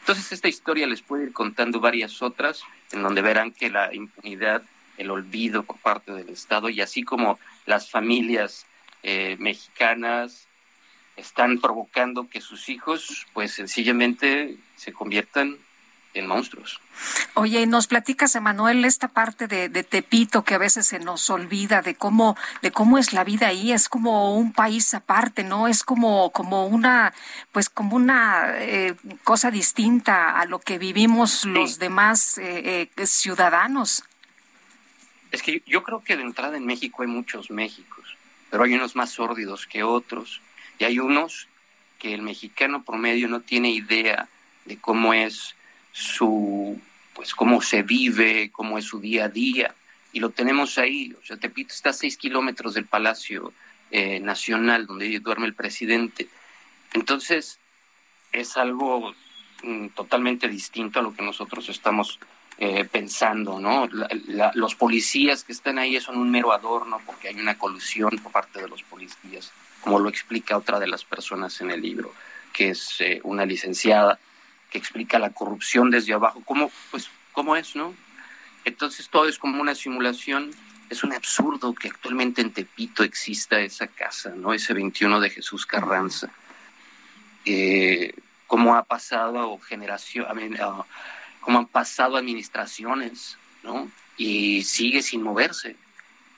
Entonces 0.00 0.32
esta 0.32 0.48
historia 0.48 0.86
les 0.86 1.02
puede 1.02 1.24
ir 1.24 1.32
contando 1.34 1.80
varias 1.80 2.22
otras, 2.22 2.62
en 2.92 3.02
donde 3.02 3.20
verán 3.20 3.52
que 3.52 3.68
la 3.68 3.94
impunidad, 3.94 4.62
el 4.96 5.10
olvido 5.10 5.64
por 5.64 5.76
parte 5.76 6.12
del 6.12 6.30
Estado 6.30 6.70
y 6.70 6.80
así 6.80 7.02
como 7.02 7.38
las 7.66 7.90
familias 7.90 8.64
eh, 9.02 9.36
mexicanas 9.38 10.47
están 11.18 11.60
provocando 11.60 12.28
que 12.28 12.40
sus 12.40 12.68
hijos 12.68 13.26
pues 13.34 13.52
sencillamente 13.52 14.56
se 14.76 14.92
conviertan 14.92 15.58
en 16.14 16.26
monstruos. 16.26 16.80
Oye, 17.34 17.66
nos 17.66 17.86
platicas, 17.86 18.34
Emanuel, 18.34 18.84
esta 18.84 19.08
parte 19.08 19.46
de, 19.46 19.68
Tepito 19.84 20.42
que 20.42 20.54
a 20.54 20.58
veces 20.58 20.86
se 20.86 20.98
nos 20.98 21.30
olvida 21.30 21.82
de 21.82 21.94
cómo, 21.94 22.36
de 22.62 22.72
cómo 22.72 22.98
es 22.98 23.12
la 23.12 23.24
vida 23.24 23.48
ahí, 23.48 23.72
es 23.72 23.88
como 23.88 24.36
un 24.36 24.52
país 24.52 24.94
aparte, 24.94 25.44
¿no? 25.44 25.68
Es 25.68 25.84
como, 25.84 26.32
como 26.32 26.66
una, 26.66 27.14
pues 27.52 27.68
como 27.68 27.96
una 27.96 28.54
eh, 28.56 28.96
cosa 29.22 29.50
distinta 29.50 30.38
a 30.38 30.44
lo 30.46 30.58
que 30.58 30.78
vivimos 30.78 31.44
los 31.44 31.78
demás 31.78 32.38
eh, 32.38 32.90
eh, 32.96 33.06
ciudadanos. 33.06 34.02
Es 35.30 35.42
que 35.42 35.62
yo 35.66 35.82
creo 35.82 36.02
que 36.02 36.16
de 36.16 36.22
entrada 36.22 36.56
en 36.56 36.66
México 36.66 37.02
hay 37.02 37.08
muchos 37.08 37.50
Méxicos, 37.50 38.16
pero 38.50 38.64
hay 38.64 38.74
unos 38.74 38.96
más 38.96 39.10
sórdidos 39.10 39.66
que 39.66 39.82
otros, 39.82 40.40
y 40.78 40.84
hay 40.84 40.98
unos 40.98 41.48
que 41.98 42.14
el 42.14 42.22
mexicano 42.22 42.84
promedio 42.84 43.28
no 43.28 43.40
tiene 43.40 43.70
idea 43.70 44.28
de 44.64 44.78
cómo 44.78 45.12
es 45.12 45.54
su, 45.92 46.80
pues 47.14 47.34
cómo 47.34 47.60
se 47.60 47.82
vive, 47.82 48.50
cómo 48.52 48.78
es 48.78 48.84
su 48.84 49.00
día 49.00 49.24
a 49.24 49.28
día. 49.28 49.74
Y 50.12 50.20
lo 50.20 50.30
tenemos 50.30 50.78
ahí. 50.78 51.14
O 51.20 51.24
sea, 51.24 51.36
Tepito 51.36 51.74
está 51.74 51.90
a 51.90 51.92
seis 51.92 52.16
kilómetros 52.16 52.74
del 52.74 52.86
Palacio 52.86 53.52
eh, 53.90 54.20
Nacional, 54.20 54.86
donde 54.86 55.18
duerme 55.20 55.46
el 55.46 55.54
presidente. 55.54 56.28
Entonces, 56.92 57.58
es 58.32 58.56
algo 58.56 59.14
mm, 59.62 59.88
totalmente 59.88 60.48
distinto 60.48 61.00
a 61.00 61.02
lo 61.02 61.14
que 61.14 61.22
nosotros 61.22 61.68
estamos 61.68 62.18
eh, 62.58 62.84
pensando, 62.84 63.60
¿no? 63.60 63.88
los 64.54 64.74
policías 64.74 65.44
que 65.44 65.52
están 65.52 65.78
ahí 65.78 66.00
son 66.00 66.18
un 66.18 66.30
mero 66.30 66.52
adorno 66.52 67.00
porque 67.06 67.28
hay 67.28 67.38
una 67.38 67.56
colusión 67.56 68.10
por 68.22 68.32
parte 68.32 68.60
de 68.60 68.68
los 68.68 68.82
policías, 68.82 69.52
como 69.80 69.98
lo 69.98 70.08
explica 70.08 70.56
otra 70.56 70.80
de 70.80 70.88
las 70.88 71.04
personas 71.04 71.60
en 71.60 71.70
el 71.70 71.80
libro, 71.80 72.12
que 72.52 72.70
es 72.70 73.00
eh, 73.00 73.20
una 73.22 73.46
licenciada 73.46 74.18
que 74.70 74.78
explica 74.78 75.18
la 75.18 75.30
corrupción 75.30 75.90
desde 75.90 76.14
abajo, 76.14 76.42
cómo, 76.44 76.70
pues, 76.90 77.08
cómo 77.32 77.56
es, 77.56 77.76
¿no? 77.76 77.94
Entonces 78.64 79.08
todo 79.08 79.28
es 79.28 79.38
como 79.38 79.60
una 79.60 79.74
simulación. 79.74 80.50
Es 80.90 81.04
un 81.04 81.12
absurdo 81.12 81.74
que 81.74 81.88
actualmente 81.88 82.40
en 82.40 82.52
Tepito 82.52 83.02
exista 83.02 83.60
esa 83.60 83.86
casa, 83.86 84.30
¿no? 84.34 84.52
Ese 84.52 84.74
21 84.74 85.20
de 85.20 85.30
Jesús 85.30 85.64
Carranza. 85.64 86.30
Eh, 87.44 88.14
cómo 88.46 88.74
ha 88.74 88.82
pasado 88.82 89.58
generación, 89.58 90.26
uh, 90.60 90.84
cómo 91.48 91.60
han 91.60 91.66
pasado 91.66 92.18
administraciones, 92.18 93.38
¿no? 93.62 93.90
Y 94.18 94.64
sigue 94.64 95.00
sin 95.00 95.22
moverse. 95.22 95.76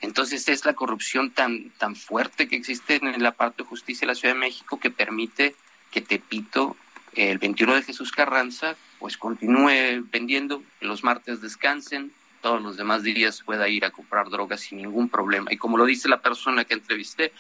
Entonces 0.01 0.49
es 0.49 0.65
la 0.65 0.75
corrupción 0.75 1.33
tan, 1.33 1.71
tan 1.79 1.97
fuerte 1.97 2.47
que 2.47 2.55
existe 2.55 3.01
en 3.03 3.21
la 3.21 3.33
parte 3.33 3.65
de 3.65 3.69
justicia 3.69 4.03
de 4.03 4.07
la 4.07 4.15
Ciudad 4.15 4.35
de 4.35 4.41
México 4.41 4.79
que 4.79 4.93
permite 4.93 5.57
que 5.91 6.01
Tepito 6.01 6.77
el 7.15 7.39
21 7.39 7.75
de 7.75 7.83
Jesús 7.83 8.13
Carranza, 8.13 8.77
pues 9.01 9.17
continúe 9.17 10.07
vendiendo, 10.13 10.63
los 10.81 11.03
martes 11.03 11.41
descansen, 11.41 12.13
todos 12.41 12.63
los 12.63 12.77
demás 12.77 13.03
días 13.03 13.43
pueda 13.43 13.69
ir 13.69 13.85
a 13.85 13.91
comprar 13.91 14.31
drogas 14.31 14.61
sin 14.61 14.79
ningún 14.79 15.09
problema. 15.09 15.53
Y 15.53 15.57
como 15.57 15.77
lo 15.77 15.87
dice 15.87 16.09
la 16.09 16.23
persona 16.23 16.65
que 16.65 16.75
entrevisté, 16.75 17.33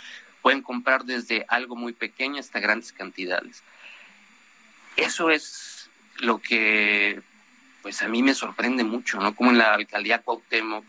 pueden 0.42 0.62
comprar 0.62 1.04
desde 1.04 1.46
algo 1.46 1.76
muy 1.76 1.92
pequeño 1.92 2.40
hasta 2.40 2.58
grandes 2.58 2.92
cantidades. 2.92 3.62
Eso 4.96 5.30
es 5.30 5.88
lo 6.18 6.38
que, 6.38 7.22
pues 7.82 8.02
a 8.02 8.08
mí 8.08 8.22
me 8.22 8.34
sorprende 8.34 8.84
mucho, 8.84 9.18
¿no? 9.20 9.34
Como 9.34 9.50
en 9.50 9.58
la 9.58 9.74
alcaldía 9.74 10.22
Cuauhtémoc 10.22 10.84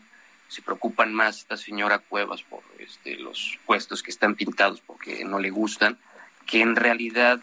se 0.48 0.62
preocupan 0.62 1.14
más 1.14 1.38
esta 1.38 1.56
señora 1.56 1.98
Cuevas 1.98 2.42
por 2.42 2.62
este, 2.78 3.16
los 3.16 3.58
puestos 3.64 4.02
que 4.02 4.10
están 4.10 4.34
pintados 4.34 4.80
porque 4.80 5.24
no 5.24 5.38
le 5.38 5.50
gustan, 5.50 5.98
que 6.46 6.60
en 6.60 6.76
realidad 6.76 7.40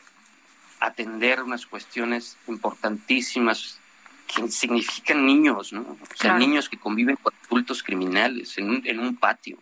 atender 0.80 1.42
unas 1.42 1.66
cuestiones 1.66 2.38
importantísimas 2.48 3.80
que 4.28 4.48
significan 4.50 5.26
niños, 5.26 5.74
¿no? 5.74 5.82
O 5.82 6.16
sea, 6.16 6.38
niños 6.38 6.70
que 6.70 6.78
conviven 6.78 7.16
con 7.16 7.34
adultos 7.48 7.82
criminales 7.82 8.58
en 8.60 8.70
un, 8.70 8.82
en 8.86 9.00
un 9.00 9.16
patio. 9.16 9.58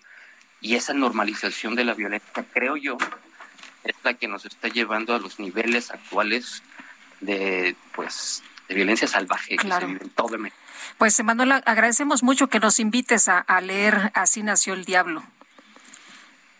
Y 0.60 0.76
esa 0.76 0.94
normalización 0.94 1.76
de 1.76 1.86
la 1.86 1.94
violencia, 1.94 2.46
creo 2.54 2.76
yo, 2.76 2.98
es 3.86 3.96
la 4.04 4.16
que 4.16 4.28
nos 4.28 4.46
está 4.46 4.68
llevando 4.68 5.16
a 5.16 5.20
los 5.20 5.40
niveles 5.40 5.92
actuales 5.92 6.64
de, 7.22 7.76
pues, 7.96 8.44
de 8.68 8.76
violencia 8.76 9.08
salvaje 9.08 9.56
que 9.56 9.68
se 9.68 9.86
vive 9.86 10.04
en 10.04 10.10
todo 10.10 10.38
México. 10.38 10.62
Pues, 10.98 11.20
Emanuel, 11.20 11.52
agradecemos 11.66 12.24
mucho 12.24 12.48
que 12.48 12.60
nos 12.60 12.80
invites 12.80 13.28
a, 13.28 13.40
a 13.40 13.62
leer 13.62 14.12
Así 14.14 14.44
nació 14.44 14.74
el 14.74 14.86
diablo. 14.86 15.24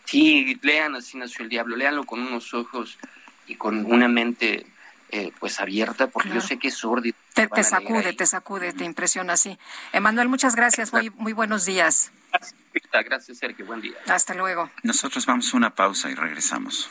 Sí, 0.04 0.58
lean 0.62 0.96
Así 0.96 1.18
nació 1.18 1.42
el 1.42 1.48
diablo, 1.48 1.76
léanlo 1.76 2.04
con 2.04 2.20
unos 2.20 2.54
ojos 2.54 2.98
y 3.46 3.56
con 3.56 3.84
una 3.84 4.08
mente 4.08 4.66
eh, 5.10 5.32
pues 5.38 5.58
abierta, 5.58 6.08
porque 6.08 6.28
yo 6.30 6.40
sé 6.40 6.58
que 6.58 6.68
es 6.68 6.74
sordi. 6.74 7.14
Te, 7.34 7.48
sacude, 7.64 8.12
te 8.12 8.26
sacude, 8.26 8.72
te 8.72 8.84
impresiona 8.84 9.34
así. 9.34 9.58
Emanuel, 9.92 10.28
muchas 10.28 10.54
gracias, 10.54 10.92
muy, 10.92 11.10
muy 11.10 11.32
buenos 11.32 11.64
días. 11.64 12.12
Gracias, 12.30 13.04
gracias, 13.04 13.38
Sergio, 13.38 13.64
buen 13.64 13.80
día. 13.80 13.94
Hasta 14.06 14.34
luego. 14.34 14.70
Nosotros 14.82 15.24
vamos 15.24 15.52
a 15.52 15.56
una 15.56 15.74
pausa 15.74 16.10
y 16.10 16.14
regresamos. 16.14 16.90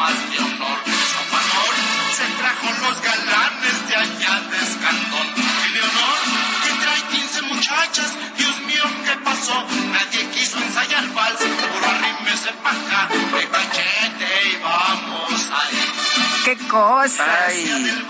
Damas 0.00 0.30
de 0.30 0.38
honor. 0.38 0.78
Sofanor 1.12 1.74
se 2.16 2.26
trajo 2.38 2.66
los 2.80 3.02
galanes 3.02 3.88
de 3.88 3.96
allá 3.96 4.40
de 4.50 4.56
Escandón. 4.58 5.50
Honor, 5.80 6.18
que 6.64 6.72
trae 6.82 7.02
15 7.20 7.42
muchachas, 7.42 8.12
Dios 8.36 8.60
mío, 8.62 8.82
¿qué 9.04 9.16
pasó? 9.24 9.66
Nadie 9.92 10.28
quiso 10.30 10.58
ensayar 10.58 11.08
vals, 11.14 11.38
puro 11.38 11.86
arrímese 11.86 12.52
pa' 12.62 12.70
acá, 12.70 13.08
de 13.08 13.48
cachete 13.48 14.48
y 14.50 14.62
vamos 14.62 15.50
ahí. 15.52 16.44
¿Qué, 16.44 16.56
cosas. 16.68 17.28
Ay, 17.48 18.04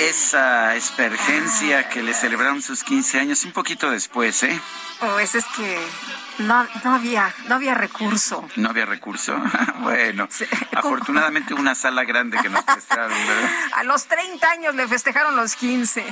esa 0.00 0.74
espergencia 0.76 1.88
que 1.88 2.02
le 2.02 2.14
celebraron 2.14 2.62
sus 2.62 2.82
15 2.84 3.20
años 3.20 3.44
un 3.44 3.52
poquito 3.52 3.90
después, 3.90 4.42
¿eh? 4.42 4.60
Pues 5.00 5.34
es 5.34 5.44
que 5.56 5.78
no, 6.38 6.66
no 6.84 6.94
había, 6.94 7.34
no 7.48 7.56
había 7.56 7.74
recurso. 7.74 8.48
No 8.56 8.70
había 8.70 8.86
recurso. 8.86 9.36
bueno, 9.80 10.28
afortunadamente 10.74 11.54
una 11.54 11.74
sala 11.74 12.04
grande 12.04 12.38
que 12.38 12.48
nos 12.48 12.64
prestaron, 12.64 13.10
¿verdad? 13.26 13.50
A 13.74 13.84
los 13.84 14.06
30 14.06 14.50
años 14.50 14.74
le 14.74 14.86
festejaron 14.88 15.36
los 15.36 15.56
15. 15.56 16.04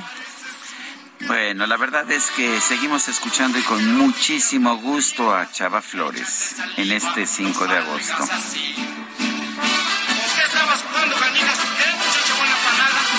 Bueno, 1.27 1.65
la 1.65 1.77
verdad 1.77 2.09
es 2.11 2.29
que 2.31 2.59
seguimos 2.59 3.07
escuchando 3.07 3.57
y 3.57 3.61
con 3.63 3.97
muchísimo 3.97 4.77
gusto 4.77 5.33
a 5.33 5.49
Chava 5.49 5.81
Flores 5.81 6.55
en 6.77 6.91
este 6.91 7.25
5 7.25 7.67
de 7.67 7.77
agosto. 7.77 8.17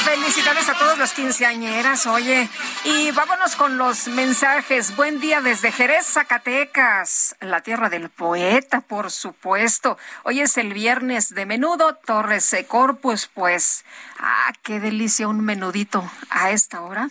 Felicidades 0.06 0.68
a 0.68 0.74
todos 0.74 0.96
los 0.98 1.12
quinceañeras, 1.14 2.06
oye. 2.06 2.48
Y 2.84 3.10
vámonos 3.10 3.56
con 3.56 3.76
los 3.76 4.06
mensajes. 4.06 4.94
Buen 4.94 5.18
día 5.18 5.40
desde 5.40 5.72
Jerez, 5.72 6.06
Zacatecas, 6.06 7.34
la 7.40 7.60
tierra 7.62 7.88
del 7.88 8.08
poeta, 8.08 8.82
por 8.82 9.10
supuesto. 9.10 9.98
Hoy 10.22 10.42
es 10.42 10.58
el 10.58 10.74
viernes 10.74 11.34
de 11.34 11.44
menudo, 11.44 11.96
Torres 11.96 12.54
Corpus, 12.68 13.28
pues. 13.34 13.84
Ah, 14.20 14.52
qué 14.62 14.78
delicia 14.78 15.26
un 15.26 15.40
menudito 15.40 16.08
a 16.30 16.52
esta 16.52 16.82
hora. 16.82 17.10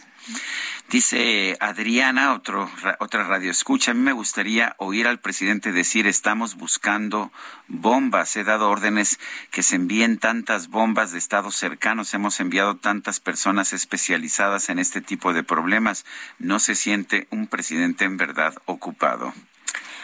Dice 0.90 1.57
Adriana, 1.60 2.34
otro, 2.34 2.70
otra 2.99 3.24
radio 3.24 3.49
escucha, 3.49 3.91
a 3.91 3.94
mí 3.95 4.02
me 4.02 4.14
gustaría 4.14 4.76
oír 4.78 5.07
al 5.07 5.20
presidente 5.20 5.72
decir 5.72 6.06
estamos 6.06 6.56
buscando 6.56 7.32
bombas. 7.68 8.36
He 8.36 8.44
dado 8.44 8.70
órdenes 8.70 9.20
que 9.49 9.64
se 9.64 9.78
envíen 9.78 10.20
tantas 10.20 10.68
bombas 10.68 11.12
de 11.12 11.18
estados 11.18 11.56
cercanos. 11.56 12.14
Hemos 12.14 12.40
enviado 12.40 12.78
tantas 12.78 13.20
personas 13.20 13.74
especializadas 13.74 14.70
en 14.70 14.78
este 14.78 15.02
tipo 15.02 15.34
de 15.34 15.44
problemas. 15.44 16.06
No 16.38 16.60
se 16.60 16.76
siente 16.76 17.28
un 17.32 17.48
presidente 17.48 18.06
en 18.06 18.18
verdad 18.18 18.53
ocupado. 18.66 19.34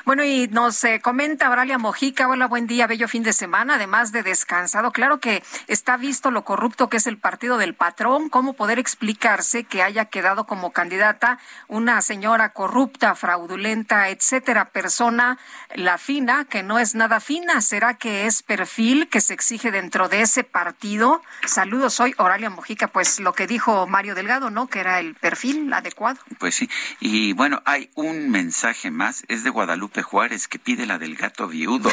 Bueno, 0.03 0.23
y 0.23 0.47
nos 0.47 0.83
eh, 0.83 0.99
comenta 0.99 1.45
Auralia 1.45 1.77
Mojica, 1.77 2.27
hola, 2.27 2.47
buen 2.47 2.65
día, 2.65 2.87
bello 2.87 3.07
fin 3.07 3.21
de 3.21 3.33
semana, 3.33 3.75
además 3.75 4.11
de 4.11 4.23
descansado. 4.23 4.91
Claro 4.91 5.19
que 5.19 5.43
está 5.67 5.95
visto 5.95 6.31
lo 6.31 6.43
corrupto 6.43 6.89
que 6.89 6.97
es 6.97 7.05
el 7.05 7.19
partido 7.19 7.59
del 7.59 7.75
patrón, 7.75 8.29
cómo 8.29 8.53
poder 8.53 8.79
explicarse 8.79 9.63
que 9.63 9.83
haya 9.83 10.05
quedado 10.05 10.45
como 10.47 10.71
candidata 10.71 11.37
una 11.67 12.01
señora 12.01 12.49
corrupta, 12.49 13.13
fraudulenta, 13.13 14.09
etcétera, 14.09 14.69
persona 14.69 15.37
la 15.75 15.99
fina, 15.99 16.45
que 16.45 16.63
no 16.63 16.79
es 16.79 16.95
nada 16.95 17.19
fina, 17.19 17.61
¿será 17.61 17.93
que 17.93 18.25
es 18.25 18.41
perfil 18.41 19.07
que 19.07 19.21
se 19.21 19.35
exige 19.35 19.69
dentro 19.69 20.09
de 20.09 20.21
ese 20.21 20.43
partido? 20.43 21.21
Saludos, 21.45 21.93
soy 21.93 22.15
Oralia 22.17 22.49
Mojica, 22.49 22.87
pues 22.87 23.19
lo 23.19 23.33
que 23.33 23.45
dijo 23.45 23.85
Mario 23.85 24.15
Delgado, 24.15 24.49
¿no? 24.49 24.65
Que 24.65 24.79
era 24.79 24.99
el 24.99 25.13
perfil 25.13 25.71
adecuado. 25.71 26.19
Pues 26.39 26.55
sí, 26.55 26.69
y 26.99 27.33
bueno, 27.33 27.61
hay 27.65 27.91
un 27.93 28.31
mensaje 28.31 28.89
más, 28.89 29.23
es 29.27 29.43
de 29.43 29.51
Guadalupe 29.51 29.90
Juárez 30.01 30.47
que 30.47 30.59
pide 30.59 30.85
la 30.85 30.97
del 30.97 31.15
gato 31.15 31.47
viudo. 31.47 31.89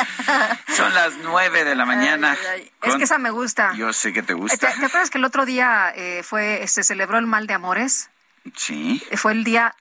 Son 0.76 0.92
las 0.92 1.14
nueve 1.22 1.64
de 1.64 1.74
la 1.74 1.86
mañana. 1.86 2.36
Es 2.82 2.96
que 2.96 3.04
esa 3.04 3.16
me 3.16 3.30
gusta. 3.30 3.72
Yo 3.74 3.92
sé 3.94 4.12
que 4.12 4.22
te 4.22 4.34
gusta. 4.34 4.58
¿Te, 4.58 4.84
acuerdas 4.84 5.08
que 5.08 5.18
el 5.18 5.24
otro 5.24 5.46
día 5.46 5.92
eh, 5.96 6.22
fue 6.22 6.66
se 6.66 6.84
celebró 6.84 7.18
el 7.18 7.26
mal 7.26 7.46
de 7.46 7.54
amores? 7.54 8.10
Sí. 8.54 9.02
Fue 9.14 9.32
el 9.32 9.44
día 9.44 9.74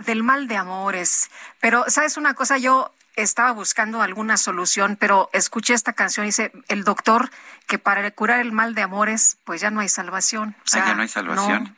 del 0.00 0.22
mal 0.22 0.48
de 0.48 0.56
amores. 0.56 1.30
Pero, 1.60 1.84
¿sabes 1.88 2.16
una 2.16 2.34
cosa? 2.34 2.58
Yo 2.58 2.92
estaba 3.22 3.52
buscando 3.52 4.00
alguna 4.00 4.36
solución, 4.36 4.96
pero 4.98 5.28
escuché 5.32 5.74
esta 5.74 5.92
canción 5.92 6.26
y 6.26 6.28
dice 6.28 6.52
el 6.68 6.84
doctor 6.84 7.30
que 7.66 7.78
para 7.78 8.10
curar 8.12 8.40
el 8.40 8.52
mal 8.52 8.74
de 8.74 8.82
amores, 8.82 9.38
pues 9.44 9.60
ya 9.60 9.70
no 9.70 9.80
hay 9.80 9.88
salvación. 9.88 10.56
O 10.58 10.78
ah, 10.78 10.84
ya 10.86 10.94
no 10.94 11.02
hay 11.02 11.08
salvación. 11.08 11.76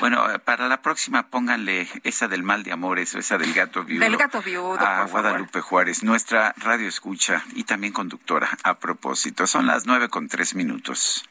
Bueno, 0.00 0.30
eh, 0.30 0.38
para 0.38 0.68
la 0.68 0.82
próxima 0.82 1.28
pónganle 1.28 1.88
esa 2.04 2.28
del 2.28 2.42
mal 2.42 2.62
de 2.62 2.72
amores 2.72 3.14
o 3.14 3.18
esa 3.18 3.38
del 3.38 3.54
gato 3.54 3.84
viudo. 3.84 4.04
Del 4.04 4.16
gato 4.16 4.42
viudo. 4.42 4.78
A 4.80 5.04
Guadalupe 5.04 5.60
Juárez, 5.60 6.02
nuestra 6.02 6.54
radio 6.58 6.88
escucha 6.88 7.44
y 7.54 7.64
también 7.64 7.92
conductora. 7.92 8.50
A 8.64 8.78
propósito, 8.78 9.46
son 9.46 9.66
las 9.66 9.86
nueve 9.86 10.08
con 10.08 10.28
tres 10.28 10.54
minutos. 10.54 11.29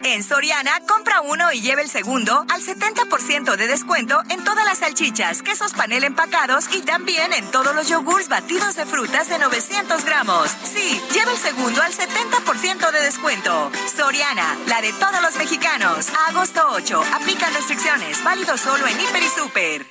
En 0.00 0.22
Soriana, 0.22 0.72
compra 0.86 1.20
uno 1.22 1.52
y 1.52 1.60
lleve 1.60 1.82
el 1.82 1.88
segundo 1.88 2.44
al 2.50 2.60
70% 2.60 3.56
de 3.56 3.66
descuento 3.68 4.20
en 4.28 4.42
todas 4.42 4.64
las 4.64 4.78
salchichas, 4.78 5.42
quesos 5.42 5.72
panel 5.72 6.04
empacados 6.04 6.66
y 6.74 6.82
también 6.82 7.32
en 7.32 7.50
todos 7.50 7.74
los 7.74 7.88
yogurts 7.88 8.28
batidos 8.28 8.74
de 8.74 8.86
frutas 8.86 9.28
de 9.28 9.38
900 9.38 10.04
gramos. 10.04 10.50
Sí, 10.64 11.00
lleve 11.12 11.30
el 11.32 11.38
segundo 11.38 11.80
al 11.80 11.92
70% 11.92 12.90
de 12.90 13.00
descuento. 13.00 13.70
Soriana, 13.96 14.56
la 14.66 14.80
de 14.82 14.92
todos 14.94 15.22
los 15.22 15.36
mexicanos. 15.36 16.08
agosto 16.28 16.66
8. 16.70 17.04
Aplican 17.14 17.54
restricciones. 17.54 18.22
Válido 18.22 18.58
solo 18.58 18.86
en 18.86 19.00
Hiper 19.00 19.22
y 19.22 19.28
Super. 19.28 19.86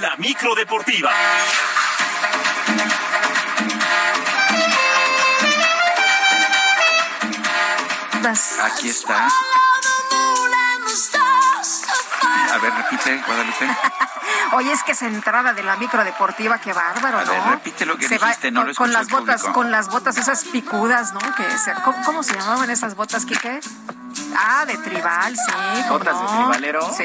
La 0.00 0.16
micro 0.16 0.54
deportiva. 0.54 1.10
Aquí 8.26 8.88
está. 8.88 9.28
A 12.52 12.58
ver, 12.58 12.72
repite, 12.74 13.22
Guadalupe. 13.24 13.68
Oye, 14.54 14.72
es 14.72 14.82
que 14.82 14.92
esa 14.92 15.06
entrada 15.06 15.52
de 15.52 15.62
la 15.62 15.76
micro 15.76 16.02
deportiva, 16.02 16.58
qué 16.58 16.72
bárbaro, 16.72 17.24
¿no? 17.24 17.32
A 17.32 17.34
ver, 17.34 17.50
repite 17.50 17.86
lo 17.86 17.96
que 17.96 18.08
dijiste, 18.08 18.50
no 18.50 18.60
con, 18.62 18.68
lo 18.68 18.74
con 18.74 18.92
las 18.92 19.08
botas, 19.08 19.44
con 19.44 19.70
las 19.70 19.88
botas 19.88 20.16
esas 20.16 20.44
picudas, 20.44 21.12
¿no? 21.12 21.20
Que 21.20 21.44
¿cómo, 21.84 22.02
¿cómo, 22.04 22.22
se 22.22 22.34
llamaban 22.34 22.70
esas 22.70 22.96
botas, 22.96 23.24
Quique? 23.24 23.60
Ah, 24.36 24.64
de 24.66 24.76
tribal, 24.78 25.34
sí. 25.34 25.82
¿Botas 25.88 26.20
de 26.20 26.26
tribalero? 26.26 26.94
Sí, 26.94 27.04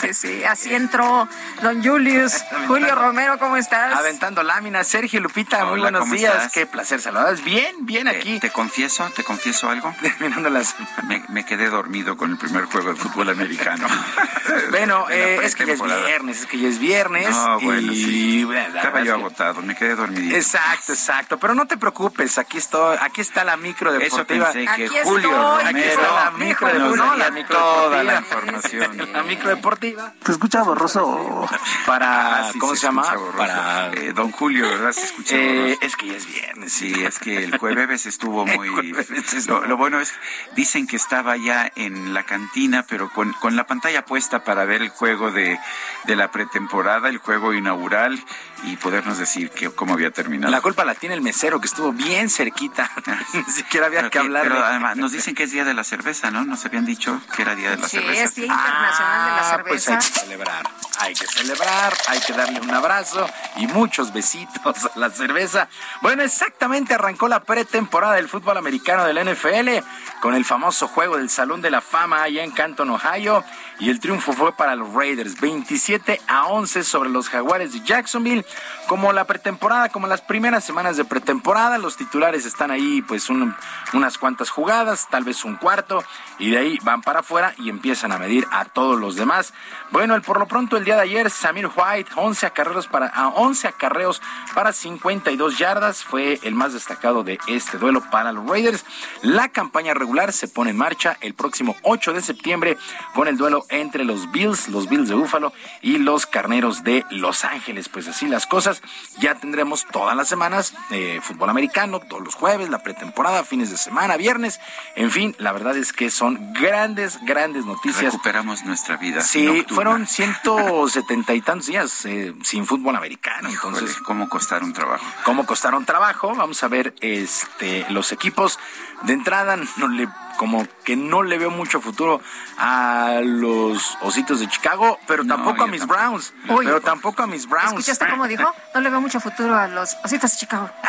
sí, 0.00 0.14
sí. 0.14 0.44
Así 0.44 0.74
entró 0.74 1.28
don 1.62 1.82
Julius. 1.82 2.44
Julio 2.66 2.94
Romero, 2.94 3.38
¿cómo 3.38 3.56
estás? 3.56 3.96
Aventando 3.96 4.42
láminas. 4.42 4.86
Sergio 4.86 5.20
Lupita, 5.20 5.64
muy 5.66 5.80
buenos 5.80 6.10
días. 6.10 6.52
Qué 6.52 6.66
placer 6.66 7.00
saludarles. 7.00 7.44
Bien, 7.44 7.86
bien 7.86 8.08
aquí. 8.08 8.38
Te, 8.40 8.50
confieso, 8.50 9.08
te 9.14 9.24
confieso 9.24 9.68
algo. 9.68 9.94
Terminando 10.00 10.50
las... 10.50 10.74
Me, 11.04 11.22
me, 11.28 11.44
quedé 11.44 11.68
dormido 11.68 12.16
con 12.16 12.32
el 12.32 12.38
primer 12.38 12.64
juego 12.64 12.90
de 12.90 12.96
fútbol 12.96 13.28
americano. 13.30 13.86
bueno, 14.70 15.06
eh, 15.10 15.40
es 15.42 15.54
que 15.54 15.66
ya 15.66 15.74
es 15.74 15.82
viernes, 15.82 16.40
es 16.40 16.46
que 16.46 16.58
ya 16.58 16.68
es 16.68 16.78
viernes. 16.78 17.30
No, 17.30 17.60
bueno, 17.60 17.92
y... 17.92 18.04
sí. 18.04 18.48
Estaba 18.74 19.02
yo 19.02 19.14
agotado, 19.14 19.62
me 19.62 19.74
quedé 19.74 19.94
dormido. 19.94 20.36
Exacto, 20.36 20.92
exacto. 20.92 21.38
Pero 21.38 21.54
no 21.54 21.66
te 21.66 21.76
preocupes, 21.76 22.38
aquí 22.38 22.58
estoy, 22.58 22.96
aquí 23.00 23.20
está 23.20 23.44
la 23.44 23.56
micro 23.56 23.92
deportiva. 23.92 24.50
Eso 24.50 24.52
pensé 24.52 24.64
que 24.64 24.86
aquí 24.86 24.94
Julio 25.04 25.30
estoy, 25.30 25.32
Romero. 25.32 25.68
Aquí 25.68 25.80
está 25.80 26.24
la 26.24 26.30
micro 26.32 26.55
No, 26.60 27.16
la 27.16 27.30
micro 27.30 27.56
toda 27.56 28.02
la 28.02 28.18
información. 28.18 28.96
La 29.12 29.22
micro 29.22 29.50
deportiva. 29.50 30.12
Te 30.22 30.32
escucha 30.32 30.62
borroso. 30.62 31.48
Para, 31.86 32.46
Ah, 32.46 32.50
sí, 32.52 32.58
¿cómo 32.58 32.74
se, 32.74 32.86
llama? 32.86 33.02
borroso. 33.14 33.36
Para 33.36 33.92
eh, 33.92 34.12
Don 34.12 34.30
Julio, 34.32 34.68
¿verdad? 34.68 34.92
Se 34.92 35.04
escucha 35.04 35.36
eh, 35.36 35.58
borroso. 35.58 35.78
es 35.82 35.96
que 35.96 36.06
ya 36.08 36.16
es 36.16 36.26
viernes. 36.26 36.72
Sí, 36.72 37.04
es 37.04 37.18
que 37.18 37.44
el 37.44 37.58
jueves 37.58 38.06
estuvo 38.06 38.46
muy... 38.46 38.68
jueves 38.68 39.46
lo, 39.46 39.64
lo, 39.66 39.76
bueno 39.76 40.00
es, 40.00 40.12
dicen 40.54 40.86
que 40.86 40.96
estaba 40.96 41.36
ya 41.36 41.70
en 41.76 42.14
la 42.14 42.24
cantina, 42.24 42.84
pero 42.88 43.10
con, 43.10 43.32
con 43.34 43.56
la 43.56 43.66
pantalla 43.66 44.04
puesta 44.04 44.44
para 44.44 44.64
ver 44.64 44.82
el 44.82 44.88
juego 44.90 45.30
de, 45.30 45.58
de 46.04 46.16
la 46.16 46.30
pretemporada, 46.30 47.08
el 47.08 47.18
juego 47.18 47.52
inaugural 47.54 48.22
y 48.64 48.76
podernos 48.76 49.18
decir 49.18 49.50
que, 49.50 49.70
cómo 49.70 49.94
había 49.94 50.10
terminado. 50.10 50.50
La 50.50 50.60
culpa 50.60 50.84
la 50.84 50.94
tiene 50.94 51.14
el 51.14 51.22
mesero, 51.22 51.60
que 51.60 51.66
estuvo 51.66 51.92
bien 51.92 52.28
cerquita. 52.30 52.90
Ni 53.34 53.42
siquiera 53.44 53.86
había 53.86 54.00
pero 54.00 54.10
que 54.10 54.18
hablar. 54.18 54.42
Pero 54.44 54.64
además 54.64 54.96
nos 54.96 55.12
dicen 55.12 55.34
que 55.34 55.44
es 55.44 55.52
Día 55.52 55.64
de 55.64 55.74
la 55.74 55.84
Cerveza, 55.84 56.30
¿no? 56.30 56.44
Nos 56.44 56.64
habían 56.64 56.84
dicho 56.86 57.20
que 57.34 57.42
era 57.42 57.54
Día 57.54 57.70
de 57.70 57.76
la 57.78 57.88
sí, 57.88 57.98
Cerveza. 57.98 58.22
es 58.24 58.34
Día 58.34 58.46
Internacional 58.46 59.24
de 59.24 59.30
la 59.30 59.50
Ah, 59.52 59.62
Pues 59.66 59.84
Cerveza. 59.84 59.92
hay 59.92 60.12
que 60.12 60.20
celebrar, 60.20 60.70
hay 60.98 61.14
que 61.14 61.26
celebrar, 61.26 61.94
hay 62.08 62.20
que 62.20 62.32
darle 62.32 62.60
un 62.60 62.70
abrazo 62.74 63.28
y 63.56 63.66
muchos 63.66 64.12
besitos 64.12 64.86
a 64.94 64.98
la 64.98 65.10
cerveza. 65.10 65.68
Bueno, 66.00 66.22
exactamente 66.22 66.94
arrancó 66.94 67.28
la 67.28 67.40
pretemporada 67.44 68.14
del 68.14 68.28
fútbol 68.28 68.56
americano 68.56 69.04
del 69.04 69.18
NFL 69.18 69.84
con 70.20 70.34
el 70.34 70.44
famoso 70.44 70.88
juego 70.88 71.18
del 71.18 71.28
Salón 71.30 71.60
de 71.62 71.70
la 71.70 71.80
Fama 71.80 72.22
allá 72.22 72.42
en 72.42 72.50
Canton, 72.52 72.90
Ohio. 72.90 73.44
Y 73.78 73.90
el 73.90 74.00
triunfo 74.00 74.32
fue 74.32 74.56
para 74.56 74.74
los 74.74 74.92
Raiders, 74.94 75.38
27 75.38 76.22
a 76.26 76.46
11 76.46 76.82
sobre 76.82 77.10
los 77.10 77.28
Jaguares 77.28 77.74
de 77.74 77.80
Jacksonville. 77.82 78.45
Como 78.88 79.12
la 79.12 79.24
pretemporada, 79.24 79.88
como 79.88 80.06
las 80.06 80.20
primeras 80.20 80.64
semanas 80.64 80.96
de 80.96 81.04
pretemporada, 81.04 81.78
los 81.78 81.96
titulares 81.96 82.46
están 82.46 82.70
ahí 82.70 83.02
pues 83.02 83.28
un- 83.30 83.54
unas 83.92 84.16
cuantas 84.18 84.48
jugadas, 84.50 85.08
tal 85.10 85.24
vez 85.24 85.44
un 85.44 85.56
cuarto, 85.56 86.04
y 86.38 86.50
de 86.50 86.58
ahí 86.58 86.78
van 86.82 87.02
para 87.02 87.20
afuera 87.20 87.54
y 87.58 87.68
empiezan 87.68 88.12
a 88.12 88.18
medir 88.18 88.46
a 88.52 88.64
todos 88.64 88.98
los 89.00 89.16
demás. 89.16 89.52
Bueno, 89.90 90.14
el, 90.14 90.22
por 90.22 90.38
lo 90.38 90.46
pronto 90.46 90.76
el 90.76 90.84
día 90.84 90.96
de 90.96 91.02
ayer, 91.02 91.30
Samir 91.30 91.68
White, 91.74 92.12
11 92.16 92.46
acarreos 92.46 92.86
para, 92.86 93.06
a 93.08 93.28
11 93.28 93.66
acarreos 93.68 94.22
para 94.54 94.72
52 94.72 95.58
yardas, 95.58 96.04
fue 96.04 96.38
el 96.44 96.54
más 96.54 96.72
destacado 96.72 97.24
de 97.24 97.38
este 97.48 97.78
duelo 97.78 98.02
para 98.10 98.32
los 98.32 98.46
Raiders. 98.48 98.84
La 99.22 99.48
campaña 99.48 99.94
regular 99.94 100.32
se 100.32 100.46
pone 100.48 100.70
en 100.70 100.76
marcha 100.76 101.16
el 101.20 101.34
próximo 101.34 101.74
8 101.82 102.12
de 102.12 102.22
septiembre 102.22 102.78
con 103.14 103.26
el 103.28 103.36
duelo 103.36 103.64
entre 103.68 104.04
los 104.04 104.30
Bills, 104.30 104.68
los 104.68 104.88
Bills 104.88 105.08
de 105.08 105.14
Búfalo 105.14 105.52
y 105.82 105.98
los 105.98 106.26
Carneros 106.26 106.84
de 106.84 107.04
Los 107.10 107.44
Ángeles. 107.44 107.88
Pues 107.88 108.06
así 108.08 108.26
las 108.36 108.46
cosas, 108.46 108.82
ya 109.18 109.34
tendremos 109.34 109.86
todas 109.86 110.14
las 110.14 110.28
semanas 110.28 110.74
eh, 110.90 111.20
fútbol 111.22 111.48
americano, 111.48 112.00
todos 112.00 112.22
los 112.22 112.34
jueves, 112.34 112.68
la 112.68 112.82
pretemporada, 112.82 113.44
fines 113.44 113.70
de 113.70 113.78
semana, 113.78 114.18
viernes, 114.18 114.60
en 114.94 115.10
fin, 115.10 115.34
la 115.38 115.52
verdad 115.52 115.74
es 115.74 115.94
que 115.94 116.10
son 116.10 116.52
grandes, 116.52 117.18
grandes 117.24 117.64
noticias. 117.64 118.12
Recuperamos 118.12 118.62
nuestra 118.66 118.98
vida. 118.98 119.22
Sí, 119.22 119.64
fueron 119.70 120.06
170 120.06 121.32
y 121.32 121.40
tantos 121.40 121.66
días 121.68 122.04
eh, 122.04 122.34
sin 122.42 122.66
fútbol 122.66 122.96
americano. 122.96 123.48
Entonces, 123.48 123.96
¿cómo 124.04 124.28
costaron 124.28 124.74
trabajo? 124.74 125.06
¿Cómo 125.24 125.46
costaron 125.46 125.86
trabajo? 125.86 126.34
Vamos 126.34 126.62
a 126.62 126.68
ver 126.68 126.94
este 127.00 127.86
los 127.88 128.12
equipos. 128.12 128.58
De 129.04 129.14
entrada, 129.14 129.56
no 129.78 129.88
le 129.88 130.08
como 130.36 130.66
que 130.84 130.96
no 130.96 131.22
le 131.22 131.38
veo 131.38 131.50
mucho 131.50 131.80
futuro 131.80 132.20
a 132.58 133.20
los 133.22 133.98
Ositos 134.02 134.40
de 134.40 134.48
Chicago, 134.48 134.98
pero 135.06 135.24
tampoco 135.24 135.64
a 135.64 135.66
mis 135.66 135.86
Browns. 135.86 136.32
pero 136.46 136.80
tampoco 136.80 137.22
a 137.22 137.26
mis 137.26 137.46
Browns. 137.48 137.72
¿Escuchaste 137.72 138.08
cómo 138.08 138.26
dijo? 138.26 138.54
No 138.74 138.80
le 138.80 138.90
veo 138.90 139.00
mucho 139.00 139.20
futuro 139.20 139.56
a 139.56 139.68
los 139.68 139.96
Ositos 140.04 140.32
de 140.32 140.38
Chicago. 140.38 140.70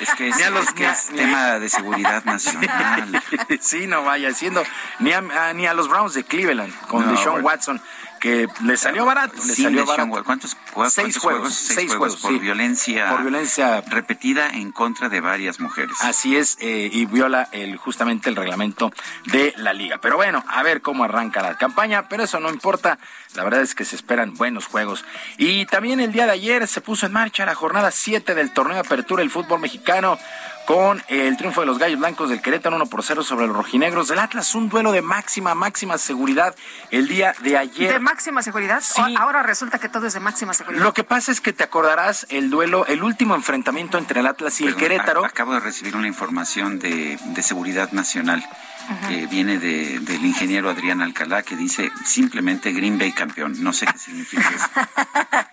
Es 0.00 0.12
que 0.14 0.28
es, 0.28 1.12
ni 1.12 1.18
tema 1.18 1.58
de 1.58 1.68
seguridad 1.68 2.24
nacional. 2.24 3.22
sí, 3.60 3.86
no 3.86 4.02
vaya 4.02 4.34
siendo 4.34 4.64
ni 4.98 5.12
a, 5.12 5.52
ni 5.54 5.66
a 5.66 5.74
los 5.74 5.88
Browns 5.88 6.14
de 6.14 6.24
Cleveland 6.24 6.74
con 6.88 7.08
Deshaun 7.08 7.44
Watson 7.44 7.80
que 8.24 8.48
le 8.62 8.78
salió 8.78 9.04
barato. 9.04 9.34
Le 9.44 9.54
salió 9.54 9.84
barato. 9.84 10.24
¿Cuántos, 10.24 10.56
seis 10.88 11.18
juegos? 11.18 11.54
Seis, 11.54 11.94
juegos, 11.94 12.16
por 12.22 12.40
violencia. 12.40 13.10
Por 13.10 13.20
violencia 13.20 13.82
repetida 13.82 14.48
en 14.48 14.72
contra 14.72 15.10
de 15.10 15.20
varias 15.20 15.60
mujeres. 15.60 15.94
Así 16.00 16.34
es, 16.34 16.56
eh, 16.58 16.88
y 16.90 17.04
viola 17.04 17.50
el 17.52 17.76
justamente 17.76 18.30
el 18.30 18.36
reglamento 18.36 18.90
de 19.26 19.52
la 19.58 19.74
liga. 19.74 19.98
Pero 19.98 20.16
bueno, 20.16 20.42
a 20.48 20.62
ver 20.62 20.80
cómo 20.80 21.04
arranca 21.04 21.42
la 21.42 21.58
campaña, 21.58 22.08
pero 22.08 22.22
eso 22.22 22.40
no 22.40 22.48
importa. 22.48 22.98
La 23.34 23.44
verdad 23.44 23.60
es 23.60 23.74
que 23.74 23.84
se 23.84 23.94
esperan 23.94 24.32
buenos 24.32 24.68
juegos. 24.68 25.04
Y 25.36 25.66
también 25.66 26.00
el 26.00 26.10
día 26.10 26.24
de 26.24 26.32
ayer 26.32 26.66
se 26.66 26.80
puso 26.80 27.04
en 27.04 27.12
marcha 27.12 27.44
la 27.44 27.54
jornada 27.54 27.90
7 27.90 28.34
del 28.34 28.54
torneo 28.54 28.76
de 28.76 28.80
apertura 28.80 29.20
del 29.20 29.30
fútbol 29.30 29.60
mexicano 29.60 30.18
con 30.66 31.02
el 31.08 31.36
triunfo 31.36 31.60
de 31.60 31.66
los 31.66 31.78
Gallos 31.78 31.98
Blancos 31.98 32.30
del 32.30 32.40
Querétaro 32.40 32.76
1 32.76 32.86
por 32.86 33.02
0 33.02 33.22
sobre 33.22 33.46
los 33.46 33.56
rojinegros 33.56 34.08
del 34.08 34.18
Atlas. 34.18 34.54
Un 34.54 34.68
duelo 34.68 34.92
de 34.92 35.02
máxima, 35.02 35.54
máxima 35.54 35.98
seguridad 35.98 36.54
el 36.90 37.08
día 37.08 37.34
de 37.42 37.56
ayer. 37.56 37.92
¿De 37.92 37.98
máxima 37.98 38.42
seguridad? 38.42 38.80
Sí. 38.82 39.02
Ahora 39.18 39.42
resulta 39.42 39.78
que 39.78 39.88
todo 39.88 40.06
es 40.06 40.14
de 40.14 40.20
máxima 40.20 40.54
seguridad. 40.54 40.82
Lo 40.82 40.94
que 40.94 41.04
pasa 41.04 41.32
es 41.32 41.40
que 41.40 41.52
te 41.52 41.64
acordarás 41.64 42.26
el 42.30 42.50
duelo, 42.50 42.86
el 42.86 43.02
último 43.02 43.34
enfrentamiento 43.34 43.98
entre 43.98 44.20
el 44.20 44.26
Atlas 44.26 44.60
y 44.60 44.66
el 44.66 44.76
Querétaro. 44.76 45.24
Acabo 45.24 45.54
de 45.54 45.60
recibir 45.60 45.96
una 45.96 46.08
información 46.08 46.78
de, 46.78 47.18
de 47.22 47.42
seguridad 47.42 47.92
nacional 47.92 48.44
que 49.08 49.26
viene 49.26 49.58
de, 49.58 50.00
del 50.00 50.24
ingeniero 50.24 50.70
Adrián 50.70 51.02
Alcalá, 51.02 51.42
que 51.42 51.56
dice 51.56 51.90
simplemente 52.04 52.72
Green 52.72 52.98
Bay 52.98 53.12
campeón. 53.12 53.62
No 53.62 53.72
sé 53.72 53.86
qué 53.86 53.98
significa 53.98 54.48
eso. 54.54 54.66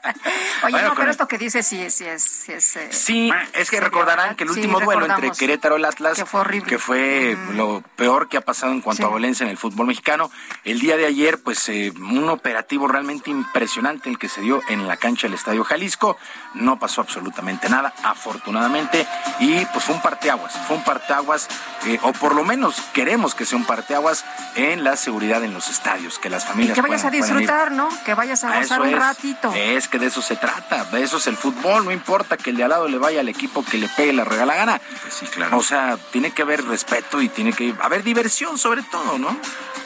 Oye, 0.63 0.81
no, 0.83 0.93
pero 0.95 1.09
esto 1.09 1.27
que 1.27 1.37
dice 1.37 1.63
sí, 1.63 1.89
sí 1.89 2.05
es... 2.05 2.23
Sí, 2.23 2.53
es, 2.53 2.75
eh, 2.75 2.87
sí, 2.91 3.31
es 3.53 3.69
que 3.69 3.79
recordarán 3.79 4.35
que 4.35 4.43
el 4.43 4.51
último 4.51 4.79
duelo 4.79 5.05
entre 5.05 5.31
Querétaro 5.31 5.77
y 5.77 5.79
el 5.79 5.85
Atlas, 5.85 6.17
que 6.17 6.25
fue, 6.25 6.41
horrible. 6.41 6.69
Que 6.69 6.77
fue 6.77 7.37
lo 7.53 7.83
peor 7.95 8.29
que 8.29 8.37
ha 8.37 8.41
pasado 8.41 8.71
en 8.71 8.81
cuanto 8.81 9.05
a 9.07 9.09
violencia 9.09 9.43
en 9.43 9.49
el 9.49 9.57
fútbol 9.57 9.87
mexicano, 9.87 10.31
el 10.63 10.79
día 10.79 10.97
de 10.97 11.05
ayer, 11.05 11.41
pues 11.41 11.67
eh, 11.69 11.91
un 11.97 12.29
operativo 12.29 12.87
realmente 12.87 13.29
impresionante 13.31 14.09
el 14.09 14.17
que 14.17 14.29
se 14.29 14.41
dio 14.41 14.61
en 14.69 14.87
la 14.87 14.97
cancha 14.97 15.27
del 15.27 15.35
Estadio 15.35 15.63
Jalisco. 15.63 16.17
No 16.53 16.77
pasó 16.77 17.01
absolutamente 17.01 17.69
nada, 17.69 17.93
afortunadamente, 18.03 19.07
y 19.39 19.65
pues 19.65 19.85
fue 19.85 19.95
un 19.95 20.01
parteaguas, 20.01 20.53
fue 20.67 20.77
un 20.77 20.83
parteaguas, 20.83 21.47
eh, 21.85 21.99
o 22.03 22.13
por 22.13 22.35
lo 22.35 22.43
menos 22.43 22.81
queremos 22.93 23.20
que 23.35 23.45
sea 23.45 23.57
un 23.57 23.65
parteaguas 23.65 24.25
en 24.55 24.83
la 24.83 24.97
seguridad 24.97 25.43
en 25.43 25.53
los 25.53 25.69
estadios, 25.69 26.19
que 26.19 26.29
las 26.29 26.45
familias... 26.45 26.77
Y 26.77 26.81
que 26.81 26.87
vayas 26.87 27.05
a 27.05 27.09
disfrutar, 27.09 27.71
¿no? 27.71 27.89
Que 28.03 28.13
vayas 28.13 28.43
a 28.43 28.59
gozar 28.59 28.81
un 28.81 28.91
ratito. 28.93 29.53
Es 29.55 29.87
que 29.87 29.99
de 29.99 30.07
eso 30.07 30.21
se 30.21 30.35
trata, 30.35 30.85
de 30.85 31.03
eso 31.03 31.17
es 31.17 31.27
el 31.27 31.37
fútbol, 31.37 31.85
no 31.85 31.91
importa 31.91 32.37
que 32.37 32.49
el 32.49 32.57
de 32.57 32.63
al 32.63 32.69
lado 32.71 32.87
le 32.87 32.97
vaya 32.97 33.21
al 33.21 33.29
equipo 33.29 33.63
que 33.63 33.77
le 33.77 33.87
pegue 33.89 34.13
la 34.13 34.23
regala 34.23 34.55
gana. 34.55 34.81
Pues 35.01 35.13
sí, 35.13 35.25
claro. 35.27 35.57
O 35.57 35.63
sea, 35.63 35.97
tiene 36.11 36.31
que 36.31 36.41
haber 36.41 36.65
respeto 36.65 37.21
y 37.21 37.29
tiene 37.29 37.53
que 37.53 37.73
haber 37.81 38.03
diversión 38.03 38.57
sobre 38.57 38.83
todo, 38.83 39.17
¿no? 39.17 39.37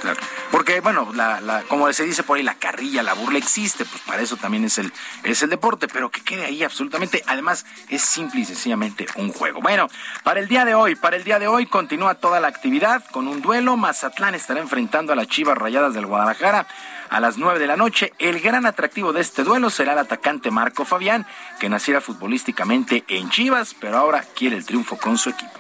Claro. 0.01 0.19
Porque, 0.51 0.79
bueno, 0.81 1.11
la, 1.13 1.41
la, 1.41 1.63
como 1.63 1.91
se 1.91 2.03
dice 2.03 2.23
por 2.23 2.37
ahí, 2.37 2.43
la 2.43 2.55
carrilla, 2.55 3.03
la 3.03 3.13
burla 3.13 3.37
existe, 3.37 3.85
pues 3.85 4.01
para 4.03 4.21
eso 4.21 4.37
también 4.37 4.63
es 4.65 4.77
el, 4.77 4.93
es 5.23 5.41
el 5.41 5.49
deporte, 5.49 5.87
pero 5.87 6.09
que 6.09 6.21
quede 6.21 6.45
ahí 6.45 6.63
absolutamente. 6.63 7.23
Además, 7.27 7.65
es 7.89 8.01
simple 8.01 8.41
y 8.41 8.45
sencillamente 8.45 9.07
un 9.15 9.31
juego. 9.33 9.61
Bueno, 9.61 9.87
para 10.23 10.39
el 10.39 10.47
día 10.47 10.65
de 10.65 10.75
hoy, 10.75 10.95
para 10.95 11.15
el 11.15 11.23
día 11.23 11.39
de 11.39 11.47
hoy 11.47 11.65
continúa 11.65 12.15
toda 12.15 12.39
la 12.39 12.47
actividad 12.47 13.03
con 13.11 13.24
un 13.27 13.41
duelo. 13.41 13.77
Mazatlán 13.77 14.35
estará 14.35 14.59
enfrentando 14.59 15.13
a 15.13 15.15
las 15.15 15.27
Chivas 15.27 15.57
Rayadas 15.57 15.93
del 15.93 16.05
Guadalajara 16.05 16.67
a 17.09 17.19
las 17.19 17.37
9 17.37 17.59
de 17.59 17.67
la 17.67 17.77
noche. 17.77 18.13
El 18.19 18.39
gran 18.39 18.65
atractivo 18.65 19.13
de 19.13 19.21
este 19.21 19.43
duelo 19.43 19.69
será 19.69 19.93
el 19.93 19.99
atacante 19.99 20.51
Marco 20.51 20.85
Fabián, 20.85 21.25
que 21.59 21.69
naciera 21.69 22.01
futbolísticamente 22.01 23.03
en 23.07 23.29
Chivas, 23.29 23.75
pero 23.79 23.97
ahora 23.97 24.23
quiere 24.35 24.57
el 24.57 24.65
triunfo 24.65 24.97
con 24.97 25.17
su 25.17 25.29
equipo. 25.29 25.51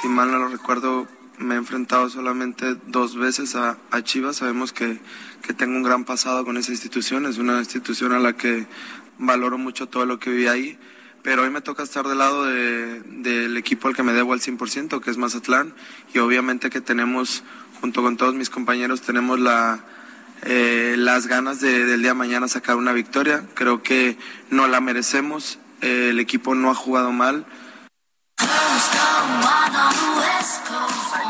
Si 0.00 0.08
mal 0.08 0.30
no 0.30 0.38
lo 0.38 0.48
recuerdo, 0.48 1.06
me 1.38 1.54
he 1.54 1.58
enfrentado 1.58 2.08
solamente 2.08 2.76
dos 2.86 3.16
veces 3.16 3.56
a, 3.56 3.76
Chivas. 4.02 4.36
Sabemos 4.36 4.72
que, 4.72 5.00
que, 5.42 5.52
tengo 5.52 5.76
un 5.76 5.82
gran 5.82 6.04
pasado 6.04 6.44
con 6.44 6.56
esa 6.56 6.72
institución. 6.72 7.26
Es 7.26 7.38
una 7.38 7.58
institución 7.58 8.12
a 8.12 8.18
la 8.18 8.32
que 8.32 8.66
valoro 9.26 9.58
mucho 9.58 9.88
todo 9.88 10.06
lo 10.06 10.18
que 10.18 10.30
viví 10.30 10.46
ahí. 10.46 10.78
Pero 11.22 11.42
hoy 11.42 11.50
me 11.50 11.60
toca 11.60 11.84
estar 11.84 12.06
del 12.06 12.18
lado 12.18 12.44
de, 12.44 13.00
del 13.00 13.56
equipo 13.56 13.86
al 13.86 13.94
que 13.94 14.02
me 14.02 14.12
debo 14.12 14.32
al 14.32 14.40
100%, 14.40 15.00
que 15.00 15.10
es 15.10 15.16
Mazatlán. 15.16 15.72
Y 16.12 16.18
obviamente 16.18 16.68
que 16.68 16.80
tenemos, 16.80 17.44
junto 17.80 18.02
con 18.02 18.16
todos 18.16 18.34
mis 18.34 18.50
compañeros, 18.50 19.02
tenemos 19.02 19.38
la, 19.38 19.84
eh, 20.42 20.96
las 20.98 21.28
ganas 21.28 21.60
de, 21.60 21.86
del 21.86 22.02
día 22.02 22.10
de 22.10 22.18
mañana 22.18 22.48
sacar 22.48 22.76
una 22.76 22.92
victoria. 22.92 23.44
Creo 23.54 23.82
que 23.84 24.16
no 24.50 24.66
la 24.66 24.80
merecemos. 24.80 25.60
Eh, 25.80 26.08
el 26.10 26.18
equipo 26.18 26.56
no 26.56 26.70
ha 26.70 26.74
jugado 26.74 27.12
mal. 27.12 27.46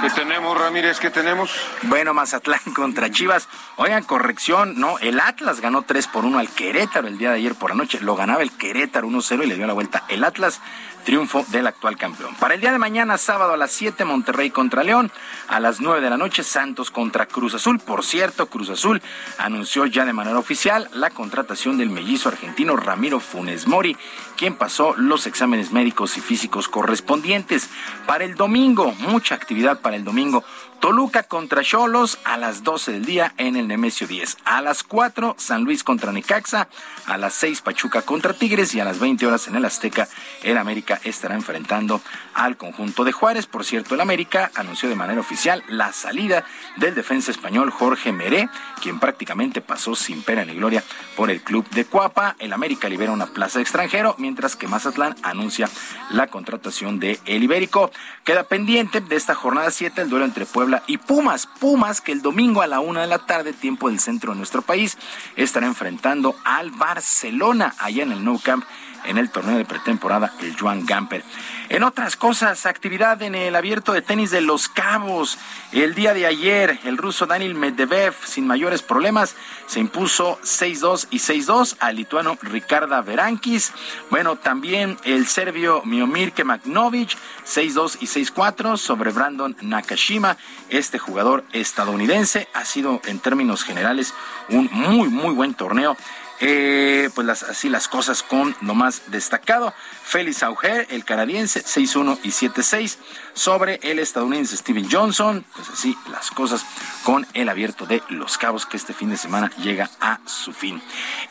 ¿Qué 0.02 0.10
tenemos, 0.10 0.58
Ramírez? 0.58 0.98
¿Qué 0.98 1.10
tenemos? 1.10 1.50
Bueno, 1.82 2.12
Mazatlán 2.12 2.60
contra 2.74 3.12
Chivas. 3.12 3.48
Oigan, 3.76 4.02
corrección, 4.02 4.80
no, 4.80 4.98
el 4.98 5.20
Atlas 5.20 5.60
ganó 5.60 5.82
3 5.82 6.08
por 6.08 6.24
1 6.24 6.40
al 6.40 6.48
Querétaro 6.48 7.06
el 7.06 7.18
día 7.18 7.30
de 7.30 7.36
ayer 7.36 7.54
por 7.54 7.70
la 7.70 7.76
noche. 7.76 8.00
Lo 8.00 8.16
ganaba 8.16 8.42
el 8.42 8.50
Querétaro 8.50 9.06
1-0 9.06 9.44
y 9.44 9.46
le 9.46 9.54
dio 9.54 9.66
la 9.66 9.74
vuelta 9.74 10.02
el 10.08 10.24
Atlas 10.24 10.60
triunfo 11.02 11.44
del 11.48 11.66
actual 11.66 11.96
campeón. 11.96 12.34
Para 12.36 12.54
el 12.54 12.60
día 12.60 12.72
de 12.72 12.78
mañana, 12.78 13.18
sábado 13.18 13.52
a 13.52 13.56
las 13.56 13.72
7, 13.72 14.04
Monterrey 14.04 14.50
contra 14.50 14.82
León. 14.82 15.10
A 15.48 15.60
las 15.60 15.80
9 15.80 16.00
de 16.00 16.10
la 16.10 16.16
noche, 16.16 16.42
Santos 16.42 16.90
contra 16.90 17.26
Cruz 17.26 17.54
Azul. 17.54 17.78
Por 17.78 18.04
cierto, 18.04 18.46
Cruz 18.46 18.70
Azul 18.70 19.02
anunció 19.38 19.86
ya 19.86 20.04
de 20.04 20.12
manera 20.12 20.38
oficial 20.38 20.88
la 20.92 21.10
contratación 21.10 21.78
del 21.78 21.90
mellizo 21.90 22.28
argentino 22.28 22.76
Ramiro 22.76 23.20
Funes 23.20 23.66
Mori, 23.66 23.96
quien 24.36 24.54
pasó 24.54 24.94
los 24.96 25.26
exámenes 25.26 25.72
médicos 25.72 26.16
y 26.16 26.20
físicos 26.20 26.68
correspondientes. 26.68 27.68
Para 28.06 28.24
el 28.24 28.34
domingo, 28.34 28.94
mucha 28.98 29.34
actividad 29.34 29.80
para 29.80 29.96
el 29.96 30.04
domingo. 30.04 30.44
Toluca 30.82 31.22
contra 31.22 31.62
Cholos 31.62 32.18
a 32.24 32.36
las 32.36 32.64
12 32.64 32.90
del 32.90 33.04
día 33.04 33.34
en 33.36 33.54
el 33.54 33.68
Nemesio 33.68 34.08
10. 34.08 34.38
A 34.44 34.60
las 34.62 34.82
4, 34.82 35.36
San 35.38 35.62
Luis 35.62 35.84
contra 35.84 36.10
Necaxa. 36.10 36.66
A 37.06 37.16
las 37.18 37.34
6, 37.34 37.60
Pachuca 37.60 38.02
contra 38.02 38.32
Tigres. 38.32 38.74
Y 38.74 38.80
a 38.80 38.84
las 38.84 38.98
20 38.98 39.24
horas 39.24 39.46
en 39.46 39.54
el 39.54 39.64
Azteca, 39.64 40.08
el 40.42 40.58
América 40.58 41.00
estará 41.04 41.36
enfrentando 41.36 42.00
al 42.34 42.56
conjunto 42.56 43.04
de 43.04 43.12
Juárez. 43.12 43.46
Por 43.46 43.64
cierto, 43.64 43.94
el 43.94 44.00
América 44.00 44.50
anunció 44.56 44.88
de 44.88 44.96
manera 44.96 45.20
oficial 45.20 45.62
la 45.68 45.92
salida 45.92 46.44
del 46.78 46.96
defensa 46.96 47.30
español 47.30 47.70
Jorge 47.70 48.10
Meré, 48.10 48.48
quien 48.82 48.98
prácticamente 48.98 49.60
pasó 49.60 49.94
sin 49.94 50.24
pena 50.24 50.44
ni 50.44 50.56
gloria 50.56 50.82
por 51.14 51.30
el 51.30 51.42
club 51.42 51.64
de 51.70 51.84
Cuapa. 51.84 52.34
El 52.40 52.52
América 52.52 52.88
libera 52.88 53.12
una 53.12 53.26
plaza 53.26 53.60
de 53.60 53.62
extranjero, 53.62 54.16
mientras 54.18 54.56
que 54.56 54.66
Mazatlán 54.66 55.14
anuncia 55.22 55.70
la 56.10 56.26
contratación 56.26 56.98
de 56.98 57.20
El 57.24 57.44
Ibérico. 57.44 57.92
Queda 58.24 58.42
pendiente 58.42 59.00
de 59.00 59.14
esta 59.14 59.36
jornada 59.36 59.70
7 59.70 60.02
el 60.02 60.10
duelo 60.10 60.24
entre 60.24 60.44
Puebla 60.44 60.71
y 60.86 60.98
Pumas. 60.98 61.46
Pumas 61.46 62.00
que 62.00 62.12
el 62.12 62.22
domingo 62.22 62.62
a 62.62 62.66
la 62.66 62.80
una 62.80 63.02
de 63.02 63.06
la 63.06 63.18
tarde, 63.18 63.52
tiempo 63.52 63.88
del 63.88 64.00
centro 64.00 64.32
de 64.32 64.38
nuestro 64.38 64.62
país, 64.62 64.96
estará 65.36 65.66
enfrentando 65.66 66.34
al 66.44 66.70
Barcelona 66.70 67.74
allá 67.78 68.02
en 68.04 68.12
el 68.12 68.24
Nou 68.24 68.38
Camp 68.38 68.64
en 69.04 69.18
el 69.18 69.30
torneo 69.30 69.56
de 69.56 69.64
pretemporada, 69.64 70.32
el 70.40 70.58
Joan 70.58 70.84
Gamper. 70.86 71.22
En 71.68 71.82
otras 71.82 72.16
cosas, 72.16 72.66
actividad 72.66 73.22
en 73.22 73.34
el 73.34 73.56
abierto 73.56 73.92
de 73.92 74.02
tenis 74.02 74.30
de 74.30 74.40
Los 74.40 74.68
Cabos. 74.68 75.38
El 75.72 75.94
día 75.94 76.12
de 76.12 76.26
ayer, 76.26 76.78
el 76.84 76.98
ruso 76.98 77.26
Daniel 77.26 77.54
Medvedev, 77.54 78.14
sin 78.24 78.46
mayores 78.46 78.82
problemas, 78.82 79.34
se 79.66 79.80
impuso 79.80 80.38
6-2 80.42 81.06
y 81.10 81.18
6-2 81.18 81.76
al 81.80 81.96
lituano 81.96 82.36
Ricarda 82.42 83.00
Verankis. 83.00 83.72
Bueno, 84.10 84.36
también 84.36 84.98
el 85.04 85.26
serbio 85.26 85.82
Miomir 85.84 86.32
Kemagnovic, 86.32 87.16
6-2 87.46 87.98
y 88.00 88.06
6-4 88.06 88.76
sobre 88.76 89.12
Brandon 89.12 89.56
Nakashima. 89.62 90.36
Este 90.68 90.98
jugador 90.98 91.44
estadounidense 91.52 92.48
ha 92.52 92.64
sido 92.64 93.00
en 93.06 93.18
términos 93.18 93.64
generales 93.64 94.12
un 94.50 94.68
muy, 94.72 95.08
muy 95.08 95.34
buen 95.34 95.54
torneo 95.54 95.96
eh, 96.44 97.08
pues 97.14 97.44
así 97.44 97.68
las 97.68 97.86
cosas 97.86 98.24
con 98.24 98.56
lo 98.62 98.74
más 98.74 99.12
destacado. 99.12 99.72
Félix 100.02 100.42
Auger, 100.42 100.88
el 100.90 101.04
canadiense, 101.04 101.62
6-1 101.62 102.18
y 102.24 102.30
7-6 102.30 102.96
sobre 103.32 103.78
el 103.82 104.00
estadounidense 104.00 104.56
Steven 104.56 104.88
Johnson. 104.90 105.44
Pues 105.54 105.68
así 105.70 105.96
las 106.10 106.32
cosas 106.32 106.66
con 107.04 107.24
el 107.34 107.48
abierto 107.48 107.86
de 107.86 108.02
Los 108.08 108.38
Cabos 108.38 108.66
que 108.66 108.76
este 108.76 108.92
fin 108.92 109.10
de 109.10 109.16
semana 109.16 109.52
llega 109.58 109.88
a 110.00 110.18
su 110.26 110.52
fin. 110.52 110.82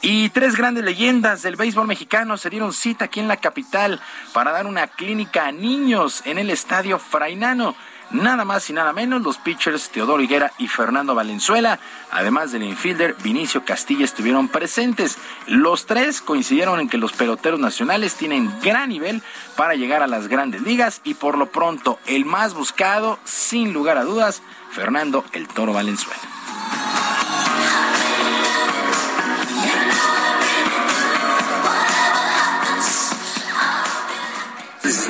Y 0.02 0.30
tres 0.30 0.56
grandes 0.56 0.86
leyendas 0.86 1.42
del 1.42 1.58
béisbol 1.58 1.88
mexicano 1.88 2.38
se 2.38 2.50
dieron 2.50 2.72
cita 2.72 3.06
aquí 3.06 3.20
en 3.20 3.28
la 3.28 3.36
capital 3.36 4.00
para 4.32 4.54
dar 4.54 4.66
una 4.66 4.88
clínica 4.88 5.48
a 5.48 5.52
niños 5.52 6.22
en 6.24 6.38
el 6.38 6.50
estadio 6.50 7.00
Frainano 7.00 7.76
nada 8.14 8.46
más 8.46 8.70
y 8.70 8.74
nada 8.74 8.94
menos 8.94 9.22
los 9.22 9.38
pitchers 9.38 9.90
Teodoro 9.90 10.22
Higuera 10.22 10.52
y 10.58 10.68
Fernando 10.68 11.16
Valenzuela, 11.16 11.80
además 12.12 12.52
del 12.52 12.64
infielder 12.64 13.16
Vinicio 13.24 13.66
Castilla 13.66 14.06
estuvieron 14.06 14.48
presentes. 14.48 15.18
Los 15.48 15.86
tres 15.86 16.22
coincidieron 16.22 16.80
en 16.80 16.90
que 16.90 16.98
los 16.98 17.14
peloteros 17.14 17.60
nacionales 17.60 18.16
tienen 18.16 18.52
gran 18.62 18.90
nivel 18.90 19.22
para 19.56 19.76
llegar 19.76 20.04
a 20.04 20.08
las 20.08 20.28
grandes 20.28 20.62
ligas 20.62 21.02
y 21.04 21.14
por 21.14 21.38
lo 21.38 21.52
pronto 21.52 22.00
el 22.06 22.26
más 22.26 22.54
buscado, 22.54 23.20
sin 23.24 23.74
lugar 23.74 23.98
a 23.98 24.04
dudas, 24.04 24.42
Fernando 24.72 25.24
el 25.34 25.48
Toro 25.48 25.74
Valenzuela. 25.74 26.22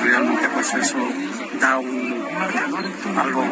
realmente 0.03 0.49
pues 0.49 0.73
eso 0.73 0.98
da 1.61 1.77
un 1.77 2.11
algo 3.17 3.45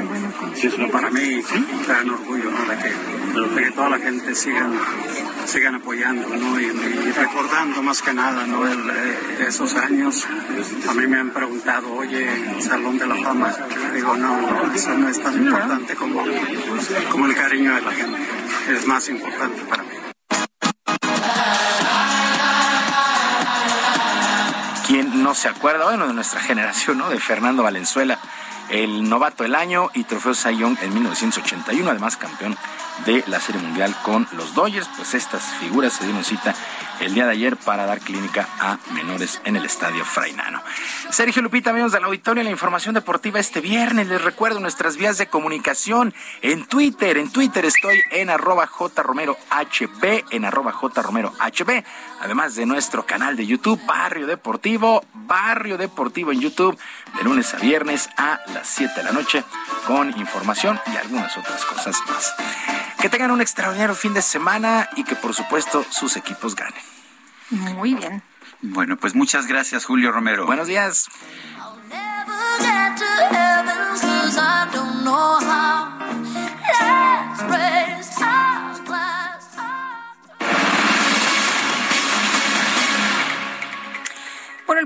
para 0.91 1.10
mí 1.11 1.41
un 1.56 1.86
gran 1.88 2.10
orgullo 2.10 2.49
¿no? 2.49 2.65
de, 2.65 2.77
que, 2.77 3.64
que 3.64 3.72
toda 3.72 3.90
la 3.90 3.99
gente 3.99 4.34
sigan 4.34 4.72
sigan 5.45 5.76
apoyando 5.76 6.27
¿no? 6.27 6.60
y, 6.60 6.72
recordando 7.11 7.84
más 7.84 8.02
que 8.02 8.14
nada 8.14 8.48
¿no? 8.48 8.68
Eh, 8.68 9.48
esos 9.48 9.76
años 9.76 10.26
a 10.90 10.94
mí 10.95 11.07
me 11.07 11.19
han 11.19 11.30
preguntado 11.30 11.94
oye 11.94 12.27
Salón 12.60 12.98
de 12.98 13.07
la 13.07 13.15
Fama 13.15 13.56
digo 13.94 14.15
no 14.18 14.73
eso 14.73 14.94
no 14.95 15.07
es 15.07 15.22
tan 15.22 15.38
importante 15.38 15.95
como, 15.95 16.23
como 17.11 17.26
el 17.27 17.36
cariño 17.36 17.76
de 17.76 17.81
la 17.81 17.91
gente 17.91 18.18
es 18.76 18.88
más 18.88 19.07
importante 19.10 19.61
para 19.69 19.84
mí 19.84 19.90
no 25.24 25.36
se 25.36 25.48
acuerda, 25.48 25.86
bueno, 25.86 26.08
de 26.08 26.14
nuestra 26.14 26.40
generación, 26.40 26.98
¿no? 26.98 27.10
De 27.10 27.20
Fernando 27.20 27.64
Valenzuela, 27.64 28.20
el 28.70 29.10
novato 29.10 29.44
del 29.44 29.56
año 29.56 29.90
y 29.94 30.04
trofeo 30.04 30.34
Sayón 30.34 30.78
en 30.82 30.94
1981, 30.94 31.90
además 31.90 32.18
campeón 32.18 32.58
de 33.06 33.24
la 33.28 33.40
Serie 33.40 33.62
Mundial 33.62 33.96
con 34.04 34.28
los 34.34 34.54
Dodgers. 34.54 34.90
Pues 34.96 35.14
estas 35.14 35.44
figuras 35.60 35.94
se 35.94 36.06
dieron 36.06 36.24
cita 36.24 36.54
el 37.00 37.14
día 37.14 37.26
de 37.26 37.32
ayer 37.32 37.58
para 37.58 37.86
dar 37.86 38.00
clínica 38.00 38.48
a 38.60 38.78
menores 38.94 39.42
en 39.46 39.56
el 39.56 39.66
Estadio 39.66 40.04
Frainano. 40.06 40.62
Sergio 41.10 41.42
Lupita, 41.42 41.72
amigos 41.72 41.92
del 41.92 42.04
auditorio, 42.04 42.44
la 42.44 42.50
información 42.50 42.96
deportiva 42.96 43.40
este 43.40 43.62
viernes. 43.62 44.08
Les 44.08 44.22
recuerdo 44.22 44.60
nuestras 44.60 44.98
vías 44.98 45.18
de 45.18 45.28
comunicación 45.28 46.14
en 46.42 46.66
Twitter. 46.66 47.18
En 47.18 47.32
Twitter 47.32 47.66
estoy 47.66 48.02
en 48.12 48.30
arroba 48.30 48.68
jromerohb, 48.68 49.38
en 50.32 50.46
arroba 50.46 50.72
jromerohb, 50.72 51.84
además 52.22 52.56
de 52.56 52.66
nuestro 52.66 53.06
canal 53.06 53.36
de 53.36 53.46
YouTube, 53.46 53.80
Barrio 53.86 54.28
Deportivo, 54.28 55.04
Barrio 55.14 55.78
Deportivo 55.78 56.32
en 56.32 56.42
YouTube, 56.42 56.78
de 57.18 57.24
lunes 57.24 57.54
a 57.54 57.58
viernes 57.58 58.10
a 58.18 58.40
las 58.54 58.68
7 58.68 58.94
de 58.96 59.04
la 59.04 59.12
noche, 59.12 59.44
con 59.88 60.10
información 60.20 60.80
y 60.94 60.98
algunas 60.98 61.38
otras 61.38 61.64
cosas 61.66 61.98
más. 62.08 62.79
Que 63.02 63.10
tengan 63.10 63.32
un 63.32 63.42
extraordinario 63.42 63.96
fin 63.96 64.14
de 64.14 64.22
semana 64.22 64.90
y 64.96 65.04
que 65.04 65.16
por 65.16 65.34
supuesto 65.34 65.86
sus 65.90 66.18
equipos 66.18 66.56
ganen. 66.56 66.84
Muy 67.50 67.94
bien. 67.94 68.22
Bueno, 68.62 68.98
pues 68.98 69.16
muchas 69.16 69.48
gracias, 69.48 69.86
Julio 69.86 70.12
Romero. 70.12 70.46
Buenos 70.46 70.68
días. 70.68 71.08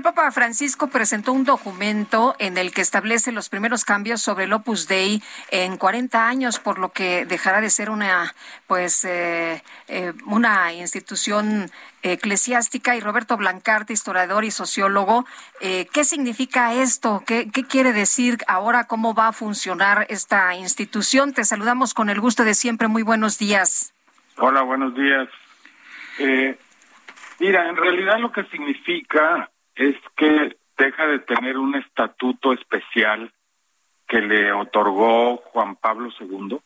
Papa 0.04 0.30
Francisco 0.32 0.88
presentó 0.88 1.32
un 1.32 1.44
documento 1.44 2.36
en 2.38 2.58
el 2.58 2.72
que 2.72 2.82
establece 2.82 3.32
los 3.32 3.48
primeros 3.48 3.86
cambios 3.86 4.20
sobre 4.20 4.44
el 4.44 4.52
Opus 4.52 4.86
Dei 4.86 5.22
en 5.50 5.78
40 5.78 6.28
años, 6.28 6.58
por 6.58 6.78
lo 6.78 6.90
que 6.90 7.24
dejará 7.24 7.62
de 7.62 7.70
ser 7.70 7.88
una, 7.88 8.34
pues, 8.66 9.06
eh, 9.06 9.62
eh, 9.88 10.12
una 10.26 10.74
institución 10.74 11.70
eclesiástica. 12.02 12.94
Y 12.94 13.00
Roberto 13.00 13.38
Blancarte, 13.38 13.94
historiador 13.94 14.44
y 14.44 14.50
sociólogo, 14.50 15.24
eh, 15.62 15.86
¿qué 15.90 16.04
significa 16.04 16.74
esto? 16.74 17.22
¿Qué, 17.26 17.50
¿Qué 17.50 17.64
quiere 17.64 17.94
decir 17.94 18.36
ahora? 18.46 18.84
¿Cómo 18.84 19.14
va 19.14 19.28
a 19.28 19.32
funcionar 19.32 20.04
esta 20.10 20.54
institución? 20.54 21.32
Te 21.32 21.44
saludamos 21.44 21.94
con 21.94 22.10
el 22.10 22.20
gusto 22.20 22.44
de 22.44 22.52
siempre. 22.52 22.88
Muy 22.88 23.02
buenos 23.02 23.38
días. 23.38 23.94
Hola, 24.36 24.60
buenos 24.60 24.94
días. 24.94 25.30
mira, 27.38 27.70
en 27.70 27.76
realidad 27.76 28.18
lo 28.18 28.30
que 28.30 28.44
significa 28.44 29.48
es 29.74 29.96
que 30.16 30.56
deja 30.76 31.06
de 31.06 31.18
tener 31.20 31.58
un 31.58 31.74
estatuto 31.74 32.52
especial 32.52 33.32
que 34.06 34.20
le 34.20 34.52
otorgó 34.52 35.38
Juan 35.38 35.76
Pablo 35.76 36.10
II, 36.20 36.58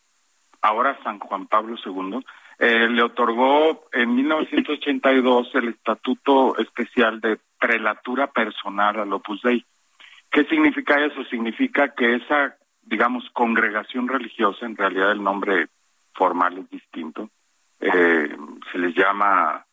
ahora 0.63 0.99
San 1.03 1.19
Juan 1.19 1.47
Pablo 1.47 1.77
II, 1.85 2.21
eh, 2.59 2.89
le 2.89 3.03
otorgó 3.03 3.89
en 3.93 4.15
1982 4.17 5.55
el 5.55 5.69
estatuto 5.69 6.59
especial 6.59 7.21
de 7.21 7.39
prelatura 7.59 8.27
personal 8.27 8.99
al 8.99 9.13
Opus 9.13 9.43
Dei. 9.43 9.65
¿Qué 10.31 10.45
significa 10.45 11.03
eso? 11.05 11.25
Significa 11.25 11.95
que 11.95 12.17
esa, 12.17 12.57
digamos, 12.83 13.29
congregación 13.33 14.09
religiosa, 14.09 14.67
en 14.67 14.77
realidad 14.77 15.13
el 15.13 15.23
nombre 15.23 15.69
formal 16.15 16.59
es 16.59 16.69
distinto, 16.71 17.31
eh, 17.81 18.37
se 18.73 18.79
les 18.79 18.95
llama 18.95 19.65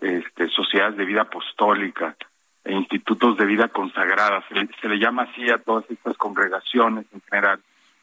este, 0.00 0.48
sociedades 0.48 0.96
de 0.96 1.04
vida 1.04 1.22
apostólica, 1.22 2.16
institutos 2.64 3.36
de 3.36 3.46
vida 3.46 3.68
consagrada. 3.68 4.44
Se 4.48 4.88
le, 4.88 4.98
llama 4.98 5.22
así 5.22 5.48
a 5.50 5.58
todas 5.58 5.90
estas 5.90 6.16
congregaciones 6.16 7.06
en 7.12 7.20
general 7.22 7.60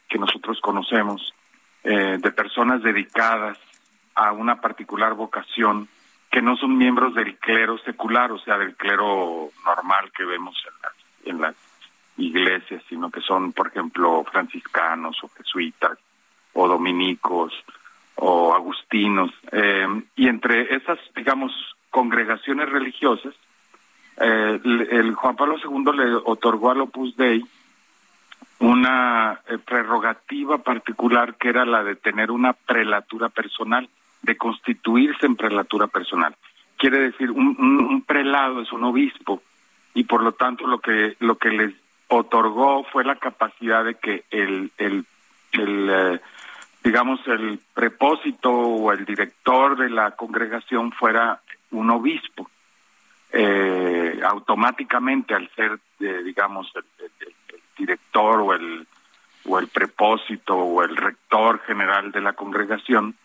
que 0.10 0.18
nosotros 0.18 0.60
conocemos, 0.62 1.34
eh, 1.84 2.18
de 2.20 2.32
personas 2.32 2.82
dedicadas 2.82 3.58
a 4.16 4.32
una 4.32 4.60
particular 4.60 5.14
vocación, 5.14 5.88
que 6.32 6.42
no 6.42 6.58
son 6.58 6.78
miembros 6.78 7.14
del 7.14 7.38
clero 7.38 7.78
secular, 7.80 8.32
o 8.32 8.40
sea, 8.40 8.58
del 8.58 8.76
clero 8.76 9.50
normal 9.66 10.12
que 10.16 10.26
vemos 10.26 10.56
en 10.66 10.82
las, 10.82 10.94
en 11.26 11.42
las 11.42 11.56
iglesias, 12.18 12.84
sino 12.90 13.12
que 13.12 13.22
son, 13.22 13.54
por 13.54 13.68
ejemplo, 13.68 14.24
franciscanos 14.32 15.18
o 15.24 15.30
jesuitas 15.30 15.98
o 16.54 16.68
dominicos 16.68 17.54
o 18.16 18.54
agustinos. 18.54 19.32
Eh, 19.52 19.88
y 20.16 20.28
entre 20.28 20.76
esas, 20.76 21.00
digamos, 21.16 21.52
congregaciones 21.90 22.70
religiosas, 22.70 23.34
eh, 24.20 24.60
el 24.64 25.14
Juan 25.14 25.36
Pablo 25.36 25.58
II 25.58 25.96
le 25.96 26.16
otorgó 26.16 26.72
al 26.72 26.82
Opus 26.82 27.16
Dei 27.16 27.44
una 28.60 29.40
eh, 29.48 29.60
prerrogativa 29.60 30.58
particular 30.58 31.36
que 31.36 31.50
era 31.50 31.66
la 31.66 31.84
de 31.84 31.96
tener 31.96 32.32
una 32.32 32.54
prelatura 32.54 33.30
personal, 33.30 33.88
de 34.24 34.36
constituirse 34.36 35.28
en 35.28 35.36
prelatura 35.36 35.88
personal. 35.88 36.36
Quiere 36.78 37.00
decir, 37.00 37.30
un, 37.30 38.04
prelado 38.08 38.62
es 38.62 38.72
un 38.72 38.84
obispo 38.84 39.42
y 39.94 40.04
por 40.04 40.24
lo 40.24 40.32
tanto 40.32 40.66
lo 40.66 40.80
que 40.80 41.16
lo 41.20 41.38
que 41.38 41.50
les 41.50 41.74
otorgó 42.08 42.84
fue 42.86 43.04
la 43.04 43.16
capacidad 43.16 43.84
de 43.84 43.96
que 43.96 44.24
el 44.32 44.72
el, 44.78 45.06
el 45.52 45.90
eh, 45.90 46.22
digamos 46.84 47.20
el 47.28 47.60
prepósito 47.74 48.52
o 48.52 48.92
el 48.92 49.06
director 49.06 49.78
de 49.78 49.90
la 49.90 50.12
congregación 50.12 50.92
fuera 50.92 51.42
un 51.72 51.90
obispo 51.90 52.50
eh, 53.32 54.20
automáticamente 54.24 55.34
al 55.34 55.50
ser, 55.56 55.80
eh, 56.00 56.22
digamos, 56.24 56.72
el, 56.76 56.84
director 57.78 58.40
o 58.40 58.54
el, 58.54 58.88
o 59.46 59.60
el 59.60 59.68
prepósito 59.68 60.56
o 60.56 60.84
el 60.84 60.96
rector 60.96 61.60
general 61.60 62.12
de 62.12 62.22
la 62.22 62.34
congregación, 62.34 63.16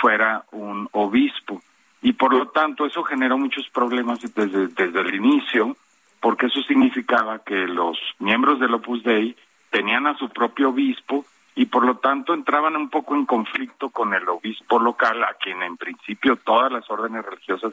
fuera 0.00 0.44
un 0.52 0.88
obispo. 0.92 1.62
y 2.02 2.12
por 2.12 2.34
lo 2.34 2.48
tanto 2.48 2.84
eso 2.84 3.02
generó 3.04 3.38
muchos 3.38 3.68
problemas 3.70 4.20
desde, 4.20 4.68
desde 4.68 5.00
el 5.00 5.14
inicio, 5.14 5.76
porque 6.20 6.46
eso 6.46 6.60
significaba 6.62 7.38
que 7.38 7.66
los 7.66 7.98
miembros 8.18 8.58
del 8.58 8.74
Opus 8.74 9.02
Dei 9.04 9.36
tenían 9.70 10.06
a 10.06 10.16
su 10.18 10.28
propio 10.28 10.70
obispo 10.70 11.24
y 11.54 11.66
por 11.66 11.84
lo 11.84 11.96
tanto 11.98 12.34
entraban 12.34 12.76
un 12.76 12.90
poco 12.90 13.14
en 13.14 13.26
conflicto 13.26 13.90
con 13.90 14.12
el 14.14 14.28
obispo 14.28 14.78
local 14.78 15.22
a 15.22 15.34
quien 15.34 15.62
en 15.62 15.76
principio 15.76 16.36
todas 16.36 16.72
las 16.72 16.88
órdenes 16.90 17.24
religiosas 17.24 17.72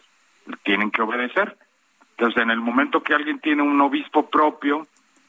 tienen 0.64 0.92
que 0.92 1.02
obedecer. 1.02 1.58
Entonces, 2.12 2.42
en 2.42 2.52
el 2.52 2.60
momento 2.60 3.02
que 3.02 3.14
alguien 3.14 3.40
tiene 3.40 3.64
un 3.64 3.80
obispo 3.82 4.30
propio, 4.30 4.88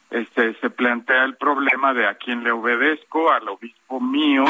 este 0.09 0.53
se 0.59 0.69
plantea 0.69 1.23
el 1.23 1.35
problema 1.37 1.93
de 1.93 2.07
a 2.07 2.15
quién 2.15 2.43
le 2.43 2.51
obedezco, 2.51 3.31
al 3.31 3.49
obispo 3.49 3.99
mío 3.99 4.45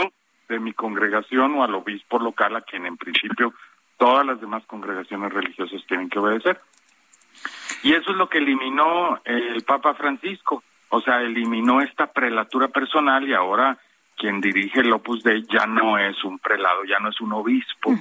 de 0.49 0.59
mi 0.59 0.73
congregación 0.73 1.55
o 1.55 1.63
al 1.63 1.73
obispo 1.73 2.19
local 2.19 2.55
a 2.55 2.61
quien 2.61 2.85
en 2.85 2.97
principio 2.97 3.53
todas 3.97 4.25
las 4.25 4.41
demás 4.41 4.65
congregaciones 4.65 5.31
religiosas 5.31 5.81
tienen 5.87 6.09
que 6.09 6.19
obedecer. 6.19 6.59
Y 7.83 7.93
eso 7.93 8.11
es 8.11 8.17
lo 8.17 8.27
que 8.27 8.39
eliminó 8.39 9.19
el 9.23 9.63
Papa 9.63 9.93
Francisco, 9.93 10.63
o 10.89 11.01
sea, 11.01 11.21
eliminó 11.21 11.81
esta 11.81 12.07
prelatura 12.07 12.67
personal 12.67 13.27
y 13.27 13.33
ahora 13.33 13.77
quien 14.17 14.41
dirige 14.41 14.81
el 14.81 14.93
Opus 14.93 15.23
Dei 15.23 15.43
ya 15.49 15.65
no 15.65 15.97
es 15.97 16.23
un 16.23 16.39
prelado, 16.39 16.83
ya 16.85 16.99
no 16.99 17.09
es 17.09 17.19
un 17.19 17.33
obispo, 17.33 17.93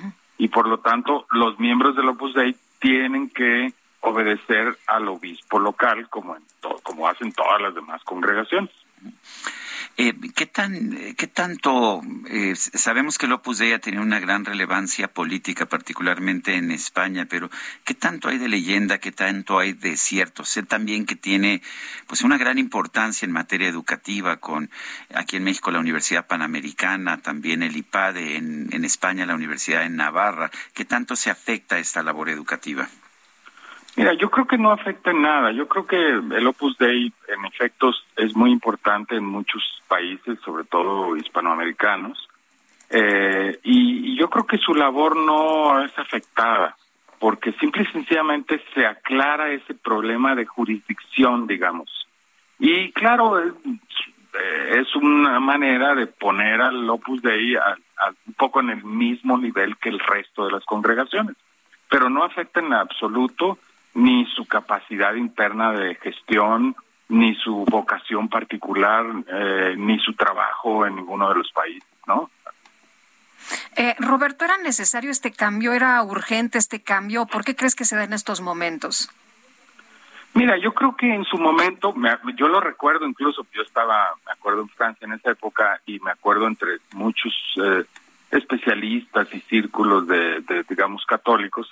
y 0.43 0.49
por 0.49 0.67
lo 0.67 0.81
tanto 0.81 1.25
los 1.31 1.61
miembros 1.61 1.95
del 1.95 2.09
Opus 2.09 2.35
Dei 2.35 2.57
tienen 2.81 3.31
que 3.31 3.73
obedecer 4.01 4.77
al 4.89 5.07
obispo 5.07 5.61
local 5.61 6.09
como 6.09 6.35
en 6.35 6.43
como 6.83 7.07
hacen 7.07 7.33
todas 7.33 7.63
las 7.63 7.73
demás 7.73 8.03
congregaciones. 8.03 8.73
Eh, 9.99 10.15
¿qué, 10.35 10.47
tan, 10.47 11.15
¿Qué 11.17 11.27
tanto 11.27 12.01
eh, 12.31 12.55
sabemos 12.57 13.19
que 13.19 13.27
el 13.27 13.33
Opus 13.33 13.59
Dei 13.59 13.73
ha 13.73 13.81
una 14.01 14.21
gran 14.21 14.45
relevancia 14.45 15.13
política, 15.13 15.67
particularmente 15.67 16.55
en 16.55 16.71
España, 16.71 17.27
pero 17.29 17.51
qué 17.85 17.93
tanto 17.95 18.29
hay 18.29 18.39
de 18.39 18.49
leyenda, 18.49 18.99
qué 18.99 19.13
tanto 19.13 19.59
hay 19.59 19.75
de 19.75 19.99
cierto? 19.99 20.45
Sé 20.47 20.63
también 20.63 21.05
que 21.05 21.15
tiene 21.15 21.63
pues 22.07 22.23
una 22.23 22.39
gran 22.39 22.59
importancia 22.59 23.27
en 23.27 23.33
materia 23.33 23.69
educativa 23.69 24.39
con 24.39 24.71
aquí 25.15 25.37
en 25.37 25.45
México 25.45 25.71
la 25.71 25.81
Universidad 25.81 26.27
Panamericana, 26.27 27.21
también 27.21 27.63
el 27.63 27.77
IPADE, 27.77 28.37
en, 28.37 28.69
en 28.73 28.85
España 28.87 29.27
la 29.27 29.35
Universidad 29.35 29.85
en 29.85 29.97
Navarra. 29.97 30.51
¿Qué 30.73 30.87
tanto 30.87 31.17
se 31.17 31.31
afecta 31.31 31.79
esta 31.79 32.03
labor 32.03 32.31
educativa? 32.31 32.89
Mira, 33.97 34.15
yo 34.15 34.31
creo 34.31 34.47
que 34.47 34.57
no 34.57 34.71
afecta 34.71 35.11
en 35.11 35.23
nada. 35.23 35.53
Yo 35.53 35.69
creo 35.69 35.87
que 35.87 35.97
el 35.97 36.47
Opus 36.47 36.79
Dei, 36.79 37.13
en 37.29 37.45
efectos, 37.45 38.07
es 38.17 38.35
muy 38.35 38.51
importante 38.51 39.17
en 39.17 39.25
muchos 39.25 39.63
países, 39.87 40.39
sobre 40.41 40.65
todo 40.65 41.15
hispanoamericanos. 41.17 42.29
Eh, 42.89 43.59
y, 43.63 44.17
yo 44.17 44.31
creo 44.31 44.47
que 44.47 44.59
su 44.59 44.75
labor 44.75 45.17
no 45.17 45.83
es 45.83 45.99
afectada, 45.99 46.77
porque 47.19 47.53
simple 47.53 47.83
y 47.83 47.87
sencillamente 47.87 48.63
se 48.75 48.87
aclara 48.87 49.51
ese 49.51 49.75
problema 49.75 50.35
de 50.35 50.47
jurisdicción, 50.47 51.47
digamos. 51.47 51.91
Y 52.59 52.93
claro, 52.93 53.41
es, 53.41 53.53
es 54.71 54.95
una 54.97 55.39
manera 55.41 55.95
de 55.95 56.07
poner 56.07 56.63
al 56.63 56.89
Opus 56.89 57.21
Dei 57.21 57.57
un 57.57 58.35
poco 58.35 58.61
en 58.61 58.71
el 58.71 58.85
mismo 58.85 59.37
nivel 59.37 59.77
que 59.77 59.91
el 59.91 59.99
resto 59.99 60.47
de 60.47 60.53
las 60.53 60.65
congregaciones, 60.65 61.37
pero 61.91 62.09
no 62.09 62.25
afecta 62.25 62.61
en 62.61 62.73
absoluto 62.73 63.59
ni 63.95 64.27
su 64.35 64.47
capacidad 64.47 65.15
interna 65.15 65.73
de 65.73 65.95
gestión, 65.97 66.75
ni 67.09 67.35
su 67.35 67.65
vocación 67.69 68.29
particular, 68.29 69.05
eh, 69.27 69.75
ni 69.77 69.99
su 69.99 70.15
trabajo 70.15 70.87
en 70.87 70.97
ninguno 70.97 71.29
de 71.29 71.35
los 71.37 71.53
países, 71.53 71.89
¿no? 72.07 72.31
Eh, 73.77 73.95
Roberto, 73.99 74.45
¿era 74.45 74.57
necesario 74.59 75.11
este 75.11 75.33
cambio? 75.33 75.73
¿Era 75.73 76.03
urgente 76.03 76.59
este 76.59 76.83
cambio? 76.83 77.27
¿Por 77.27 77.45
qué 77.45 77.57
crees 77.57 77.75
que 77.75 77.85
se 77.85 77.97
da 77.97 78.05
en 78.05 78.13
estos 78.13 78.41
momentos? 78.41 79.11
Mira, 80.35 80.57
yo 80.57 80.73
creo 80.73 80.97
que 80.97 81.13
en 81.13 81.25
su 81.25 81.37
momento, 81.37 81.95
yo 82.37 82.49
lo 82.49 82.61
recuerdo 82.61 83.07
incluso, 83.07 83.47
yo 83.53 83.63
estaba, 83.63 84.11
me 84.25 84.33
acuerdo 84.33 84.63
en 84.63 84.69
Francia 84.71 85.05
en 85.05 85.13
esa 85.13 85.33
época 85.33 85.81
y 85.85 86.01
me 86.01 86.11
acuerdo 86.11 86.47
entre 86.47 86.79
muchos 86.93 87.35
eh, 87.63 87.85
especialistas 88.31 89.29
y 89.35 89.41
círculos 89.41 90.07
de, 90.07 90.43
digamos, 90.69 91.05
católicos, 91.05 91.69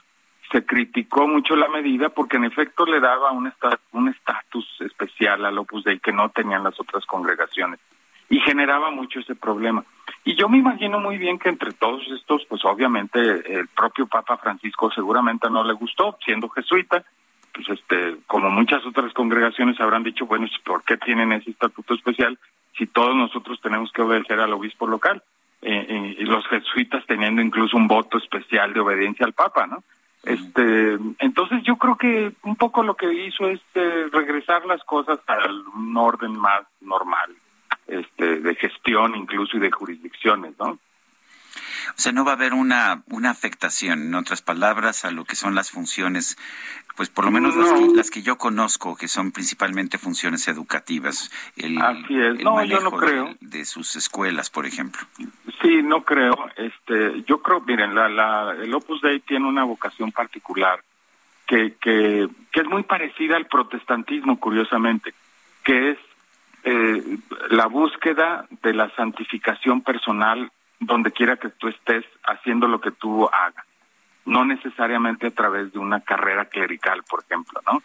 se 0.51 0.65
criticó 0.65 1.29
mucho 1.29 1.55
la 1.57 1.69
medida 1.69 2.09
porque 2.09 2.37
en 2.37 2.45
efecto 2.45 2.85
le 2.85 3.01
daba 3.01 3.31
un 3.33 4.09
estatus 4.09 4.81
especial 4.81 5.45
al 5.45 5.59
Opus 5.59 5.85
Dei 5.85 6.01
que 6.01 6.13
no 6.13 6.31
tenían 6.31 6.65
las 6.65 6.79
otras 6.81 7.07
congregaciones 7.07 7.79
y 8.31 8.39
generaba 8.41 8.91
mucho 8.91 9.21
ese 9.21 9.35
problema. 9.35 9.85
Y 10.25 10.37
yo 10.37 10.49
me 10.49 10.59
imagino 10.59 11.01
muy 11.01 11.19
bien 11.19 11.39
que 11.39 11.49
entre 11.49 11.73
todos 11.73 12.03
estos, 12.13 12.45
pues 12.49 12.65
obviamente 12.65 13.21
el 13.21 13.69
propio 13.69 14.07
Papa 14.07 14.37
Francisco 14.39 14.91
seguramente 14.93 15.51
no 15.51 15.65
le 15.65 15.73
gustó, 15.73 16.17
siendo 16.25 16.49
jesuita, 16.49 17.05
pues 17.53 17.69
este, 17.69 18.19
como 18.27 18.49
muchas 18.51 18.87
otras 18.87 19.13
congregaciones 19.13 19.81
habrán 19.81 20.05
dicho, 20.05 20.27
bueno, 20.27 20.47
¿por 20.65 20.85
qué 20.85 20.97
tienen 20.97 21.33
ese 21.33 21.51
estatuto 21.51 21.95
especial 21.95 22.39
si 22.79 22.87
todos 22.87 23.17
nosotros 23.17 23.61
tenemos 23.61 23.91
que 23.93 24.03
obedecer 24.03 24.39
al 24.39 24.53
obispo 24.53 24.87
local? 24.87 25.23
Eh, 25.63 25.87
eh, 25.89 26.17
y 26.19 26.25
los 26.25 26.47
jesuitas 26.47 27.05
teniendo 27.07 27.43
incluso 27.43 27.77
un 27.77 27.89
voto 27.89 28.17
especial 28.17 28.73
de 28.73 28.81
obediencia 28.81 29.27
al 29.27 29.35
Papa, 29.35 29.67
¿no? 29.67 29.83
Este, 30.23 30.99
entonces 31.19 31.63
yo 31.65 31.77
creo 31.77 31.97
que 31.97 32.33
un 32.43 32.57
poco 32.57 32.83
lo 32.83 32.95
que 32.95 33.13
hizo 33.13 33.49
es 33.49 33.61
eh, 33.75 34.07
regresar 34.13 34.67
las 34.67 34.85
cosas 34.85 35.19
a 35.27 35.39
un 35.75 35.97
orden 35.97 36.37
más 36.37 36.63
normal, 36.81 37.35
este, 37.87 38.41
de 38.41 38.55
gestión 38.55 39.17
incluso 39.17 39.57
y 39.57 39.61
de 39.61 39.71
jurisdicciones, 39.71 40.55
¿no? 40.59 40.79
O 41.91 42.01
sea, 42.01 42.13
no 42.13 42.25
va 42.25 42.33
a 42.33 42.35
haber 42.35 42.55
una, 42.55 43.03
una 43.09 43.31
afectación, 43.31 44.03
en 44.03 44.15
otras 44.15 44.43
palabras, 44.43 45.05
a 45.05 45.11
lo 45.11 45.25
que 45.25 45.37
son 45.37 45.55
las 45.55 45.71
funciones, 45.71 46.37
pues 46.97 47.09
por 47.09 47.25
lo 47.25 47.31
menos 47.31 47.57
las, 47.97 48.11
que, 48.11 48.23
yo 48.23 48.37
conozco, 48.37 48.97
que 48.97 49.09
son 49.09 49.33
principalmente 49.33 49.99
funciones 49.99 50.49
educativas. 50.49 51.31
El, 51.57 51.81
Así 51.81 52.19
es, 52.19 52.43
no, 52.43 52.63
yo 52.65 52.81
no 52.81 52.91
creo. 52.93 53.35
De, 53.41 53.65
sus 53.65 53.97
escuelas, 53.97 54.51
por 54.51 54.67
ejemplo. 54.67 55.01
Sí, 55.63 55.83
no 55.83 56.05
creo. 56.05 56.37
Este, 56.57 57.23
yo 57.27 57.41
creo, 57.43 57.61
miren, 57.61 57.95
la, 57.95 58.09
la, 58.09 58.55
el 58.61 58.73
Opus 58.75 59.01
Dei 59.01 59.21
tiene 59.21 59.47
una 59.47 59.65
vocación 59.65 60.13
particular 60.13 60.83
que, 61.47 61.75
que, 61.81 62.29
que 62.53 62.61
es 62.61 62.67
muy 62.67 62.83
parecida 62.85 63.37
al 63.37 63.47
protestantismo, 63.47 64.39
curiosamente, 64.39 65.15
que 65.65 65.91
es 65.91 65.99
eh, 66.63 67.19
la 67.51 67.67
búsqueda 67.67 68.47
de 68.63 68.75
la 68.75 68.91
santificación 68.95 69.81
personal 69.81 70.53
donde 70.81 71.13
quiera 71.13 71.37
que 71.37 71.51
tú 71.51 71.69
estés 71.69 72.05
haciendo 72.25 72.67
lo 72.67 72.81
que 72.81 72.91
tú 72.91 73.29
hagas, 73.31 73.67
no 74.25 74.45
necesariamente 74.45 75.29
a 75.29 75.31
través 75.31 75.73
de 75.73 75.79
una 75.79 76.01
carrera 76.01 76.47
clerical, 76.47 77.03
por 77.09 77.23
ejemplo, 77.23 77.61
¿no? 77.71 77.83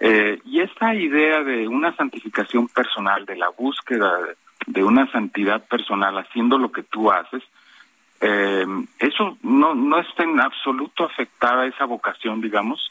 Eh, 0.00 0.40
y 0.44 0.60
esta 0.60 0.94
idea 0.94 1.42
de 1.42 1.66
una 1.66 1.96
santificación 1.96 2.68
personal, 2.68 3.24
de 3.24 3.36
la 3.36 3.48
búsqueda 3.48 4.18
de, 4.66 4.84
una 4.84 5.10
santidad 5.10 5.66
personal 5.66 6.18
haciendo 6.18 6.58
lo 6.58 6.70
que 6.70 6.82
tú 6.82 7.10
haces, 7.10 7.42
eh, 8.20 8.66
eso 8.98 9.38
no, 9.42 9.74
no 9.74 9.98
está 10.00 10.24
en 10.24 10.40
absoluto 10.40 11.04
afectada 11.04 11.66
esa 11.66 11.84
vocación, 11.84 12.40
digamos, 12.40 12.90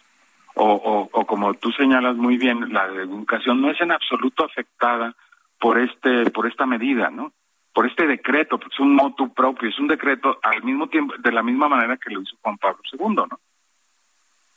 o, 0.56 0.66
o, 0.66 1.10
o, 1.12 1.26
como 1.26 1.54
tú 1.56 1.72
señalas 1.72 2.16
muy 2.16 2.38
bien, 2.38 2.72
la 2.72 2.86
educación 2.86 3.62
no 3.62 3.72
es 3.72 3.82
en 3.82 3.92
absoluto 3.92 4.46
afectada 4.46 5.16
por 5.60 5.80
este 5.80 6.30
por 6.30 6.48
esta 6.48 6.66
medida, 6.66 7.10
¿no? 7.10 7.32
Por 7.74 7.88
este 7.88 8.06
decreto, 8.06 8.58
porque 8.58 8.76
es 8.76 8.80
un 8.80 8.96
motu 8.96 9.34
propio, 9.34 9.70
es 9.70 9.80
un 9.80 9.88
decreto 9.88 10.40
al 10.44 10.64
mismo 10.64 10.88
tiempo, 10.88 11.16
de 11.18 11.32
la 11.32 11.42
misma 11.42 11.68
manera 11.68 11.98
que 11.98 12.14
lo 12.14 12.22
hizo 12.22 12.38
Juan 12.42 12.58
Pablo 12.58 12.82
II, 12.92 13.16
¿no? 13.16 13.40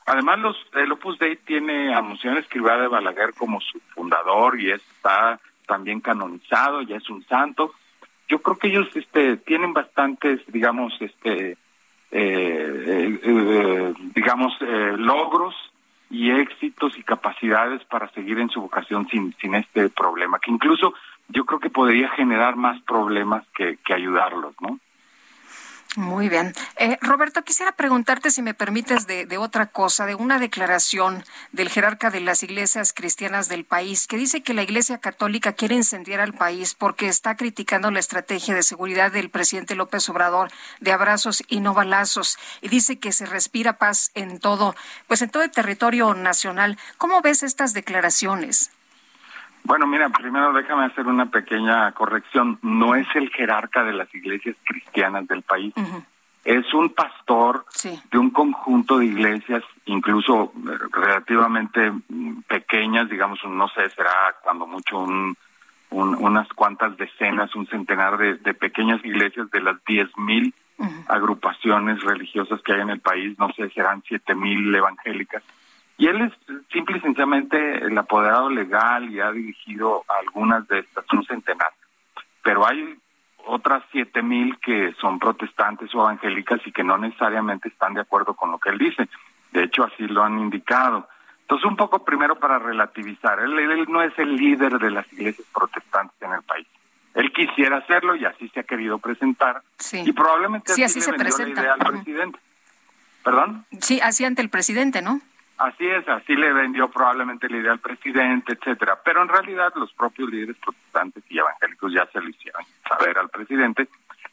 Además, 0.07 0.39
los, 0.39 0.57
el 0.75 0.93
Opus 0.93 1.19
Dei 1.19 1.37
tiene 1.37 1.93
a 1.93 2.01
Monseñor 2.01 2.39
Escrivá 2.39 2.77
de 2.77 2.87
Balaguer 2.87 3.35
como 3.35 3.61
su 3.61 3.81
fundador 3.93 4.61
y 4.61 4.71
está 4.71 5.41
también 5.67 6.01
canonizado, 6.01 6.83
ya 6.83 6.97
es 6.97 7.11
un 7.11 7.25
santo. 7.25 7.73
Yo 8.29 8.41
creo 8.41 8.57
que 8.57 8.69
ellos 8.69 8.89
este, 8.95 9.37
tienen 9.39 9.73
bastantes, 9.73 10.41
digamos, 10.47 10.95
este, 11.01 11.53
eh, 11.53 11.59
eh, 12.13 13.21
eh, 13.25 13.95
digamos, 14.15 14.57
logros 14.61 15.55
y 16.09 16.31
éxitos 16.31 16.97
y 16.97 17.03
capacidades 17.03 17.85
para 17.87 18.09
seguir 18.11 18.39
en 18.39 18.49
su 18.49 18.61
vocación 18.61 19.09
sin, 19.09 19.35
sin 19.41 19.57
este 19.57 19.89
problema, 19.89 20.39
que 20.39 20.53
incluso 20.53 20.95
yo 21.29 21.45
creo 21.45 21.61
que 21.61 21.71
podría 21.71 22.09
generar 22.11 22.57
más 22.57 22.81
problemas 22.83 23.45
que, 23.55 23.79
que 23.85 23.95
ayudarlos, 23.95 24.55
¿no? 24.61 24.79
Muy 25.97 26.29
bien. 26.29 26.53
Eh, 26.77 26.99
Roberto, 27.01 27.43
quisiera 27.43 27.73
preguntarte 27.73 28.31
si 28.31 28.43
me 28.43 28.53
permites 28.53 29.07
de, 29.07 29.25
de, 29.25 29.39
otra 29.39 29.65
cosa, 29.69 30.05
de 30.05 30.15
una 30.15 30.39
declaración 30.39 31.25
del 31.53 31.71
jerarca 31.71 32.11
de 32.11 32.21
las 32.21 32.43
iglesias 32.43 32.93
cristianas 32.93 33.49
del 33.49 33.65
país, 33.65 34.07
que 34.07 34.19
dice 34.19 34.43
que 34.43 34.53
la 34.53 34.63
Iglesia 34.63 34.99
Católica 34.99 35.55
quiere 35.55 35.75
incendiar 35.75 36.21
al 36.21 36.35
país 36.35 36.75
porque 36.75 37.09
está 37.09 37.35
criticando 37.35 37.91
la 37.91 38.01
estrategia 38.01 38.55
de 38.55 38.63
seguridad 38.63 39.11
del 39.11 39.31
presidente 39.31 39.75
López 39.75 40.07
Obrador 40.11 40.51
de 40.81 40.93
abrazos 40.93 41.43
y 41.49 41.61
no 41.61 41.73
balazos, 41.73 42.37
y 42.61 42.69
dice 42.69 42.99
que 42.99 43.13
se 43.13 43.25
respira 43.25 43.79
paz 43.79 44.11
en 44.15 44.39
todo, 44.39 44.75
pues 45.07 45.23
en 45.23 45.31
todo 45.31 45.45
el 45.45 45.51
territorio 45.51 46.13
nacional. 46.13 46.77
¿Cómo 46.99 47.23
ves 47.23 47.43
estas 47.43 47.73
declaraciones? 47.73 48.71
Bueno, 49.67 49.89
mira, 49.89 50.09
primero 50.11 50.53
déjame 50.53 50.85
hacer 50.85 51.09
una 51.09 51.27
pequeña 51.27 51.91
corrección. 51.91 52.57
No 52.63 52.95
es 52.95 53.09
el 53.17 53.31
jerarca 53.31 53.83
de 53.83 53.95
las 53.95 54.15
iglesias 54.15 54.55
cristianas 54.65 55.27
del 55.27 55.43
país. 55.43 55.75
es 56.45 56.73
un 56.73 56.91
pastor 56.91 57.67
de 57.83 58.19
un 58.19 58.31
conjunto 58.31 58.99
de 58.99 59.07
iglesias, 59.07 59.65
incluso 59.87 60.53
relativamente 60.93 61.93
pequeñas, 62.47 63.11
digamos, 63.11 63.41
no 63.45 63.67
sé, 63.71 63.91
será 63.91 64.37
cuando 64.45 64.69
mucho 64.69 65.01
un, 65.01 65.37
unas 65.91 66.47
cuantas 66.51 66.97
decenas, 66.97 67.53
un 67.57 67.67
centenar 67.67 68.19
de, 68.19 68.55
pequeñas 68.55 69.05
iglesias 69.05 69.51
de 69.51 69.61
las 69.61 69.85
diez 69.85 70.09
mil 70.17 70.55
agrupaciones 71.09 72.01
religiosas 72.05 72.61
que 72.63 72.73
hay 72.75 72.83
en 72.83 72.91
el 72.91 73.01
país, 73.01 73.37
no 73.37 73.51
sé, 73.55 73.69
serán 73.71 74.05
siete 74.07 74.37
mil 74.37 74.73
evangélicas. 74.73 75.43
Y 75.99 76.09
él 76.09 76.21
es 76.23 76.33
simple 76.71 76.99
y 76.99 77.01
sencillamente 77.01 77.79
el 77.79 77.97
apoderado 77.97 78.51
legal 78.51 79.11
y 79.11 79.21
ha 79.21 79.31
dirigido 79.33 80.05
algunas 80.09 80.67
de 80.69 80.81
estas, 80.81 81.05
un 81.13 81.25
centenar. 81.25 81.73
Pero 82.43 82.67
hay 82.67 82.99
otras 83.47 83.83
siete 83.93 84.23
mil 84.23 84.59
que 84.59 84.93
son 85.01 85.19
protestantes 85.19 85.95
o 85.95 86.01
evangélicas 86.03 86.61
y 86.67 86.73
que 86.73 86.85
no 86.85 86.99
necesariamente 86.99 87.69
están 87.69 87.95
de 87.95 88.01
acuerdo 88.01 88.35
con 88.35 88.51
lo 88.51 88.59
que 88.59 88.71
él 88.71 88.79
dice. 88.79 89.09
De 89.53 89.65
hecho, 89.65 89.85
así 89.85 90.07
lo 90.07 90.23
han 90.23 90.39
indicado. 90.39 91.09
Entonces, 91.43 91.65
un 91.65 91.77
poco 91.77 92.05
primero 92.05 92.39
para 92.39 92.59
relativizar, 92.59 93.39
él, 93.39 93.87
no 93.89 94.03
es 94.03 94.13
el 94.19 94.37
líder 94.37 94.79
de 94.79 94.91
las 94.91 95.11
iglesias 95.13 95.47
protestantes 95.55 96.21
en 96.21 96.33
el 96.33 96.43
país. 96.43 96.67
Él 97.15 97.33
quisiera 97.33 97.79
hacerlo 97.79 98.17
y 98.17 98.25
así 98.27 98.49
se 98.49 98.61
ha 98.61 98.65
querido 98.65 98.99
presentar. 98.99 99.63
Y 99.93 100.13
probablemente 100.13 100.73
así, 100.73 101.01
se 101.01 101.13
presenta. 101.15 101.63
la 101.63 101.69
idea 101.69 101.73
al 101.75 101.79
presidente. 101.79 102.39
¿Perdón? 103.25 103.65
Sí, 103.81 104.01
así 104.03 104.25
ante 104.25 104.43
el 104.43 104.51
presidente, 104.51 105.01
¿no? 105.03 105.21
Así 105.59 105.87
es, 105.87 106.07
así 106.09 106.37
le 106.37 106.53
vendió 106.53 106.89
probablemente 106.89 107.49
la 107.49 107.57
idea 107.57 107.73
al 107.73 107.79
presidente, 107.79 108.53
etcétera. 108.53 108.99
Pero 109.05 109.23
en 109.23 109.29
realidad 109.29 109.73
los 109.77 109.93
propios 109.95 110.31
líderes 110.31 110.57
protestantes 110.57 111.25
y 111.31 111.39
evangélicos 111.39 111.93
ya 111.93 112.07
se 112.13 112.21
lo 112.21 112.29
hicieron 112.29 112.63
saber 112.87 113.19
al 113.19 113.31
presidente 113.31 113.89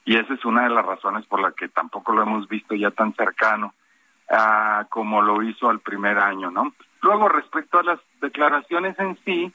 y 0.06 0.18
esa 0.18 0.34
es 0.34 0.44
una 0.44 0.64
de 0.64 0.70
las 0.70 0.86
razones 0.86 1.26
por 1.26 1.42
la 1.42 1.52
que 1.52 1.70
tampoco 1.70 2.12
lo 2.12 2.24
hemos 2.24 2.48
visto 2.50 2.76
ya 2.76 2.92
tan 2.92 3.14
cercano 3.14 3.74
uh, 4.30 4.86
como 4.90 5.22
lo 5.22 5.42
hizo 5.44 5.70
al 5.70 5.80
primer 5.80 6.18
año, 6.18 6.52
¿no? 6.52 6.74
Luego, 7.02 7.30
respecto 7.30 7.80
a 7.80 7.84
las 7.84 8.00
declaraciones 8.22 8.98
en 9.00 9.18
sí, 9.26 9.52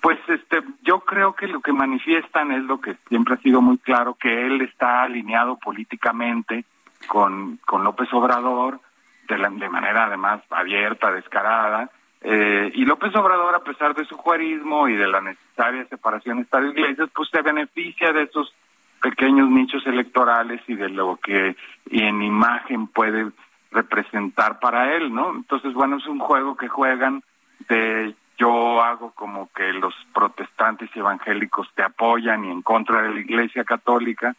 pues 0.00 0.18
este, 0.28 0.62
yo 0.82 1.00
creo 1.00 1.34
que 1.34 1.46
lo 1.46 1.60
que 1.60 1.72
manifiestan 1.72 2.52
es 2.52 2.62
lo 2.64 2.80
que 2.80 2.96
siempre 3.08 3.34
ha 3.34 3.38
sido 3.38 3.60
muy 3.60 3.78
claro, 3.78 4.14
que 4.14 4.46
él 4.46 4.62
está 4.62 5.02
alineado 5.02 5.56
políticamente 5.56 6.64
con, 7.06 7.58
con 7.66 7.84
López 7.84 8.12
Obrador, 8.12 8.80
de, 9.28 9.38
la, 9.38 9.50
de 9.50 9.68
manera 9.68 10.06
además 10.06 10.42
abierta, 10.50 11.10
descarada, 11.12 11.90
eh, 12.22 12.72
y 12.74 12.84
López 12.84 13.14
Obrador, 13.14 13.54
a 13.54 13.62
pesar 13.62 13.94
de 13.94 14.04
su 14.04 14.16
juarismo 14.16 14.88
y 14.88 14.96
de 14.96 15.06
la 15.06 15.20
necesaria 15.20 15.86
separación 15.86 16.40
Estado-Iglesias, 16.40 17.08
pues 17.14 17.28
se 17.30 17.42
beneficia 17.42 18.12
de 18.12 18.22
esos 18.22 18.52
pequeños 19.00 19.48
nichos 19.48 19.86
electorales 19.86 20.60
y 20.66 20.74
de 20.74 20.88
lo 20.88 21.16
que 21.16 21.56
en 21.90 22.22
imagen 22.22 22.88
puede 22.88 23.30
representar 23.70 24.58
para 24.58 24.96
él, 24.96 25.14
¿no? 25.14 25.34
Entonces, 25.34 25.72
bueno, 25.74 25.98
es 25.98 26.06
un 26.06 26.18
juego 26.18 26.56
que 26.56 26.68
juegan 26.68 27.22
de 27.68 28.14
yo 28.38 28.82
hago 28.82 29.12
como 29.12 29.50
que 29.52 29.72
los 29.72 29.94
protestantes 30.12 30.90
y 30.94 30.98
evangélicos 30.98 31.68
te 31.74 31.82
apoyan 31.82 32.44
y 32.44 32.50
en 32.50 32.62
contra 32.62 33.02
de 33.02 33.14
la 33.14 33.20
Iglesia 33.20 33.64
Católica 33.64 34.34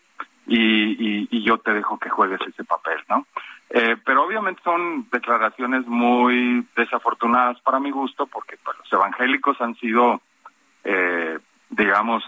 y, 0.46 1.28
y, 1.30 1.44
yo 1.44 1.58
te 1.58 1.74
dejo 1.74 1.98
que 1.98 2.10
juegues 2.10 2.40
ese 2.48 2.64
papel, 2.64 2.98
¿no? 3.10 3.26
Eh, 3.80 3.96
pero 4.04 4.26
obviamente 4.26 4.60
son 4.64 5.08
declaraciones 5.12 5.86
muy 5.86 6.66
desafortunadas 6.76 7.62
para 7.62 7.80
mi 7.80 7.92
gusto 7.92 8.26
porque 8.26 8.58
pues, 8.64 8.76
los 8.80 8.92
evangélicos 8.92 9.62
han 9.62 9.76
sido, 9.76 10.20
eh, 10.84 11.38
digamos, 11.70 12.24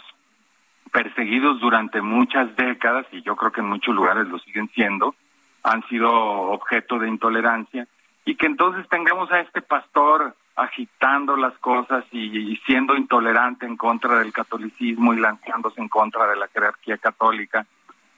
perseguidos 0.91 1.59
durante 1.59 2.03
muchas 2.03 2.55
décadas 2.55 3.07
y 3.11 3.23
yo 3.23 3.35
creo 3.35 3.51
que 3.51 3.61
en 3.61 3.67
muchos 3.67 3.95
lugares 3.95 4.27
lo 4.27 4.37
siguen 4.37 4.69
siendo 4.75 5.15
han 5.63 5.81
sido 5.87 6.11
objeto 6.11 6.99
de 6.99 7.09
intolerancia 7.09 7.87
y 8.25 8.35
que 8.35 8.45
entonces 8.45 8.87
tengamos 8.87 9.31
a 9.31 9.39
este 9.39 9.63
pastor 9.63 10.35
agitando 10.55 11.35
las 11.35 11.57
cosas 11.57 12.03
y, 12.11 12.57
siendo 12.67 12.95
intolerante 12.95 13.65
en 13.65 13.75
contra 13.75 14.19
del 14.19 14.31
catolicismo 14.31 15.15
y 15.15 15.19
lanzándose 15.19 15.81
en 15.81 15.89
contra 15.89 16.27
de 16.27 16.35
la 16.35 16.47
jerarquía 16.47 16.99
católica, 16.99 17.65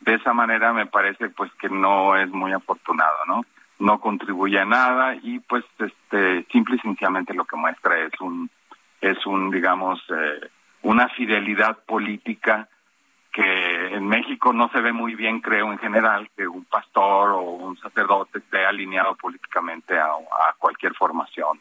de 0.02 0.16
esa 0.16 0.34
manera 0.34 0.74
me 0.74 0.86
parece 0.86 1.30
pues 1.30 1.52
que 1.54 1.70
no 1.70 2.16
es 2.16 2.30
muy 2.30 2.52
afortunado, 2.54 3.18
¿no? 3.28 3.46
No 3.80 4.00
contribuye 4.00 4.60
a 4.60 4.66
nada 4.66 5.16
y 5.16 5.40
pues 5.40 5.64
este 5.80 6.46
simple 6.52 6.76
y 6.76 6.80
sencillamente 6.80 7.34
lo 7.34 7.46
que 7.46 7.56
muestra 7.56 8.00
es 8.00 8.12
un 8.20 8.50
es 9.00 9.26
un 9.26 9.50
digamos 9.50 10.00
eh, 10.10 10.50
una 10.84 11.08
fidelidad 11.10 11.78
política 11.86 12.68
que 13.32 13.96
en 13.96 14.08
México 14.08 14.52
no 14.52 14.70
se 14.70 14.82
ve 14.82 14.92
muy 14.92 15.16
bien, 15.16 15.40
creo, 15.40 15.72
en 15.72 15.80
general, 15.80 16.30
que 16.36 16.46
un 16.46 16.66
pastor 16.66 17.30
o 17.30 17.42
un 17.42 17.78
sacerdote 17.78 18.40
esté 18.40 18.66
alineado 18.66 19.16
políticamente 19.16 19.98
a, 19.98 20.10
cualquier 20.58 20.94
formación 20.96 21.60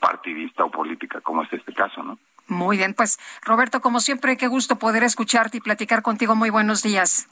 partidista 0.00 0.64
o 0.64 0.70
política, 0.70 1.20
como 1.20 1.42
es 1.42 1.52
este 1.52 1.74
caso, 1.74 2.02
¿no? 2.02 2.18
Muy 2.48 2.78
bien, 2.78 2.94
pues 2.94 3.18
Roberto, 3.44 3.80
como 3.80 4.00
siempre, 4.00 4.36
qué 4.36 4.48
gusto 4.48 4.76
poder 4.76 5.04
escucharte 5.04 5.58
y 5.58 5.60
platicar 5.60 6.02
contigo. 6.02 6.34
Muy 6.34 6.50
buenos 6.50 6.82
días. 6.82 7.28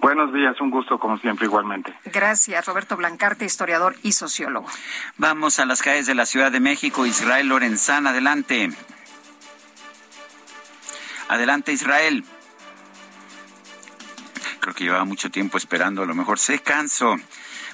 Buenos 0.00 0.32
días, 0.32 0.60
un 0.60 0.70
gusto 0.70 0.98
como 0.98 1.18
siempre 1.18 1.46
igualmente. 1.46 1.94
Gracias, 2.06 2.64
Roberto 2.66 2.96
Blancarte, 2.96 3.44
historiador 3.44 3.96
y 4.02 4.12
sociólogo. 4.12 4.66
Vamos 5.18 5.58
a 5.58 5.66
las 5.66 5.82
calles 5.82 6.06
de 6.06 6.14
la 6.14 6.26
Ciudad 6.26 6.50
de 6.50 6.60
México. 6.60 7.06
Israel 7.06 7.48
Lorenzán, 7.48 8.06
adelante. 8.06 8.70
Adelante, 11.28 11.72
Israel 11.72 12.24
creo 14.60 14.74
que 14.74 14.84
llevaba 14.84 15.04
mucho 15.04 15.30
tiempo 15.30 15.58
esperando, 15.58 16.02
a 16.02 16.06
lo 16.06 16.14
mejor 16.14 16.38
se 16.38 16.60
cansó. 16.60 17.16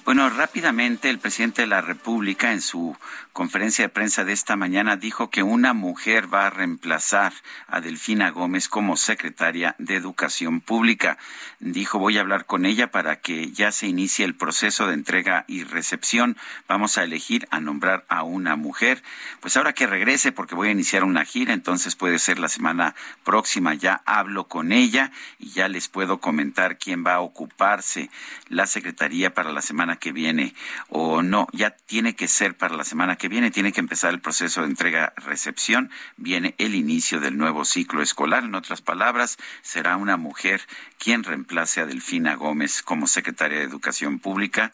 Bueno, 0.05 0.31
rápidamente 0.31 1.11
el 1.11 1.19
presidente 1.19 1.63
de 1.63 1.69
la 1.69 1.81
República 1.81 2.53
en 2.53 2.61
su 2.61 2.97
conferencia 3.37 3.85
de 3.85 3.91
prensa 3.91 4.25
de 4.25 4.33
esta 4.33 4.57
mañana 4.57 4.97
dijo 4.97 5.29
que 5.29 5.43
una 5.43 5.75
mujer 5.75 6.33
va 6.33 6.47
a 6.47 6.51
reemplazar 6.51 7.35
a 7.67 7.83
Delfina 7.83 8.31
Gómez 8.31 8.67
como 8.67 8.97
secretaria 8.97 9.77
de 9.79 9.95
Educación 9.95 10.63
Pública. 10.63 11.19
Dijo, 11.61 11.99
voy 11.99 12.17
a 12.17 12.23
hablar 12.23 12.47
con 12.47 12.65
ella 12.65 12.91
para 12.91 13.21
que 13.21 13.53
ya 13.53 13.73
se 13.73 13.89
inicie 13.89 14.25
el 14.25 14.35
proceso 14.35 14.87
de 14.87 14.95
entrega 14.95 15.45
y 15.49 15.65
recepción. 15.65 16.39
Vamos 16.67 16.97
a 16.97 17.05
elegir 17.05 17.47
a 17.51 17.61
nombrar 17.61 18.07
a 18.09 18.23
una 18.23 18.57
mujer. 18.57 19.03
Pues 19.41 19.59
ahora 19.59 19.75
que 19.75 19.87
regrese, 19.87 20.33
porque 20.33 20.55
voy 20.55 20.69
a 20.69 20.73
iniciar 20.73 21.05
una 21.05 21.27
gira, 21.27 21.53
entonces 21.53 21.95
puede 21.95 22.19
ser 22.19 22.39
la 22.39 22.49
semana 22.49 22.95
próxima. 23.23 23.75
Ya 23.75 24.01
hablo 24.07 24.49
con 24.49 24.73
ella 24.73 25.13
y 25.39 25.51
ya 25.51 25.69
les 25.69 25.89
puedo 25.89 26.21
comentar 26.21 26.79
quién 26.79 27.05
va 27.05 27.17
a 27.17 27.21
ocuparse 27.21 28.09
la 28.49 28.67
secretaría 28.67 29.35
para 29.35 29.53
la 29.53 29.61
semana 29.61 29.97
que 29.97 30.13
viene 30.13 30.55
o 30.89 31.21
no. 31.21 31.49
Ya 31.53 31.69
tiene 31.71 32.17
que 32.17 32.29
ser 32.29 32.57
para 32.57 32.75
la 32.75 32.85
semana 32.85 33.17
que 33.17 33.26
viene 33.29 33.51
tiene 33.51 33.73
que 33.73 33.81
empezar 33.81 34.13
el 34.13 34.21
proceso 34.21 34.63
de 34.63 34.69
entrega-recepción, 34.69 35.91
viene 36.17 36.55
el 36.59 36.75
inicio 36.75 37.21
del 37.21 37.37
nuevo 37.37 37.65
ciclo 37.65 38.03
escolar. 38.03 38.45
En 38.45 38.55
otras 38.55 38.83
palabras, 38.83 39.39
será 39.63 39.97
una 39.97 40.17
mujer 40.17 40.61
quien 40.99 41.25
reemplace 41.25 41.81
a 41.81 41.87
Delfina 41.87 42.35
Gómez 42.35 42.83
como 42.83 43.07
secretaria 43.07 43.59
de 43.59 43.65
Educación 43.65 44.19
Pública 44.19 44.73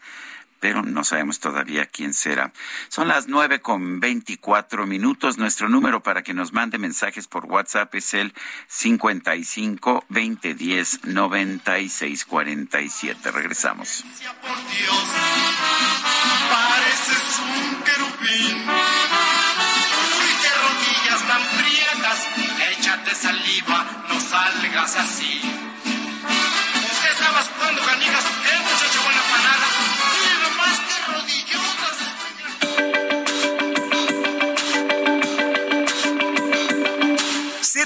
pero 0.62 0.82
no 0.84 1.02
sabemos 1.02 1.40
todavía 1.40 1.86
quién 1.86 2.14
será. 2.14 2.52
Son 2.88 3.08
las 3.08 3.26
nueve 3.26 3.60
con 3.60 3.98
veinticuatro 3.98 4.86
minutos. 4.86 5.36
Nuestro 5.36 5.68
número 5.68 6.04
para 6.04 6.22
que 6.22 6.34
nos 6.34 6.52
mande 6.52 6.78
mensajes 6.78 7.26
por 7.26 7.46
WhatsApp 7.46 7.92
es 7.96 8.14
el 8.14 8.32
cincuenta 8.68 9.34
y 9.34 9.42
cinco 9.42 10.04
veinte 10.08 10.54
diez 10.54 11.04
noventa 11.04 11.80
y 11.80 11.88
seis 11.88 12.24
cuarenta 12.24 12.80
y 12.80 12.88
siete. 12.88 13.32
Regresamos. 13.32 14.04
Uy, 20.18 20.32
qué 20.42 20.50
rodillas 20.64 21.22
tan 21.28 21.42
prietas, 21.58 22.20
échate 22.70 23.14
saliva, 23.14 23.86
no 24.08 24.20
salgas 24.20 24.96
así. 24.96 25.61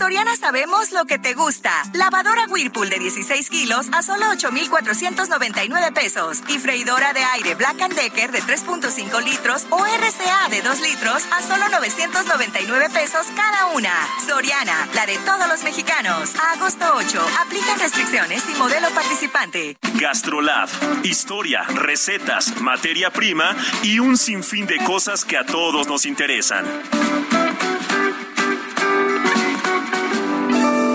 Soriana 0.00 0.34
sabemos 0.34 0.92
lo 0.92 1.04
que 1.04 1.18
te 1.18 1.34
gusta. 1.34 1.70
Lavadora 1.92 2.46
Whirlpool 2.48 2.88
de 2.88 2.98
16 2.98 3.50
kilos 3.50 3.86
a 3.92 4.02
solo 4.02 4.30
8,499 4.30 5.92
pesos. 5.92 6.38
Y 6.48 6.58
freidora 6.58 7.12
de 7.12 7.22
aire 7.22 7.54
Black 7.54 7.76
Decker 7.76 8.32
de 8.32 8.40
3.5 8.40 9.22
litros 9.22 9.66
o 9.68 9.84
RCA 9.84 10.48
de 10.48 10.62
2 10.62 10.80
litros 10.80 11.22
a 11.30 11.42
solo 11.42 11.68
999 11.68 12.88
pesos 12.94 13.26
cada 13.36 13.66
una. 13.74 13.92
Soriana, 14.26 14.88
la 14.94 15.04
de 15.04 15.18
todos 15.18 15.46
los 15.46 15.62
mexicanos. 15.64 16.32
Agosto 16.54 16.86
8. 16.94 17.26
Aplican 17.38 17.78
restricciones 17.78 18.42
y 18.48 18.54
modelo 18.56 18.88
participante. 18.94 19.76
Gastrolab. 19.96 20.70
Historia, 21.02 21.64
recetas, 21.74 22.58
materia 22.62 23.10
prima 23.10 23.54
y 23.82 23.98
un 23.98 24.16
sinfín 24.16 24.66
de 24.66 24.78
cosas 24.78 25.26
que 25.26 25.36
a 25.36 25.44
todos 25.44 25.88
nos 25.88 26.06
interesan. 26.06 26.64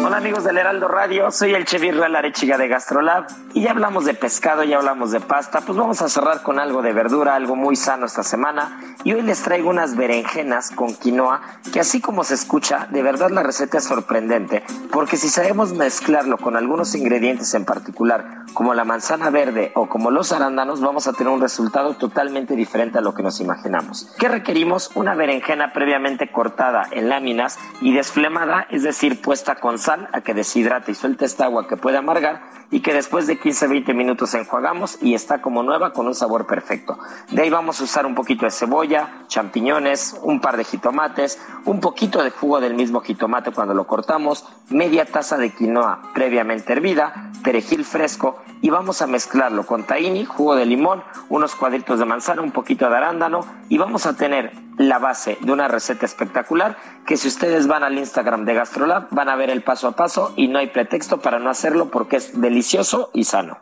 Hola 0.05 0.17
amigos 0.17 0.43
del 0.43 0.59
Heraldo 0.59 0.87
Radio, 0.87 1.31
soy 1.31 1.55
el 1.55 1.65
Chef 1.65 1.83
Israel 1.83 2.15
Arechiga 2.15 2.59
de 2.59 2.67
Gastrolab. 2.67 3.25
Y 3.55 3.63
ya 3.63 3.71
hablamos 3.71 4.05
de 4.05 4.13
pescado, 4.13 4.63
ya 4.63 4.77
hablamos 4.77 5.09
de 5.09 5.19
pasta, 5.19 5.61
pues 5.61 5.75
vamos 5.75 5.99
a 6.03 6.09
cerrar 6.09 6.43
con 6.43 6.59
algo 6.59 6.83
de 6.83 6.93
verdura, 6.93 7.33
algo 7.33 7.55
muy 7.55 7.75
sano 7.75 8.05
esta 8.05 8.21
semana. 8.21 8.79
Y 9.03 9.13
hoy 9.13 9.23
les 9.23 9.41
traigo 9.41 9.67
unas 9.67 9.95
berenjenas 9.95 10.69
con 10.69 10.93
quinoa 10.93 11.41
que 11.73 11.79
así 11.79 12.01
como 12.01 12.23
se 12.23 12.35
escucha, 12.35 12.87
de 12.91 13.01
verdad 13.01 13.31
la 13.31 13.41
receta 13.41 13.79
es 13.79 13.85
sorprendente. 13.85 14.61
Porque 14.91 15.17
si 15.17 15.27
sabemos 15.27 15.73
mezclarlo 15.73 16.37
con 16.37 16.55
algunos 16.55 16.93
ingredientes 16.93 17.55
en 17.55 17.65
particular 17.65 18.45
como 18.53 18.75
la 18.75 18.85
manzana 18.85 19.31
verde 19.31 19.71
o 19.73 19.89
como 19.89 20.11
los 20.11 20.31
arándanos 20.31 20.81
vamos 20.81 21.07
a 21.07 21.13
tener 21.13 21.33
un 21.33 21.41
resultado 21.41 21.95
totalmente 21.95 22.55
diferente 22.55 22.99
a 22.99 23.01
lo 23.01 23.15
que 23.15 23.23
nos 23.23 23.41
imaginamos. 23.41 24.13
¿Qué 24.19 24.27
requerimos? 24.29 24.91
Una 24.95 25.15
berenjena 25.15 25.73
previamente 25.73 26.31
cortada 26.31 26.87
en 26.91 27.09
láminas 27.09 27.57
y 27.81 27.93
desflemada, 27.93 28.67
es 28.69 28.83
decir, 28.83 29.21
puesta 29.21 29.55
con 29.55 29.79
sal 29.79 29.94
a 30.13 30.21
que 30.21 30.33
deshidrate 30.33 30.91
y 30.91 30.95
suelte 30.95 31.25
esta 31.25 31.45
agua 31.45 31.67
que 31.67 31.77
puede 31.77 31.97
amargar 31.97 32.49
y 32.71 32.81
que 32.81 32.93
después 32.93 33.27
de 33.27 33.39
15-20 33.39 33.93
minutos 33.93 34.33
enjuagamos 34.33 34.97
y 35.01 35.13
está 35.13 35.41
como 35.41 35.63
nueva 35.63 35.93
con 35.93 36.07
un 36.07 36.15
sabor 36.15 36.47
perfecto. 36.47 36.97
De 37.31 37.41
ahí 37.41 37.49
vamos 37.49 37.79
a 37.79 37.83
usar 37.83 38.05
un 38.05 38.15
poquito 38.15 38.45
de 38.45 38.51
cebolla, 38.51 39.23
champiñones, 39.27 40.19
un 40.23 40.41
par 40.41 40.57
de 40.57 40.63
jitomates, 40.63 41.39
un 41.65 41.79
poquito 41.79 42.23
de 42.23 42.31
jugo 42.31 42.59
del 42.59 42.75
mismo 42.75 43.01
jitomate 43.01 43.51
cuando 43.51 43.73
lo 43.73 43.87
cortamos, 43.87 44.45
media 44.69 45.05
taza 45.05 45.37
de 45.37 45.53
quinoa 45.53 46.11
previamente 46.13 46.73
hervida, 46.73 47.31
perejil 47.43 47.85
fresco 47.85 48.41
y 48.61 48.69
vamos 48.69 49.01
a 49.01 49.07
mezclarlo 49.07 49.65
con 49.65 49.83
tahini, 49.83 50.25
jugo 50.25 50.55
de 50.55 50.65
limón, 50.65 51.03
unos 51.29 51.55
cuadritos 51.55 51.99
de 51.99 52.05
manzana, 52.05 52.41
un 52.41 52.51
poquito 52.51 52.89
de 52.89 52.97
arándano 52.97 53.45
y 53.69 53.77
vamos 53.77 54.05
a 54.05 54.15
tener 54.15 54.64
la 54.77 54.99
base 54.99 55.37
de 55.41 55.51
una 55.51 55.67
receta 55.67 56.05
espectacular 56.05 56.77
que 57.05 57.17
si 57.17 57.27
ustedes 57.27 57.67
van 57.67 57.83
al 57.83 57.97
Instagram 57.97 58.45
de 58.45 58.53
Gastrolab 58.53 59.07
van 59.11 59.29
a 59.29 59.35
ver 59.35 59.49
el 59.49 59.63
paso 59.63 59.87
a 59.87 59.95
paso 59.95 60.33
y 60.35 60.47
no 60.47 60.59
hay 60.59 60.67
pretexto 60.67 61.19
para 61.19 61.39
no 61.39 61.49
hacerlo 61.49 61.89
porque 61.89 62.17
es 62.17 62.39
delicioso 62.39 63.09
y 63.13 63.23
sano. 63.23 63.59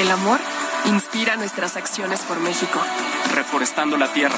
El 0.00 0.10
amor 0.10 0.40
inspira 0.86 1.36
nuestras 1.36 1.76
acciones 1.76 2.20
por 2.22 2.40
México. 2.40 2.80
Reforestando 3.34 3.96
la 3.96 4.08
tierra, 4.08 4.36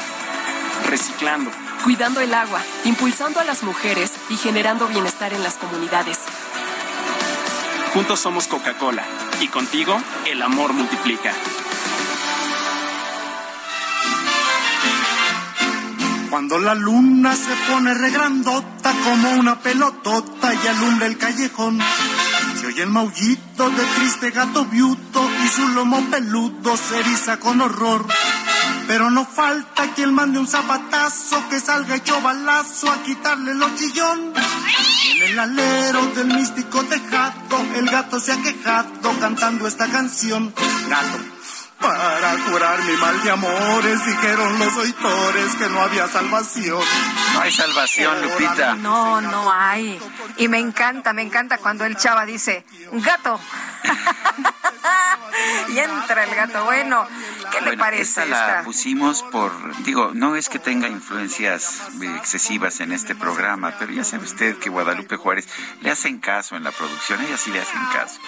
reciclando, 0.88 1.50
cuidando 1.84 2.20
el 2.20 2.34
agua, 2.34 2.60
impulsando 2.84 3.40
a 3.40 3.44
las 3.44 3.62
mujeres 3.62 4.12
y 4.28 4.36
generando 4.36 4.86
bienestar 4.88 5.32
en 5.32 5.42
las 5.42 5.54
comunidades. 5.54 6.18
Juntos 7.94 8.20
somos 8.20 8.48
Coca-Cola 8.48 9.04
y 9.40 9.48
contigo 9.48 9.96
el 10.26 10.42
amor 10.42 10.72
multiplica. 10.72 11.32
Cuando 16.34 16.58
la 16.58 16.74
luna 16.74 17.36
se 17.36 17.54
pone 17.70 17.94
regrandota 17.94 18.92
como 19.04 19.34
una 19.34 19.60
pelotota 19.60 20.52
y 20.52 20.66
alumbra 20.66 21.06
el 21.06 21.16
callejón, 21.16 21.78
se 22.60 22.66
oye 22.66 22.82
el 22.82 22.88
maullito 22.88 23.70
de 23.70 23.84
triste 23.96 24.32
gato 24.32 24.64
viuto 24.64 25.30
y 25.44 25.48
su 25.48 25.68
lomo 25.68 26.00
peludo 26.10 26.76
se 26.76 26.98
eriza 26.98 27.38
con 27.38 27.60
horror. 27.60 28.04
Pero 28.88 29.12
no 29.12 29.24
falta 29.24 29.94
quien 29.94 30.12
mande 30.12 30.40
un 30.40 30.48
zapatazo 30.48 31.48
que 31.50 31.60
salga 31.60 31.94
hecho 31.94 32.20
balazo 32.20 32.90
a 32.90 33.00
quitarle 33.04 33.54
lo 33.54 33.72
chillón. 33.76 34.32
En 35.14 35.22
el 35.22 35.38
alero 35.38 36.04
del 36.16 36.26
místico 36.34 36.82
tejado, 36.82 37.64
el 37.76 37.86
gato 37.88 38.18
se 38.18 38.32
ha 38.32 38.42
quejado 38.42 39.20
cantando 39.20 39.68
esta 39.68 39.86
canción. 39.86 40.52
Gato, 40.88 41.33
para 41.80 42.36
curar 42.50 42.82
mi 42.84 42.96
mal 42.96 43.22
de 43.22 43.30
amores, 43.30 44.06
dijeron 44.06 44.58
los 44.58 44.76
oitores 44.76 45.54
que 45.56 45.68
no 45.68 45.80
había 45.82 46.08
salvación. 46.08 46.82
No 47.34 47.40
hay 47.40 47.52
salvación, 47.52 48.22
Lupita. 48.22 48.74
No, 48.74 49.20
no 49.20 49.52
hay. 49.52 49.98
Y 50.36 50.48
me 50.48 50.58
encanta, 50.58 51.12
me 51.12 51.22
encanta 51.22 51.58
cuando 51.58 51.84
el 51.84 51.96
chava 51.96 52.24
dice, 52.24 52.64
gato. 52.92 53.38
y 55.68 55.78
entra 55.78 56.24
el 56.24 56.34
gato. 56.34 56.64
Bueno, 56.64 57.06
¿qué 57.50 57.60
le 57.60 57.76
parece 57.76 58.22
esta? 58.22 58.24
la 58.26 58.62
pusimos 58.62 59.22
por, 59.22 59.52
digo, 59.84 60.12
no 60.14 60.36
es 60.36 60.48
que 60.48 60.58
tenga 60.58 60.88
influencias 60.88 61.82
excesivas 62.16 62.80
en 62.80 62.92
este 62.92 63.14
programa, 63.14 63.74
pero 63.78 63.92
ya 63.92 64.04
sabe 64.04 64.24
usted 64.24 64.58
que 64.58 64.70
Guadalupe 64.70 65.16
Juárez 65.16 65.48
le 65.80 65.90
hacen 65.90 66.18
caso 66.18 66.56
en 66.56 66.64
la 66.64 66.70
producción, 66.70 67.20
ella 67.22 67.36
sí 67.36 67.50
le 67.50 67.60
hacen 67.60 67.80
caso. 67.92 68.20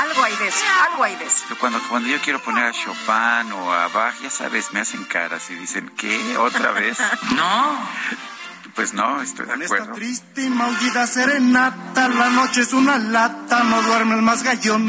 Algo 0.00 0.24
hay 0.24 0.36
de 0.36 0.48
eso, 0.48 0.64
algo 0.90 1.04
hay 1.04 1.16
de 1.16 1.24
eso. 1.24 1.44
Cuando, 1.58 1.80
cuando 1.88 2.08
yo 2.08 2.20
quiero 2.20 2.40
poner 2.40 2.64
a 2.64 2.72
Chopin 2.72 3.52
o 3.52 3.72
a 3.72 3.88
Bach, 3.88 4.14
ya 4.22 4.30
sabes, 4.30 4.72
me 4.72 4.80
hacen 4.80 5.04
caras 5.04 5.50
y 5.50 5.54
dicen, 5.54 5.90
¿qué? 5.96 6.36
¿Otra 6.36 6.72
vez? 6.72 6.98
no. 7.34 7.78
Pues 8.74 8.92
no, 8.92 9.22
estoy 9.22 9.46
de 9.46 9.52
acuerdo. 9.52 9.76
Esta 9.76 9.92
triste 9.92 10.42
y 10.42 10.50
maullida 10.50 11.06
serenata, 11.06 12.08
la 12.08 12.30
noche 12.30 12.62
es 12.62 12.72
una 12.72 12.98
lata, 12.98 13.62
no 13.62 13.82
duerme 13.82 14.16
el 14.16 14.22
más 14.22 14.42
gallón. 14.42 14.88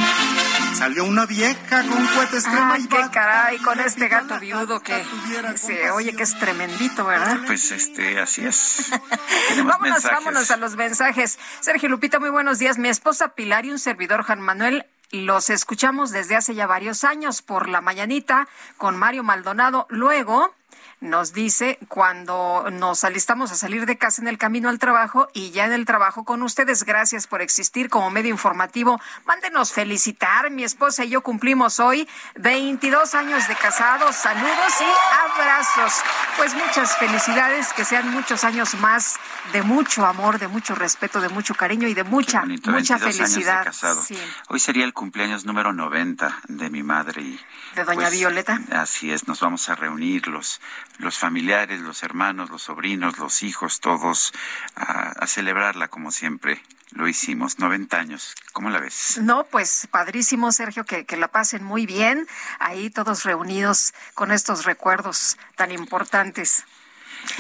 Salió 0.73 1.05
una 1.05 1.25
vieja 1.25 1.83
con 1.83 2.05
cohetes 2.07 2.45
y 2.79 2.87
qué 2.87 3.09
caray, 3.11 3.57
con 3.59 3.79
este 3.79 4.07
gato 4.07 4.39
viudo 4.39 4.81
que 4.81 5.05
se 5.55 5.91
oye 5.91 6.15
que 6.15 6.23
es 6.23 6.37
tremendito, 6.37 7.05
¿verdad? 7.05 7.39
Pues 7.45 7.71
este, 7.71 8.19
así 8.19 8.45
es. 8.45 8.89
vámonos, 9.57 9.79
mensajes. 9.81 10.11
vámonos 10.11 10.51
a 10.51 10.57
los 10.57 10.75
mensajes. 10.75 11.39
Sergio 11.61 11.87
Lupita, 11.87 12.19
muy 12.19 12.29
buenos 12.29 12.59
días. 12.59 12.77
Mi 12.77 12.89
esposa 12.89 13.35
Pilar 13.35 13.65
y 13.65 13.71
un 13.71 13.79
servidor 13.79 14.23
Juan 14.23 14.41
Manuel 14.41 14.85
los 15.11 15.49
escuchamos 15.49 16.11
desde 16.11 16.35
hace 16.35 16.55
ya 16.55 16.67
varios 16.67 17.03
años 17.03 17.41
por 17.41 17.69
la 17.69 17.81
mañanita 17.81 18.47
con 18.77 18.97
Mario 18.97 19.23
Maldonado. 19.23 19.85
Luego 19.89 20.53
nos 21.05 21.33
dice 21.33 21.79
cuando 21.87 22.65
nos 22.71 23.03
alistamos 23.03 23.51
a 23.51 23.55
salir 23.55 23.85
de 23.85 23.97
casa 23.97 24.21
en 24.21 24.27
el 24.27 24.37
camino 24.37 24.69
al 24.69 24.79
trabajo 24.79 25.29
y 25.33 25.51
ya 25.51 25.65
en 25.65 25.73
el 25.73 25.85
trabajo 25.85 26.25
con 26.25 26.41
ustedes. 26.43 26.83
Gracias 26.83 27.27
por 27.27 27.41
existir 27.41 27.89
como 27.89 28.09
medio 28.09 28.31
informativo. 28.31 28.99
Mándenos 29.25 29.71
felicitar. 29.71 30.51
Mi 30.51 30.63
esposa 30.63 31.05
y 31.05 31.09
yo 31.09 31.21
cumplimos 31.21 31.79
hoy 31.79 32.07
22 32.35 33.15
años 33.15 33.47
de 33.47 33.55
casados. 33.55 34.15
Saludos 34.15 34.73
y 34.81 35.39
abrazos. 35.39 35.93
Pues 36.37 36.53
muchas 36.53 36.97
felicidades, 36.97 37.71
que 37.73 37.85
sean 37.85 38.11
muchos 38.11 38.43
años 38.43 38.75
más 38.75 39.15
de 39.53 39.61
mucho 39.61 40.05
amor, 40.05 40.39
de 40.39 40.47
mucho 40.47 40.75
respeto, 40.75 41.21
de 41.21 41.29
mucho 41.29 41.55
cariño 41.55 41.87
y 41.87 41.93
de 41.93 42.03
mucha, 42.03 42.43
mucha 42.45 42.97
felicidad. 42.97 43.71
Hoy 44.49 44.59
sería 44.59 44.83
el 44.83 44.93
cumpleaños 44.93 45.45
número 45.45 45.73
90 45.73 46.41
de 46.47 46.69
mi 46.69 46.83
madre 46.83 47.21
y 47.21 47.39
de 47.75 47.83
doña 47.83 48.07
pues, 48.07 48.11
Violeta. 48.13 48.59
Así 48.71 49.11
es, 49.11 49.27
nos 49.27 49.41
vamos 49.41 49.69
a 49.69 49.75
reunir 49.75 50.27
los, 50.27 50.61
los 50.97 51.17
familiares, 51.17 51.81
los 51.81 52.03
hermanos, 52.03 52.49
los 52.49 52.63
sobrinos, 52.63 53.19
los 53.19 53.43
hijos, 53.43 53.79
todos 53.79 54.33
a, 54.75 55.25
celebrarla 55.27 55.87
como 55.87 56.11
siempre 56.11 56.61
lo 56.91 57.07
hicimos, 57.07 57.59
90 57.59 57.97
años. 57.97 58.35
¿Cómo 58.53 58.69
la 58.69 58.79
ves? 58.79 59.19
No, 59.21 59.43
pues 59.45 59.87
padrísimo, 59.91 60.51
Sergio, 60.51 60.85
que, 60.85 61.05
que 61.05 61.17
la 61.17 61.27
pasen 61.27 61.63
muy 61.63 61.85
bien, 61.85 62.27
ahí 62.59 62.89
todos 62.89 63.23
reunidos 63.23 63.93
con 64.13 64.31
estos 64.31 64.65
recuerdos 64.65 65.37
tan 65.55 65.71
importantes 65.71 66.63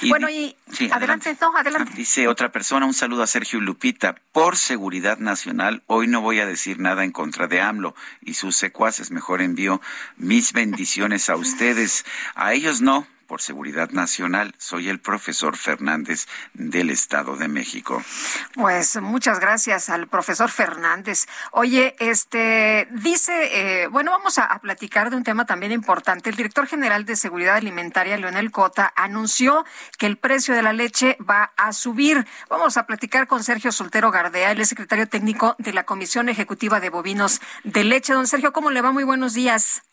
bueno, 0.07 0.29
y 0.29 0.55
adelante, 0.91 1.35
no, 1.39 1.55
adelante. 1.55 1.91
Dice 1.95 2.27
otra 2.27 2.51
persona, 2.51 2.85
un 2.85 2.93
saludo 2.93 3.23
a 3.23 3.27
Sergio 3.27 3.59
Lupita. 3.59 4.15
Por 4.31 4.57
seguridad 4.57 5.17
nacional, 5.19 5.83
hoy 5.87 6.07
no 6.07 6.21
voy 6.21 6.39
a 6.39 6.45
decir 6.45 6.79
nada 6.79 7.03
en 7.03 7.11
contra 7.11 7.47
de 7.47 7.61
AMLO 7.61 7.95
y 8.21 8.35
sus 8.35 8.55
secuaces. 8.55 9.11
Mejor 9.11 9.41
envío 9.41 9.81
mis 10.17 10.53
bendiciones 10.53 11.29
a 11.29 11.35
ustedes. 11.35 12.05
A 12.35 12.53
ellos 12.53 12.81
no, 12.81 13.07
por 13.25 13.41
Seguridad 13.41 13.89
Nacional. 13.91 14.55
Soy 14.57 14.89
el 14.89 14.99
profesor 14.99 15.57
Fernández 15.57 16.27
del 16.53 16.89
Estado 16.89 17.35
de 17.35 17.47
México. 17.47 18.03
Pues 18.53 19.01
muchas 19.01 19.39
gracias 19.39 19.89
al 19.89 20.07
profesor 20.07 20.49
Fernández. 20.49 21.27
Oye, 21.51 21.95
este 21.99 22.87
dice, 22.91 23.83
eh, 23.83 23.87
bueno, 23.87 24.11
vamos 24.11 24.37
a, 24.37 24.59
platicar 24.59 25.09
de 25.09 25.17
un 25.17 25.23
tema 25.23 25.45
también 25.45 25.71
importante. 25.71 26.29
El 26.29 26.35
director 26.35 26.67
general 26.67 27.05
de 27.05 27.15
Seguridad 27.15 27.55
Alimentaria, 27.55 28.17
Leonel 28.17 28.51
Cota, 28.51 28.91
anunció 28.95 29.65
que 29.97 30.05
el 30.05 30.17
precio 30.17 30.55
de 30.55 30.63
la 30.63 30.73
leche 30.73 31.17
va 31.27 31.51
a 31.57 31.73
subir. 31.73 32.25
Vamos 32.49 32.77
a 32.77 32.85
platicar 32.85 33.27
con 33.27 33.43
Sergio 33.43 33.71
Soltero 33.71 34.11
Gardea, 34.11 34.51
el 34.51 34.65
secretario 34.65 35.07
técnico 35.07 35.55
de 35.59 35.73
la 35.73 35.83
Comisión 35.83 36.29
Ejecutiva 36.29 36.79
de 36.79 36.89
Bovinos 36.89 37.41
de 37.63 37.83
Leche. 37.83 38.13
Don 38.13 38.27
Sergio, 38.27 38.53
¿cómo 38.53 38.71
le 38.71 38.81
va? 38.81 38.91
Muy 38.91 39.03
buenos 39.03 39.33
días. 39.33 39.83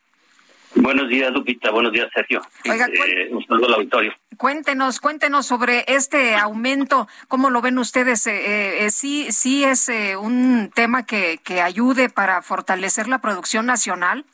Buenos 0.74 1.08
días, 1.08 1.30
Lupita. 1.32 1.70
Buenos 1.70 1.92
días, 1.92 2.08
Sergio. 2.14 2.40
Oiga, 2.68 2.86
eh, 2.86 3.28
un 3.30 3.44
saludo 3.46 3.66
al 3.66 3.74
auditorio. 3.74 4.14
Cuéntenos, 4.38 5.00
cuéntenos 5.00 5.46
sobre 5.46 5.84
este 5.86 6.34
aumento. 6.34 7.06
¿Cómo 7.28 7.50
lo 7.50 7.60
ven 7.60 7.78
ustedes? 7.78 8.26
Eh, 8.26 8.86
eh, 8.86 8.90
sí, 8.90 9.30
sí 9.32 9.64
es 9.64 9.88
eh, 9.88 10.16
un 10.16 10.70
tema 10.74 11.04
que, 11.04 11.38
que 11.44 11.60
ayude 11.60 12.08
para 12.08 12.40
fortalecer 12.42 13.06
la 13.08 13.18
producción 13.20 13.66
nacional. 13.66 14.24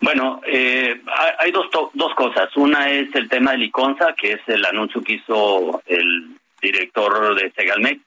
Bueno, 0.00 0.40
eh, 0.46 1.00
hay- 1.38 1.52
dos, 1.52 1.66
dos 1.94 2.14
cosas. 2.14 2.54
Una 2.56 2.90
es 2.90 3.14
el 3.14 3.28
tema 3.28 3.52
de 3.52 3.58
Liconza, 3.58 4.14
que 4.14 4.32
es 4.32 4.40
el 4.46 4.64
anuncio 4.64 5.02
que 5.02 5.14
hizo 5.14 5.82
el 5.86 6.36
director 6.60 7.34
de 7.34 7.50
Segalmec, 7.52 8.00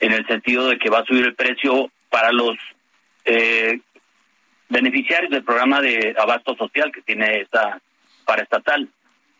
en 0.00 0.12
el 0.12 0.26
sentido 0.26 0.68
de 0.68 0.78
que 0.78 0.88
va 0.90 1.00
a 1.00 1.04
subir 1.04 1.24
el 1.24 1.34
precio 1.34 1.90
para 2.10 2.30
los 2.32 2.56
eh, 3.24 3.80
beneficiarios 4.68 5.30
del 5.30 5.44
programa 5.44 5.80
de 5.80 6.14
abasto 6.18 6.56
social 6.56 6.92
que 6.92 7.02
tiene 7.02 7.40
esta 7.40 7.80
para 8.24 8.42
estatal. 8.42 8.88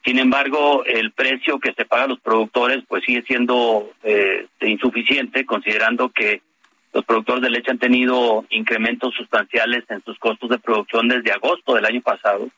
Sin 0.05 0.19
embargo, 0.19 0.85
el 0.85 1.11
precio 1.11 1.59
que 1.59 1.73
se 1.73 1.85
paga 1.85 2.05
a 2.05 2.09
los 2.09 2.21
productores 2.21 2.85
pues 2.87 3.03
sigue 3.05 3.23
siendo 3.27 3.91
eh, 4.05 4.47
insuficiente, 4.61 5.45
considerando 5.45 6.11
que 6.11 6.43
los 6.93 7.05
productores 7.05 7.43
de 7.43 7.51
leche 7.51 7.73
han 7.73 7.79
tenido 7.79 8.47
incrementos 8.51 9.15
sustanciales 9.15 9.85
en 9.91 10.03
sus 10.05 10.19
costos 10.19 10.49
de 10.49 10.59
producción 10.59 11.09
desde 11.09 11.33
agosto 11.33 11.75
del 11.75 11.85
año 11.85 12.01
pasado 12.01 12.49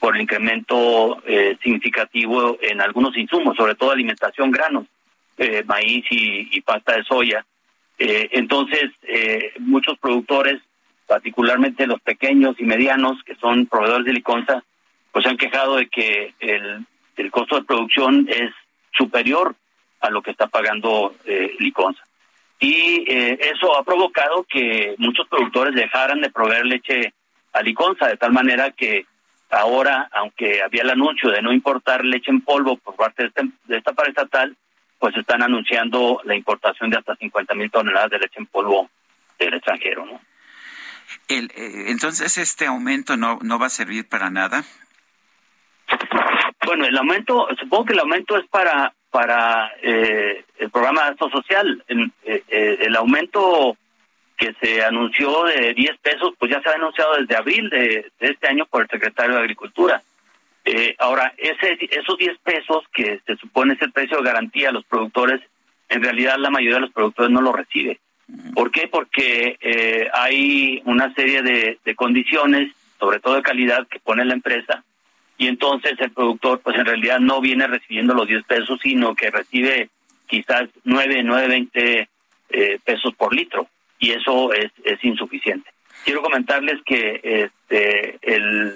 por 0.00 0.16
el 0.16 0.22
incremento 0.22 1.22
eh, 1.26 1.56
significativo 1.62 2.58
en 2.60 2.80
algunos 2.80 3.16
insumos, 3.16 3.56
sobre 3.56 3.76
todo 3.76 3.92
alimentación, 3.92 4.50
granos, 4.50 4.86
eh, 5.38 5.62
maíz 5.64 6.04
y, 6.10 6.56
y 6.56 6.60
pasta 6.60 6.96
de 6.96 7.04
soya. 7.04 7.46
Eh, 7.98 8.28
entonces, 8.32 8.90
eh, 9.02 9.52
muchos 9.58 9.98
productores, 9.98 10.60
particularmente 11.06 11.86
los 11.86 12.00
pequeños 12.00 12.56
y 12.58 12.64
medianos, 12.64 13.22
que 13.24 13.34
son 13.36 13.66
proveedores 13.66 14.06
de 14.06 14.12
liconza, 14.12 14.64
pues 15.12 15.24
se 15.24 15.30
han 15.30 15.36
quejado 15.36 15.76
de 15.76 15.88
que 15.88 16.34
el, 16.40 17.30
costo 17.30 17.56
de 17.56 17.64
producción 17.64 18.26
es 18.28 18.50
superior 18.92 19.54
a 20.00 20.10
lo 20.10 20.22
que 20.22 20.30
está 20.30 20.46
pagando 20.46 21.14
eh, 21.24 21.52
liconza 21.58 22.02
y 22.58 23.04
eh, 23.06 23.38
eso 23.54 23.76
ha 23.78 23.84
provocado 23.84 24.44
que 24.44 24.94
muchos 24.98 25.28
productores 25.28 25.74
dejaran 25.74 26.20
de 26.20 26.30
proveer 26.30 26.64
leche 26.64 27.12
a 27.52 27.62
Liconza, 27.62 28.06
de 28.08 28.16
tal 28.16 28.32
manera 28.32 28.70
que 28.70 29.06
ahora, 29.50 30.08
aunque 30.12 30.62
había 30.62 30.82
el 30.82 30.90
anuncio 30.90 31.30
de 31.30 31.42
no 31.42 31.52
importar 31.52 32.04
leche 32.04 32.30
en 32.30 32.40
polvo 32.40 32.76
por 32.78 32.96
parte 32.96 33.24
de, 33.24 33.28
este- 33.28 33.50
de 33.64 33.76
esta 33.76 33.92
paraestatal, 33.92 34.56
pues 34.98 35.14
están 35.16 35.42
anunciando 35.42 36.20
la 36.24 36.34
importación 36.34 36.88
de 36.90 36.96
hasta 36.96 37.14
50 37.16 37.54
mil 37.54 37.70
toneladas 37.70 38.10
de 38.10 38.18
leche 38.18 38.38
en 38.38 38.46
polvo 38.46 38.88
del 39.38 39.54
extranjero, 39.54 40.06
¿no? 40.06 40.20
El, 41.28 41.50
eh, 41.54 41.86
entonces, 41.88 42.38
¿este 42.38 42.66
aumento 42.66 43.16
no, 43.16 43.38
no 43.42 43.58
va 43.58 43.66
a 43.66 43.70
servir 43.70 44.08
para 44.08 44.30
nada? 44.30 44.64
Bueno, 46.64 46.84
el 46.84 46.96
aumento, 46.96 47.48
supongo 47.58 47.86
que 47.86 47.92
el 47.92 48.00
aumento 48.00 48.36
es 48.36 48.46
para 48.48 48.92
para 49.16 49.72
eh, 49.82 50.44
el 50.58 50.70
programa 50.70 51.04
de 51.04 51.10
gasto 51.12 51.30
social. 51.30 51.82
El, 51.88 52.12
eh, 52.24 52.42
eh, 52.48 52.78
el 52.82 52.96
aumento 52.96 53.74
que 54.36 54.54
se 54.60 54.84
anunció 54.84 55.44
de 55.44 55.72
10 55.72 55.96
pesos, 56.02 56.34
pues 56.38 56.50
ya 56.50 56.60
se 56.60 56.68
ha 56.68 56.74
anunciado 56.74 57.16
desde 57.16 57.34
abril 57.34 57.70
de, 57.70 58.12
este 58.20 58.46
año 58.46 58.66
por 58.66 58.82
el 58.82 58.88
secretario 58.90 59.36
de 59.36 59.40
Agricultura. 59.40 60.02
Eh, 60.66 60.94
ahora, 60.98 61.32
ese, 61.38 61.78
esos 61.92 62.18
10 62.18 62.36
pesos 62.40 62.84
que 62.92 63.20
se 63.26 63.36
supone 63.36 63.72
es 63.72 63.80
el 63.80 63.92
precio 63.92 64.18
de 64.18 64.24
garantía 64.24 64.68
a 64.68 64.72
los 64.72 64.84
productores, 64.84 65.40
en 65.88 66.02
realidad 66.02 66.36
la 66.36 66.50
mayoría 66.50 66.74
de 66.74 66.82
los 66.82 66.92
productores 66.92 67.30
no 67.30 67.40
lo 67.40 67.54
recibe. 67.54 67.98
¿Por 68.54 68.70
qué? 68.70 68.88
Porque 68.88 69.56
eh, 69.60 70.08
hay 70.12 70.82
una 70.84 71.12
serie 71.14 71.42
de, 71.42 71.78
de 71.84 71.94
condiciones, 71.94 72.72
sobre 72.98 73.20
todo 73.20 73.34
de 73.36 73.42
calidad, 73.42 73.86
que 73.88 74.00
pone 74.00 74.24
la 74.24 74.34
empresa, 74.34 74.82
y 75.38 75.46
entonces 75.48 75.92
el 76.00 76.10
productor 76.10 76.60
pues 76.60 76.76
en 76.78 76.86
realidad 76.86 77.20
no 77.20 77.40
viene 77.40 77.66
recibiendo 77.66 78.14
los 78.14 78.26
10 78.26 78.42
pesos, 78.44 78.80
sino 78.82 79.14
que 79.14 79.30
recibe 79.30 79.90
quizás 80.26 80.68
9, 80.84 81.22
9, 81.22 81.48
20 81.48 82.08
eh, 82.50 82.78
pesos 82.84 83.14
por 83.14 83.34
litro, 83.34 83.68
y 83.98 84.10
eso 84.12 84.52
es, 84.52 84.72
es 84.84 85.02
insuficiente. 85.04 85.70
Quiero 86.04 86.22
comentarles 86.22 86.80
que 86.84 87.20
este, 87.22 88.18
el, 88.22 88.74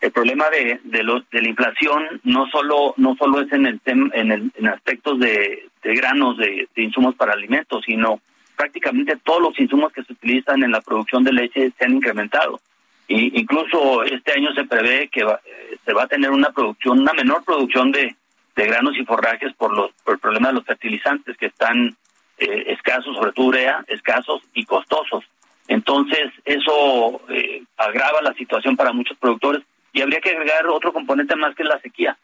el 0.00 0.12
problema 0.12 0.48
de, 0.50 0.80
de, 0.84 1.02
lo- 1.02 1.20
de 1.30 1.42
la 1.42 1.48
inflación 1.48 2.20
no 2.24 2.46
solo 2.50 2.94
no 2.96 3.14
solo 3.16 3.40
es 3.42 3.52
en 3.52 3.66
el 3.66 3.80
tem- 3.82 4.10
en, 4.14 4.30
el- 4.32 4.52
en 4.56 4.68
aspectos 4.68 5.18
de, 5.18 5.68
de 5.82 5.94
granos 5.94 6.36
de, 6.38 6.68
de 6.74 6.82
insumos 6.82 7.14
para 7.14 7.32
alimentos 7.32 7.82
sino 7.86 8.20
prácticamente 8.60 9.16
todos 9.24 9.40
los 9.40 9.58
insumos 9.58 9.90
que 9.92 10.02
se 10.04 10.12
utilizan 10.12 10.62
en 10.62 10.70
la 10.72 10.82
producción 10.82 11.24
de 11.24 11.32
leche 11.32 11.72
se 11.76 11.84
han 11.84 11.94
incrementado. 11.96 12.60
Incluso 13.08 14.04
este 14.04 14.32
año 14.38 14.52
se 14.54 14.64
prevé 14.64 15.08
que 15.08 15.24
va- 15.24 15.40
eh, 15.44 15.78
se 15.84 15.92
va 15.92 16.02
a 16.04 16.06
tener 16.14 16.30
una 16.30 16.50
producción 16.50 17.00
una 17.00 17.12
menor 17.12 17.42
producción 17.44 17.90
de, 17.90 18.14
de 18.54 18.66
granos 18.66 18.96
y 18.98 19.04
forrajes 19.04 19.52
por 19.54 19.70
los 19.76 19.90
por 20.04 20.14
el 20.14 20.20
problema 20.20 20.48
de 20.48 20.54
los 20.54 20.64
fertilizantes 20.64 21.36
que 21.36 21.46
están 21.46 21.96
eh, 22.38 22.64
escasos 22.68 23.16
sobre 23.16 23.32
todo 23.32 23.46
urea 23.46 23.82
escasos 23.88 24.42
y 24.54 24.64
costosos. 24.64 25.24
Entonces, 25.68 26.26
eso 26.44 27.20
eh, 27.30 27.62
agrava 27.76 28.20
la 28.22 28.34
situación 28.34 28.76
para 28.76 28.92
muchos 28.92 29.16
productores. 29.18 29.62
Y 29.92 30.02
habría 30.02 30.20
que 30.20 30.30
agregar 30.30 30.66
otro 30.66 30.92
componente 30.92 31.34
más 31.36 31.54
que 31.54 31.62
es 31.64 31.68
la 31.68 31.80
sequía, 31.80 32.16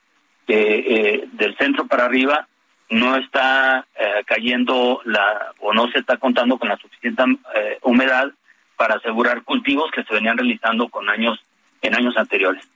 que 0.49 0.59
eh, 0.95 1.29
del 1.33 1.57
centro 1.57 1.87
para 1.87 2.05
arriba 2.07 2.47
no 2.91 3.17
está 3.17 3.87
eh, 3.99 4.23
cayendo 4.27 5.01
la 5.05 5.53
o 5.61 5.73
no 5.73 5.91
se 5.91 5.99
está 5.99 6.17
contando 6.19 6.59
con 6.59 6.69
la 6.69 6.77
suficiente 6.77 7.23
eh, 7.55 7.79
humedad 7.83 8.31
para 8.77 8.97
asegurar 8.97 9.43
cultivos 9.43 9.91
que 9.91 10.05
se 10.05 10.15
venían 10.15 10.37
realizando 10.37 10.89
con 10.89 11.09
años 11.09 11.39
en 11.83 11.95
años 11.95 12.17
anteriores. 12.17 12.67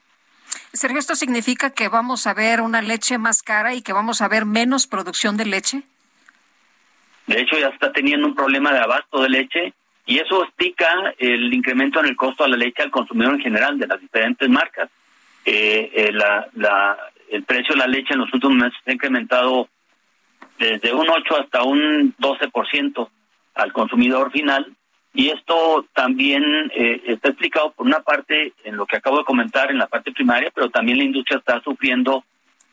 Sergio, 0.73 0.99
¿esto 0.99 1.15
significa 1.15 1.71
que 1.71 1.89
vamos 1.89 2.27
a 2.27 2.35
ver 2.35 2.61
una 2.61 2.83
leche 2.83 3.19
más 3.19 3.43
cara 3.43 3.75
y 3.75 3.83
que 3.83 3.93
vamos 3.93 4.21
a 4.21 4.29
ver 4.29 4.47
menos 4.47 4.87
producción 4.87 5.37
de 5.37 5.47
leche? 5.47 5.83
De 7.27 7.41
hecho, 7.41 7.59
ya 7.59 7.69
está 7.69 7.93
teniendo 7.93 8.27
un 8.27 8.35
problema 8.35 8.73
de 8.73 8.81
abasto 8.81 9.23
de 9.23 9.29
leche 9.29 9.75
y 10.07 10.19
eso 10.19 10.43
explica 10.43 10.89
el 11.19 11.53
incremento 11.53 12.01
en 12.01 12.07
el 12.07 12.17
costo 12.17 12.45
de 12.45 12.51
la 12.51 12.57
leche 12.57 12.83
al 12.83 12.91
consumidor 12.91 13.35
en 13.35 13.41
general 13.41 13.79
de 13.79 13.87
las 13.87 14.01
diferentes 14.01 14.49
marcas. 14.49 14.91
Eh, 15.45 15.91
eh, 15.95 16.13
la, 16.13 16.49
la, 16.55 16.97
el 17.31 17.45
precio 17.45 17.75
de 17.75 17.81
la 17.81 17.87
leche 17.87 18.15
en 18.15 18.21
los 18.21 18.33
últimos 18.33 18.57
meses 18.57 18.79
ha 18.87 18.93
incrementado 18.93 19.69
desde 20.61 20.93
un 20.95 21.09
8 21.11 21.37
hasta 21.41 21.63
un 21.65 22.15
12% 22.19 23.09
al 23.55 23.73
consumidor 23.73 24.31
final 24.31 24.73
y 25.13 25.31
esto 25.31 25.87
también 25.93 26.71
eh, 26.75 27.03
está 27.07 27.31
explicado 27.31 27.73
por 27.73 27.85
una 27.87 28.01
parte 28.01 28.53
en 28.63 28.77
lo 28.77 28.87
que 28.87 28.97
acabo 28.97 29.19
de 29.19 29.25
comentar 29.25 29.71
en 29.73 29.79
la 29.79 29.89
parte 29.89 30.13
primaria, 30.13 30.53
pero 30.55 30.71
también 30.71 30.99
la 30.99 31.05
industria 31.05 31.39
está 31.39 31.61
sufriendo 31.63 32.25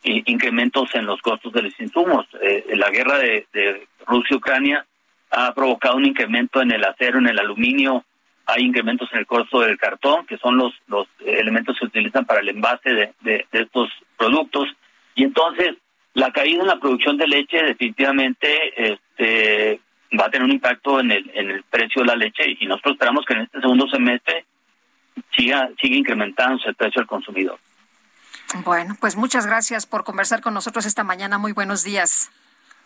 eh, 0.03 0.21
incrementos 0.27 0.93
en 0.93 1.07
los 1.07 1.19
costos 1.21 1.51
de 1.53 1.63
los 1.63 1.79
insumos. 1.79 2.27
Eh, 2.41 2.65
la 2.75 2.91
guerra 2.91 3.17
de, 3.17 3.47
de 3.53 3.87
Rusia-Ucrania 4.05 4.85
ha 5.31 5.51
provocado 5.55 5.95
un 5.97 6.05
incremento 6.05 6.61
en 6.61 6.71
el 6.71 6.83
acero, 6.83 7.17
en 7.17 7.27
el 7.27 7.39
aluminio, 7.39 8.05
hay 8.45 8.63
incrementos 8.63 9.09
en 9.11 9.19
el 9.19 9.25
costo 9.25 9.59
del 9.61 9.77
cartón, 9.77 10.25
que 10.27 10.37
son 10.37 10.55
los, 10.57 10.73
los 10.87 11.07
elementos 11.25 11.75
que 11.75 11.79
se 11.79 11.85
utilizan 11.87 12.25
para 12.25 12.39
el 12.41 12.49
envase 12.49 12.93
de, 12.93 13.13
de- 13.21 13.45
de 13.51 13.61
estos 13.63 13.89
productos. 14.15 14.67
Y 15.15 15.23
entonces, 15.23 15.75
la 16.17 16.31
caída 16.31 16.61
en 16.61 16.67
la 16.67 16.79
producción 16.79 17.15
de 17.15 17.27
leche 17.27 17.61
definitivamente 17.61 18.49
este, 18.75 19.79
va 20.19 20.25
a 20.25 20.31
tener 20.31 20.45
un 20.45 20.51
impacto 20.51 20.99
en 20.99 21.11
el, 21.11 21.63
precio 21.69 22.01
de 22.01 22.07
la 22.07 22.15
leche 22.15 22.57
y 22.59 22.65
nosotros 22.65 22.93
esperamos 22.93 23.23
que 23.23 23.35
en 23.35 23.41
este 23.41 23.61
segundo 23.61 23.87
semestre 23.87 24.45
siga, 25.35 25.69
siga 25.79 25.95
incrementándose 25.95 26.69
el 26.69 26.75
precio 26.75 27.01
al 27.01 27.07
consumidor. 27.07 27.59
Bueno, 28.65 28.97
pues 28.99 29.15
muchas 29.15 29.45
gracias 29.45 29.85
por 29.85 30.03
conversar 30.03 30.41
con 30.41 30.55
nosotros 30.55 30.87
esta 30.87 31.03
mañana. 31.03 31.37
Muy 31.37 31.51
buenos 31.51 31.83
días. 31.83 32.31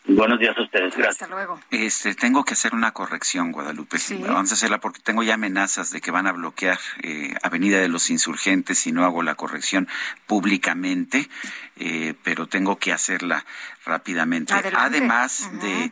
Buenos 0.06 0.40
días 0.40 0.58
a 0.58 0.62
ustedes. 0.64 0.96
Gracias. 0.96 1.22
Hasta 1.22 1.28
luego. 1.28 1.60
Este, 1.70 2.16
tengo 2.16 2.44
que 2.44 2.54
hacer 2.54 2.74
una 2.74 2.92
corrección, 2.92 3.52
Guadalupe. 3.52 3.98
Vamos 4.22 4.52
a 4.52 4.56
hacerla 4.56 4.80
porque 4.80 5.00
tengo 5.00 5.22
ya 5.22 5.36
amenazas 5.36 5.92
de 5.92 6.02
que 6.02 6.10
van 6.10 6.26
a 6.26 6.32
bloquear 6.32 6.80
eh, 7.04 7.36
Avenida 7.44 7.80
de 7.80 7.88
los 7.88 8.10
Insurgentes 8.10 8.80
si 8.80 8.92
no 8.92 9.06
hago 9.06 9.22
la 9.22 9.36
corrección 9.36 9.88
públicamente, 10.26 11.30
eh, 11.78 12.16
pero 12.24 12.48
tengo 12.48 12.80
que 12.80 12.92
hacerla 12.92 13.46
rápidamente. 13.86 14.54
Adelante. 14.54 14.78
Además 14.80 15.50
de 15.62 15.92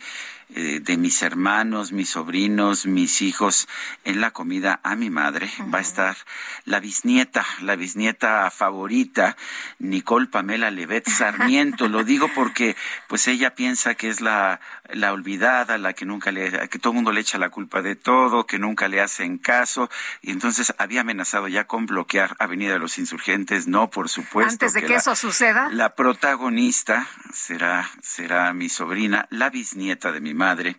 eh, 0.55 0.79
de 0.81 0.97
mis 0.97 1.21
hermanos, 1.21 1.91
mis 1.91 2.09
sobrinos, 2.09 2.85
mis 2.85 3.21
hijos 3.21 3.67
en 4.03 4.19
la 4.19 4.31
comida 4.31 4.79
a 4.83 4.95
mi 4.95 5.09
madre. 5.09 5.49
Va 5.73 5.77
a 5.77 5.81
estar 5.81 6.17
la 6.65 6.79
bisnieta, 6.79 7.45
la 7.61 7.75
bisnieta 7.75 8.49
favorita, 8.49 9.37
Nicole 9.77 10.27
Pamela 10.27 10.71
Levet 10.71 11.07
Sarmiento. 11.07 11.87
Lo 11.87 12.03
digo 12.03 12.29
porque 12.33 12.75
pues 13.07 13.27
ella 13.27 13.53
piensa 13.53 13.95
que 13.95 14.09
es 14.09 14.21
la, 14.21 14.59
la 14.93 15.13
olvidada, 15.13 15.77
la 15.77 15.93
que 15.93 16.05
nunca 16.05 16.31
le, 16.31 16.69
que 16.69 16.79
todo 16.79 16.91
el 16.91 16.95
mundo 16.95 17.11
le 17.11 17.21
echa 17.21 17.37
la 17.37 17.49
culpa 17.49 17.81
de 17.81 17.95
todo, 17.95 18.45
que 18.45 18.59
nunca 18.59 18.87
le 18.87 19.01
hacen 19.01 19.37
caso. 19.37 19.89
Y 20.21 20.31
entonces 20.31 20.73
había 20.77 21.01
amenazado 21.01 21.47
ya 21.47 21.65
con 21.65 21.85
bloquear 21.85 22.35
Avenida 22.39 22.73
de 22.73 22.79
los 22.79 22.97
Insurgentes. 22.97 23.67
No, 23.67 23.89
por 23.89 24.09
supuesto. 24.09 24.51
Antes 24.51 24.73
de 24.73 24.81
que, 24.81 24.89
la- 24.89 24.97
eso 24.97 25.15
suceda. 25.15 25.69
la 25.71 25.95
protagonista 25.95 27.07
será, 27.33 27.89
será 28.01 28.53
mi 28.53 28.69
sobrina, 28.69 29.27
la 29.29 29.49
bisnieta 29.49 30.11
de 30.11 30.19
mi 30.21 30.33
madre, 30.33 30.77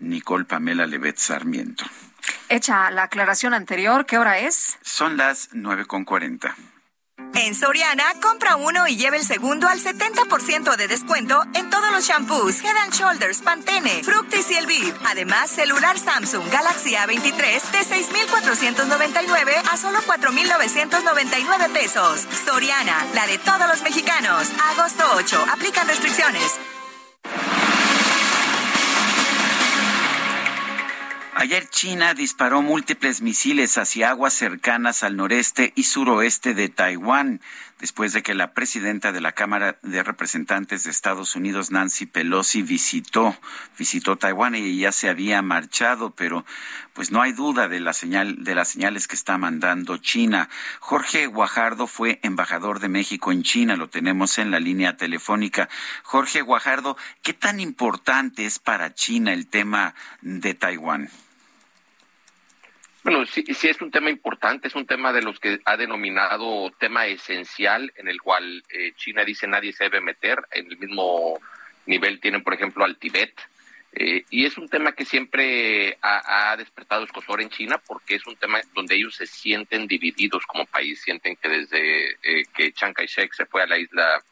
Nicole 0.00 0.44
Pamela 0.44 0.86
Levet 0.86 1.16
Sarmiento. 1.18 1.84
hecha 2.48 2.90
la 2.90 3.04
aclaración 3.04 3.54
anterior, 3.54 4.06
¿qué 4.06 4.18
hora 4.18 4.38
es? 4.38 4.78
Son 4.82 5.16
las 5.16 5.50
nueve 5.52 5.86
con 5.86 6.04
cuarenta. 6.04 6.54
En 7.34 7.54
Soriana, 7.54 8.04
compra 8.20 8.56
uno 8.56 8.86
y 8.86 8.96
lleve 8.96 9.16
el 9.16 9.24
segundo 9.24 9.68
al 9.68 9.80
70% 9.80 10.76
de 10.76 10.88
descuento 10.88 11.42
en 11.54 11.70
todos 11.70 11.90
los 11.90 12.06
shampoos, 12.06 12.62
Head 12.62 12.76
and 12.76 12.92
Shoulders, 12.92 13.40
Pantene, 13.40 14.02
Fructis 14.04 14.50
y 14.50 14.54
Elvive. 14.54 14.94
Además, 15.04 15.50
celular 15.50 15.98
Samsung 15.98 16.48
Galaxy 16.50 16.94
A23 16.94 17.70
de 17.70 17.84
6,499 17.84 19.54
a 19.70 19.76
solo 19.76 19.98
4,999 20.06 21.68
pesos. 21.70 22.26
Soriana, 22.44 23.06
la 23.14 23.26
de 23.26 23.38
todos 23.38 23.66
los 23.66 23.82
mexicanos. 23.82 24.48
Agosto 24.70 25.04
8. 25.16 25.46
Aplican 25.52 25.88
restricciones. 25.88 26.58
Ayer 31.34 31.66
China 31.66 32.12
disparó 32.12 32.60
múltiples 32.60 33.22
misiles 33.22 33.78
hacia 33.78 34.10
aguas 34.10 34.34
cercanas 34.34 35.02
al 35.02 35.16
noreste 35.16 35.72
y 35.74 35.84
suroeste 35.84 36.52
de 36.52 36.68
Taiwán, 36.68 37.40
después 37.80 38.12
de 38.12 38.22
que 38.22 38.34
la 38.34 38.52
presidenta 38.52 39.12
de 39.12 39.22
la 39.22 39.32
Cámara 39.32 39.78
de 39.82 40.02
Representantes 40.02 40.84
de 40.84 40.90
Estados 40.90 41.34
Unidos, 41.34 41.70
Nancy 41.70 42.04
Pelosi, 42.04 42.62
visitó, 42.62 43.34
visitó 43.78 44.16
Taiwán 44.16 44.54
y 44.54 44.78
ya 44.78 44.92
se 44.92 45.08
había 45.08 45.40
marchado, 45.40 46.10
pero 46.10 46.44
pues 46.92 47.10
no 47.10 47.22
hay 47.22 47.32
duda 47.32 47.66
de 47.66 47.80
la 47.80 47.94
señal, 47.94 48.44
de 48.44 48.54
las 48.54 48.68
señales 48.68 49.08
que 49.08 49.16
está 49.16 49.38
mandando 49.38 49.96
China. 49.96 50.50
Jorge 50.80 51.26
Guajardo 51.26 51.86
fue 51.86 52.20
embajador 52.22 52.78
de 52.78 52.90
México 52.90 53.32
en 53.32 53.42
China, 53.42 53.76
lo 53.76 53.88
tenemos 53.88 54.36
en 54.36 54.50
la 54.50 54.60
línea 54.60 54.98
telefónica. 54.98 55.70
Jorge 56.02 56.42
Guajardo, 56.42 56.98
¿qué 57.22 57.32
tan 57.32 57.58
importante 57.58 58.44
es 58.44 58.58
para 58.58 58.94
China 58.94 59.32
el 59.32 59.46
tema 59.46 59.94
de 60.20 60.52
Taiwán? 60.52 61.10
Bueno, 63.04 63.26
sí, 63.26 63.44
sí 63.52 63.68
es 63.68 63.80
un 63.82 63.90
tema 63.90 64.10
importante, 64.10 64.68
es 64.68 64.76
un 64.76 64.86
tema 64.86 65.12
de 65.12 65.22
los 65.22 65.40
que 65.40 65.60
ha 65.64 65.76
denominado 65.76 66.70
tema 66.78 67.06
esencial, 67.06 67.92
en 67.96 68.06
el 68.06 68.20
cual 68.22 68.62
eh, 68.70 68.92
China 68.96 69.24
dice 69.24 69.48
nadie 69.48 69.72
se 69.72 69.84
debe 69.84 70.00
meter, 70.00 70.38
en 70.52 70.70
el 70.70 70.78
mismo 70.78 71.38
nivel 71.86 72.20
tienen, 72.20 72.44
por 72.44 72.54
ejemplo, 72.54 72.84
al 72.84 72.98
Tibet, 72.98 73.34
eh, 73.94 74.24
y 74.30 74.46
es 74.46 74.56
un 74.56 74.68
tema 74.68 74.92
que 74.92 75.04
siempre 75.04 75.98
ha, 76.00 76.56
despertado 76.56 77.04
escosor 77.04 77.42
en 77.42 77.50
China 77.50 77.78
porque 77.86 78.14
es 78.14 78.26
un 78.26 78.36
tema 78.36 78.60
donde 78.72 78.94
ellos 78.94 79.16
se 79.16 79.26
sienten 79.26 79.86
divididos 79.86 80.46
como 80.46 80.64
país, 80.64 81.02
sienten 81.02 81.36
que 81.36 81.48
desde 81.48 82.10
eh, 82.22 82.44
que 82.54 82.72
Chiang 82.72 82.94
Kai-shek 82.94 83.34
se 83.34 83.46
fue 83.46 83.62
a 83.62 83.66
la 83.66 83.78
isla 83.78 84.22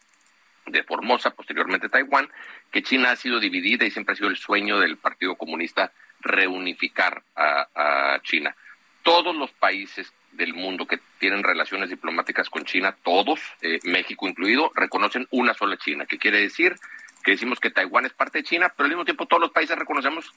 de 0.67 0.83
Formosa, 0.85 1.31
posteriormente 1.31 1.89
Taiwán, 1.89 2.31
que 2.71 2.83
China 2.83 3.11
ha 3.11 3.17
sido 3.17 3.39
dividida 3.39 3.85
y 3.85 3.91
siempre 3.91 4.13
ha 4.13 4.17
sido 4.17 4.31
el 4.31 4.37
sueño 4.37 4.79
del 4.79 4.97
Partido 4.97 5.35
Comunista 5.35 5.93
reunificar 6.21 7.23
a, 7.37 8.21
China. 8.23 8.55
Todos 9.03 9.35
los 9.35 9.51
países 9.53 10.13
del 10.33 10.55
mundo 10.55 10.87
que 10.87 11.01
tienen 11.19 11.43
relaciones 11.43 11.91
diplomáticas 11.91 12.49
con 12.51 12.65
China, 12.65 12.95
todos, 13.03 13.41
eh, 13.63 13.81
México 13.85 14.29
incluido, 14.29 14.71
reconocen 14.75 15.27
una 15.31 15.55
sola 15.55 15.77
China, 15.79 16.07
que 16.07 16.19
quiere 16.19 16.41
decir 16.41 16.77
que 17.23 17.33
decimos 17.33 17.61
que 17.61 17.71
Taiwán 17.71 18.07
es 18.07 18.13
parte 18.13 18.39
de 18.39 18.45
China, 18.45 18.73
pero 18.75 18.85
al 18.85 18.91
mismo 18.91 19.05
tiempo 19.05 19.27
todos 19.27 19.41
los 19.41 19.51
países 19.51 19.79
reconocemos 19.79 20.33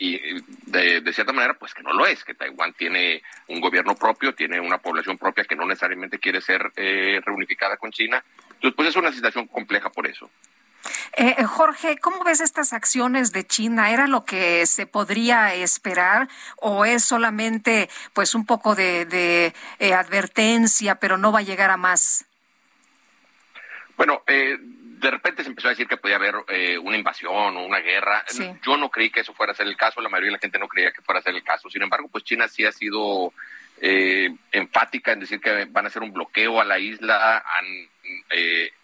y 0.00 0.18
de, 0.66 1.12
cierta 1.12 1.32
manera 1.32 1.54
pues 1.54 1.74
que 1.74 1.82
no 1.82 1.92
lo 1.92 2.06
es, 2.06 2.24
que 2.24 2.34
Taiwán 2.34 2.72
tiene 2.72 3.22
un 3.48 3.60
gobierno 3.60 3.94
propio, 3.94 4.34
tiene 4.34 4.58
una 4.58 4.78
población 4.78 5.18
propia 5.18 5.44
que 5.44 5.54
no 5.54 5.66
necesariamente 5.66 6.18
quiere 6.18 6.40
ser 6.40 6.72
eh, 6.74 7.20
reunificada 7.24 7.76
con 7.76 7.92
China. 7.92 8.24
Entonces 8.54 8.74
pues 8.74 8.88
es 8.88 8.96
una 8.96 9.12
situación 9.12 9.46
compleja 9.46 9.90
por 9.90 10.06
eso. 10.06 10.30
Eh, 11.16 11.34
eh, 11.38 11.44
Jorge, 11.44 11.98
¿cómo 11.98 12.24
ves 12.24 12.40
estas 12.40 12.72
acciones 12.72 13.32
de 13.32 13.46
China? 13.46 13.90
¿Era 13.90 14.06
lo 14.06 14.24
que 14.24 14.66
se 14.66 14.86
podría 14.86 15.54
esperar 15.54 16.28
o 16.56 16.84
es 16.84 17.04
solamente 17.04 17.88
pues 18.12 18.34
un 18.34 18.46
poco 18.46 18.74
de, 18.74 19.52
eh, 19.78 19.94
advertencia, 19.94 20.96
pero 20.96 21.18
no 21.18 21.32
va 21.32 21.40
a 21.40 21.42
llegar 21.42 21.70
a 21.70 21.76
más? 21.76 22.24
Bueno, 23.96 24.22
de 24.26 25.10
repente 25.10 25.42
se 25.42 25.50
empezó 25.50 25.68
a 25.68 25.72
decir 25.72 25.86
que 25.86 25.98
podía 25.98 26.16
haber 26.16 26.34
una 26.82 26.96
invasión 26.96 27.54
o 27.54 27.66
una 27.66 27.80
guerra. 27.80 28.24
Yo 28.64 28.78
no 28.78 28.88
creí 28.88 29.10
que 29.10 29.20
eso 29.20 29.34
fuera 29.34 29.52
a 29.52 29.56
ser 29.56 29.66
el 29.66 29.76
caso, 29.76 30.00
la 30.00 30.08
mayoría 30.08 30.28
de 30.28 30.36
la 30.36 30.38
gente 30.38 30.58
no 30.58 30.68
creía 30.68 30.90
que 30.90 31.02
fuera 31.02 31.18
a 31.18 31.22
ser 31.22 31.34
el 31.34 31.44
caso. 31.44 31.68
Sin 31.68 31.82
embargo, 31.82 32.08
pues 32.08 32.24
China 32.24 32.48
sí 32.48 32.64
ha 32.64 32.72
sido 32.72 33.34
enfática 33.78 35.12
en 35.12 35.20
decir 35.20 35.38
que 35.38 35.66
van 35.66 35.84
a 35.84 35.88
hacer 35.88 36.02
un 36.02 36.14
bloqueo 36.14 36.62
a 36.62 36.64
la 36.64 36.78
isla, 36.78 37.44
han 37.44 37.88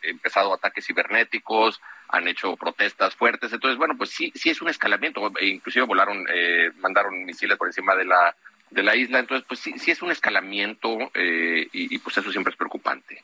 empezado 0.02 0.52
ataques 0.52 0.86
cibernéticos, 0.86 1.80
han 2.08 2.28
hecho 2.28 2.56
protestas 2.56 3.14
fuertes. 3.14 3.52
Entonces, 3.52 3.78
bueno, 3.78 3.94
pues 3.96 4.10
sí, 4.10 4.32
sí 4.34 4.50
es 4.50 4.60
un 4.62 4.68
escalamiento. 4.68 5.32
E 5.40 5.46
inclusive 5.46 5.84
volaron, 5.84 6.26
eh, 6.32 6.70
mandaron 6.78 7.24
misiles 7.24 7.56
por 7.56 7.68
encima 7.68 7.94
de 7.94 8.04
la, 8.04 8.34
de 8.70 8.82
la 8.82 8.96
isla. 8.96 9.18
Entonces, 9.18 9.46
pues 9.48 9.60
sí, 9.60 9.74
sí 9.78 9.90
es 9.90 10.02
un 10.02 10.10
escalamiento 10.10 11.10
eh, 11.14 11.68
y, 11.72 11.98
pues 11.98 12.18
eso 12.18 12.30
siempre 12.30 12.52
es 12.52 12.56
preocupante. 12.56 13.22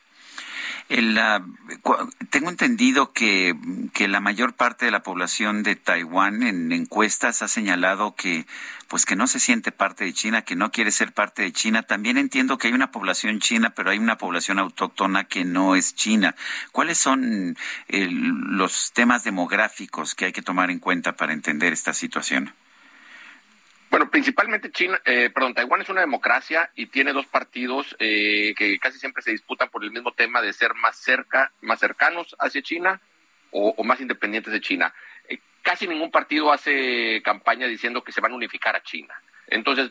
Tengo 2.30 2.50
entendido 2.50 3.12
que, 3.12 3.54
que 3.92 4.08
la 4.08 4.20
mayor 4.20 4.54
parte 4.54 4.84
de 4.84 4.90
la 4.90 5.02
población 5.02 5.62
de 5.62 5.76
Taiwán 5.76 6.42
en 6.42 6.72
encuestas 6.72 7.42
ha 7.42 7.48
señalado 7.48 8.14
que 8.14 8.46
pues 8.92 9.06
que 9.06 9.16
no 9.16 9.26
se 9.26 9.40
siente 9.40 9.72
parte 9.72 10.04
de 10.04 10.12
China, 10.12 10.42
que 10.42 10.54
no 10.54 10.70
quiere 10.70 10.90
ser 10.90 11.12
parte 11.12 11.40
de 11.40 11.52
China. 11.52 11.82
También 11.82 12.18
entiendo 12.18 12.58
que 12.58 12.66
hay 12.68 12.74
una 12.74 12.90
población 12.90 13.40
china, 13.40 13.70
pero 13.74 13.88
hay 13.88 13.98
una 13.98 14.18
población 14.18 14.58
autóctona 14.58 15.24
que 15.24 15.46
no 15.46 15.76
es 15.76 15.94
china. 15.94 16.34
¿Cuáles 16.72 16.98
son 16.98 17.56
eh, 17.88 18.08
los 18.10 18.92
temas 18.92 19.24
demográficos 19.24 20.14
que 20.14 20.26
hay 20.26 20.32
que 20.32 20.42
tomar 20.42 20.70
en 20.70 20.78
cuenta 20.78 21.16
para 21.16 21.32
entender 21.32 21.72
esta 21.72 21.94
situación? 21.94 22.52
Bueno, 23.92 24.10
principalmente 24.10 24.72
China, 24.72 25.00
eh, 25.04 25.30
perdón, 25.32 25.54
Taiwán 25.54 25.82
es 25.82 25.88
una 25.88 26.00
democracia 26.00 26.70
y 26.74 26.86
tiene 26.86 27.12
dos 27.12 27.26
partidos 27.26 27.94
eh, 28.00 28.52
que 28.56 28.80
casi 28.80 28.98
siempre 28.98 29.22
se 29.22 29.30
disputan 29.30 29.68
por 29.68 29.84
el 29.84 29.92
mismo 29.92 30.12
tema 30.12 30.42
de 30.42 30.52
ser 30.52 30.74
más 30.74 30.96
cerca, 30.96 31.52
más 31.60 31.78
cercanos 31.78 32.34
hacia 32.40 32.62
China 32.62 33.00
o 33.54 33.84
más 33.84 34.00
independientes 34.00 34.50
de 34.50 34.62
China 34.62 34.94
casi 35.62 35.86
ningún 35.86 36.10
partido 36.10 36.52
hace 36.52 37.22
campaña 37.22 37.66
diciendo 37.66 38.02
que 38.02 38.12
se 38.12 38.20
van 38.20 38.32
a 38.32 38.36
unificar 38.36 38.76
a 38.76 38.82
China. 38.82 39.14
Entonces, 39.46 39.90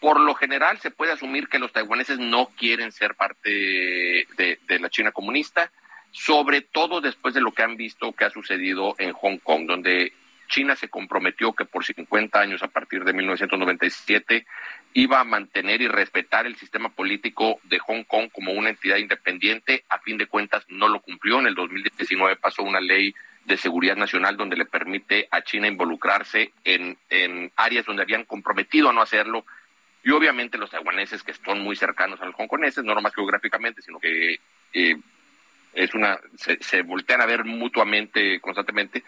por 0.00 0.20
lo 0.20 0.34
general 0.34 0.78
se 0.80 0.90
puede 0.90 1.12
asumir 1.12 1.48
que 1.48 1.60
los 1.60 1.72
taiwaneses 1.72 2.18
no 2.18 2.46
quieren 2.56 2.92
ser 2.92 3.14
parte 3.14 3.50
de, 3.50 4.58
la 4.80 4.90
China 4.90 5.12
comunista, 5.12 5.70
sobre 6.10 6.60
todo 6.60 7.00
después 7.00 7.34
de 7.34 7.40
lo 7.40 7.52
que 7.52 7.62
han 7.62 7.76
visto 7.76 8.12
que 8.12 8.24
ha 8.24 8.30
sucedido 8.30 8.94
en 8.98 9.12
Hong 9.12 9.38
Kong, 9.38 9.66
donde 9.66 10.12
China 10.48 10.76
se 10.76 10.88
comprometió 10.88 11.52
que 11.52 11.64
por 11.64 11.84
50 11.84 12.38
años 12.38 12.62
a 12.62 12.68
partir 12.68 13.04
de 13.04 13.12
1997 13.12 14.46
iba 14.94 15.20
a 15.20 15.24
mantener 15.24 15.80
y 15.80 15.88
respetar 15.88 16.46
el 16.46 16.56
sistema 16.56 16.90
político 16.90 17.60
de 17.64 17.78
Hong 17.78 18.04
Kong 18.04 18.28
como 18.32 18.52
una 18.52 18.70
entidad 18.70 18.96
independiente. 18.96 19.84
A 19.88 19.98
fin 19.98 20.18
de 20.18 20.26
cuentas 20.26 20.64
no 20.68 20.88
lo 20.88 21.00
cumplió. 21.00 21.40
En 21.40 21.46
el 21.46 21.54
2019 21.54 22.36
pasó 22.36 22.62
una 22.62 22.80
ley 22.80 23.14
de 23.44 23.56
seguridad 23.56 23.96
nacional 23.96 24.36
donde 24.36 24.56
le 24.56 24.66
permite 24.66 25.26
a 25.30 25.42
China 25.42 25.66
involucrarse 25.66 26.52
en, 26.64 26.96
en 27.10 27.50
áreas 27.56 27.86
donde 27.86 28.02
habían 28.02 28.24
comprometido 28.24 28.90
a 28.90 28.92
no 28.92 29.02
hacerlo. 29.02 29.44
Y 30.04 30.10
obviamente 30.10 30.58
los 30.58 30.70
taiwaneses 30.70 31.22
que 31.22 31.34
son 31.34 31.60
muy 31.60 31.76
cercanos 31.76 32.20
a 32.20 32.26
los 32.26 32.34
hongkoneses, 32.34 32.84
no 32.84 32.94
nomás 32.94 33.14
geográficamente, 33.14 33.82
sino 33.82 33.98
que 33.98 34.38
eh, 34.72 34.96
es 35.72 35.94
una 35.94 36.18
se, 36.36 36.58
se 36.62 36.82
voltean 36.82 37.20
a 37.20 37.26
ver 37.26 37.44
mutuamente, 37.44 38.40
constantemente, 38.40 39.02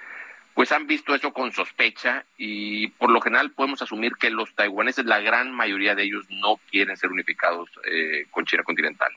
pues 0.55 0.71
han 0.73 0.87
visto 0.87 1.15
eso 1.15 1.33
con 1.33 1.53
sospecha 1.53 2.25
y 2.39 2.89
por 2.89 3.11
lo 3.11 3.21
general 3.21 3.51
podemos 3.51 3.83
asumir 3.83 4.13
que 4.15 4.31
los 4.31 4.55
taiwaneses, 4.55 5.05
la 5.05 5.21
gran 5.21 5.53
mayoría 5.53 5.95
de 5.95 6.05
ellos, 6.05 6.25
no 6.31 6.61
quieren 6.71 6.97
ser 6.97 7.11
unificados 7.11 7.69
eh, 7.85 8.27
con 8.31 8.45
China 8.45 8.63
continental. 8.63 9.13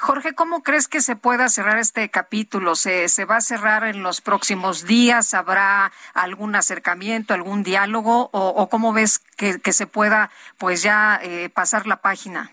Jorge, 0.00 0.34
¿cómo 0.34 0.62
crees 0.62 0.88
que 0.88 1.00
se 1.00 1.16
pueda 1.16 1.48
cerrar 1.48 1.78
este 1.78 2.10
capítulo? 2.10 2.74
¿Se, 2.74 3.08
se 3.08 3.24
va 3.24 3.36
a 3.36 3.40
cerrar 3.40 3.84
en 3.84 4.02
los 4.02 4.20
próximos 4.20 4.84
días? 4.84 5.34
¿Habrá 5.34 5.92
algún 6.14 6.56
acercamiento, 6.56 7.32
algún 7.32 7.62
diálogo? 7.62 8.28
¿O, 8.32 8.68
cómo 8.68 8.92
ves 8.92 9.20
que, 9.36 9.72
se 9.72 9.86
pueda 9.86 10.30
pues 10.58 10.82
ya 10.82 11.20
eh, 11.22 11.48
pasar 11.48 11.86
la 11.86 12.02
página? 12.02 12.50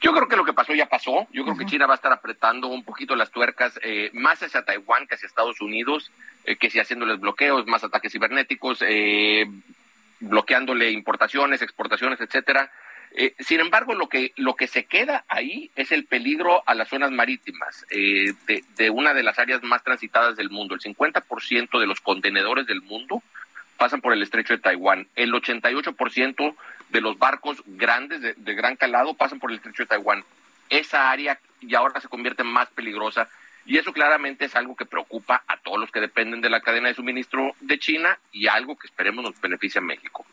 Yo 0.00 0.12
creo 0.12 0.28
que 0.28 0.36
lo 0.36 0.44
que 0.44 0.52
pasó 0.52 0.74
ya 0.74 0.86
pasó. 0.86 1.26
Yo 1.32 1.44
creo 1.44 1.56
que 1.56 1.66
China 1.66 1.86
va 1.86 1.94
a 1.94 1.96
estar 1.96 2.12
apretando 2.12 2.68
un 2.68 2.84
poquito 2.84 3.16
las 3.16 3.30
tuercas 3.30 3.78
eh, 3.82 4.10
más 4.12 4.42
hacia 4.42 4.64
Taiwán 4.64 5.06
que 5.06 5.16
hacia 5.16 5.26
Estados 5.26 5.60
Unidos, 5.60 6.12
eh, 6.44 6.56
que 6.56 6.70
si 6.70 6.78
haciéndoles 6.78 7.18
bloqueos, 7.18 7.66
más 7.66 7.82
ataques 7.82 8.12
cibernéticos, 8.12 8.78
eh, 8.86 9.46
bloqueándole 10.20 10.90
importaciones, 10.90 11.62
exportaciones, 11.62 12.20
etcétera. 12.20 12.70
Eh, 13.12 13.34
sin 13.38 13.60
embargo, 13.60 13.94
lo 13.94 14.08
que, 14.08 14.32
lo 14.36 14.54
que 14.54 14.66
se 14.66 14.84
queda 14.84 15.24
ahí 15.28 15.70
es 15.76 15.92
el 15.92 16.04
peligro 16.04 16.62
a 16.66 16.74
las 16.74 16.88
zonas 16.88 17.10
marítimas 17.10 17.86
eh, 17.90 18.34
de, 18.46 18.64
de, 18.76 18.90
una 18.90 19.14
de 19.14 19.22
las 19.22 19.38
áreas 19.38 19.62
más 19.62 19.82
transitadas 19.82 20.36
del 20.36 20.50
mundo. 20.50 20.74
El 20.74 20.80
50% 20.80 21.80
de 21.80 21.86
los 21.86 22.00
contenedores 22.00 22.66
del 22.66 22.82
mundo 22.82 23.22
pasan 23.76 24.00
por 24.00 24.12
el 24.12 24.22
estrecho 24.22 24.54
de 24.54 24.60
Taiwán. 24.60 25.06
El 25.16 25.32
88% 25.32 26.54
de 26.90 27.00
los 27.00 27.18
barcos 27.18 27.62
grandes, 27.66 28.20
de, 28.20 28.34
de 28.34 28.54
gran 28.54 28.76
calado, 28.76 29.14
pasan 29.14 29.38
por 29.38 29.50
el 29.50 29.56
estrecho 29.56 29.82
de 29.82 29.88
Taiwán. 29.88 30.24
Esa 30.68 31.10
área 31.10 31.38
y 31.60 31.74
ahora 31.74 32.00
se 32.00 32.08
convierte 32.08 32.44
más 32.44 32.68
peligrosa 32.70 33.28
y 33.68 33.76
eso 33.76 33.92
claramente 33.92 34.46
es 34.46 34.56
algo 34.56 34.74
que 34.74 34.86
preocupa 34.86 35.44
a 35.46 35.58
todos 35.58 35.78
los 35.78 35.90
que 35.90 36.00
dependen 36.00 36.40
de 36.40 36.48
la 36.48 36.62
cadena 36.62 36.88
de 36.88 36.94
suministro 36.94 37.54
de 37.60 37.78
China 37.78 38.18
y 38.32 38.46
algo 38.46 38.78
que 38.78 38.86
esperemos 38.86 39.22
nos 39.22 39.38
beneficie 39.40 39.78
a 39.78 39.82
México. 39.82 40.24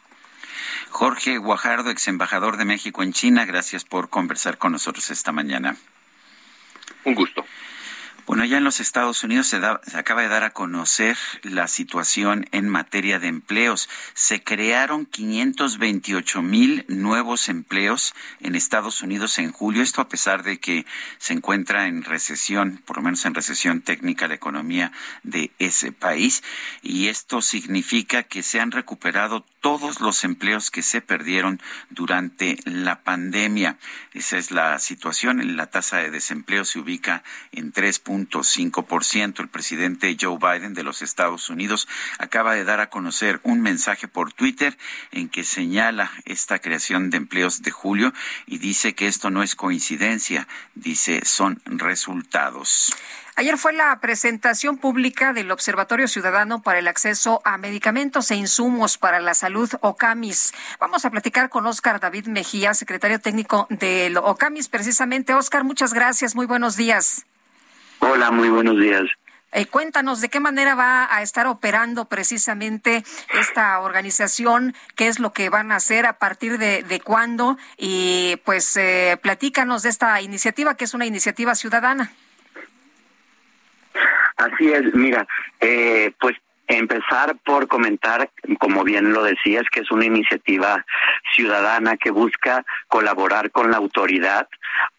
Jorge 0.89 1.37
Guajardo, 1.37 1.89
ex 1.89 2.07
embajador 2.07 2.55
de 2.55 2.63
México 2.63 3.03
en 3.03 3.11
China, 3.11 3.43
gracias 3.43 3.83
por 3.83 4.09
conversar 4.09 4.57
con 4.57 4.71
nosotros 4.71 5.11
esta 5.11 5.33
mañana. 5.33 5.75
Un 7.03 7.13
gusto. 7.13 7.45
Bueno, 8.25 8.43
ya 8.43 8.57
en 8.57 8.63
los 8.63 8.79
Estados 8.79 9.23
Unidos 9.23 9.45
se, 9.45 9.59
se, 9.59 9.97
acaba 9.97 10.23
de 10.23 10.29
dar 10.29 10.43
a 10.43 10.49
conocer 10.49 11.15
la 11.43 11.67
situación 11.67 12.47
en 12.51 12.67
materia 12.67 13.19
de 13.19 13.27
empleos. 13.27 13.87
Se 14.15 14.43
crearon 14.43 15.05
528 15.05 16.41
mil 16.41 16.85
nuevos 16.87 17.49
empleos 17.49 18.15
en 18.39 18.55
Estados 18.55 19.03
Unidos 19.03 19.37
en 19.37 19.51
julio. 19.51 19.83
Esto 19.83 20.01
a 20.01 20.09
pesar 20.09 20.41
de 20.41 20.59
que 20.59 20.87
se 21.19 21.33
encuentra 21.33 21.85
en 21.85 22.03
recesión, 22.03 22.81
por 22.83 22.97
lo 22.97 23.03
menos 23.03 23.23
en 23.25 23.35
recesión 23.35 23.81
técnica 23.81 24.27
la 24.27 24.33
economía 24.33 24.91
de 25.21 25.51
ese 25.59 25.91
país. 25.91 26.41
Y 26.81 27.09
esto 27.09 27.43
significa 27.43 28.23
que 28.23 28.41
se 28.41 28.59
han 28.59 28.71
recuperado 28.71 29.45
todos 29.65 29.99
los 29.99 30.23
empleos 30.23 30.69
que 30.69 30.83
se 30.83 31.01
perdieron 31.01 31.59
durante 31.89 32.59
la 32.65 33.01
pandemia. 33.01 33.79
Esa 34.13 34.37
es 34.37 34.51
la 34.51 34.77
situación. 34.77 35.57
La 35.57 35.71
tasa 35.71 35.97
de 35.97 36.11
desempleo 36.11 36.65
se 36.65 36.77
ubica 36.77 37.23
en 37.51 37.73
3.5%. 37.73 39.39
El 39.39 39.47
presidente 39.47 40.15
Joe 40.21 40.37
Biden 40.37 40.75
de 40.75 40.83
los 40.83 41.01
Estados 41.01 41.49
Unidos 41.49 41.87
acaba 42.19 42.53
de 42.53 42.63
dar 42.63 42.79
a 42.79 42.91
conocer 42.91 43.39
un 43.41 43.61
mensaje 43.61 44.07
por 44.07 44.31
Twitter 44.33 44.77
en 45.09 45.29
que 45.29 45.43
señala 45.43 46.11
esta 46.25 46.59
creación 46.59 47.09
de 47.09 47.17
empleos 47.17 47.63
de 47.63 47.71
julio 47.71 48.13
y 48.45 48.59
dice 48.59 48.93
que 48.93 49.07
esto 49.07 49.31
no 49.31 49.41
es 49.41 49.55
coincidencia, 49.55 50.47
dice 50.75 51.25
son 51.25 51.59
resultados. 51.65 52.93
Ayer 53.37 53.57
fue 53.57 53.73
la 53.73 53.99
presentación 53.99 54.77
pública 54.77 55.33
del 55.33 55.51
Observatorio 55.51 56.07
Ciudadano 56.07 56.61
para 56.61 56.79
el 56.79 56.87
Acceso 56.87 57.41
a 57.43 57.57
Medicamentos 57.57 58.31
e 58.31 58.35
Insumos 58.35 58.97
para 58.97 59.19
la 59.19 59.33
Salud, 59.33 59.69
OCAMIS. 59.81 60.53
Vamos 60.79 61.03
a 61.03 61.09
platicar 61.09 61.49
con 61.49 61.65
Óscar 61.65 61.99
David 61.99 62.27
Mejía, 62.27 62.73
secretario 62.73 63.19
técnico 63.19 63.67
del 63.69 64.15
OCAMIS, 64.15 64.69
precisamente. 64.69 65.33
Óscar, 65.33 65.65
muchas 65.65 65.93
gracias. 65.93 66.33
Muy 66.33 66.45
buenos 66.45 66.77
días. 66.77 67.25
Hola, 67.99 68.31
muy 68.31 68.47
buenos 68.47 68.79
días. 68.79 69.03
Eh, 69.51 69.65
cuéntanos 69.65 70.21
de 70.21 70.29
qué 70.29 70.39
manera 70.39 70.73
va 70.73 71.13
a 71.13 71.21
estar 71.21 71.45
operando 71.47 72.05
precisamente 72.05 73.03
esta 73.37 73.81
organización, 73.81 74.73
qué 74.95 75.09
es 75.09 75.19
lo 75.19 75.33
que 75.33 75.49
van 75.49 75.73
a 75.73 75.75
hacer, 75.75 76.05
a 76.05 76.19
partir 76.19 76.57
de, 76.57 76.83
de 76.83 77.01
cuándo 77.01 77.57
y 77.77 78.37
pues 78.45 78.77
eh, 78.77 79.19
platícanos 79.21 79.83
de 79.83 79.89
esta 79.89 80.21
iniciativa 80.21 80.75
que 80.75 80.85
es 80.85 80.93
una 80.93 81.05
iniciativa 81.05 81.53
ciudadana. 81.55 82.13
Así 84.37 84.71
es, 84.71 84.93
mira, 84.93 85.27
eh, 85.61 86.11
pues 86.19 86.35
empezar 86.67 87.37
por 87.45 87.67
comentar, 87.67 88.29
como 88.59 88.83
bien 88.83 89.13
lo 89.13 89.23
decías, 89.23 89.63
que 89.71 89.81
es 89.81 89.91
una 89.91 90.05
iniciativa 90.05 90.83
ciudadana 91.33 91.97
que 91.97 92.11
busca 92.11 92.65
colaborar 92.87 93.51
con 93.51 93.71
la 93.71 93.77
autoridad 93.77 94.47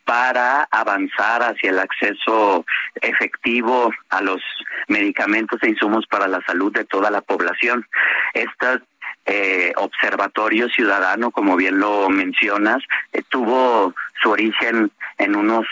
para 0.05 0.69
avanzar 0.71 1.43
hacia 1.43 1.71
el 1.71 1.79
acceso 1.81 2.65
efectivo 3.01 3.93
a 4.11 4.21
los 4.23 4.41
medicamentos 4.87 5.61
e 5.63 5.71
insumos 5.71 6.07
para 6.07 6.29
la 6.29 6.41
salud 6.47 6.73
de 6.73 6.85
toda 6.85 7.11
la 7.11 7.21
población. 7.21 7.87
Estas 8.33 8.81
eh, 9.27 9.73
observatorio 9.77 10.69
ciudadano, 10.69 11.31
como 11.31 11.57
bien 11.57 11.81
lo 11.81 12.09
mencionas, 12.09 12.83
eh, 13.13 13.23
tuvo 13.29 13.95
su 14.23 14.31
origen 14.31 14.91
en 15.19 15.35
unos 15.37 15.67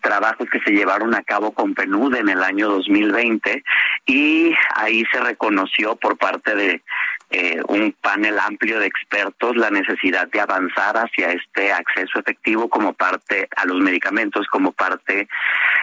trabajos 0.00 0.48
que 0.50 0.60
se 0.60 0.72
llevaron 0.72 1.14
a 1.14 1.22
cabo 1.22 1.52
con 1.52 1.74
PNUD 1.74 2.16
en 2.16 2.28
el 2.28 2.42
año 2.42 2.68
2020 2.68 3.64
y 4.06 4.54
ahí 4.76 5.04
se 5.10 5.20
reconoció 5.20 5.96
por 5.96 6.16
parte 6.16 6.54
de 6.54 6.82
eh, 7.30 7.60
un 7.68 7.94
panel 8.00 8.38
amplio 8.38 8.80
de 8.80 8.86
expertos 8.86 9.56
la 9.56 9.70
necesidad 9.70 10.28
de 10.28 10.40
avanzar 10.40 10.96
hacia 10.96 11.32
este 11.32 11.72
acceso 11.72 12.18
efectivo 12.18 12.68
como 12.68 12.94
parte 12.94 13.48
a 13.56 13.66
los 13.66 13.78
medicamentos 13.80 14.46
como 14.46 14.72
parte 14.72 15.28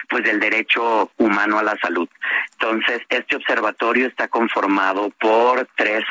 pues 0.10 0.24
del 0.24 0.40
derecho 0.40 1.12
humano 1.18 1.60
a 1.60 1.64
la 1.64 1.78
salud. 1.78 2.10
Entonces, 2.54 3.02
este 3.10 3.36
observatorio 3.36 4.08
está 4.08 4.28
conformado 4.28 5.12
por 5.20 5.68
tres 5.76 6.04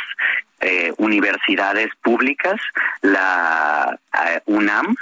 eh, 0.61 0.93
universidades 0.99 1.91
públicas, 2.03 2.61
la 3.03 3.99
eh, 4.13 4.41
UNAM, 4.47 4.97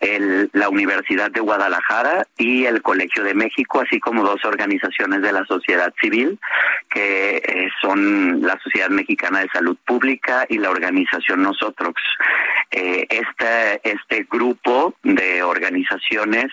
el, 0.00 0.50
la 0.52 0.68
Universidad 0.68 1.30
de 1.30 1.40
Guadalajara 1.40 2.26
y 2.36 2.64
el 2.64 2.82
Colegio 2.82 3.24
de 3.24 3.34
México, 3.34 3.80
así 3.80 3.98
como 3.98 4.22
dos 4.22 4.44
organizaciones 4.44 5.22
de 5.22 5.32
la 5.32 5.44
sociedad 5.46 5.92
civil, 6.00 6.38
que 6.88 7.36
eh, 7.36 7.68
son 7.80 8.42
la 8.42 8.58
Sociedad 8.62 8.90
Mexicana 8.90 9.40
de 9.40 9.48
Salud 9.52 9.76
Pública 9.86 10.46
y 10.48 10.58
la 10.58 10.70
organización 10.70 11.42
Nosotros. 11.42 11.94
Este, 12.70 13.80
este 13.82 14.26
grupo 14.30 14.94
de 15.02 15.42
organizaciones 15.42 16.52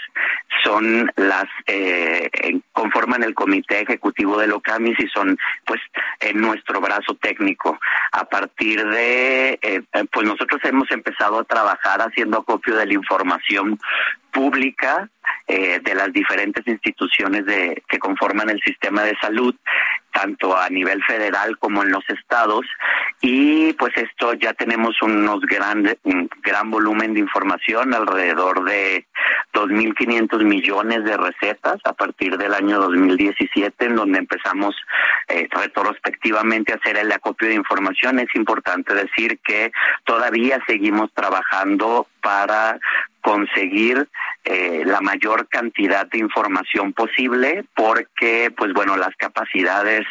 son 0.64 1.12
las, 1.18 1.46
eh, 1.68 2.30
conforman 2.72 3.24
el 3.24 3.34
Comité 3.34 3.82
Ejecutivo 3.82 4.38
de 4.38 4.48
Locamis 4.48 4.98
y 5.00 5.08
son, 5.08 5.38
pues, 5.66 5.82
en 6.22 6.40
nuestro 6.40 6.80
brazo 6.80 7.16
técnico. 7.16 7.78
A 8.14 8.26
partir 8.26 8.84
de, 8.88 9.60
eh, 9.62 9.82
pues 10.12 10.26
nosotros 10.26 10.62
hemos 10.64 10.90
empezado 10.92 11.40
a 11.40 11.44
trabajar 11.44 12.02
haciendo 12.02 12.40
acopio 12.40 12.76
de 12.76 12.86
la 12.86 12.94
información 12.94 13.35
pública 14.36 15.10
eh, 15.48 15.80
de 15.82 15.96
las 15.96 16.12
diferentes 16.12 16.68
instituciones 16.68 17.46
de, 17.46 17.84
que 17.88 18.00
conforman 18.00 18.50
el 18.50 18.60
sistema 18.62 19.04
de 19.04 19.16
salud, 19.22 19.56
tanto 20.12 20.58
a 20.58 20.70
nivel 20.70 21.04
federal 21.04 21.58
como 21.60 21.84
en 21.84 21.92
los 21.92 22.04
estados. 22.10 22.66
Y 23.22 23.74
pues 23.74 23.94
esto 23.96 24.34
ya 24.34 24.54
tenemos 24.54 25.02
unos 25.02 25.42
grandes, 25.42 25.98
un 26.04 26.30
gran 26.42 26.72
volumen 26.72 27.14
de 27.14 27.20
información, 27.20 27.94
alrededor 27.94 28.64
de 28.66 29.06
2.500 29.54 30.44
millones 30.44 31.04
de 31.04 31.16
recetas 31.16 31.78
a 31.86 31.94
partir 31.94 32.38
del 32.38 32.54
año 32.54 32.80
2017, 32.80 33.86
en 33.86 33.96
donde 33.96 34.20
empezamos 34.20 34.76
eh, 35.28 35.48
retrospectivamente 35.52 36.74
a 36.74 36.78
hacer 36.78 36.98
el 36.98 37.12
acopio 37.12 37.48
de 37.48 37.56
información. 37.56 38.20
Es 38.20 38.34
importante 38.36 38.94
decir 38.94 39.40
que 39.44 39.72
todavía 40.06 40.60
seguimos 40.68 41.12
trabajando 41.14 42.08
para 42.22 42.80
conseguir 43.26 44.08
eh, 44.44 44.84
la 44.86 45.02
mayor 45.02 45.48
cantidad 45.48 46.06
de 46.06 46.20
información 46.20 46.94
posible 46.94 47.66
porque 47.74 48.54
pues 48.56 48.72
bueno 48.72 48.98
las 48.98 49.16
capacidades 49.16 50.06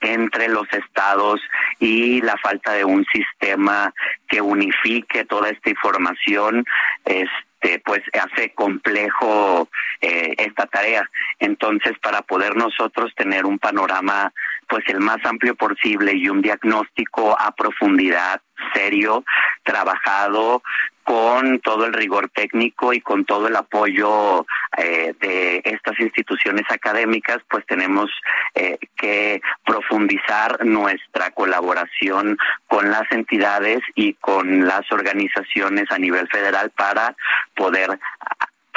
entre 0.00 0.46
los 0.46 0.72
estados 0.72 1.40
y 1.80 2.22
la 2.22 2.36
falta 2.36 2.74
de 2.74 2.84
un 2.84 3.04
sistema 3.12 3.92
que 4.28 4.40
unifique 4.40 5.24
toda 5.24 5.50
esta 5.50 5.68
información 5.68 6.64
este 7.04 7.82
pues 7.84 8.02
hace 8.14 8.54
complejo 8.54 9.68
eh, 10.00 10.34
esta 10.38 10.66
tarea. 10.66 11.10
Entonces 11.40 11.98
para 12.00 12.22
poder 12.22 12.54
nosotros 12.54 13.12
tener 13.16 13.46
un 13.46 13.58
panorama 13.58 14.32
pues 14.70 14.84
el 14.88 15.00
más 15.00 15.18
amplio 15.24 15.56
posible 15.56 16.14
y 16.14 16.28
un 16.28 16.40
diagnóstico 16.40 17.36
a 17.38 17.50
profundidad 17.50 18.40
serio 18.72 19.24
trabajado 19.64 20.62
con 21.02 21.58
todo 21.58 21.86
el 21.86 21.92
rigor 21.92 22.28
técnico 22.28 22.92
y 22.92 23.00
con 23.00 23.24
todo 23.24 23.48
el 23.48 23.56
apoyo 23.56 24.46
eh, 24.76 25.12
de 25.20 25.60
estas 25.64 25.98
instituciones 25.98 26.62
académicas, 26.70 27.38
pues 27.48 27.66
tenemos 27.66 28.08
eh, 28.54 28.78
que 28.96 29.40
profundizar 29.64 30.64
nuestra 30.64 31.32
colaboración 31.32 32.38
con 32.68 32.92
las 32.92 33.10
entidades 33.10 33.80
y 33.96 34.14
con 34.14 34.68
las 34.68 34.82
organizaciones 34.92 35.90
a 35.90 35.98
nivel 35.98 36.28
federal 36.28 36.70
para 36.76 37.16
poder 37.56 37.98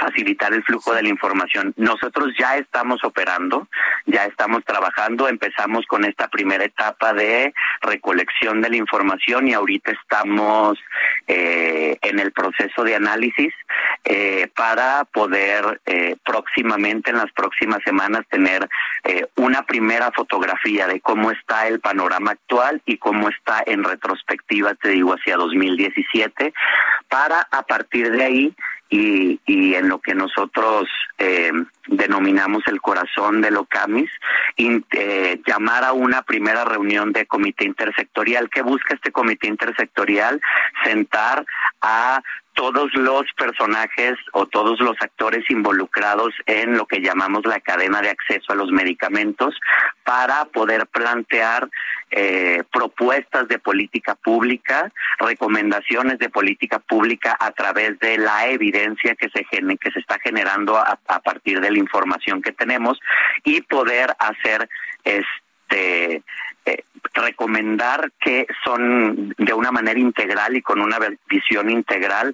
facilitar 0.04 0.54
el 0.54 0.64
flujo 0.64 0.94
de 0.94 1.04
la 1.04 1.10
información. 1.10 1.74
Nosotros 1.78 2.34
ya 2.38 2.58
estamos 2.58 3.04
operando, 3.04 3.68
ya 4.06 4.26
estamos 4.26 4.64
trabajando, 4.66 5.28
empezamos 5.28 5.86
con 5.86 6.04
esta 6.04 6.28
primera 6.28 6.66
etapa 6.66 7.14
de 7.14 7.54
recolección 7.82 8.62
de 8.62 8.70
la 8.70 8.78
información 8.78 9.48
y 9.48 9.54
ahorita 9.54 9.92
estamos 9.92 10.78
eh, 11.28 11.98
en 12.02 12.20
el 12.20 12.32
proceso 12.32 12.84
de 12.84 12.96
análisis 12.96 13.54
eh, 14.04 14.50
para 14.56 15.06
poder 15.06 15.82
eh, 15.86 16.18
próximamente, 16.24 17.12
en 17.12 17.18
las 17.18 17.32
próximas 17.32 17.80
semanas, 17.84 18.26
tener 18.30 18.68
una 19.36 19.64
primera 19.64 20.12
fotografía 20.12 20.88
de 20.88 21.02
cómo 21.02 21.32
está 21.32 21.68
el 21.68 21.80
panorama 21.80 22.32
actual 22.32 22.82
y 22.86 22.98
cómo 22.98 23.30
está 23.30 23.62
en 23.66 23.84
retrospectiva, 23.84 24.76
te 24.76 24.90
digo, 24.90 25.14
hacia 25.14 25.36
2017, 25.36 26.54
para 27.10 27.42
a 27.52 27.64
partir 27.64 28.12
de 28.12 28.24
ahí 28.24 28.56
y, 28.94 29.40
y 29.48 29.74
en 29.74 29.90
lo 29.90 30.00
que 30.00 30.14
nosotros 30.14 30.88
eh, 31.18 31.52
denominamos 31.88 32.62
el 32.68 32.80
corazón 32.80 33.42
de 33.42 33.50
Locamis, 33.50 34.12
eh, 34.56 35.42
llamar 35.48 35.84
a 35.84 35.94
una 35.94 36.22
primera 36.22 36.64
reunión 36.64 37.12
de 37.12 37.26
comité 37.26 37.66
intersectorial. 37.66 38.52
¿Qué 38.52 38.62
busca 38.62 38.94
este 38.94 39.12
comité 39.12 39.48
intersectorial? 39.48 40.40
Sentar 40.84 41.44
a 41.82 42.22
todos 42.54 42.94
los 42.96 43.26
personajes 43.38 44.14
o 44.32 44.46
todos 44.46 44.80
los 44.80 44.96
actores 45.02 45.44
involucrados 45.50 46.34
en 46.46 46.78
lo 46.78 46.86
que 46.86 47.02
llamamos 47.02 47.46
la 47.46 47.60
cadena 47.60 48.02
de 48.02 48.10
acceso 48.10 48.54
a 48.54 48.56
los 48.56 48.72
medicamentos 48.72 49.56
para 50.04 50.46
poder 50.46 50.88
plantear 50.88 51.70
eh, 52.12 52.64
propuestas 52.72 53.48
de 53.48 53.60
política 53.60 54.16
pública, 54.16 54.92
recomendaciones 55.20 56.20
de 56.20 56.30
política 56.30 56.80
pública 56.80 57.36
a 57.40 57.52
través 57.52 57.98
de 58.00 58.18
la 58.18 58.48
evidencia 58.48 59.16
que 59.16 59.30
se 59.30 59.44
que 59.44 59.92
se 59.92 60.00
está 60.00 60.18
generando 60.20 60.78
a, 60.78 61.00
a 61.08 61.20
partir 61.20 61.60
de 61.60 61.72
la 61.72 61.80
información 61.80 62.42
que 62.42 62.52
tenemos 62.52 63.00
y 63.44 63.62
poder 63.62 64.16
hacer 64.20 64.70
este 65.04 65.43
eh, 65.74 66.22
recomendar 67.14 68.12
que 68.20 68.48
son 68.64 69.36
de 69.38 69.54
una 69.54 69.72
manera 69.72 70.00
integral 70.00 70.56
y 70.56 70.62
con 70.62 70.82
una 70.82 70.98
visión 71.30 71.70
integral 71.70 72.34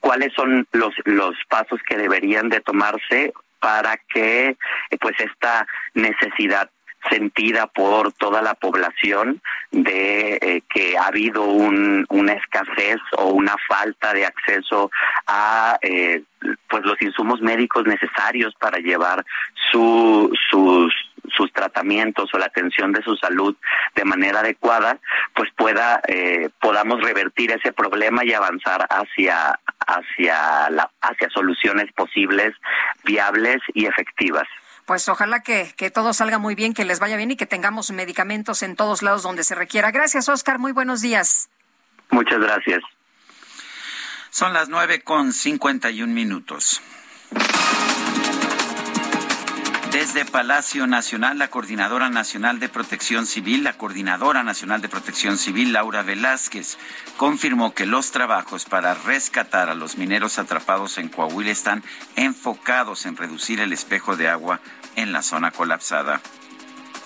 cuáles 0.00 0.32
son 0.34 0.66
los 0.72 0.94
los 1.04 1.34
pasos 1.48 1.80
que 1.88 1.96
deberían 1.96 2.48
de 2.48 2.60
tomarse 2.60 3.32
para 3.60 3.96
que 3.96 4.56
pues 5.00 5.14
esta 5.18 5.66
necesidad 5.94 6.70
sentida 7.10 7.66
por 7.68 8.12
toda 8.12 8.42
la 8.42 8.54
población 8.54 9.40
de 9.70 10.38
eh, 10.40 10.62
que 10.68 10.98
ha 10.98 11.06
habido 11.06 11.44
un, 11.44 12.04
una 12.08 12.32
escasez 12.32 12.98
o 13.16 13.28
una 13.28 13.54
falta 13.68 14.12
de 14.12 14.26
acceso 14.26 14.90
a 15.26 15.78
eh, 15.82 16.22
pues 16.68 16.84
los 16.84 17.00
insumos 17.00 17.40
médicos 17.40 17.86
necesarios 17.86 18.54
para 18.58 18.78
llevar 18.78 19.24
su, 19.70 20.30
sus 20.50 20.92
sus 21.38 21.50
tratamientos 21.52 22.28
o 22.34 22.38
la 22.38 22.46
atención 22.46 22.92
de 22.92 23.02
su 23.02 23.16
salud 23.16 23.56
de 23.94 24.04
manera 24.04 24.40
adecuada, 24.40 24.98
pues 25.34 25.48
pueda 25.56 26.00
eh, 26.08 26.50
podamos 26.60 27.00
revertir 27.00 27.52
ese 27.52 27.72
problema 27.72 28.24
y 28.24 28.32
avanzar 28.34 28.86
hacia 28.90 29.58
hacia 29.86 30.68
la, 30.70 30.90
hacia 31.00 31.30
soluciones 31.30 31.90
posibles, 31.94 32.52
viables 33.04 33.58
y 33.72 33.86
efectivas. 33.86 34.46
Pues 34.84 35.08
ojalá 35.08 35.40
que, 35.40 35.72
que 35.76 35.90
todo 35.90 36.12
salga 36.12 36.38
muy 36.38 36.54
bien, 36.54 36.74
que 36.74 36.84
les 36.84 36.98
vaya 36.98 37.16
bien 37.16 37.30
y 37.30 37.36
que 37.36 37.46
tengamos 37.46 37.90
medicamentos 37.90 38.62
en 38.62 38.74
todos 38.74 39.02
lados 39.02 39.22
donde 39.22 39.44
se 39.44 39.54
requiera. 39.54 39.90
Gracias, 39.90 40.28
Oscar. 40.28 40.58
Muy 40.58 40.72
buenos 40.72 41.00
días. 41.00 41.48
Muchas 42.10 42.40
gracias. 42.40 42.80
Son 44.30 44.52
las 44.52 44.68
nueve 44.68 45.02
con 45.02 45.32
cincuenta 45.32 45.90
y 45.90 46.02
un 46.02 46.14
minutos. 46.14 46.82
Desde 50.08 50.24
Palacio 50.24 50.86
Nacional, 50.86 51.36
la 51.36 51.48
Coordinadora 51.48 52.08
Nacional 52.08 52.58
de 52.58 52.70
Protección 52.70 53.26
Civil, 53.26 53.62
la 53.62 53.74
Coordinadora 53.74 54.42
Nacional 54.42 54.80
de 54.80 54.88
Protección 54.88 55.36
Civil, 55.36 55.74
Laura 55.74 56.02
Velázquez, 56.02 56.78
confirmó 57.18 57.74
que 57.74 57.84
los 57.84 58.10
trabajos 58.10 58.64
para 58.64 58.94
rescatar 58.94 59.68
a 59.68 59.74
los 59.74 59.98
mineros 59.98 60.38
atrapados 60.38 60.96
en 60.96 61.10
Coahuila 61.10 61.50
están 61.50 61.84
enfocados 62.16 63.04
en 63.04 63.18
reducir 63.18 63.60
el 63.60 63.74
espejo 63.74 64.16
de 64.16 64.30
agua 64.30 64.60
en 64.96 65.12
la 65.12 65.20
zona 65.20 65.50
colapsada. 65.50 66.22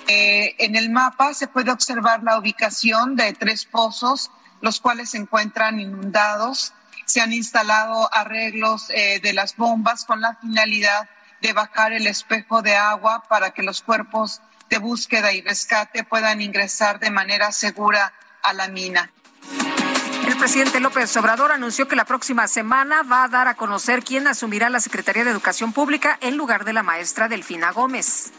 Eh, 0.07 0.55
en 0.59 0.77
el 0.77 0.89
mapa 0.89 1.35
se 1.35 1.49
puede 1.49 1.73
observar 1.73 2.23
la 2.23 2.39
ubicación 2.39 3.17
de 3.17 3.33
tres 3.33 3.65
pozos, 3.65 4.31
los 4.61 4.79
cuales 4.79 5.11
se 5.11 5.19
encuentran 5.19 5.81
inundados. 5.81 6.73
Se 7.05 7.21
han 7.21 7.33
instalado 7.33 8.09
arreglos 8.15 8.91
eh, 8.91 9.19
de 9.21 9.33
las 9.33 9.57
bombas 9.57 10.05
con 10.05 10.21
la 10.21 10.37
finalidad 10.37 11.09
bajar 11.53 11.93
el 11.93 12.07
espejo 12.07 12.63
de 12.63 12.77
agua 12.77 13.25
para 13.29 13.51
que 13.51 13.65
los 13.65 13.83
cuerpos 13.83 14.41
de 14.71 14.79
búsqueda 14.79 15.33
y 15.33 15.43
rescate 15.43 16.05
puedan 16.05 16.41
ingresar 16.41 17.01
de 17.01 17.11
manera 17.11 17.51
segura 17.51 18.13
a 18.43 18.53
la 18.53 18.69
mina. 18.69 19.11
El 20.27 20.37
presidente 20.37 20.81
López 20.81 21.17
Obrador 21.17 21.51
anunció 21.53 21.89
que 21.89 21.97
la 21.97 22.05
próxima 22.05 22.47
semana 22.47 23.03
va 23.03 23.25
a 23.25 23.29
dar 23.29 23.49
a 23.49 23.55
conocer 23.55 24.05
quién 24.05 24.29
asumirá 24.29 24.71
la 24.71 24.81
Secretaría 24.81 25.25
de 25.25 25.31
Educación 25.31 25.73
Pública 25.73 26.17
en 26.21 26.37
lugar 26.37 26.65
de 26.65 26.73
la 26.73 26.83
maestra 26.83 27.29
Delfina 27.29 27.73
Gómez. 27.73 28.33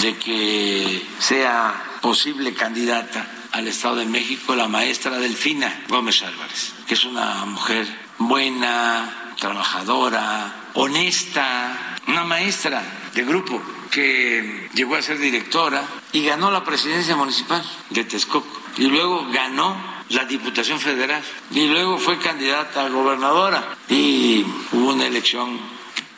De 0.00 0.16
que 0.16 1.06
sea 1.18 1.74
posible 2.00 2.54
candidata 2.54 3.26
al 3.52 3.68
Estado 3.68 3.96
de 3.96 4.06
México 4.06 4.56
la 4.56 4.66
maestra 4.66 5.18
Delfina 5.18 5.84
Gómez 5.88 6.22
Álvarez, 6.22 6.74
que 6.86 6.94
es 6.94 7.04
una 7.04 7.44
mujer 7.44 7.86
buena, 8.18 9.34
trabajadora, 9.38 10.70
honesta, 10.74 11.97
una 12.08 12.24
maestra 12.24 12.82
de 13.14 13.22
grupo 13.22 13.62
que 13.90 14.68
llegó 14.74 14.96
a 14.96 15.02
ser 15.02 15.18
directora 15.18 15.84
y 16.12 16.24
ganó 16.24 16.50
la 16.50 16.64
presidencia 16.64 17.14
municipal 17.16 17.62
de 17.90 18.04
Texcoco. 18.04 18.60
Y 18.76 18.86
luego 18.86 19.26
ganó 19.30 19.76
la 20.10 20.24
Diputación 20.24 20.80
Federal. 20.80 21.22
Y 21.50 21.66
luego 21.66 21.98
fue 21.98 22.18
candidata 22.18 22.86
a 22.86 22.88
gobernadora. 22.88 23.76
Y 23.88 24.44
hubo 24.72 24.92
una 24.92 25.06
elección 25.06 25.58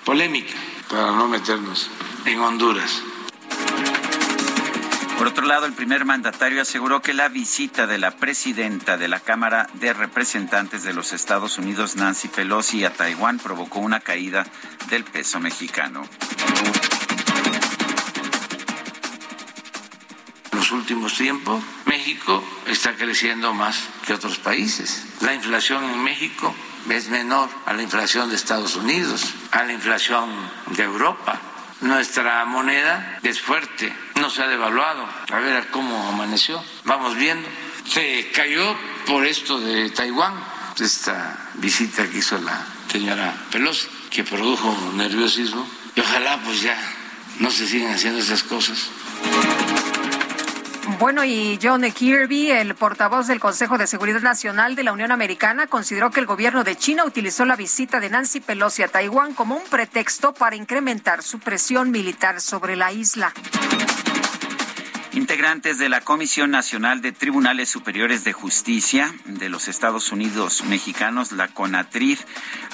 polémica 0.04 0.54
para 0.88 1.12
no 1.12 1.28
meternos 1.28 1.90
en 2.24 2.40
Honduras. 2.40 3.02
Por 5.20 5.28
otro 5.28 5.44
lado, 5.44 5.66
el 5.66 5.74
primer 5.74 6.06
mandatario 6.06 6.62
aseguró 6.62 7.02
que 7.02 7.12
la 7.12 7.28
visita 7.28 7.86
de 7.86 7.98
la 7.98 8.12
presidenta 8.12 8.96
de 8.96 9.06
la 9.06 9.20
Cámara 9.20 9.68
de 9.74 9.92
Representantes 9.92 10.82
de 10.82 10.94
los 10.94 11.12
Estados 11.12 11.58
Unidos, 11.58 11.94
Nancy 11.94 12.28
Pelosi, 12.28 12.86
a 12.86 12.94
Taiwán 12.94 13.38
provocó 13.38 13.80
una 13.80 14.00
caída 14.00 14.46
del 14.88 15.04
peso 15.04 15.38
mexicano. 15.38 16.04
Los 20.52 20.72
últimos 20.72 21.14
tiempos, 21.14 21.62
México 21.84 22.42
está 22.66 22.94
creciendo 22.94 23.52
más 23.52 23.90
que 24.06 24.14
otros 24.14 24.38
países. 24.38 25.04
La 25.20 25.34
inflación 25.34 25.84
en 25.84 26.02
México 26.02 26.54
es 26.88 27.10
menor 27.10 27.50
a 27.66 27.74
la 27.74 27.82
inflación 27.82 28.30
de 28.30 28.36
Estados 28.36 28.74
Unidos, 28.74 29.34
a 29.50 29.64
la 29.64 29.74
inflación 29.74 30.30
de 30.68 30.82
Europa. 30.82 31.38
Nuestra 31.82 32.42
moneda 32.46 33.18
es 33.22 33.42
fuerte, 33.42 33.94
no 34.20 34.30
se 34.30 34.42
ha 34.42 34.46
devaluado. 34.46 35.06
A 35.32 35.40
ver 35.40 35.68
cómo 35.70 36.08
amaneció. 36.08 36.62
Vamos 36.84 37.16
viendo. 37.16 37.48
Se 37.86 38.30
cayó 38.32 38.76
por 39.06 39.26
esto 39.26 39.58
de 39.58 39.90
Taiwán, 39.90 40.34
esta 40.78 41.50
visita 41.54 42.08
que 42.08 42.18
hizo 42.18 42.38
la 42.38 42.64
señora 42.90 43.34
Pelosi, 43.50 43.88
que 44.10 44.22
produjo 44.22 44.92
nerviosismo. 44.94 45.66
Y 45.96 46.00
ojalá 46.00 46.38
pues 46.44 46.62
ya 46.62 46.78
no 47.40 47.50
se 47.50 47.66
sigan 47.66 47.94
haciendo 47.94 48.20
esas 48.20 48.42
cosas. 48.42 48.90
Bueno, 50.98 51.24
y 51.24 51.58
John 51.62 51.82
Kirby, 51.90 52.50
el 52.50 52.74
portavoz 52.74 53.26
del 53.26 53.40
Consejo 53.40 53.78
de 53.78 53.86
Seguridad 53.86 54.20
Nacional 54.20 54.74
de 54.74 54.82
la 54.82 54.92
Unión 54.92 55.12
Americana, 55.12 55.66
consideró 55.66 56.10
que 56.10 56.20
el 56.20 56.26
gobierno 56.26 56.62
de 56.62 56.76
China 56.76 57.04
utilizó 57.04 57.46
la 57.46 57.56
visita 57.56 58.00
de 58.00 58.10
Nancy 58.10 58.40
Pelosi 58.40 58.82
a 58.82 58.88
Taiwán 58.88 59.32
como 59.32 59.56
un 59.56 59.64
pretexto 59.64 60.34
para 60.34 60.56
incrementar 60.56 61.22
su 61.22 61.38
presión 61.38 61.90
militar 61.90 62.40
sobre 62.40 62.76
la 62.76 62.92
isla. 62.92 63.32
Integrantes 65.12 65.78
de 65.78 65.88
la 65.88 66.02
Comisión 66.02 66.52
Nacional 66.52 67.02
de 67.02 67.10
Tribunales 67.10 67.68
Superiores 67.68 68.22
de 68.22 68.32
Justicia 68.32 69.12
de 69.24 69.48
los 69.48 69.66
Estados 69.66 70.12
Unidos 70.12 70.62
mexicanos, 70.64 71.32
la 71.32 71.48
CONATRID, 71.48 72.18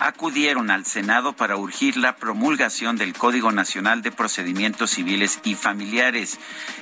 acudieron 0.00 0.70
al 0.70 0.84
Senado 0.84 1.32
para 1.32 1.56
urgir 1.56 1.96
la 1.96 2.16
promulgación 2.16 2.98
del 2.98 3.14
Código 3.14 3.52
Nacional 3.52 4.02
de 4.02 4.12
Procedimientos 4.12 4.90
Civiles 4.90 5.40
y 5.44 5.54
Familiares. 5.54 6.38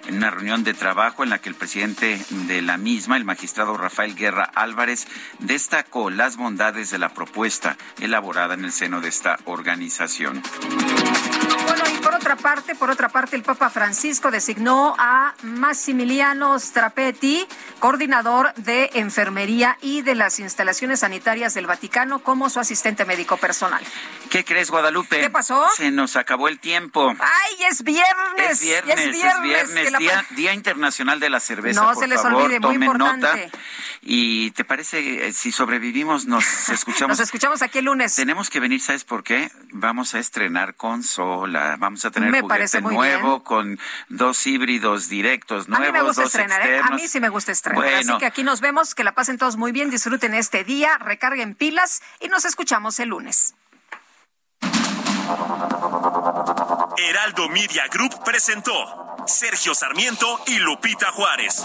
En 0.09 0.17
una 0.17 0.31
reunión 0.31 0.65
de 0.65 0.75
trabajo 0.75 1.23
en 1.23 1.31
la 1.31 1.39
que 1.39 1.51
el 1.51 1.55
presidente 1.55 2.21
de 2.49 2.61
la 2.61 2.77
misma, 2.77 3.17
el 3.17 3.25
magistrado 3.25 3.77
Rafael 3.77 4.17
Guerra 4.17 4.51
Álvarez, 4.57 5.07
destacó 5.39 6.11
las 6.11 6.37
bondades 6.37 6.91
de 6.91 6.99
la 6.99 7.11
propuesta 7.11 7.77
elaborada 8.01 8.55
en 8.55 8.65
el 8.65 8.73
seno 8.73 9.01
de 9.01 9.09
esta 9.09 9.39
organización. 9.45 10.43
Bueno, 11.77 11.99
y 11.99 12.03
por 12.03 12.15
otra 12.15 12.37
parte, 12.37 12.77
por 12.77 12.89
otra 12.89 13.09
parte, 13.09 13.35
el 13.35 13.43
Papa 13.43 13.69
Francisco 13.69 14.31
designó 14.31 14.95
a 14.97 15.35
Massimiliano 15.43 16.57
Strapetti, 16.61 17.45
coordinador 17.81 18.55
de 18.55 18.91
enfermería 18.95 19.77
y 19.81 20.03
de 20.03 20.15
las 20.15 20.39
instalaciones 20.39 21.01
sanitarias 21.01 21.53
del 21.55 21.67
Vaticano, 21.67 22.21
como 22.21 22.49
su 22.49 22.61
asistente 22.61 23.05
médico 23.05 23.39
personal. 23.39 23.83
¿Qué 24.31 24.45
crees, 24.45 24.71
Guadalupe? 24.71 25.21
¿Qué 25.21 25.31
pasó? 25.31 25.67
Se 25.77 25.91
nos 25.91 26.15
acabó 26.15 26.47
el 26.47 26.61
tiempo. 26.61 27.13
¡Ay, 27.19 27.65
es 27.69 27.83
viernes! 27.83 28.51
Es 28.51 28.61
viernes, 28.61 28.99
es 29.01 29.13
viernes, 29.43 29.99
día, 29.99 30.25
día, 30.31 30.55
Internacional 30.55 31.19
de 31.19 31.31
la 31.31 31.41
Cerveza. 31.41 31.81
No 31.81 31.89
por 31.89 31.97
se 31.97 32.07
les 32.07 32.23
favor, 32.23 32.43
olvide, 32.43 32.61
muy 32.61 32.75
importante. 32.77 33.27
nota. 33.27 33.59
¿Y 34.03 34.51
te 34.53 34.65
parece, 34.65 35.29
eh, 35.29 35.33
si 35.33 35.51
sobrevivimos, 35.51 36.27
nos 36.27 36.45
escuchamos? 36.69 37.19
Nos 37.19 37.27
escuchamos 37.27 37.63
aquí 37.63 37.79
el 37.79 37.87
lunes. 37.87 38.15
Tenemos 38.15 38.51
que 38.51 38.61
venir, 38.61 38.81
¿sabes 38.81 39.03
por 39.05 39.25
qué? 39.25 39.51
Vamos 39.73 40.15
a 40.15 40.19
estrenar 40.19 40.75
consola, 40.75 41.64
vamos 41.79 42.05
a 42.05 42.11
tener 42.11 42.31
Me 42.31 42.41
juguete 42.41 42.81
nuevo 42.81 43.43
con 43.43 43.79
dos 44.09 44.47
híbridos 44.47 45.09
directos 45.09 45.67
A 45.67 45.71
mí 45.71 45.77
nuevos, 45.79 45.93
me 45.93 46.03
gusta 46.03 46.23
dos 46.23 46.35
estrenar, 46.35 46.67
¿eh? 46.67 46.81
A 46.81 46.91
mí 46.91 47.09
sí 47.09 47.21
me 47.21 47.29
gusta 47.29 47.53
estrenar. 47.53 47.83
Bueno. 47.83 48.13
Así 48.13 48.19
que 48.19 48.27
aquí 48.27 48.43
nos 48.43 48.61
vemos, 48.61 48.95
que 48.95 49.05
la 49.05 49.13
pasen 49.13 49.39
todos 49.39 49.57
muy 49.57 49.73
bien, 49.73 49.91
disfruten 49.91 50.35
este 50.35 50.65
día, 50.65 50.99
recarguen 50.99 51.55
pilas 51.55 52.03
y 52.21 52.29
nos 52.29 52.45
escuchamos 52.45 52.99
el 53.01 53.11
lunes. 53.11 53.55
Heraldo 56.97 57.49
Media 57.49 57.87
Group 57.91 58.23
presentó 58.25 58.73
Sergio 59.27 59.75
Sarmiento 59.75 60.41
y 60.47 60.59
Lupita 60.59 61.11
Juárez. 61.13 61.65